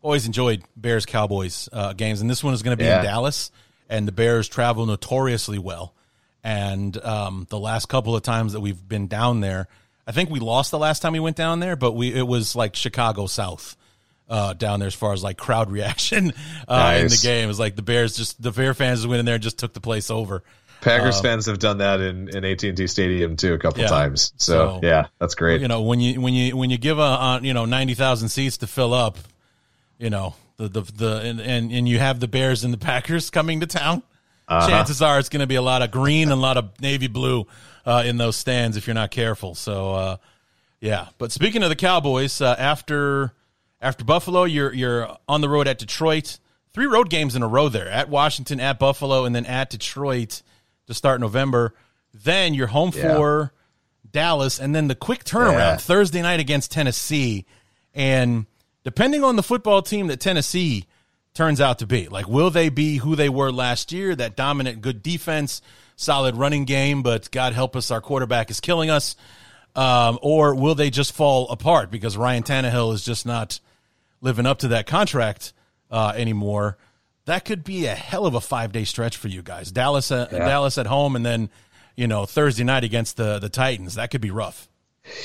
always 0.02 0.26
enjoyed 0.26 0.62
Bears 0.76 1.06
Cowboys 1.06 1.68
uh, 1.72 1.92
games, 1.94 2.20
and 2.20 2.28
this 2.28 2.42
one 2.44 2.54
is 2.54 2.62
going 2.62 2.76
to 2.76 2.82
be 2.82 2.84
Yeah. 2.84 2.98
in 2.98 3.04
Dallas, 3.04 3.50
and 3.88 4.06
the 4.06 4.12
Bears 4.12 4.48
travel 4.48 4.84
notoriously 4.86 5.58
well. 5.58 5.94
And 6.44 6.96
um, 7.04 7.46
the 7.50 7.58
last 7.58 7.88
couple 7.88 8.16
of 8.16 8.22
times 8.22 8.52
that 8.52 8.60
we've 8.60 8.88
been 8.88 9.06
down 9.06 9.40
there, 9.40 9.68
I 10.06 10.12
think 10.12 10.28
we 10.28 10.40
lost 10.40 10.72
the 10.72 10.78
last 10.78 11.00
time 11.00 11.12
we 11.12 11.20
went 11.20 11.36
down 11.36 11.60
there, 11.60 11.76
but 11.76 11.92
we 11.92 12.12
it 12.12 12.26
was 12.26 12.56
like 12.56 12.74
Chicago 12.74 13.26
South 13.26 13.76
uh, 14.28 14.52
down 14.54 14.80
there 14.80 14.88
as 14.88 14.94
far 14.94 15.12
as 15.12 15.22
like 15.22 15.36
crowd 15.38 15.70
reaction 15.70 16.32
uh, 16.66 16.98
in 17.00 17.06
the 17.08 17.20
game. 17.22 17.44
It 17.44 17.46
was 17.46 17.60
like 17.60 17.76
the 17.76 17.82
Bears 17.82 18.16
just 18.16 18.42
the 18.42 18.50
Bear 18.50 18.74
fans 18.74 19.06
went 19.06 19.20
in 19.20 19.24
there 19.26 19.36
and 19.36 19.42
just 19.42 19.58
took 19.58 19.72
the 19.72 19.80
place 19.80 20.10
over. 20.10 20.42
Packers 20.80 21.20
fans 21.20 21.46
have 21.46 21.60
done 21.60 21.78
that 21.78 22.00
in, 22.00 22.28
in 22.36 22.44
AT&T 22.44 22.88
Stadium 22.88 23.36
too 23.36 23.54
a 23.54 23.58
couple 23.58 23.82
Yeah. 23.82 23.86
times. 23.88 24.32
So, 24.36 24.52
So- 24.52 24.80
yeah, 24.82 25.06
that's 25.20 25.36
great. 25.36 25.60
you 25.60 25.68
know 25.68 25.82
when 25.82 26.00
you 26.00 26.20
when 26.20 26.34
you 26.34 26.56
when 26.56 26.70
you 26.70 26.78
give 26.78 26.98
a 26.98 27.02
uh, 27.02 27.40
you 27.40 27.54
know 27.54 27.66
ninety 27.66 27.94
thousand 27.94 28.30
seats 28.30 28.56
to 28.58 28.66
fill 28.66 28.92
up, 28.92 29.16
you 30.02 30.10
know 30.10 30.34
the 30.56 30.68
the 30.68 30.80
the 30.82 31.20
and, 31.20 31.40
and 31.40 31.72
and 31.72 31.88
you 31.88 31.98
have 31.98 32.20
the 32.20 32.28
Bears 32.28 32.64
and 32.64 32.74
the 32.74 32.78
Packers 32.78 33.30
coming 33.30 33.60
to 33.60 33.66
town. 33.66 34.02
Chances 34.50 35.00
are 35.00 35.18
it's 35.18 35.30
going 35.30 35.40
to 35.40 35.46
be 35.46 35.54
a 35.54 35.62
lot 35.62 35.80
of 35.80 35.90
green 35.90 36.24
and 36.24 36.32
a 36.32 36.36
lot 36.42 36.58
of 36.58 36.78
navy 36.80 37.06
blue 37.06 37.46
uh, 37.86 38.02
in 38.04 38.18
those 38.18 38.36
stands 38.36 38.76
if 38.76 38.86
you're 38.86 38.92
not 38.92 39.10
careful. 39.10 39.54
So 39.54 39.92
uh, 39.94 40.16
yeah. 40.80 41.06
But 41.16 41.32
speaking 41.32 41.62
of 41.62 41.70
the 41.70 41.76
Cowboys, 41.76 42.40
uh, 42.42 42.54
after 42.58 43.32
after 43.80 44.04
Buffalo, 44.04 44.44
you're 44.44 44.72
you're 44.74 45.16
on 45.26 45.40
the 45.40 45.48
road 45.48 45.66
at 45.68 45.78
Detroit. 45.78 46.38
Three 46.74 46.86
road 46.86 47.08
games 47.08 47.34
in 47.36 47.42
a 47.42 47.48
row 47.48 47.68
there 47.70 47.88
at 47.88 48.08
Washington, 48.10 48.60
at 48.60 48.78
Buffalo, 48.78 49.24
and 49.24 49.34
then 49.34 49.46
at 49.46 49.70
Detroit 49.70 50.42
to 50.86 50.92
start 50.94 51.20
November. 51.20 51.74
Then 52.12 52.52
you're 52.54 52.66
home 52.66 52.92
Yeah. 52.94 53.16
for 53.16 53.52
Dallas, 54.10 54.58
and 54.58 54.74
then 54.74 54.88
the 54.88 54.94
quick 54.94 55.24
turnaround 55.24 55.52
Yeah. 55.54 55.76
Thursday 55.76 56.20
night 56.20 56.40
against 56.40 56.72
Tennessee. 56.72 57.46
And 57.94 58.46
depending 58.84 59.24
on 59.24 59.36
the 59.36 59.42
football 59.42 59.82
team 59.82 60.08
that 60.08 60.20
Tennessee 60.20 60.86
turns 61.34 61.60
out 61.60 61.78
to 61.78 61.86
be, 61.86 62.08
like, 62.08 62.28
will 62.28 62.50
they 62.50 62.68
be 62.68 62.96
who 62.98 63.16
they 63.16 63.28
were 63.28 63.50
last 63.50 63.92
year? 63.92 64.14
That 64.14 64.36
dominant, 64.36 64.82
good 64.82 65.02
defense, 65.02 65.62
solid 65.96 66.36
running 66.36 66.64
game, 66.64 67.02
but 67.02 67.30
God 67.30 67.52
help 67.52 67.76
us, 67.76 67.90
our 67.90 68.00
quarterback 68.00 68.50
is 68.50 68.60
killing 68.60 68.90
us. 68.90 69.16
Um, 69.74 70.18
or 70.20 70.54
will 70.54 70.74
they 70.74 70.90
just 70.90 71.12
fall 71.12 71.48
apart 71.48 71.90
because 71.90 72.16
Ryan 72.16 72.42
Tannehill 72.42 72.92
is 72.92 73.04
just 73.04 73.24
not 73.24 73.58
living 74.20 74.44
up 74.44 74.58
to 74.60 74.68
that 74.68 74.86
contract 74.86 75.54
uh, 75.90 76.12
anymore? 76.14 76.76
That 77.24 77.44
could 77.44 77.64
be 77.64 77.86
a 77.86 77.94
hell 77.94 78.26
of 78.26 78.34
a 78.34 78.40
five 78.40 78.72
day 78.72 78.84
stretch 78.84 79.16
for 79.16 79.28
you 79.28 79.42
guys. 79.42 79.70
Dallas, 79.70 80.10
uh, 80.10 80.26
Dallas 80.26 80.76
at 80.76 80.86
home, 80.86 81.16
and 81.16 81.24
then 81.24 81.48
you 81.96 82.06
know 82.06 82.26
Thursday 82.26 82.64
night 82.64 82.84
against 82.84 83.16
the 83.16 83.38
the 83.38 83.48
Titans. 83.48 83.94
That 83.94 84.10
could 84.10 84.20
be 84.20 84.30
rough. 84.30 84.68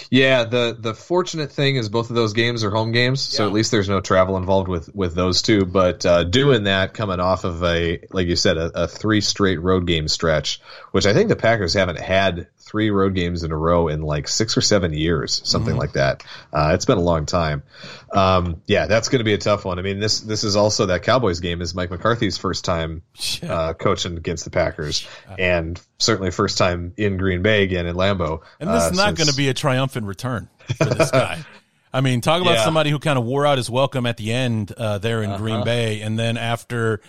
Yeah, 0.10 0.46
the 0.46 0.76
the 0.78 0.96
fortunate 0.96 1.52
thing 1.52 1.76
is 1.76 1.88
both 1.88 2.10
of 2.10 2.16
those 2.16 2.34
games 2.34 2.64
are 2.64 2.72
home 2.72 2.92
games, 2.92 3.22
so 3.22 3.46
at 3.46 3.54
least 3.54 3.72
there's 3.72 3.90
no 3.90 4.02
travel 4.02 4.36
involved 4.38 4.68
with 4.68 4.94
with 4.96 5.14
those 5.14 5.44
two. 5.44 5.66
But 5.66 6.06
uh, 6.06 6.24
doing 6.24 6.64
that, 6.64 6.96
coming 6.96 7.20
off 7.20 7.44
of 7.44 7.64
a 7.64 8.00
like 8.12 8.28
you 8.28 8.36
said, 8.36 8.58
a, 8.58 8.84
a 8.84 8.88
three 8.88 9.22
straight 9.22 9.62
road 9.62 9.86
game 9.86 10.08
stretch, 10.08 10.62
which 10.92 11.06
I 11.06 11.14
think 11.14 11.30
the 11.30 11.36
Packers 11.36 11.74
haven't 11.74 12.00
had 12.00 12.48
three 12.68 12.90
road 12.92 13.16
games 13.16 13.44
in 13.44 13.52
a 13.52 13.56
row 13.58 13.88
in 13.88 14.02
like 14.02 14.28
six 14.28 14.58
or 14.58 14.62
seven 14.62 14.94
years, 14.94 15.42
something 15.46 15.76
like 15.76 15.94
that. 15.94 16.24
Uh, 16.54 16.72
it's 16.74 16.86
been 16.86 16.98
a 16.98 17.02
long 17.02 17.26
time. 17.26 17.64
Um, 18.12 18.62
yeah, 18.68 18.86
that's 18.88 19.10
going 19.10 19.20
to 19.20 19.24
be 19.26 19.34
a 19.34 19.38
tough 19.38 19.66
one. 19.66 19.80
I 19.80 19.82
mean, 19.82 20.00
this 20.00 20.20
this 20.22 20.44
is 20.44 20.56
also 20.56 20.88
that 20.88 21.04
Cowboys 21.04 21.40
game 21.40 21.62
is 21.62 21.74
Mike 21.74 21.90
McCarthy's 21.92 22.38
first 22.38 22.66
time 22.66 23.02
uh, 23.48 23.74
coaching 23.74 24.18
against 24.18 24.44
the 24.44 24.52
Packers, 24.52 25.08
and 25.40 25.80
certainly 25.98 26.32
first 26.32 26.58
time 26.58 26.94
in 26.98 27.18
Green 27.18 27.42
Bay 27.42 27.64
again 27.64 27.86
in 27.86 27.96
Lambeau. 27.96 28.42
And 28.60 28.70
this 28.70 28.84
uh, 28.84 28.90
is 28.92 28.98
not 28.98 29.08
since- 29.08 29.18
going 29.20 29.30
to 29.30 29.36
be 29.38 29.50
a 29.50 29.54
triumphant 29.54 30.06
return 30.06 30.50
for 30.78 30.86
this 30.86 31.12
guy. 31.12 31.44
I 31.94 32.02
mean, 32.02 32.22
talk 32.22 32.42
about 32.42 32.56
Yeah. 32.56 32.66
somebody 32.66 32.90
who 32.92 33.00
kind 33.00 33.18
of 33.18 33.26
wore 33.26 33.46
out 33.46 33.58
his 33.58 33.70
welcome 33.70 34.06
at 34.06 34.18
the 34.18 34.32
end 34.34 34.72
uh, 34.74 34.98
there 34.98 35.24
in 35.24 35.30
Uh-huh. 35.32 35.38
Green 35.40 35.64
Bay, 35.64 36.02
and 36.02 36.20
then 36.20 36.38
after 36.38 37.00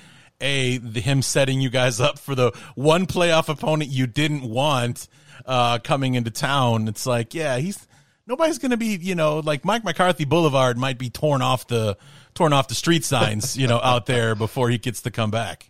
a 0.41 0.79
the, 0.79 1.01
him 1.01 1.21
setting 1.21 1.61
you 1.61 1.69
guys 1.69 2.01
up 2.01 2.17
for 2.17 2.37
the 2.37 2.53
one 2.77 3.07
playoff 3.07 3.49
opponent 3.49 3.91
you 3.91 4.07
didn't 4.07 4.49
want 4.49 5.09
uh, 5.49 5.79
coming 5.79 6.15
into 6.15 6.31
town, 6.31 6.87
it's 6.87 7.07
like, 7.07 7.35
yeah, 7.35 7.57
he's 7.57 7.89
nobody's 8.27 8.59
going 8.59 8.71
to 8.71 8.77
be, 8.77 8.97
you 9.01 9.15
know, 9.15 9.41
like 9.41 9.65
Mike 9.65 9.83
McCarthy 9.83 10.27
Boulevard 10.27 10.79
might 10.79 10.99
be 10.99 11.11
torn 11.11 11.43
off 11.43 11.67
the 11.67 11.97
torn 12.35 12.53
off 12.53 12.69
the 12.69 12.75
street 12.75 13.05
signs, 13.05 13.57
you 13.57 13.67
know, 13.67 13.81
out 13.83 14.07
there 14.07 14.35
before 14.35 14.69
he 14.69 14.79
gets 14.79 15.03
to 15.03 15.11
come 15.11 15.31
back. 15.31 15.68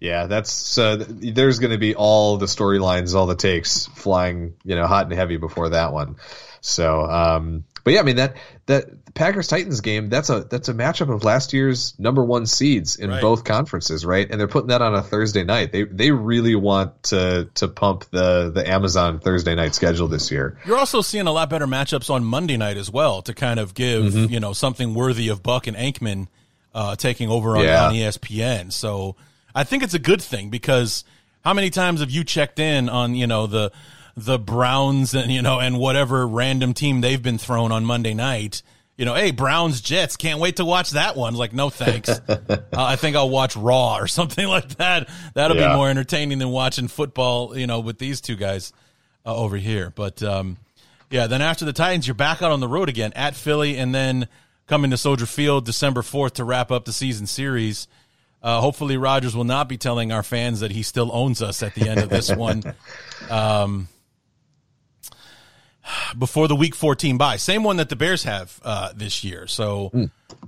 Yeah, 0.00 0.26
that's 0.26 0.76
uh, 0.78 1.04
there's 1.08 1.58
going 1.58 1.72
to 1.72 1.78
be 1.78 1.94
all 1.94 2.36
the 2.38 2.46
storylines, 2.46 3.14
all 3.14 3.26
the 3.26 3.36
takes 3.36 3.86
flying, 3.86 4.54
you 4.64 4.76
know, 4.76 4.86
hot 4.86 5.04
and 5.06 5.14
heavy 5.14 5.36
before 5.36 5.70
that 5.70 5.92
one. 5.92 6.16
So, 6.60 7.02
um, 7.02 7.64
but 7.84 7.92
yeah, 7.94 8.00
I 8.00 8.02
mean 8.04 8.16
that 8.16 8.36
that 8.66 9.14
Packers 9.14 9.48
Titans 9.48 9.80
game 9.80 10.08
that's 10.08 10.30
a 10.30 10.44
that's 10.44 10.68
a 10.68 10.74
matchup 10.74 11.12
of 11.12 11.24
last 11.24 11.52
year's 11.52 11.98
number 11.98 12.24
one 12.24 12.46
seeds 12.46 12.94
in 12.96 13.10
Right. 13.10 13.20
both 13.20 13.42
conferences, 13.42 14.06
right? 14.06 14.28
And 14.30 14.38
they're 14.38 14.46
putting 14.46 14.68
that 14.68 14.80
on 14.80 14.94
a 14.94 15.02
Thursday 15.02 15.42
night. 15.42 15.72
They 15.72 15.82
they 15.82 16.12
really 16.12 16.54
want 16.54 17.02
to 17.04 17.48
to 17.54 17.66
pump 17.66 18.04
the 18.12 18.52
the 18.54 18.68
Amazon 18.68 19.18
Thursday 19.18 19.56
night 19.56 19.74
schedule 19.74 20.06
this 20.06 20.30
year. 20.30 20.56
You're 20.64 20.78
also 20.78 21.00
seeing 21.00 21.26
a 21.26 21.32
lot 21.32 21.50
better 21.50 21.66
matchups 21.66 22.08
on 22.10 22.24
Monday 22.24 22.56
night 22.56 22.76
as 22.76 22.90
well 22.90 23.22
to 23.22 23.34
kind 23.34 23.58
of 23.58 23.74
give 23.74 24.04
Mm-hmm. 24.04 24.32
you 24.32 24.38
know 24.38 24.52
something 24.52 24.94
worthy 24.94 25.26
of 25.28 25.42
Buck 25.42 25.66
and 25.66 25.76
Aikman 25.76 26.28
uh, 26.74 26.94
taking 26.94 27.28
over 27.28 27.56
on, 27.56 27.64
Yeah. 27.64 27.88
on 27.88 27.94
ESPN. 27.94 28.72
So 28.72 29.16
I 29.54 29.64
think 29.64 29.82
it's 29.82 29.94
a 29.94 29.98
good 29.98 30.22
thing 30.22 30.50
because 30.50 31.04
how 31.44 31.52
many 31.54 31.70
times 31.70 32.00
have 32.00 32.10
you 32.10 32.24
checked 32.24 32.58
in 32.58 32.88
on 32.88 33.14
you 33.14 33.26
know 33.26 33.46
the 33.46 33.72
the 34.16 34.38
Browns 34.38 35.14
and 35.14 35.30
you 35.32 35.42
know 35.42 35.58
and 35.60 35.78
whatever 35.78 36.26
random 36.26 36.74
team 36.74 37.00
they've 37.00 37.22
been 37.22 37.38
thrown 37.38 37.72
on 37.72 37.84
Monday 37.84 38.14
night. 38.14 38.62
You 38.98 39.06
know, 39.06 39.14
hey, 39.14 39.30
Browns 39.30 39.80
Jets, 39.80 40.16
can't 40.16 40.38
wait 40.38 40.56
to 40.56 40.66
watch 40.66 40.90
that 40.90 41.16
one. 41.16 41.34
Like, 41.34 41.54
no 41.54 41.70
thanks. 41.70 42.10
uh, 42.28 42.58
I 42.76 42.96
think 42.96 43.16
I'll 43.16 43.30
watch 43.30 43.56
Raw 43.56 43.96
or 43.96 44.06
something 44.18 44.46
like 44.46 44.68
that. 44.76 45.08
That'll 45.34 45.56
Yeah. 45.56 45.70
be 45.70 45.76
more 45.76 45.88
entertaining 45.88 46.38
than 46.38 46.50
watching 46.50 46.88
football. 46.88 47.56
You 47.56 47.66
know, 47.66 47.80
with 47.80 47.98
these 47.98 48.20
two 48.20 48.36
guys 48.36 48.72
uh, 49.24 49.34
over 49.34 49.56
here. 49.56 49.90
But 49.94 50.22
um, 50.22 50.58
yeah, 51.10 51.26
then 51.26 51.40
after 51.40 51.64
the 51.64 51.72
Titans, 51.72 52.06
you're 52.06 52.14
back 52.14 52.42
out 52.42 52.52
on 52.52 52.60
the 52.60 52.68
road 52.68 52.90
again 52.90 53.12
at 53.16 53.34
Philly, 53.34 53.78
and 53.78 53.94
then 53.94 54.28
coming 54.66 54.90
to 54.90 54.98
Soldier 54.98 55.26
Field 55.26 55.64
December 55.64 56.02
fourth 56.02 56.34
to 56.34 56.44
wrap 56.44 56.70
up 56.70 56.84
the 56.84 56.92
season 56.92 57.26
series. 57.26 57.88
Uh, 58.42 58.60
hopefully, 58.60 58.96
Rodgers 58.96 59.36
will 59.36 59.44
not 59.44 59.68
be 59.68 59.76
telling 59.78 60.10
our 60.10 60.22
fans 60.24 60.60
that 60.60 60.72
he 60.72 60.82
still 60.82 61.10
owns 61.12 61.40
us 61.42 61.62
at 61.62 61.74
the 61.76 61.88
end 61.88 62.00
of 62.00 62.08
this 62.08 62.34
one. 62.34 62.62
Um, 63.30 63.86
before 66.18 66.48
the 66.48 66.56
Week 66.56 66.74
14 66.74 67.18
bye, 67.18 67.36
same 67.36 67.64
one 67.64 67.76
that 67.76 67.88
the 67.88 67.96
Bears 67.96 68.24
have 68.24 68.60
uh, 68.64 68.92
this 68.94 69.24
year. 69.24 69.46
So, 69.46 69.90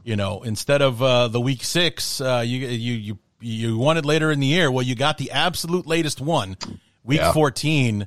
you 0.04 0.16
know, 0.16 0.42
instead 0.42 0.82
of 0.82 1.02
uh, 1.02 1.28
the 1.28 1.40
Week 1.40 1.62
Six, 1.64 2.20
uh, 2.20 2.42
you 2.44 2.66
you 2.68 2.94
you 2.94 3.18
you 3.40 3.78
wanted 3.78 4.04
later 4.04 4.30
in 4.30 4.40
the 4.40 4.46
year. 4.46 4.70
Well, 4.70 4.84
you 4.84 4.94
got 4.94 5.18
the 5.18 5.30
absolute 5.30 5.86
latest 5.86 6.20
one, 6.20 6.56
Week 7.04 7.20
Yeah. 7.20 7.32
14, 7.32 8.06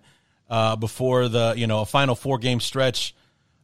uh, 0.50 0.76
before 0.76 1.28
the 1.28 1.54
you 1.58 1.68
know 1.68 1.82
a 1.82 1.86
final 1.86 2.16
four 2.16 2.38
game 2.38 2.60
stretch. 2.60 3.16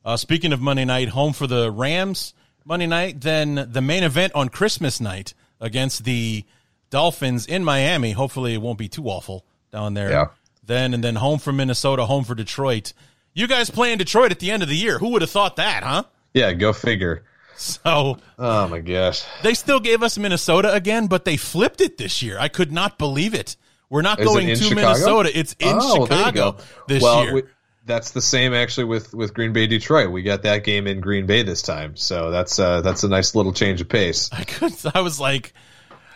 Uh, 0.05 0.17
speaking 0.17 0.51
of 0.53 0.61
Monday 0.61 0.85
night, 0.85 1.09
home 1.09 1.33
for 1.33 1.47
the 1.47 1.71
Rams 1.71 2.33
Monday 2.65 2.87
night, 2.87 3.21
then 3.21 3.67
the 3.71 3.81
main 3.81 4.03
event 4.03 4.33
on 4.35 4.49
Christmas 4.49 4.99
night 4.99 5.33
against 5.63 6.03
the 6.03 6.43
Dolphins 6.91 7.47
in 7.47 7.63
Miami. 7.63 8.11
Hopefully, 8.11 8.53
it 8.53 8.61
won't 8.61 8.77
be 8.77 8.87
too 8.87 9.07
awful 9.07 9.43
down 9.71 9.95
there. 9.95 10.11
Yeah. 10.11 10.25
Then 10.63 10.93
and 10.93 11.03
then 11.03 11.15
home 11.15 11.39
for 11.39 11.51
Minnesota, 11.51 12.05
home 12.05 12.23
for 12.23 12.35
Detroit. 12.35 12.93
You 13.33 13.47
guys 13.47 13.69
play 13.71 13.91
in 13.91 13.97
Detroit 13.97 14.31
at 14.31 14.39
the 14.39 14.51
end 14.51 14.61
of 14.61 14.69
the 14.69 14.75
year. 14.75 14.99
Who 14.99 15.09
would 15.09 15.21
have 15.23 15.31
thought 15.31 15.55
that, 15.55 15.83
huh? 15.83 16.03
Yeah, 16.33 16.53
go 16.53 16.71
figure. 16.73 17.23
So 17.55 18.17
Oh 18.39 18.67
my 18.67 18.79
gosh. 18.79 19.23
they 19.43 19.53
still 19.53 19.79
gave 19.79 20.01
us 20.03 20.17
Minnesota 20.17 20.73
again, 20.73 21.07
but 21.07 21.23
they 21.25 21.37
flipped 21.37 21.81
it 21.81 21.97
this 21.97 22.21
year. 22.23 22.37
I 22.39 22.47
could 22.47 22.71
not 22.71 22.97
believe 22.97 23.33
it. 23.33 23.55
We're 23.89 24.01
not 24.01 24.19
Is 24.19 24.25
going 24.27 24.49
in 24.49 24.57
to 24.57 24.63
Chicago? 24.63 24.81
Minnesota. 24.87 25.37
It's 25.37 25.53
in 25.59 25.77
Oh, 25.79 26.05
Chicago 26.05 26.51
go. 26.53 26.57
this 26.87 27.03
well, 27.03 27.23
year. 27.23 27.33
we- 27.35 27.43
that's 27.85 28.11
the 28.11 28.21
same 28.21 28.53
actually 28.53 28.85
with 28.85 29.13
with 29.13 29.33
Green 29.33 29.53
Bay 29.53 29.67
Detroit. 29.67 30.11
We 30.11 30.23
got 30.23 30.43
that 30.43 30.63
game 30.63 30.87
in 30.87 31.01
Green 31.01 31.25
Bay 31.25 31.43
this 31.43 31.61
time, 31.61 31.95
so 31.95 32.31
that's 32.31 32.59
uh, 32.59 32.81
that's 32.81 33.03
a 33.03 33.09
nice 33.09 33.35
little 33.35 33.53
change 33.53 33.81
of 33.81 33.89
pace. 33.89 34.29
I 34.31 34.43
could. 34.43 34.73
I 34.93 35.01
was 35.01 35.19
like, 35.19 35.53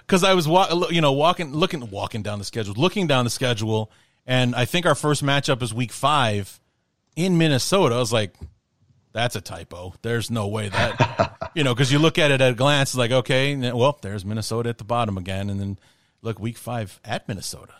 because 0.01 0.23
I 0.23 0.33
was 0.33 0.47
wa- 0.47 0.87
you 0.89 1.01
know 1.01 1.13
walking, 1.13 1.53
looking, 1.53 1.89
walking 1.89 2.23
down 2.23 2.39
the 2.39 2.45
schedule, 2.45 2.73
looking 2.77 3.07
down 3.07 3.25
the 3.25 3.29
schedule, 3.29 3.91
and 4.25 4.55
I 4.55 4.65
think 4.65 4.85
our 4.85 4.95
first 4.95 5.23
matchup 5.23 5.61
is 5.61 5.73
Week 5.73 5.91
Five 5.91 6.59
in 7.15 7.37
Minnesota. 7.37 7.95
I 7.95 7.99
was 7.99 8.13
like, 8.13 8.33
that's 9.11 9.35
a 9.35 9.41
typo. 9.41 9.93
There's 10.01 10.31
no 10.31 10.47
way 10.47 10.69
that 10.69 11.51
you 11.55 11.63
know 11.63 11.73
because 11.73 11.91
you 11.91 11.99
look 11.99 12.17
at 12.17 12.31
it 12.31 12.39
at 12.39 12.51
a 12.51 12.55
glance, 12.55 12.95
like 12.95 13.11
okay, 13.11 13.55
well, 13.71 13.97
there's 14.01 14.23
Minnesota 14.23 14.69
at 14.69 14.77
the 14.77 14.85
bottom 14.85 15.17
again, 15.17 15.49
and 15.49 15.59
then 15.59 15.79
look 16.21 16.39
Week 16.39 16.57
Five 16.57 17.01
at 17.03 17.27
Minnesota. 17.27 17.73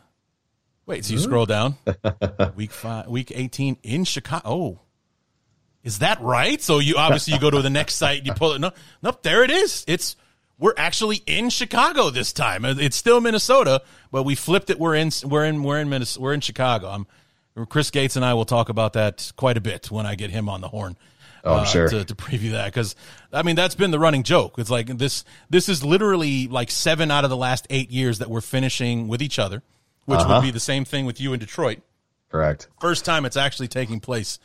Wait, 0.87 1.05
so 1.05 1.13
you 1.13 1.19
scroll 1.19 1.45
down, 1.45 1.75
week 2.55 2.71
five, 2.71 3.07
week 3.07 3.31
eighteen 3.35 3.77
in 3.83 4.05
Chicago. 4.05 4.41
Oh, 4.45 4.79
is 5.83 5.99
that 5.99 6.19
right? 6.21 6.61
So 6.61 6.79
you 6.79 6.95
obviously 6.95 7.33
you 7.33 7.39
go 7.39 7.51
to 7.51 7.61
the 7.61 7.69
next 7.69 7.95
site, 7.95 8.19
and 8.19 8.27
you 8.27 8.33
pull 8.33 8.53
it. 8.53 8.59
No, 8.59 8.71
nope, 9.03 9.21
there 9.21 9.43
it 9.43 9.51
is. 9.51 9.83
It's 9.87 10.15
we're 10.57 10.73
actually 10.77 11.21
in 11.27 11.49
Chicago 11.49 12.09
this 12.09 12.33
time. 12.33 12.65
It's 12.65 12.97
still 12.97 13.21
Minnesota, 13.21 13.81
but 14.11 14.23
we 14.23 14.33
flipped 14.33 14.69
it. 14.69 14.79
We're 14.79 14.95
in 14.95 15.11
we're 15.23 15.45
in 15.45 15.61
we're 15.61 15.79
in 15.79 15.89
Minnesota, 15.89 16.23
we're 16.23 16.33
in 16.33 16.41
Chicago. 16.41 16.87
I'm 16.87 17.05
Chris 17.65 17.91
Gates 17.91 18.15
and 18.15 18.23
I 18.23 18.33
will 18.33 18.45
talk 18.45 18.69
about 18.69 18.93
that 18.93 19.31
quite 19.35 19.57
a 19.57 19.61
bit 19.61 19.89
when 19.91 20.05
I 20.05 20.15
get 20.15 20.29
him 20.29 20.47
on 20.47 20.61
the 20.61 20.67
horn. 20.67 20.97
Oh, 21.43 21.55
uh, 21.55 21.65
sure. 21.65 21.87
to, 21.87 22.03
to 22.03 22.15
preview 22.15 22.51
that 22.51 22.65
because 22.65 22.95
I 23.31 23.43
mean 23.43 23.55
that's 23.55 23.75
been 23.75 23.91
the 23.91 23.99
running 23.99 24.23
joke. 24.23 24.55
It's 24.57 24.69
like 24.69 24.87
this 24.87 25.23
this 25.49 25.69
is 25.69 25.83
literally 25.83 26.47
like 26.47 26.71
seven 26.71 27.11
out 27.11 27.23
of 27.23 27.29
the 27.29 27.37
last 27.37 27.67
eight 27.69 27.91
years 27.91 28.19
that 28.19 28.29
we're 28.29 28.41
finishing 28.41 29.07
with 29.07 29.21
each 29.21 29.39
other, 29.39 29.63
which 30.07 30.19
Uh-huh. 30.19 30.33
would 30.39 30.41
be 30.41 30.49
the 30.51 30.59
same 30.59 30.83
thing 30.83 31.05
with 31.05 31.21
you 31.21 31.33
in 31.33 31.39
Detroit 31.39 31.79
Correct. 32.31 32.67
first 32.81 33.05
time 33.05 33.23
it's 33.25 33.37
actually 33.37 33.67
taking 33.67 33.99
place 33.99 34.39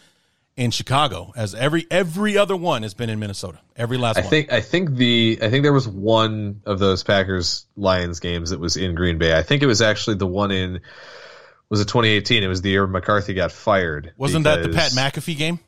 in 0.55 0.70
Chicago, 0.70 1.32
as 1.34 1.55
every 1.55 1.86
every 1.90 2.36
other 2.36 2.55
one 2.55 2.82
has 2.82 2.93
been 2.93 3.09
in 3.09 3.18
Minnesota. 3.18 3.59
Every 3.74 3.97
last 3.97 4.18
I 4.18 4.20
one. 4.20 4.28
think 4.28 4.52
I 4.52 4.60
think 4.60 4.97
the 4.97 5.39
I 5.40 5.48
think 5.48 5.62
there 5.62 5.72
was 5.72 5.89
one 5.89 6.60
of 6.66 6.78
those 6.78 7.02
Packers 7.02 7.64
Lions 7.74 8.20
games 8.20 8.51
that 8.51 8.60
was 8.60 8.76
in 8.76 8.94
Green 8.94 9.16
Bay. 9.16 9.34
I 9.34 9.43
think 9.43 9.62
it 9.62 9.66
was 9.66 9.80
actually 9.80 10.16
the 10.16 10.26
one 10.26 10.51
in 10.51 10.80
was 11.70 11.80
it 11.80 11.89
2018? 11.89 12.43
It 12.43 12.48
was 12.48 12.60
the 12.60 12.68
year 12.68 12.86
McCarthy 12.86 13.32
got 13.32 13.51
fired. 13.51 14.12
Wasn't 14.18 14.44
that 14.44 14.62
the 14.62 14.68
Pat 14.68 14.93
McAfee 14.93 15.39
game 15.39 15.59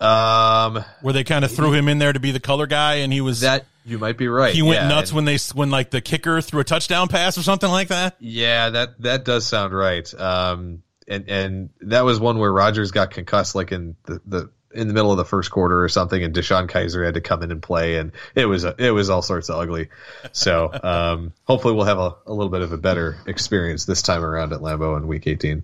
Um, 0.00 0.82
where 1.02 1.12
they 1.12 1.22
kind 1.24 1.44
of 1.44 1.52
threw 1.52 1.74
him 1.74 1.86
in 1.88 1.98
there 1.98 2.14
to 2.14 2.20
be 2.20 2.30
the 2.30 2.40
color 2.40 2.66
guy, 2.66 2.94
and 2.96 3.12
he 3.12 3.20
was 3.20 3.40
that 3.40 3.66
you 3.84 3.98
might 3.98 4.16
be 4.16 4.28
right. 4.28 4.54
he 4.54 4.62
went 4.62 4.82
Yeah, 4.82 4.88
nuts 4.88 5.12
when 5.12 5.24
they 5.24 5.38
when 5.54 5.70
like 5.70 5.90
the 5.90 6.00
kicker 6.00 6.40
threw 6.40 6.60
a 6.60 6.64
touchdown 6.64 7.08
pass 7.08 7.36
or 7.38 7.42
something 7.42 7.70
like 7.70 7.88
that. 7.88 8.16
Yeah, 8.20 8.70
that 8.70 9.00
that 9.02 9.24
does 9.24 9.46
sound 9.46 9.74
right. 9.74 10.12
Um, 10.14 10.82
and 11.08 11.28
and 11.28 11.70
that 11.80 12.04
was 12.04 12.20
one 12.20 12.38
where 12.38 12.52
Rodgers 12.52 12.90
got 12.90 13.10
concussed, 13.10 13.54
like 13.54 13.72
in 13.72 13.96
the, 14.04 14.20
the 14.26 14.50
in 14.74 14.88
the 14.88 14.94
middle 14.94 15.10
of 15.10 15.18
the 15.18 15.24
first 15.24 15.50
quarter 15.50 15.82
or 15.82 15.88
something, 15.88 16.22
and 16.22 16.34
DeShone 16.34 16.68
Kizer 16.68 17.04
had 17.04 17.14
to 17.14 17.20
come 17.20 17.42
in 17.42 17.50
and 17.50 17.62
play, 17.62 17.96
and 17.96 18.12
it 18.34 18.46
was 18.46 18.64
it 18.64 18.94
was 18.94 19.10
all 19.10 19.22
sorts 19.22 19.48
of 19.50 19.56
ugly. 19.56 19.88
So 20.32 20.70
um, 20.82 21.32
hopefully 21.44 21.74
we'll 21.74 21.84
have 21.84 21.98
a, 21.98 22.14
a 22.26 22.32
little 22.32 22.50
bit 22.50 22.62
of 22.62 22.72
a 22.72 22.78
better 22.78 23.18
experience 23.26 23.84
this 23.84 24.02
time 24.02 24.24
around 24.24 24.52
at 24.52 24.60
Lambeau 24.60 24.96
in 24.96 25.06
Week 25.06 25.26
18. 25.26 25.62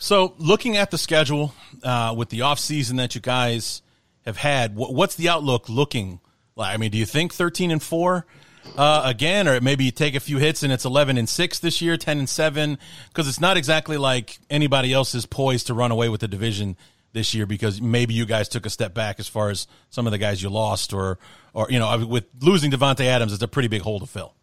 So, 0.00 0.34
looking 0.38 0.76
at 0.76 0.92
the 0.92 0.98
schedule 0.98 1.54
uh, 1.82 2.14
with 2.16 2.28
the 2.28 2.42
off 2.42 2.60
season 2.60 2.96
that 2.98 3.16
you 3.16 3.20
guys 3.20 3.82
have 4.24 4.36
had, 4.36 4.74
wh- 4.74 4.92
what's 4.92 5.16
the 5.16 5.28
outlook 5.28 5.68
looking 5.68 6.12
like? 6.12 6.20
I 6.58 6.76
mean, 6.76 6.90
do 6.90 6.98
you 6.98 7.06
think 7.06 7.32
thirteen 7.32 7.70
and 7.70 7.82
four 7.82 8.26
uh, 8.76 9.02
again, 9.04 9.48
or 9.48 9.60
maybe 9.60 9.84
you 9.84 9.90
take 9.90 10.14
a 10.14 10.20
few 10.20 10.38
hits 10.38 10.62
and 10.62 10.72
it's 10.72 10.84
eleven 10.84 11.16
and 11.16 11.28
six 11.28 11.58
this 11.58 11.80
year, 11.80 11.96
ten 11.96 12.18
and 12.18 12.28
seven? 12.28 12.78
Because 13.08 13.28
it's 13.28 13.40
not 13.40 13.56
exactly 13.56 13.96
like 13.96 14.38
anybody 14.50 14.92
else 14.92 15.14
is 15.14 15.26
poised 15.26 15.68
to 15.68 15.74
run 15.74 15.90
away 15.90 16.08
with 16.08 16.20
the 16.20 16.28
division 16.28 16.76
this 17.12 17.34
year 17.34 17.46
because 17.46 17.80
maybe 17.80 18.14
you 18.14 18.26
guys 18.26 18.48
took 18.48 18.66
a 18.66 18.70
step 18.70 18.94
back 18.94 19.18
as 19.18 19.28
far 19.28 19.50
as 19.50 19.66
some 19.90 20.06
of 20.06 20.10
the 20.10 20.18
guys 20.18 20.42
you 20.42 20.50
lost, 20.50 20.92
or 20.92 21.18
or 21.54 21.66
you 21.70 21.78
know, 21.78 22.06
with 22.06 22.26
losing 22.40 22.70
Davante 22.70 23.04
Adams, 23.04 23.32
it's 23.32 23.42
a 23.42 23.48
pretty 23.48 23.68
big 23.68 23.82
hole 23.82 24.00
to 24.00 24.06
fill. 24.06 24.34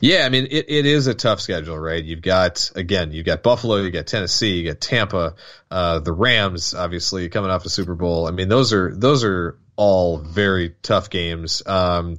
Yeah, 0.00 0.24
I 0.24 0.28
mean 0.28 0.48
it, 0.50 0.66
it 0.68 0.86
is 0.86 1.06
a 1.06 1.14
tough 1.14 1.40
schedule, 1.40 1.78
right? 1.78 2.02
You've 2.02 2.22
got 2.22 2.72
again, 2.74 3.12
you've 3.12 3.26
got 3.26 3.42
Buffalo, 3.42 3.76
you 3.76 3.90
got 3.90 4.06
Tennessee, 4.06 4.56
you 4.56 4.70
got 4.70 4.80
Tampa, 4.80 5.34
uh, 5.70 6.00
the 6.00 6.12
Rams, 6.12 6.74
obviously 6.74 7.28
coming 7.28 7.50
off 7.50 7.62
the 7.62 7.70
Super 7.70 7.94
Bowl. 7.94 8.26
I 8.26 8.32
mean, 8.32 8.48
those 8.48 8.72
are 8.72 8.92
those 8.94 9.22
are 9.22 9.58
all 9.76 10.18
very 10.18 10.74
tough 10.82 11.10
games. 11.10 11.62
Um, 11.66 12.18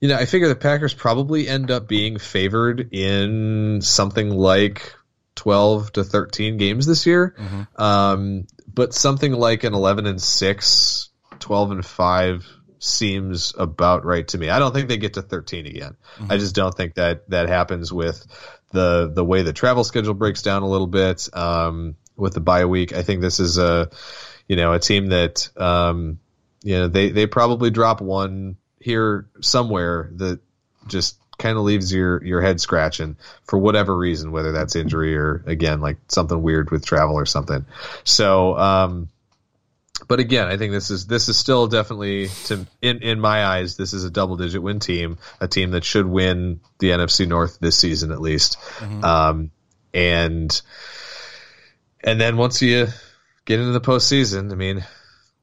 you 0.00 0.08
know, 0.08 0.16
I 0.16 0.26
figure 0.26 0.48
the 0.48 0.56
Packers 0.56 0.94
probably 0.94 1.48
end 1.48 1.70
up 1.70 1.88
being 1.88 2.18
favored 2.18 2.92
in 2.92 3.80
something 3.82 4.30
like 4.30 4.94
twelve 5.34 5.92
to 5.92 6.04
thirteen 6.04 6.56
games 6.56 6.86
this 6.86 7.06
year. 7.06 7.34
Um, 7.76 8.46
but 8.72 8.92
something 8.94 9.32
like 9.32 9.64
an 9.64 9.74
eleven 9.74 10.06
and 10.06 10.20
6, 10.20 11.10
12 11.38 11.70
and 11.70 11.86
five 11.86 12.46
seems 12.78 13.54
about 13.56 14.04
right 14.04 14.26
to 14.28 14.38
me. 14.38 14.50
I 14.50 14.58
don't 14.58 14.74
think 14.74 14.88
they 14.88 14.98
get 14.98 15.14
to 15.14 15.22
13 15.22 15.66
again. 15.66 15.96
I 16.28 16.36
just 16.36 16.54
don't 16.54 16.74
think 16.74 16.94
that 16.94 17.28
that 17.30 17.48
happens 17.48 17.92
with 17.92 18.24
the 18.72 19.10
the 19.14 19.24
way 19.24 19.42
the 19.42 19.52
travel 19.52 19.84
schedule 19.84 20.14
breaks 20.14 20.42
down 20.42 20.62
a 20.62 20.68
little 20.68 20.86
bit 20.86 21.28
um, 21.32 21.96
with 22.16 22.34
the 22.34 22.40
bye 22.40 22.66
week. 22.66 22.92
I 22.92 23.02
think 23.02 23.20
this 23.20 23.40
is 23.40 23.56
a 23.56 23.88
you 24.48 24.56
know 24.56 24.72
a 24.72 24.78
team 24.78 25.06
that 25.08 25.48
um, 25.56 26.18
you 26.64 26.76
know 26.76 26.88
they 26.88 27.10
they 27.10 27.26
probably 27.26 27.70
drop 27.70 28.00
one 28.00 28.56
here 28.80 29.28
somewhere 29.40 30.10
that 30.14 30.40
just 30.88 31.18
kind 31.38 31.56
of 31.56 31.64
leaves 31.64 31.92
your 31.92 32.24
your 32.24 32.40
head 32.40 32.60
scratching 32.60 33.16
for 33.44 33.58
whatever 33.58 33.96
reason, 33.96 34.32
whether 34.32 34.50
that's 34.50 34.74
injury 34.74 35.16
or 35.16 35.44
again 35.46 35.80
like 35.80 35.98
something 36.08 36.42
weird 36.42 36.70
with 36.70 36.84
travel 36.84 37.14
or 37.14 37.26
something. 37.26 37.64
So. 38.02 38.58
Um, 38.58 39.08
but 40.08 40.18
again, 40.18 40.48
I 40.48 40.56
think 40.56 40.72
this 40.72 40.90
is 40.90 41.06
this 41.06 41.28
is 41.28 41.38
still 41.38 41.68
definitely 41.68 42.28
to 42.46 42.66
in 42.82 42.98
in 43.02 43.20
my 43.20 43.46
eyes, 43.46 43.76
this 43.76 43.92
is 43.92 44.04
a 44.04 44.10
double 44.10 44.36
digit 44.36 44.60
win 44.60 44.80
team, 44.80 45.18
a 45.40 45.46
team 45.46 45.70
that 45.70 45.84
should 45.84 46.04
win 46.04 46.60
the 46.80 46.90
NFC 46.90 47.28
North 47.28 47.58
this 47.60 47.78
season 47.78 48.10
at 48.10 48.20
least. 48.20 48.58
Um, 49.04 49.52
and 49.94 50.60
and 52.02 52.20
then 52.20 52.36
once 52.36 52.60
you 52.60 52.88
get 53.44 53.60
into 53.60 53.72
the 53.72 53.80
postseason, 53.80 54.50
I 54.50 54.56
mean, 54.56 54.84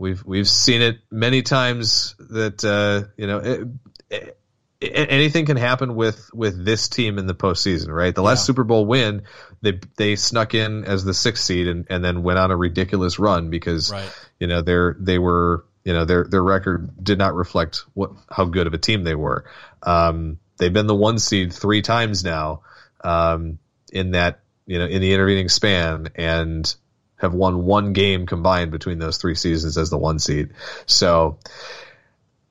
we've 0.01 0.23
we've 0.25 0.49
seen 0.49 0.81
it 0.81 0.97
many 1.09 1.41
times 1.43 2.15
that 2.19 2.63
uh, 2.65 3.07
you 3.15 3.27
know. 3.27 3.37
It, 3.37 3.67
it, 4.09 4.37
anything 4.81 5.45
can 5.45 5.57
happen 5.57 5.93
with 5.95 6.31
with 6.33 6.65
this 6.65 6.89
team 6.89 7.19
in 7.19 7.27
the 7.27 7.35
postseason, 7.35 7.89
right? 7.89 8.13
The 8.13 8.23
last 8.23 8.45
Super 8.47 8.63
Bowl 8.63 8.85
win, 8.87 9.21
they 9.61 9.79
they 9.95 10.15
snuck 10.15 10.55
in 10.55 10.85
as 10.85 11.03
the 11.03 11.13
sixth 11.13 11.43
seed 11.43 11.67
and, 11.67 11.85
and 11.89 12.03
then 12.03 12.23
went 12.23 12.39
on 12.39 12.49
a 12.49 12.57
ridiculous 12.57 13.19
run 13.19 13.51
because 13.51 13.91
Right. 13.91 14.11
you 14.39 14.47
know 14.47 14.63
they're 14.63 14.95
they 14.99 15.19
were 15.19 15.65
you 15.83 15.93
know 15.93 16.05
their 16.05 16.23
their 16.23 16.43
record 16.43 17.03
did 17.03 17.19
not 17.19 17.35
reflect 17.35 17.85
what 17.93 18.11
how 18.27 18.45
good 18.45 18.65
of 18.65 18.73
a 18.73 18.79
team 18.79 19.03
they 19.03 19.15
were. 19.15 19.45
Um, 19.83 20.39
they've 20.57 20.73
been 20.73 20.87
the 20.87 20.95
one 20.95 21.19
seed 21.19 21.53
three 21.53 21.83
times 21.83 22.23
now 22.23 22.61
um, 23.03 23.59
in 23.93 24.11
that 24.11 24.39
you 24.65 24.79
know 24.79 24.85
in 24.85 24.99
the 24.99 25.13
intervening 25.13 25.47
span 25.47 26.09
and 26.15 26.75
have 27.21 27.33
won 27.33 27.63
one 27.63 27.93
game 27.93 28.25
combined 28.25 28.71
between 28.71 28.99
those 28.99 29.17
three 29.17 29.35
seasons 29.35 29.77
as 29.77 29.89
the 29.89 29.97
one 29.97 30.19
seed. 30.19 30.53
So 30.87 31.37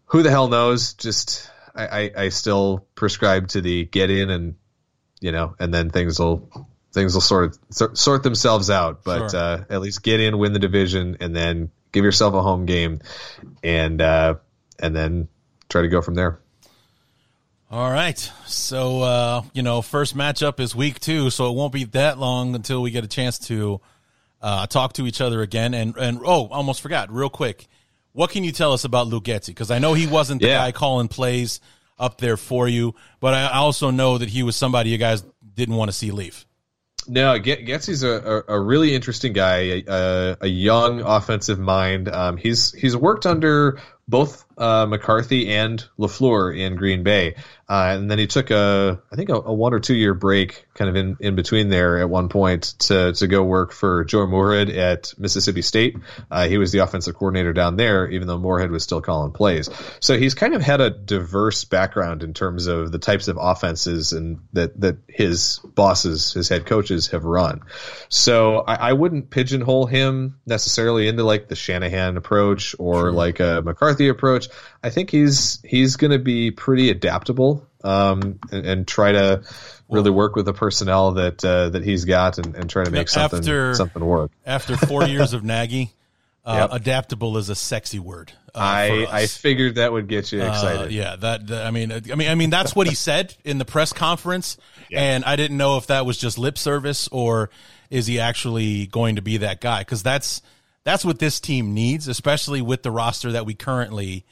who 0.06 0.22
the 0.22 0.30
hell 0.30 0.48
knows? 0.48 0.94
Just 0.94 1.51
I, 1.74 1.86
I, 1.86 2.10
I 2.16 2.28
still 2.28 2.86
prescribe 2.94 3.48
to 3.48 3.60
the 3.60 3.84
get 3.84 4.10
in 4.10 4.30
and 4.30 4.55
you 5.20 5.32
know, 5.32 5.55
and 5.59 5.74
then 5.74 5.90
things 5.90 6.18
will 6.18 6.48
things 6.92 7.14
will 7.14 7.20
sort 7.20 7.56
of 7.70 7.98
sort 7.98 8.22
themselves 8.22 8.70
out. 8.70 9.05
But 9.05 9.32
sure. 9.32 9.40
uh, 9.40 9.64
at 9.68 9.80
least 9.80 10.02
get 10.02 10.20
in, 10.20 10.38
win 10.38 10.52
the 10.52 10.59
division, 10.59 11.18
and 11.20 11.34
then 11.34 11.70
give 11.92 12.05
yourself 12.05 12.34
a 12.34 12.42
home 12.42 12.64
game, 12.64 13.01
and 13.62 14.01
uh, 14.01 14.36
and 14.78 14.94
then 14.94 15.28
try 15.68 15.82
to 15.82 15.88
go 15.88 16.01
from 16.01 16.14
there. 16.14 16.40
All 17.70 17.90
right. 17.90 18.18
So, 18.47 19.02
uh, 19.02 19.42
you 19.52 19.62
know, 19.62 19.80
first 19.80 20.16
matchup 20.16 20.59
is 20.59 20.74
week 20.74 20.98
two, 20.98 21.30
so 21.30 21.48
it 21.51 21.55
won't 21.55 21.72
be 21.72 21.84
that 21.84 22.18
long 22.18 22.56
until 22.56 22.82
we 22.82 22.90
get 22.90 23.05
a 23.05 23.09
chance 23.09 23.38
to 23.47 23.80
uh, 24.41 24.67
talk 24.67 24.95
to 24.95 25.07
each 25.07 25.21
other 25.21 25.43
again. 25.43 25.75
And, 25.75 25.97
and 25.97 26.21
oh, 26.25 26.49
almost 26.49 26.81
forgot, 26.81 27.12
real 27.12 27.31
quick. 27.31 27.67
What 28.12 28.31
can 28.31 28.43
you 28.43 28.53
tell 28.53 28.73
us 28.73 28.85
about 28.85 29.07
Luke 29.07 29.25
Getsy? 29.25 29.49
Because 29.49 29.71
I 29.71 29.79
know 29.79 29.95
he 29.95 30.07
wasn't 30.07 30.43
the 30.43 30.49
yeah. 30.49 30.59
guy 30.59 30.73
calling 30.73 31.09
plays 31.09 31.61
up 31.99 32.19
there 32.19 32.37
for 32.37 32.67
you, 32.67 32.95
but 33.21 33.35
I 33.35 33.59
also 33.59 33.91
know 33.91 34.19
that 34.19 34.29
he 34.29 34.43
was 34.43 34.57
somebody 34.57 34.91
you 34.91 34.99
guys 34.99 35.23
didn't 35.55 35.77
want 35.77 35.91
to 35.91 35.97
see 35.97 36.11
leave. 36.11 36.45
No, 37.07 37.39
Getsy's 37.39 38.03
a, 38.03 38.45
a, 38.49 38.57
a 38.57 38.61
really 38.61 38.95
interesting 38.95 39.33
guy, 39.33 39.83
a, 39.87 40.37
a 40.41 40.47
young 40.47 41.01
offensive 41.01 41.59
mind. 41.59 42.09
Um, 42.09 42.37
he's 42.37 42.73
he's 42.73 42.97
worked 42.97 43.27
under 43.27 43.81
both 44.11 44.45
uh, 44.59 44.87
McCarthy 44.87 45.49
and 45.49 45.82
LaFleur 45.99 46.57
in 46.57 46.77
Green 46.77 47.03
Bay. 47.03 47.37
Uh, 47.69 47.95
and 47.97 48.11
then 48.11 48.19
he 48.19 48.27
took 48.27 48.51
a, 48.51 49.01
I 49.12 49.16
think 49.16 49.31
a, 49.31 49.35
a, 49.35 49.55
one 49.55 49.73
or 49.73 49.78
two 49.78 49.95
year 49.95 50.12
break, 50.12 50.66
kind 50.74 50.89
of 50.89 50.97
in, 50.97 51.16
in 51.20 51.37
between 51.37 51.69
there 51.69 52.01
at 52.01 52.11
one 52.11 52.28
point 52.28 52.74
to 52.81 53.12
to 53.12 53.27
go 53.28 53.45
work 53.45 53.73
for 53.73 54.05
Joe 54.05 54.27
Moorhead 54.27 54.70
at 54.70 55.15
Mississippi 55.16 55.62
State. 55.62 55.97
Uh, 56.28 56.49
he 56.49 56.59
was 56.59 56.73
the 56.73 56.81
offensive 56.81 57.15
coordinator 57.15 57.53
down 57.53 57.77
there, 57.77 58.11
even 58.11 58.27
though 58.27 58.39
Moorhead 58.39 58.73
was 58.73 58.82
still 58.82 59.01
calling 59.01 59.31
plays. 59.31 59.70
So 60.01 60.19
he's 60.19 60.35
kind 60.35 60.55
of 60.55 60.62
had 60.62 60.81
a 60.81 60.91
diverse 60.91 61.65
background 61.65 62.24
in 62.24 62.35
terms 62.35 62.66
of 62.66 62.91
the 62.91 62.99
types 62.99 63.28
of 63.28 63.39
offenses 63.41 64.12
and 64.12 64.41
that 64.53 64.78
that 64.81 64.97
his 65.09 65.61
bosses, 65.65 66.32
his 66.32 66.49
head 66.49 66.66
coaches, 66.66 67.07
have 67.09 67.24
run. 67.24 67.61
So 68.09 68.59
I, 68.59 68.91
I 68.91 68.93
wouldn't 68.95 69.31
pigeonhole 69.31 69.87
him 69.87 70.41
necessarily 70.45 71.07
into 71.07 71.23
like 71.23 71.47
the 71.47 71.55
Shanahan 71.55 72.16
approach 72.16 72.74
or 72.81 72.95
sure. 72.95 73.12
like 73.12 73.39
a 73.39 73.62
McCarthy 73.65 73.99
approach. 74.09 74.48
I 74.82 74.90
think 74.90 75.10
he's 75.10 75.60
he's 75.62 75.97
going 75.97 76.12
to 76.12 76.18
be 76.18 76.51
pretty 76.51 76.90
adaptable 76.90 77.66
um, 77.82 78.39
and, 78.51 78.66
and, 78.66 78.89
try 78.89 79.12
to 79.12 79.43
really 79.89 80.10
work 80.10 80.36
with 80.36 80.44
the 80.44 80.52
personnel 80.52 81.12
that 81.12 81.44
uh, 81.44 81.70
that 81.70 81.82
he's 81.82 82.05
got 82.05 82.39
and, 82.39 82.55
and 82.55 82.68
try 82.68 82.85
to 82.85 82.90
make 82.90 83.09
something 83.09 83.39
after, 83.40 83.74
something 83.74 84.05
work. 84.05 84.31
After 84.44 84.77
four 84.77 85.05
years 85.06 85.32
of 85.32 85.44
Nagy, 85.44 85.93
uh, 86.44 86.68
yep. 86.70 86.81
adaptable 86.81 87.36
is 87.39 87.48
a 87.48 87.55
sexy 87.55 87.98
word. 87.98 88.32
Uh, 88.55 88.59
I 88.59 89.06
I 89.10 89.27
figured 89.27 89.77
that 89.77 89.93
would 89.93 90.09
get 90.09 90.32
you 90.32 90.43
uh, 90.43 90.48
excited. 90.48 90.93
yeah, 90.93 91.16
that, 91.16 91.47
that, 91.47 91.66
I 91.66 91.70
mean 91.70 91.93
I 91.93 92.14
mean 92.14 92.28
I 92.28 92.35
mean 92.35 92.51
that's 92.51 92.74
what 92.74 92.86
he 92.86 92.94
said 92.97 93.35
in 93.44 93.59
the 93.59 93.64
press 93.64 93.93
conference, 93.93 94.59
yeah. 94.89 95.01
and 95.01 95.24
I 95.24 95.36
didn't 95.36 95.56
know 95.56 95.77
if 95.77 95.86
that 95.86 96.05
was 96.05 96.18
just 96.18 96.39
lip 96.39 96.59
service 96.59 97.09
or 97.09 97.51
is 97.90 98.06
he 98.06 98.20
actually 98.20 98.86
going 98.86 99.16
to 99.16 99.22
be 99.22 99.39
that 99.39 99.60
guy? 99.60 99.81
Because 99.81 100.02
that's 100.02 100.43
that's 100.85 101.05
what 101.05 101.19
this 101.19 101.40
team 101.40 101.74
needs, 101.74 102.09
especially 102.09 102.62
with 102.62 102.82
the 102.82 102.90
roster 102.90 103.32
that 103.32 103.47
we 103.47 103.55
currently 103.55 104.24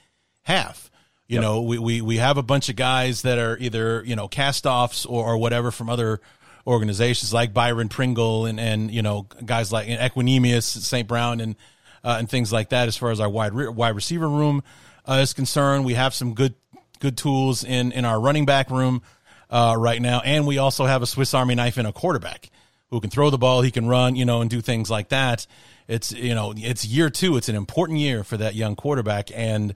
have. 0.42 0.90
You 1.26 1.36
yep. 1.36 1.42
know, 1.42 1.62
we, 1.62 1.78
we, 1.78 2.00
we 2.00 2.16
have 2.16 2.38
a 2.38 2.42
bunch 2.42 2.70
of 2.70 2.76
guys 2.76 3.22
that 3.22 3.38
are 3.38 3.58
either, 3.58 4.02
you 4.04 4.16
know, 4.16 4.28
cast 4.28 4.66
offs 4.66 5.04
or, 5.04 5.26
or 5.26 5.36
whatever 5.36 5.70
from 5.70 5.90
other 5.90 6.20
organizations 6.66 7.32
like 7.32 7.52
Byron 7.52 7.88
Pringle 7.88 8.46
and, 8.46 8.58
and 8.58 8.90
you 8.90 9.02
know, 9.02 9.26
guys 9.44 9.70
like 9.70 9.88
Equanimeous, 9.88 10.62
St. 10.64 11.06
Brown, 11.06 11.40
and 11.40 11.56
uh, 12.04 12.16
and 12.18 12.30
things 12.30 12.52
like 12.52 12.70
that. 12.70 12.88
As 12.88 12.96
far 12.96 13.10
as 13.10 13.20
our 13.20 13.28
wide 13.28 13.52
wide 13.52 13.94
receiver 13.94 14.28
room 14.28 14.62
uh, 15.06 15.14
is 15.14 15.34
concerned, 15.34 15.84
we 15.84 15.94
have 15.94 16.14
some 16.14 16.34
good 16.34 16.54
good 17.00 17.18
tools 17.18 17.64
in 17.64 17.92
in 17.92 18.04
our 18.04 18.18
running 18.18 18.46
back 18.46 18.70
room 18.70 19.02
uh, 19.50 19.74
right 19.78 20.00
now, 20.00 20.20
and 20.20 20.46
we 20.46 20.58
also 20.58 20.86
have 20.86 21.02
a 21.02 21.06
Swiss 21.06 21.34
Army 21.34 21.54
knife 21.54 21.76
in 21.76 21.84
a 21.84 21.92
quarterback 21.92 22.50
who 22.90 23.00
can 23.00 23.10
throw 23.10 23.30
the 23.30 23.38
ball, 23.38 23.62
he 23.62 23.70
can 23.70 23.86
run, 23.86 24.16
you 24.16 24.24
know, 24.24 24.40
and 24.40 24.50
do 24.50 24.60
things 24.60 24.90
like 24.90 25.08
that. 25.08 25.46
It's 25.86 26.12
you 26.12 26.34
know, 26.34 26.52
it's 26.56 26.84
year 26.84 27.10
two. 27.10 27.36
It's 27.36 27.48
an 27.48 27.56
important 27.56 27.98
year 27.98 28.24
for 28.24 28.36
that 28.36 28.54
young 28.54 28.76
quarterback, 28.76 29.30
and 29.34 29.74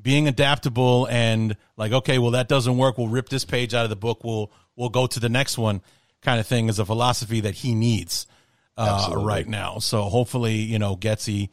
being 0.00 0.28
adaptable 0.28 1.06
and 1.10 1.56
like, 1.76 1.92
okay, 1.92 2.18
well 2.18 2.32
that 2.32 2.48
doesn't 2.48 2.76
work. 2.76 2.98
We'll 2.98 3.08
rip 3.08 3.28
this 3.28 3.44
page 3.44 3.74
out 3.74 3.84
of 3.84 3.90
the 3.90 3.96
book. 3.96 4.22
We'll 4.22 4.52
we'll 4.76 4.90
go 4.90 5.06
to 5.06 5.20
the 5.20 5.28
next 5.28 5.58
one, 5.58 5.80
kind 6.22 6.38
of 6.38 6.46
thing, 6.46 6.68
is 6.68 6.78
a 6.78 6.84
philosophy 6.84 7.40
that 7.40 7.54
he 7.54 7.74
needs 7.74 8.26
uh, 8.76 9.12
right 9.16 9.48
now. 9.48 9.78
So 9.78 10.02
hopefully, 10.02 10.56
you 10.56 10.78
know, 10.78 10.96
Getsy 10.96 11.48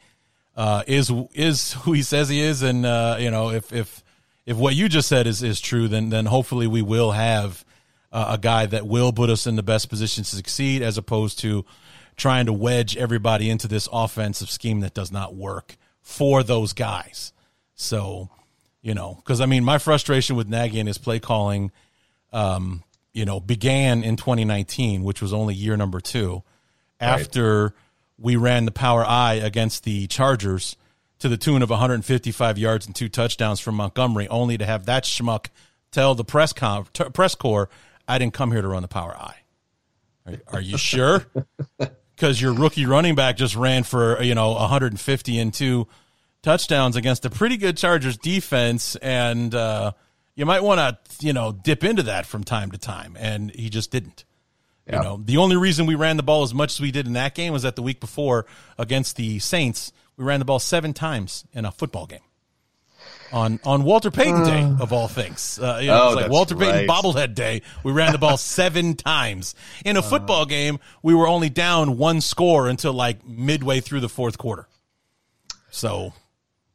uh, 0.56 0.82
is 0.86 1.10
is 1.34 1.72
who 1.72 1.92
he 1.92 2.02
says 2.02 2.28
he 2.28 2.40
is, 2.40 2.62
and 2.62 2.84
uh, 2.84 3.16
you 3.18 3.30
know, 3.30 3.50
if 3.50 3.72
if 3.72 4.02
if 4.44 4.56
what 4.56 4.74
you 4.74 4.88
just 4.88 5.08
said 5.08 5.26
is 5.26 5.42
is 5.42 5.60
true, 5.60 5.88
then 5.88 6.10
then 6.10 6.26
hopefully 6.26 6.66
we 6.66 6.82
will 6.82 7.12
have 7.12 7.64
uh, 8.12 8.26
a 8.30 8.38
guy 8.38 8.66
that 8.66 8.86
will 8.86 9.12
put 9.12 9.30
us 9.30 9.46
in 9.46 9.56
the 9.56 9.62
best 9.62 9.88
position 9.88 10.24
to 10.24 10.36
succeed, 10.36 10.82
as 10.82 10.98
opposed 10.98 11.38
to 11.40 11.64
trying 12.16 12.46
to 12.46 12.52
wedge 12.52 12.96
everybody 12.96 13.48
into 13.48 13.66
this 13.66 13.88
offensive 13.92 14.50
scheme 14.50 14.80
that 14.80 14.94
does 14.94 15.10
not 15.10 15.34
work 15.34 15.76
for 16.00 16.42
those 16.42 16.72
guys. 16.72 17.32
So 17.74 18.28
you 18.82 18.94
know, 18.94 19.14
because 19.14 19.40
I 19.40 19.46
mean, 19.46 19.64
my 19.64 19.78
frustration 19.78 20.36
with 20.36 20.48
Nagy 20.48 20.80
and 20.80 20.88
his 20.88 20.98
play 20.98 21.20
calling, 21.20 21.70
um, 22.32 22.82
you 23.12 23.24
know, 23.24 23.38
began 23.38 24.02
in 24.02 24.16
2019, 24.16 25.04
which 25.04 25.22
was 25.22 25.32
only 25.32 25.54
year 25.54 25.76
number 25.76 26.00
two, 26.00 26.42
after 27.00 27.62
right. 27.64 27.72
we 28.18 28.36
ran 28.36 28.64
the 28.64 28.72
power 28.72 29.04
I 29.04 29.34
against 29.34 29.84
the 29.84 30.08
Chargers 30.08 30.76
to 31.20 31.28
the 31.28 31.36
tune 31.36 31.62
of 31.62 31.70
155 31.70 32.58
yards 32.58 32.86
and 32.86 32.94
two 32.94 33.08
touchdowns 33.08 33.60
from 33.60 33.76
Montgomery, 33.76 34.26
only 34.28 34.58
to 34.58 34.66
have 34.66 34.86
that 34.86 35.04
schmuck 35.04 35.46
tell 35.92 36.16
the 36.16 36.24
press 36.24 36.52
com- 36.52 36.86
t- 36.92 37.04
press 37.04 37.36
corps, 37.36 37.68
"I 38.12 38.18
didn't 38.18 38.34
come 38.34 38.52
here 38.52 38.62
to 38.62 38.68
run 38.68 38.82
the 38.82 38.88
power 38.88 39.16
I." 39.16 39.34
Are, 40.26 40.34
are 40.54 40.60
you 40.60 40.78
sure? 40.78 41.26
Because 42.14 42.40
your 42.40 42.52
rookie 42.52 42.86
running 42.86 43.14
back 43.14 43.36
just 43.36 43.56
ran 43.56 43.82
for 43.82 44.22
you 44.22 44.34
know 44.34 44.52
150 44.52 45.38
and 45.38 45.52
two 45.52 45.88
touchdowns 46.42 46.96
against 46.96 47.24
a 47.24 47.30
pretty 47.30 47.56
good 47.56 47.76
Chargers 47.76 48.16
defense, 48.18 48.96
and 48.96 49.54
uh, 49.54 49.92
you 50.34 50.46
might 50.46 50.62
want 50.62 50.78
to 50.78 51.26
you 51.26 51.32
know 51.32 51.52
dip 51.52 51.84
into 51.84 52.04
that 52.04 52.26
from 52.26 52.44
time 52.44 52.70
to 52.70 52.78
time, 52.78 53.16
and 53.18 53.50
he 53.54 53.70
just 53.70 53.90
didn't. 53.90 54.24
You 54.86 54.98
know, 54.98 55.22
the 55.24 55.36
only 55.36 55.56
reason 55.56 55.86
we 55.86 55.94
ran 55.94 56.16
the 56.16 56.24
ball 56.24 56.42
as 56.42 56.52
much 56.52 56.72
as 56.72 56.80
we 56.80 56.90
did 56.90 57.06
in 57.06 57.12
that 57.12 57.34
game 57.34 57.52
was 57.52 57.62
that 57.62 57.76
the 57.76 57.82
week 57.82 58.00
before 58.00 58.46
against 58.76 59.16
the 59.16 59.38
Saints, 59.38 59.92
we 60.16 60.24
ran 60.24 60.40
the 60.40 60.44
ball 60.44 60.58
seven 60.58 60.92
times 60.92 61.44
in 61.52 61.64
a 61.64 61.70
football 61.70 62.04
game. 62.06 62.20
On 63.32 63.58
on 63.64 63.82
Walter 63.82 64.10
Payton 64.10 64.44
Day 64.44 64.62
uh. 64.62 64.82
of 64.82 64.92
all 64.92 65.08
things, 65.08 65.58
uh, 65.58 65.78
you 65.80 65.86
know, 65.86 66.10
oh, 66.10 66.14
like 66.14 66.30
Walter 66.30 66.54
right. 66.54 66.72
Payton 66.72 66.88
bobblehead 66.88 67.34
day. 67.34 67.62
We 67.82 67.92
ran 67.92 68.12
the 68.12 68.18
ball 68.18 68.36
seven 68.36 68.94
times 68.94 69.54
in 69.84 69.96
a 69.96 70.00
uh. 70.00 70.02
football 70.02 70.44
game. 70.44 70.78
We 71.02 71.14
were 71.14 71.26
only 71.26 71.48
down 71.48 71.96
one 71.96 72.20
score 72.20 72.68
until 72.68 72.92
like 72.92 73.26
midway 73.26 73.80
through 73.80 74.00
the 74.00 74.08
fourth 74.08 74.36
quarter. 74.36 74.68
So 75.70 76.12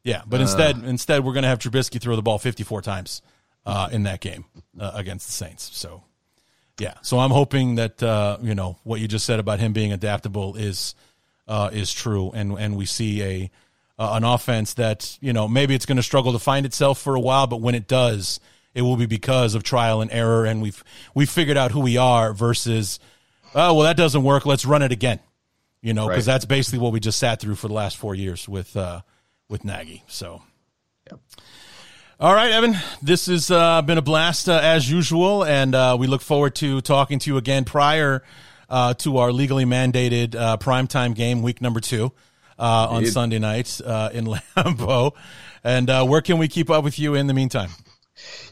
yeah, 0.08 0.22
but 0.26 0.40
instead, 0.40 0.78
uh, 0.78 0.88
instead 0.88 1.26
we're 1.26 1.34
going 1.34 1.44
to 1.44 1.50
have 1.50 1.60
Trubisky 1.60 2.00
throw 2.00 2.16
the 2.16 2.22
ball 2.22 2.40
54 2.40 2.82
times 2.82 3.22
uh, 3.66 3.90
in 3.92 4.04
that 4.04 4.22
game 4.22 4.46
uh, 4.80 4.92
against 4.94 5.28
the 5.28 5.34
Saints. 5.34 5.70
So, 5.78 6.02
yeah, 6.80 6.94
so 7.02 7.20
I'm 7.20 7.32
hoping 7.32 7.76
that 7.76 8.02
uh, 8.02 8.38
you 8.42 8.56
know 8.56 8.78
what 8.84 9.02
you 9.02 9.10
just 9.10 9.26
said 9.26 9.40
about 9.40 9.60
him 9.60 9.74
being 9.74 9.92
adaptable 9.92 10.56
is 10.56 10.96
uh, 11.46 11.70
is 11.74 11.92
true, 11.92 12.32
and 12.34 12.54
and 12.54 12.78
we 12.78 12.86
see 12.86 13.22
a 13.22 13.52
uh, 14.00 14.12
an 14.14 14.24
offense 14.24 14.76
that 14.76 15.18
you 15.22 15.34
know 15.34 15.48
maybe 15.48 15.76
it's 15.76 15.86
going 15.86 15.98
to 15.98 16.04
struggle 16.04 16.34
to 16.34 16.40
find 16.40 16.66
itself 16.66 17.00
for 17.00 17.16
a 17.16 17.20
while, 17.20 17.48
but 17.48 17.62
when 17.62 17.76
it 17.76 17.88
does, 17.88 18.40
it 18.74 18.82
will 18.82 18.98
be 18.98 19.06
because 19.06 19.56
of 19.56 19.64
trial 19.64 20.02
and 20.02 20.12
error, 20.12 20.46
and 20.46 20.62
we've 20.62 20.84
we've 21.14 21.30
figured 21.30 21.58
out 21.58 21.72
who 21.72 21.80
we 21.80 21.98
are 21.98 22.34
versus 22.34 23.00
oh 23.56 23.74
well 23.74 23.84
that 23.84 23.98
doesn't 23.98 24.24
work, 24.24 24.46
let's 24.46 24.66
run 24.66 24.82
it 24.82 24.92
again, 24.92 25.20
you 25.82 25.94
know, 25.94 26.08
because 26.08 26.28
right. 26.28 26.34
that's 26.34 26.46
basically 26.46 26.80
what 26.80 26.92
we 26.92 27.00
just 27.00 27.20
sat 27.20 27.40
through 27.40 27.56
for 27.56 27.68
the 27.68 27.74
last 27.74 27.98
four 27.98 28.14
years 28.16 28.48
with 28.48 28.76
uh, 28.78 29.02
with 29.50 29.66
Nagy. 29.66 30.04
So, 30.08 30.42
yep. 31.10 31.20
All 32.20 32.34
right, 32.34 32.52
Evan, 32.52 32.76
this 33.02 33.28
has 33.28 33.52
uh, 33.52 33.84
been 33.84 34.00
a 34.00 34.02
blast 34.02 34.50
uh, 34.50 34.60
as 34.62 34.90
usual, 34.90 35.44
and 35.44 35.76
uh, 35.76 35.96
we 36.00 36.08
look 36.08 36.22
forward 36.22 36.56
to 36.56 36.82
talking 36.82 37.20
to 37.20 37.30
you 37.30 37.38
again 37.38 37.64
prior 37.64 38.24
uh, 38.70 38.96
to 38.96 39.18
our 39.18 39.32
legally 39.32 39.66
mandated 39.66 40.36
uh, 40.36 40.58
primetime 40.58 41.14
game, 41.14 41.44
week 41.44 41.62
number 41.62 41.80
two, 41.80 42.12
uh, 42.60 42.88
on 42.90 43.06
Sunday 43.06 43.40
night 43.40 43.80
in 43.80 44.26
Lambeau. 44.56 45.14
And 45.64 45.88
where 46.10 46.22
can 46.22 46.38
we 46.38 46.48
keep 46.48 46.70
up 46.70 46.84
with 46.84 47.00
you 47.00 47.16
in 47.16 47.28
the 47.28 47.34
meantime? 47.34 47.70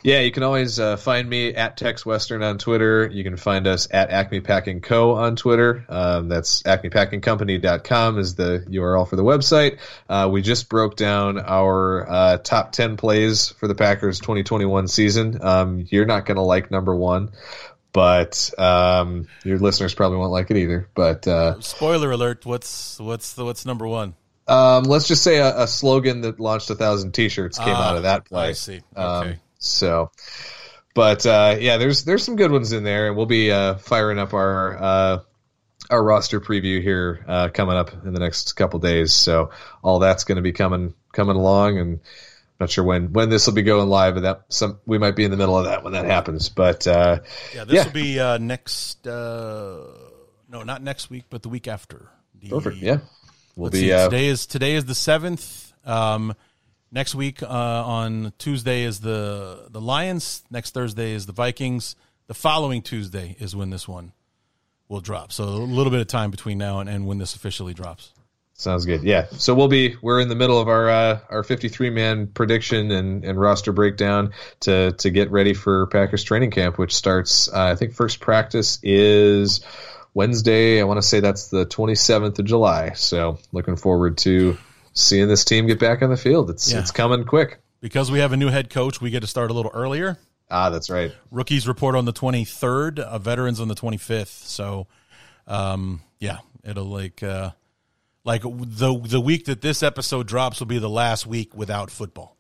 Yeah, 0.04 0.20
you 0.20 0.32
can 0.32 0.44
always 0.44 0.80
uh, 0.80 0.98
find 0.98 1.28
me 1.28 1.56
at 1.56 1.78
Tex 1.78 2.06
Western 2.06 2.44
on 2.44 2.58
Twitter. 2.58 3.10
You 3.12 3.24
can 3.24 3.38
find 3.38 3.66
us 3.66 3.88
at 3.90 4.12
Acme 4.12 4.42
Packing 4.42 4.82
Co. 4.82 5.16
on 5.16 5.36
Twitter. 5.36 5.84
Um, 5.90 6.30
that's 6.30 6.62
acmepackingcompany.com 6.64 8.20
is 8.20 8.36
the 8.36 8.64
URL 8.70 9.10
for 9.10 9.16
the 9.16 9.24
website. 9.24 9.80
Uh, 10.08 10.30
we 10.32 10.42
just 10.42 10.70
broke 10.70 10.96
down 10.96 11.40
our 11.40 12.08
uh, 12.08 12.38
top 12.38 12.72
10 12.72 12.98
plays 12.98 13.50
for 13.50 13.68
the 13.68 13.76
Packers 13.76 14.20
2021 14.20 14.88
season. 14.88 15.40
Um, 15.42 15.88
you're 15.90 16.06
not 16.06 16.26
going 16.26 16.38
to 16.38 16.44
like 16.44 16.70
number 16.70 16.96
one, 16.96 17.32
but 17.96 18.52
um, 18.60 19.26
your 19.46 19.58
listeners 19.58 19.94
probably 19.96 20.18
won't 20.18 20.34
like 20.34 20.52
it 20.52 20.58
either. 20.58 20.90
But 20.94 21.26
uh, 21.26 21.62
Spoiler 21.62 22.12
alert! 22.12 22.46
What's 22.46 23.00
what's 23.00 23.34
the 23.34 23.46
what's 23.46 23.66
number 23.66 23.88
one? 23.88 24.16
um, 24.50 24.84
let's 24.84 25.08
just 25.08 25.24
say 25.24 25.38
a, 25.38 25.62
a 25.62 25.68
slogan 25.68 26.22
that 26.22 26.38
launched 26.40 26.70
a 26.70 26.76
thousand 26.76 27.14
T-shirts 27.14 27.58
came 27.58 27.70
Ah, 27.74 27.92
out 27.92 27.96
of 27.98 28.04
that 28.04 28.26
play. 28.26 28.50
I 28.50 28.52
see. 28.52 28.82
Um, 28.98 29.36
so, 29.60 30.12
but 30.94 31.26
uh, 31.26 31.56
yeah, 31.58 31.78
there's 31.78 32.04
there's 32.04 32.24
some 32.26 32.36
good 32.36 32.52
ones 32.52 32.74
in 32.74 32.84
there, 32.84 33.08
and 33.08 33.16
we'll 33.16 33.28
be 33.28 33.50
uh, 33.50 33.76
firing 33.76 34.20
up 34.20 34.34
our 34.34 34.78
uh, 34.84 35.20
our 35.90 36.04
roster 36.04 36.42
preview 36.42 36.82
here 36.82 37.24
uh, 37.30 37.48
coming 37.48 37.78
up 37.78 37.94
in 38.06 38.14
the 38.14 38.20
next 38.20 38.54
couple 38.58 38.80
days. 38.80 39.14
So 39.14 39.52
all 39.82 40.00
that's 40.00 40.26
going 40.26 40.36
to 40.36 40.42
be 40.42 40.52
coming 40.52 40.94
coming 41.14 41.38
along, 41.38 41.80
and 41.80 42.00
not 42.60 42.70
sure 42.70 42.84
when 42.84 43.12
when 43.14 43.30
this 43.30 43.48
will 43.48 43.54
be 43.54 43.62
going 43.64 43.90
live, 43.90 44.16
but 44.16 44.22
that 44.22 44.42
some 44.50 44.80
we 44.86 44.98
might 44.98 45.16
be 45.16 45.24
in 45.26 45.32
the 45.32 45.38
middle 45.38 45.58
of 45.58 45.66
that 45.66 45.84
when 45.84 45.94
that 45.94 46.06
happens. 46.06 46.50
But 46.50 46.88
uh, 46.88 47.20
Yeah, 47.54 47.64
this 47.66 47.76
Yeah. 47.76 47.84
will 47.86 47.92
be 47.92 48.20
uh, 48.20 48.38
next. 48.38 49.06
Uh, 49.06 49.84
no, 50.50 50.64
not 50.64 50.82
next 50.82 51.10
week, 51.10 51.26
but 51.30 51.42
the 51.44 51.50
week 51.50 51.68
after. 51.68 52.10
The, 52.40 52.50
perfect, 52.50 52.78
yeah, 52.78 53.00
we'll 53.56 53.72
be 53.72 53.80
see, 53.80 53.92
uh, 53.92 54.06
today 54.06 54.28
is 54.28 54.46
today 54.46 54.76
is 54.76 54.86
the 54.86 54.96
seventh. 54.96 55.74
Um, 55.86 56.34
next 56.92 57.14
week 57.16 57.44
uh, 57.44 57.48
on 57.48 58.34
Tuesday 58.38 58.84
is 58.84 59.00
the 59.02 59.68
the 59.70 59.82
Lions. 59.82 60.44
Next 60.50 60.74
Thursday 60.74 61.12
is 61.12 61.26
the 61.26 61.34
Vikings. 61.34 61.96
The 62.28 62.34
following 62.34 62.82
Tuesday 62.82 63.36
is 63.40 63.56
when 63.56 63.70
this 63.70 63.88
one 63.88 64.14
will 64.88 65.02
drop. 65.02 65.32
So 65.32 65.44
a 65.44 65.48
little 65.48 65.92
bit 65.92 66.00
of 66.02 66.08
time 66.08 66.32
between 66.32 66.58
now 66.58 66.80
and, 66.80 66.90
and 66.90 67.06
when 67.06 67.18
this 67.18 67.36
officially 67.36 67.74
drops. 67.74 68.14
Sounds 68.58 68.86
good. 68.86 69.04
Yeah. 69.04 69.26
So 69.32 69.54
we'll 69.54 69.68
be 69.68 69.96
we're 70.02 70.22
in 70.22 70.30
the 70.30 70.36
middle 70.36 70.60
of 70.60 70.70
our 70.70 70.90
uh, 70.90 71.20
our 71.30 71.44
53 71.44 71.90
man 71.90 72.28
prediction 72.28 72.90
and, 72.90 73.26
and 73.26 73.40
roster 73.40 73.74
breakdown 73.74 74.32
to 74.62 74.94
to 74.94 75.10
get 75.10 75.30
ready 75.30 75.54
for 75.54 75.88
Packers 75.88 76.24
training 76.24 76.52
camp, 76.52 76.78
which 76.78 76.96
starts 76.96 77.50
uh, 77.52 77.64
I 77.64 77.76
think 77.76 77.94
first 77.94 78.22
practice 78.22 78.80
is 78.82 79.60
Wednesday. 80.14 80.80
I 80.80 80.86
want 80.86 80.98
to 81.02 81.08
say 81.08 81.20
that's 81.20 81.50
the 81.50 81.66
27th 81.66 82.40
of 82.40 82.46
July. 82.46 82.92
So 82.94 83.40
looking 83.52 83.76
forward 83.76 84.18
to 84.20 84.58
seeing 84.94 85.28
this 85.28 85.44
team 85.44 85.68
get 85.68 85.80
back 85.80 86.02
on 86.02 86.10
the 86.10 86.16
field. 86.18 86.50
It's 86.50 86.72
Yeah. 86.72 86.80
it's 86.80 86.92
coming 86.92 87.26
quick. 87.26 87.60
Because 87.82 88.10
we 88.10 88.20
have 88.20 88.32
a 88.32 88.38
new 88.38 88.48
head 88.48 88.70
coach, 88.70 89.02
we 89.02 89.10
get 89.10 89.20
to 89.20 89.28
start 89.28 89.52
a 89.52 89.54
little 89.54 89.72
earlier. 89.74 90.18
Ah, 90.50 90.70
that's 90.70 90.90
right. 90.90 91.12
Rookies 91.30 91.68
report 91.68 91.96
on 91.96 92.06
the 92.06 92.14
23rd, 92.14 93.00
uh, 93.00 93.20
veterans 93.20 93.60
on 93.60 93.68
the 93.68 93.76
25th. 93.76 94.46
So, 94.48 94.88
um, 95.46 96.02
yeah, 96.20 96.38
it'll 96.64 96.86
like 96.86 97.22
uh, 97.22 97.52
like 98.26 98.42
the 98.42 99.00
the 99.02 99.22
week 99.22 99.46
that 99.46 99.62
this 99.62 99.82
episode 99.84 100.28
drops 100.28 100.60
will 100.60 100.68
be 100.68 100.80
the 100.80 100.90
last 100.90 101.26
week 101.26 101.56
without 101.56 101.90
football 101.90 102.36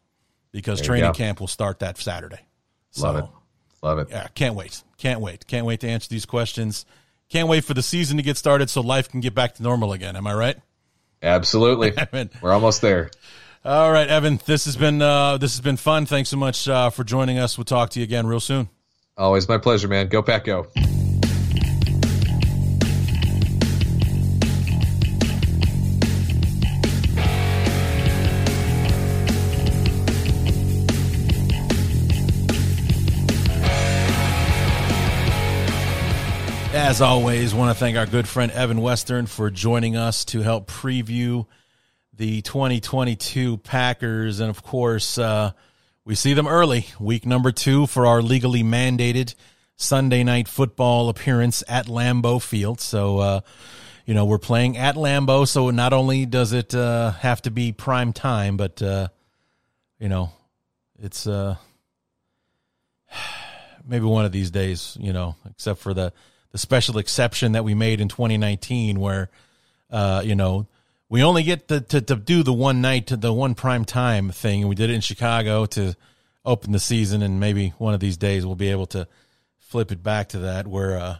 because 0.51 0.79
There 0.79 0.87
training 0.87 1.13
camp 1.13 1.39
will 1.39 1.47
start 1.47 1.79
that 1.79 1.97
Saturday. 1.97 2.39
Love 2.97 3.15
So, 3.15 3.23
it. 3.23 3.29
Love 3.85 3.99
it. 3.99 4.07
Yeah, 4.09 4.27
can't 4.35 4.55
wait. 4.55 4.83
Can't 4.97 5.21
wait. 5.21 5.47
Can't 5.47 5.65
wait 5.65 5.79
to 5.81 5.87
answer 5.87 6.09
these 6.09 6.25
questions. 6.25 6.85
Can't 7.29 7.47
wait 7.47 7.63
for 7.63 7.73
the 7.73 7.81
season 7.83 8.17
to 8.17 8.23
get 8.23 8.35
started 8.37 8.69
so 8.69 8.81
life 8.81 9.09
can 9.09 9.19
get 9.19 9.33
back 9.35 9.55
to 9.55 9.63
normal 9.63 9.93
again. 9.93 10.15
Am 10.15 10.25
I 10.27 10.33
right? 10.33 10.57
Absolutely. 11.21 11.93
Evan. 11.97 12.29
We're 12.41 12.51
almost 12.51 12.81
there. 12.81 13.11
All 13.63 13.91
right, 13.91 14.07
Evan. 14.07 14.39
This 14.45 14.65
has 14.65 14.75
been 14.77 15.01
uh, 15.01 15.37
this 15.37 15.53
has 15.53 15.61
been 15.61 15.77
fun. 15.77 16.05
Thanks 16.05 16.29
so 16.29 16.37
much 16.37 16.67
uh, 16.67 16.89
for 16.89 17.03
joining 17.03 17.37
us. 17.39 17.57
We'll 17.57 17.65
talk 17.65 17.91
to 17.91 17.99
you 17.99 18.03
again 18.03 18.27
real 18.27 18.39
soon. 18.39 18.69
Always 19.17 19.47
my 19.47 19.57
pleasure, 19.57 19.87
man. 19.87 20.07
Go 20.07 20.21
Pack 20.21 20.45
Go. 20.45 20.67
As 36.95 37.01
always, 37.01 37.53
want 37.53 37.75
to 37.75 37.77
thank 37.77 37.97
our 37.97 38.05
good 38.05 38.25
friend 38.25 38.49
Evan 38.53 38.79
Western 38.79 39.25
for 39.25 39.51
joining 39.51 39.97
us 39.97 40.23
to 40.23 40.39
help 40.39 40.71
preview 40.71 41.45
the 42.13 42.41
2022 42.41 43.57
Packers. 43.57 44.39
And 44.39 44.49
of 44.49 44.63
course, 44.63 45.17
uh, 45.17 45.51
we 46.05 46.15
see 46.15 46.33
them 46.33 46.47
early, 46.47 46.87
week 46.97 47.25
number 47.25 47.51
two 47.51 47.85
for 47.85 48.05
our 48.07 48.21
legally 48.21 48.63
mandated 48.63 49.35
Sunday 49.75 50.23
night 50.23 50.47
football 50.47 51.09
appearance 51.09 51.65
at 51.67 51.87
Lambeau 51.87 52.41
Field. 52.41 52.79
So, 52.79 53.17
uh, 53.19 53.41
you 54.05 54.13
know, 54.13 54.23
we're 54.23 54.37
playing 54.37 54.77
at 54.77 54.95
Lambeau. 54.95 55.45
So 55.45 55.71
not 55.71 55.91
only 55.91 56.25
does 56.25 56.53
it 56.53 56.73
uh, 56.73 57.11
have 57.11 57.41
to 57.41 57.51
be 57.51 57.73
prime 57.73 58.13
time, 58.13 58.55
but, 58.55 58.81
uh, 58.81 59.09
you 59.99 60.07
know, 60.07 60.31
it's 60.97 61.27
uh, 61.27 61.57
maybe 63.85 64.05
one 64.05 64.23
of 64.23 64.31
these 64.31 64.49
days, 64.49 64.95
you 64.97 65.11
know, 65.11 65.35
except 65.49 65.81
for 65.81 65.93
the, 65.93 66.13
the 66.55 66.59
special 66.59 66.97
exception 66.99 67.51
that 67.51 67.65
we 67.65 67.73
made 67.73 67.99
in 67.99 68.07
2019 68.07 68.97
where, 69.01 69.29
uh, 69.91 70.21
you 70.23 70.35
know, 70.35 70.65
we 71.09 71.21
only 71.21 71.43
get 71.43 71.67
to, 71.67 71.81
to, 71.81 71.99
to 71.99 72.15
do 72.15 72.43
the 72.43 72.53
one 72.53 72.79
night, 72.79 73.07
the 73.07 73.33
one 73.33 73.55
prime 73.55 73.83
time 73.83 74.29
thing. 74.29 74.61
And 74.61 74.69
we 74.69 74.75
did 74.75 74.89
it 74.89 74.93
in 74.93 75.01
Chicago 75.01 75.65
to 75.65 75.97
open 76.45 76.71
the 76.71 76.79
season. 76.79 77.21
And 77.21 77.41
maybe 77.41 77.73
one 77.77 77.93
of 77.93 77.99
these 77.99 78.15
days 78.15 78.45
we'll 78.45 78.55
be 78.55 78.69
able 78.71 78.85
to 78.85 79.05
flip 79.59 79.91
it 79.91 80.01
back 80.01 80.29
to 80.29 80.39
that 80.39 80.65
where, 80.65 80.97
uh, 80.97 81.17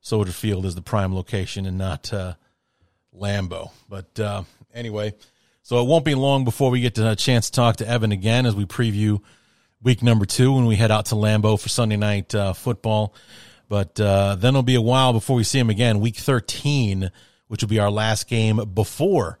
Soldier 0.00 0.32
Field 0.32 0.66
is 0.66 0.74
the 0.74 0.82
prime 0.82 1.14
location 1.14 1.64
and 1.64 1.78
not, 1.78 2.12
uh, 2.12 2.34
Lambeau. 3.16 3.70
But, 3.88 4.18
uh, 4.18 4.42
anyway, 4.74 5.14
so 5.62 5.80
it 5.80 5.86
won't 5.86 6.04
be 6.04 6.16
long 6.16 6.42
before 6.42 6.72
we 6.72 6.80
get 6.80 6.98
a 6.98 7.14
chance 7.14 7.50
to 7.50 7.52
talk 7.52 7.76
to 7.76 7.88
Evan 7.88 8.10
again 8.10 8.46
as 8.46 8.56
we 8.56 8.64
preview 8.64 9.20
week 9.80 10.02
number 10.02 10.26
two 10.26 10.52
when 10.52 10.66
we 10.66 10.74
head 10.74 10.90
out 10.90 11.06
to 11.06 11.14
Lambeau 11.14 11.56
for 11.56 11.68
Sunday 11.68 11.96
night 11.96 12.34
uh, 12.34 12.52
football. 12.52 13.14
But 13.68 13.98
uh, 14.00 14.36
then 14.36 14.50
it'll 14.50 14.62
be 14.62 14.74
a 14.74 14.80
while 14.80 15.12
before 15.12 15.36
we 15.36 15.44
see 15.44 15.58
him 15.58 15.70
again. 15.70 16.00
Week 16.00 16.16
13, 16.16 17.10
which 17.48 17.62
will 17.62 17.68
be 17.68 17.78
our 17.78 17.90
last 17.90 18.28
game 18.28 18.56
before 18.74 19.38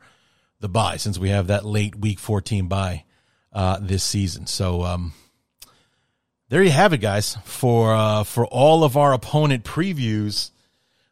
the 0.60 0.68
bye, 0.68 0.96
since 0.96 1.18
we 1.18 1.30
have 1.30 1.48
that 1.48 1.64
late 1.64 1.96
week 1.96 2.18
14 2.18 2.68
bye 2.68 3.04
uh, 3.52 3.78
this 3.80 4.04
season. 4.04 4.46
So 4.46 4.82
um, 4.82 5.12
there 6.48 6.62
you 6.62 6.70
have 6.70 6.92
it, 6.92 6.98
guys. 6.98 7.36
For 7.44 7.94
uh, 7.94 8.24
for 8.24 8.46
all 8.46 8.84
of 8.84 8.96
our 8.96 9.12
opponent 9.12 9.64
previews, 9.64 10.50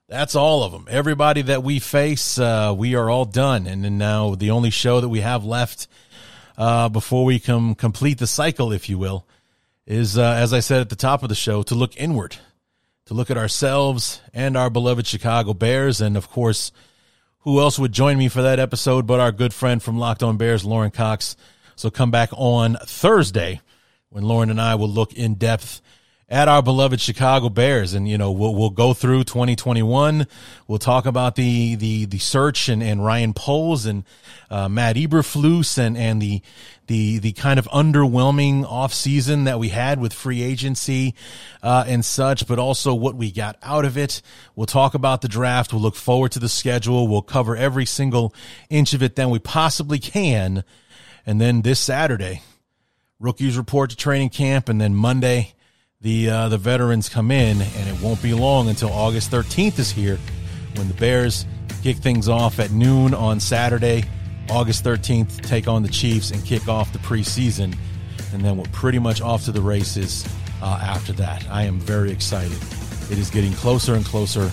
that's 0.08 0.34
all 0.34 0.64
of 0.64 0.72
them. 0.72 0.86
Everybody 0.90 1.42
that 1.42 1.62
we 1.62 1.78
face, 1.78 2.38
uh, 2.38 2.74
we 2.76 2.94
are 2.94 3.08
all 3.08 3.24
done. 3.24 3.66
And 3.66 3.84
then 3.84 3.96
now 3.96 4.34
the 4.34 4.50
only 4.50 4.70
show 4.70 5.00
that 5.00 5.08
we 5.08 5.20
have 5.20 5.44
left 5.44 5.86
uh, 6.58 6.88
before 6.88 7.24
we 7.24 7.38
come 7.38 7.74
complete 7.74 8.18
the 8.18 8.26
cycle, 8.26 8.72
if 8.72 8.88
you 8.88 8.98
will, 8.98 9.26
is 9.86 10.18
uh, 10.18 10.34
as 10.36 10.52
I 10.52 10.60
said 10.60 10.80
at 10.80 10.90
the 10.90 10.96
top 10.96 11.22
of 11.22 11.28
the 11.28 11.34
show, 11.34 11.62
to 11.64 11.74
look 11.74 11.96
inward, 11.96 12.36
to 13.10 13.14
look 13.14 13.28
at 13.28 13.36
ourselves 13.36 14.20
and 14.32 14.56
our 14.56 14.70
beloved 14.70 15.04
Chicago 15.04 15.52
Bears, 15.52 16.00
and 16.00 16.16
of 16.16 16.30
course, 16.30 16.70
who 17.40 17.58
else 17.58 17.76
would 17.76 17.90
join 17.90 18.16
me 18.16 18.28
for 18.28 18.40
that 18.40 18.60
episode 18.60 19.04
but 19.04 19.18
our 19.18 19.32
good 19.32 19.52
friend 19.52 19.82
from 19.82 19.98
Locked 19.98 20.22
On 20.22 20.36
Bears, 20.36 20.64
Lauren 20.64 20.92
Cox. 20.92 21.34
So 21.74 21.90
come 21.90 22.12
back 22.12 22.28
on 22.34 22.76
Thursday 22.84 23.62
when 24.10 24.22
Lauren 24.22 24.48
and 24.48 24.60
I 24.60 24.76
will 24.76 24.88
look 24.88 25.12
in 25.12 25.34
depth 25.34 25.82
at 26.30 26.46
our 26.46 26.62
beloved 26.62 27.00
Chicago 27.00 27.48
Bears, 27.48 27.92
and 27.92 28.08
you 28.08 28.16
know 28.16 28.30
we'll 28.30 28.54
we'll 28.54 28.70
go 28.70 28.94
through 28.94 29.24
2021. 29.24 30.28
We'll 30.68 30.78
talk 30.78 31.04
about 31.04 31.34
the 31.34 31.74
the 31.74 32.04
the 32.04 32.18
search 32.18 32.68
and, 32.68 32.82
and 32.82 33.04
Ryan 33.04 33.34
Poles 33.34 33.84
and 33.84 34.04
uh, 34.48 34.68
Matt 34.68 34.94
Eberflus 34.94 35.76
and 35.76 35.96
and 35.96 36.22
the 36.22 36.40
the 36.86 37.18
the 37.18 37.32
kind 37.32 37.58
of 37.58 37.66
underwhelming 37.68 38.64
offseason 38.64 39.44
that 39.46 39.58
we 39.58 39.70
had 39.70 40.00
with 40.00 40.12
free 40.12 40.42
agency 40.42 41.16
uh, 41.64 41.84
and 41.88 42.04
such, 42.04 42.46
but 42.46 42.60
also 42.60 42.94
what 42.94 43.16
we 43.16 43.32
got 43.32 43.56
out 43.62 43.84
of 43.84 43.98
it. 43.98 44.22
We'll 44.54 44.66
talk 44.66 44.94
about 44.94 45.22
the 45.22 45.28
draft. 45.28 45.72
We'll 45.72 45.82
look 45.82 45.96
forward 45.96 46.30
to 46.32 46.38
the 46.38 46.48
schedule. 46.48 47.08
We'll 47.08 47.22
cover 47.22 47.56
every 47.56 47.86
single 47.86 48.32
inch 48.68 48.94
of 48.94 49.02
it 49.02 49.16
that 49.16 49.28
we 49.28 49.40
possibly 49.40 49.98
can, 49.98 50.62
and 51.26 51.40
then 51.40 51.62
this 51.62 51.80
Saturday, 51.80 52.42
rookies 53.18 53.58
report 53.58 53.90
to 53.90 53.96
training 53.96 54.28
camp, 54.28 54.68
and 54.68 54.80
then 54.80 54.94
Monday 54.94 55.54
the 56.02 56.30
uh, 56.30 56.48
the 56.48 56.56
veterans 56.56 57.08
come 57.08 57.30
in, 57.30 57.60
and 57.60 57.88
it 57.88 58.02
won't 58.02 58.22
be 58.22 58.32
long 58.32 58.68
until 58.68 58.90
August 58.90 59.30
13th 59.30 59.78
is 59.78 59.90
here, 59.90 60.18
when 60.76 60.88
the 60.88 60.94
Bears 60.94 61.44
kick 61.82 61.98
things 61.98 62.28
off 62.28 62.58
at 62.58 62.70
noon 62.70 63.12
on 63.12 63.38
Saturday, 63.38 64.04
August 64.48 64.82
13th. 64.82 65.42
Take 65.42 65.68
on 65.68 65.82
the 65.82 65.88
Chiefs 65.88 66.30
and 66.30 66.44
kick 66.44 66.68
off 66.68 66.92
the 66.92 66.98
preseason, 67.00 67.76
and 68.32 68.42
then 68.42 68.56
we're 68.56 68.64
pretty 68.72 68.98
much 68.98 69.20
off 69.20 69.44
to 69.44 69.52
the 69.52 69.60
races 69.60 70.26
uh, 70.62 70.80
after 70.82 71.12
that. 71.14 71.46
I 71.50 71.64
am 71.64 71.78
very 71.78 72.10
excited. 72.10 72.58
It 73.10 73.18
is 73.18 73.28
getting 73.28 73.52
closer 73.52 73.94
and 73.94 74.04
closer 74.04 74.50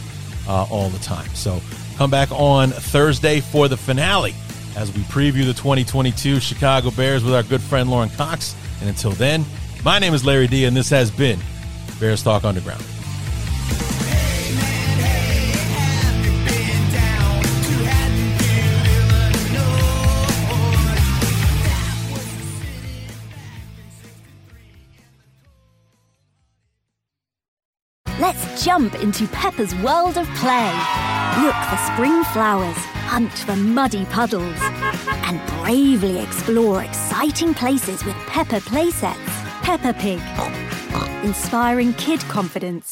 uh, 0.49 0.67
all 0.69 0.89
the 0.89 0.99
time. 0.99 1.29
So 1.29 1.61
come 1.95 2.11
back 2.11 2.29
on 2.31 2.71
Thursday 2.71 3.39
for 3.39 3.69
the 3.69 3.77
finale 3.77 4.35
as 4.75 4.93
we 4.93 5.01
preview 5.03 5.45
the 5.45 5.53
2022 5.53 6.41
Chicago 6.41 6.91
Bears 6.91 7.23
with 7.23 7.33
our 7.33 7.43
good 7.43 7.61
friend 7.61 7.89
Lauren 7.89 8.09
Cox. 8.09 8.53
And 8.81 8.89
until 8.89 9.11
then. 9.11 9.45
My 9.87 9.99
name 9.99 10.13
is 10.13 10.25
Larry 10.25 10.47
D, 10.47 10.65
and 10.65 10.75
this 10.75 10.89
has 10.89 11.09
been 11.09 11.39
Bears 11.97 12.21
Talk 12.21 12.43
Underground. 12.43 12.83
Let's 28.19 28.65
jump 28.65 28.93
into 28.95 29.25
Peppa's 29.27 29.73
world 29.75 30.17
of 30.17 30.27
play. 30.35 30.73
Look 31.41 31.55
for 31.55 31.77
spring 31.93 32.25
flowers, 32.33 32.75
hunt 33.07 33.31
for 33.31 33.55
muddy 33.55 34.03
puddles, 34.07 34.57
and 34.59 35.39
bravely 35.63 36.19
explore 36.19 36.83
exciting 36.83 37.53
places 37.53 38.03
with 38.03 38.15
Peppa 38.27 38.59
playsets. 38.59 39.36
Peppa 39.67 39.91
Pig, 39.91 40.21
inspiring 41.25 41.91
kid 41.95 42.21
confidence. 42.29 42.87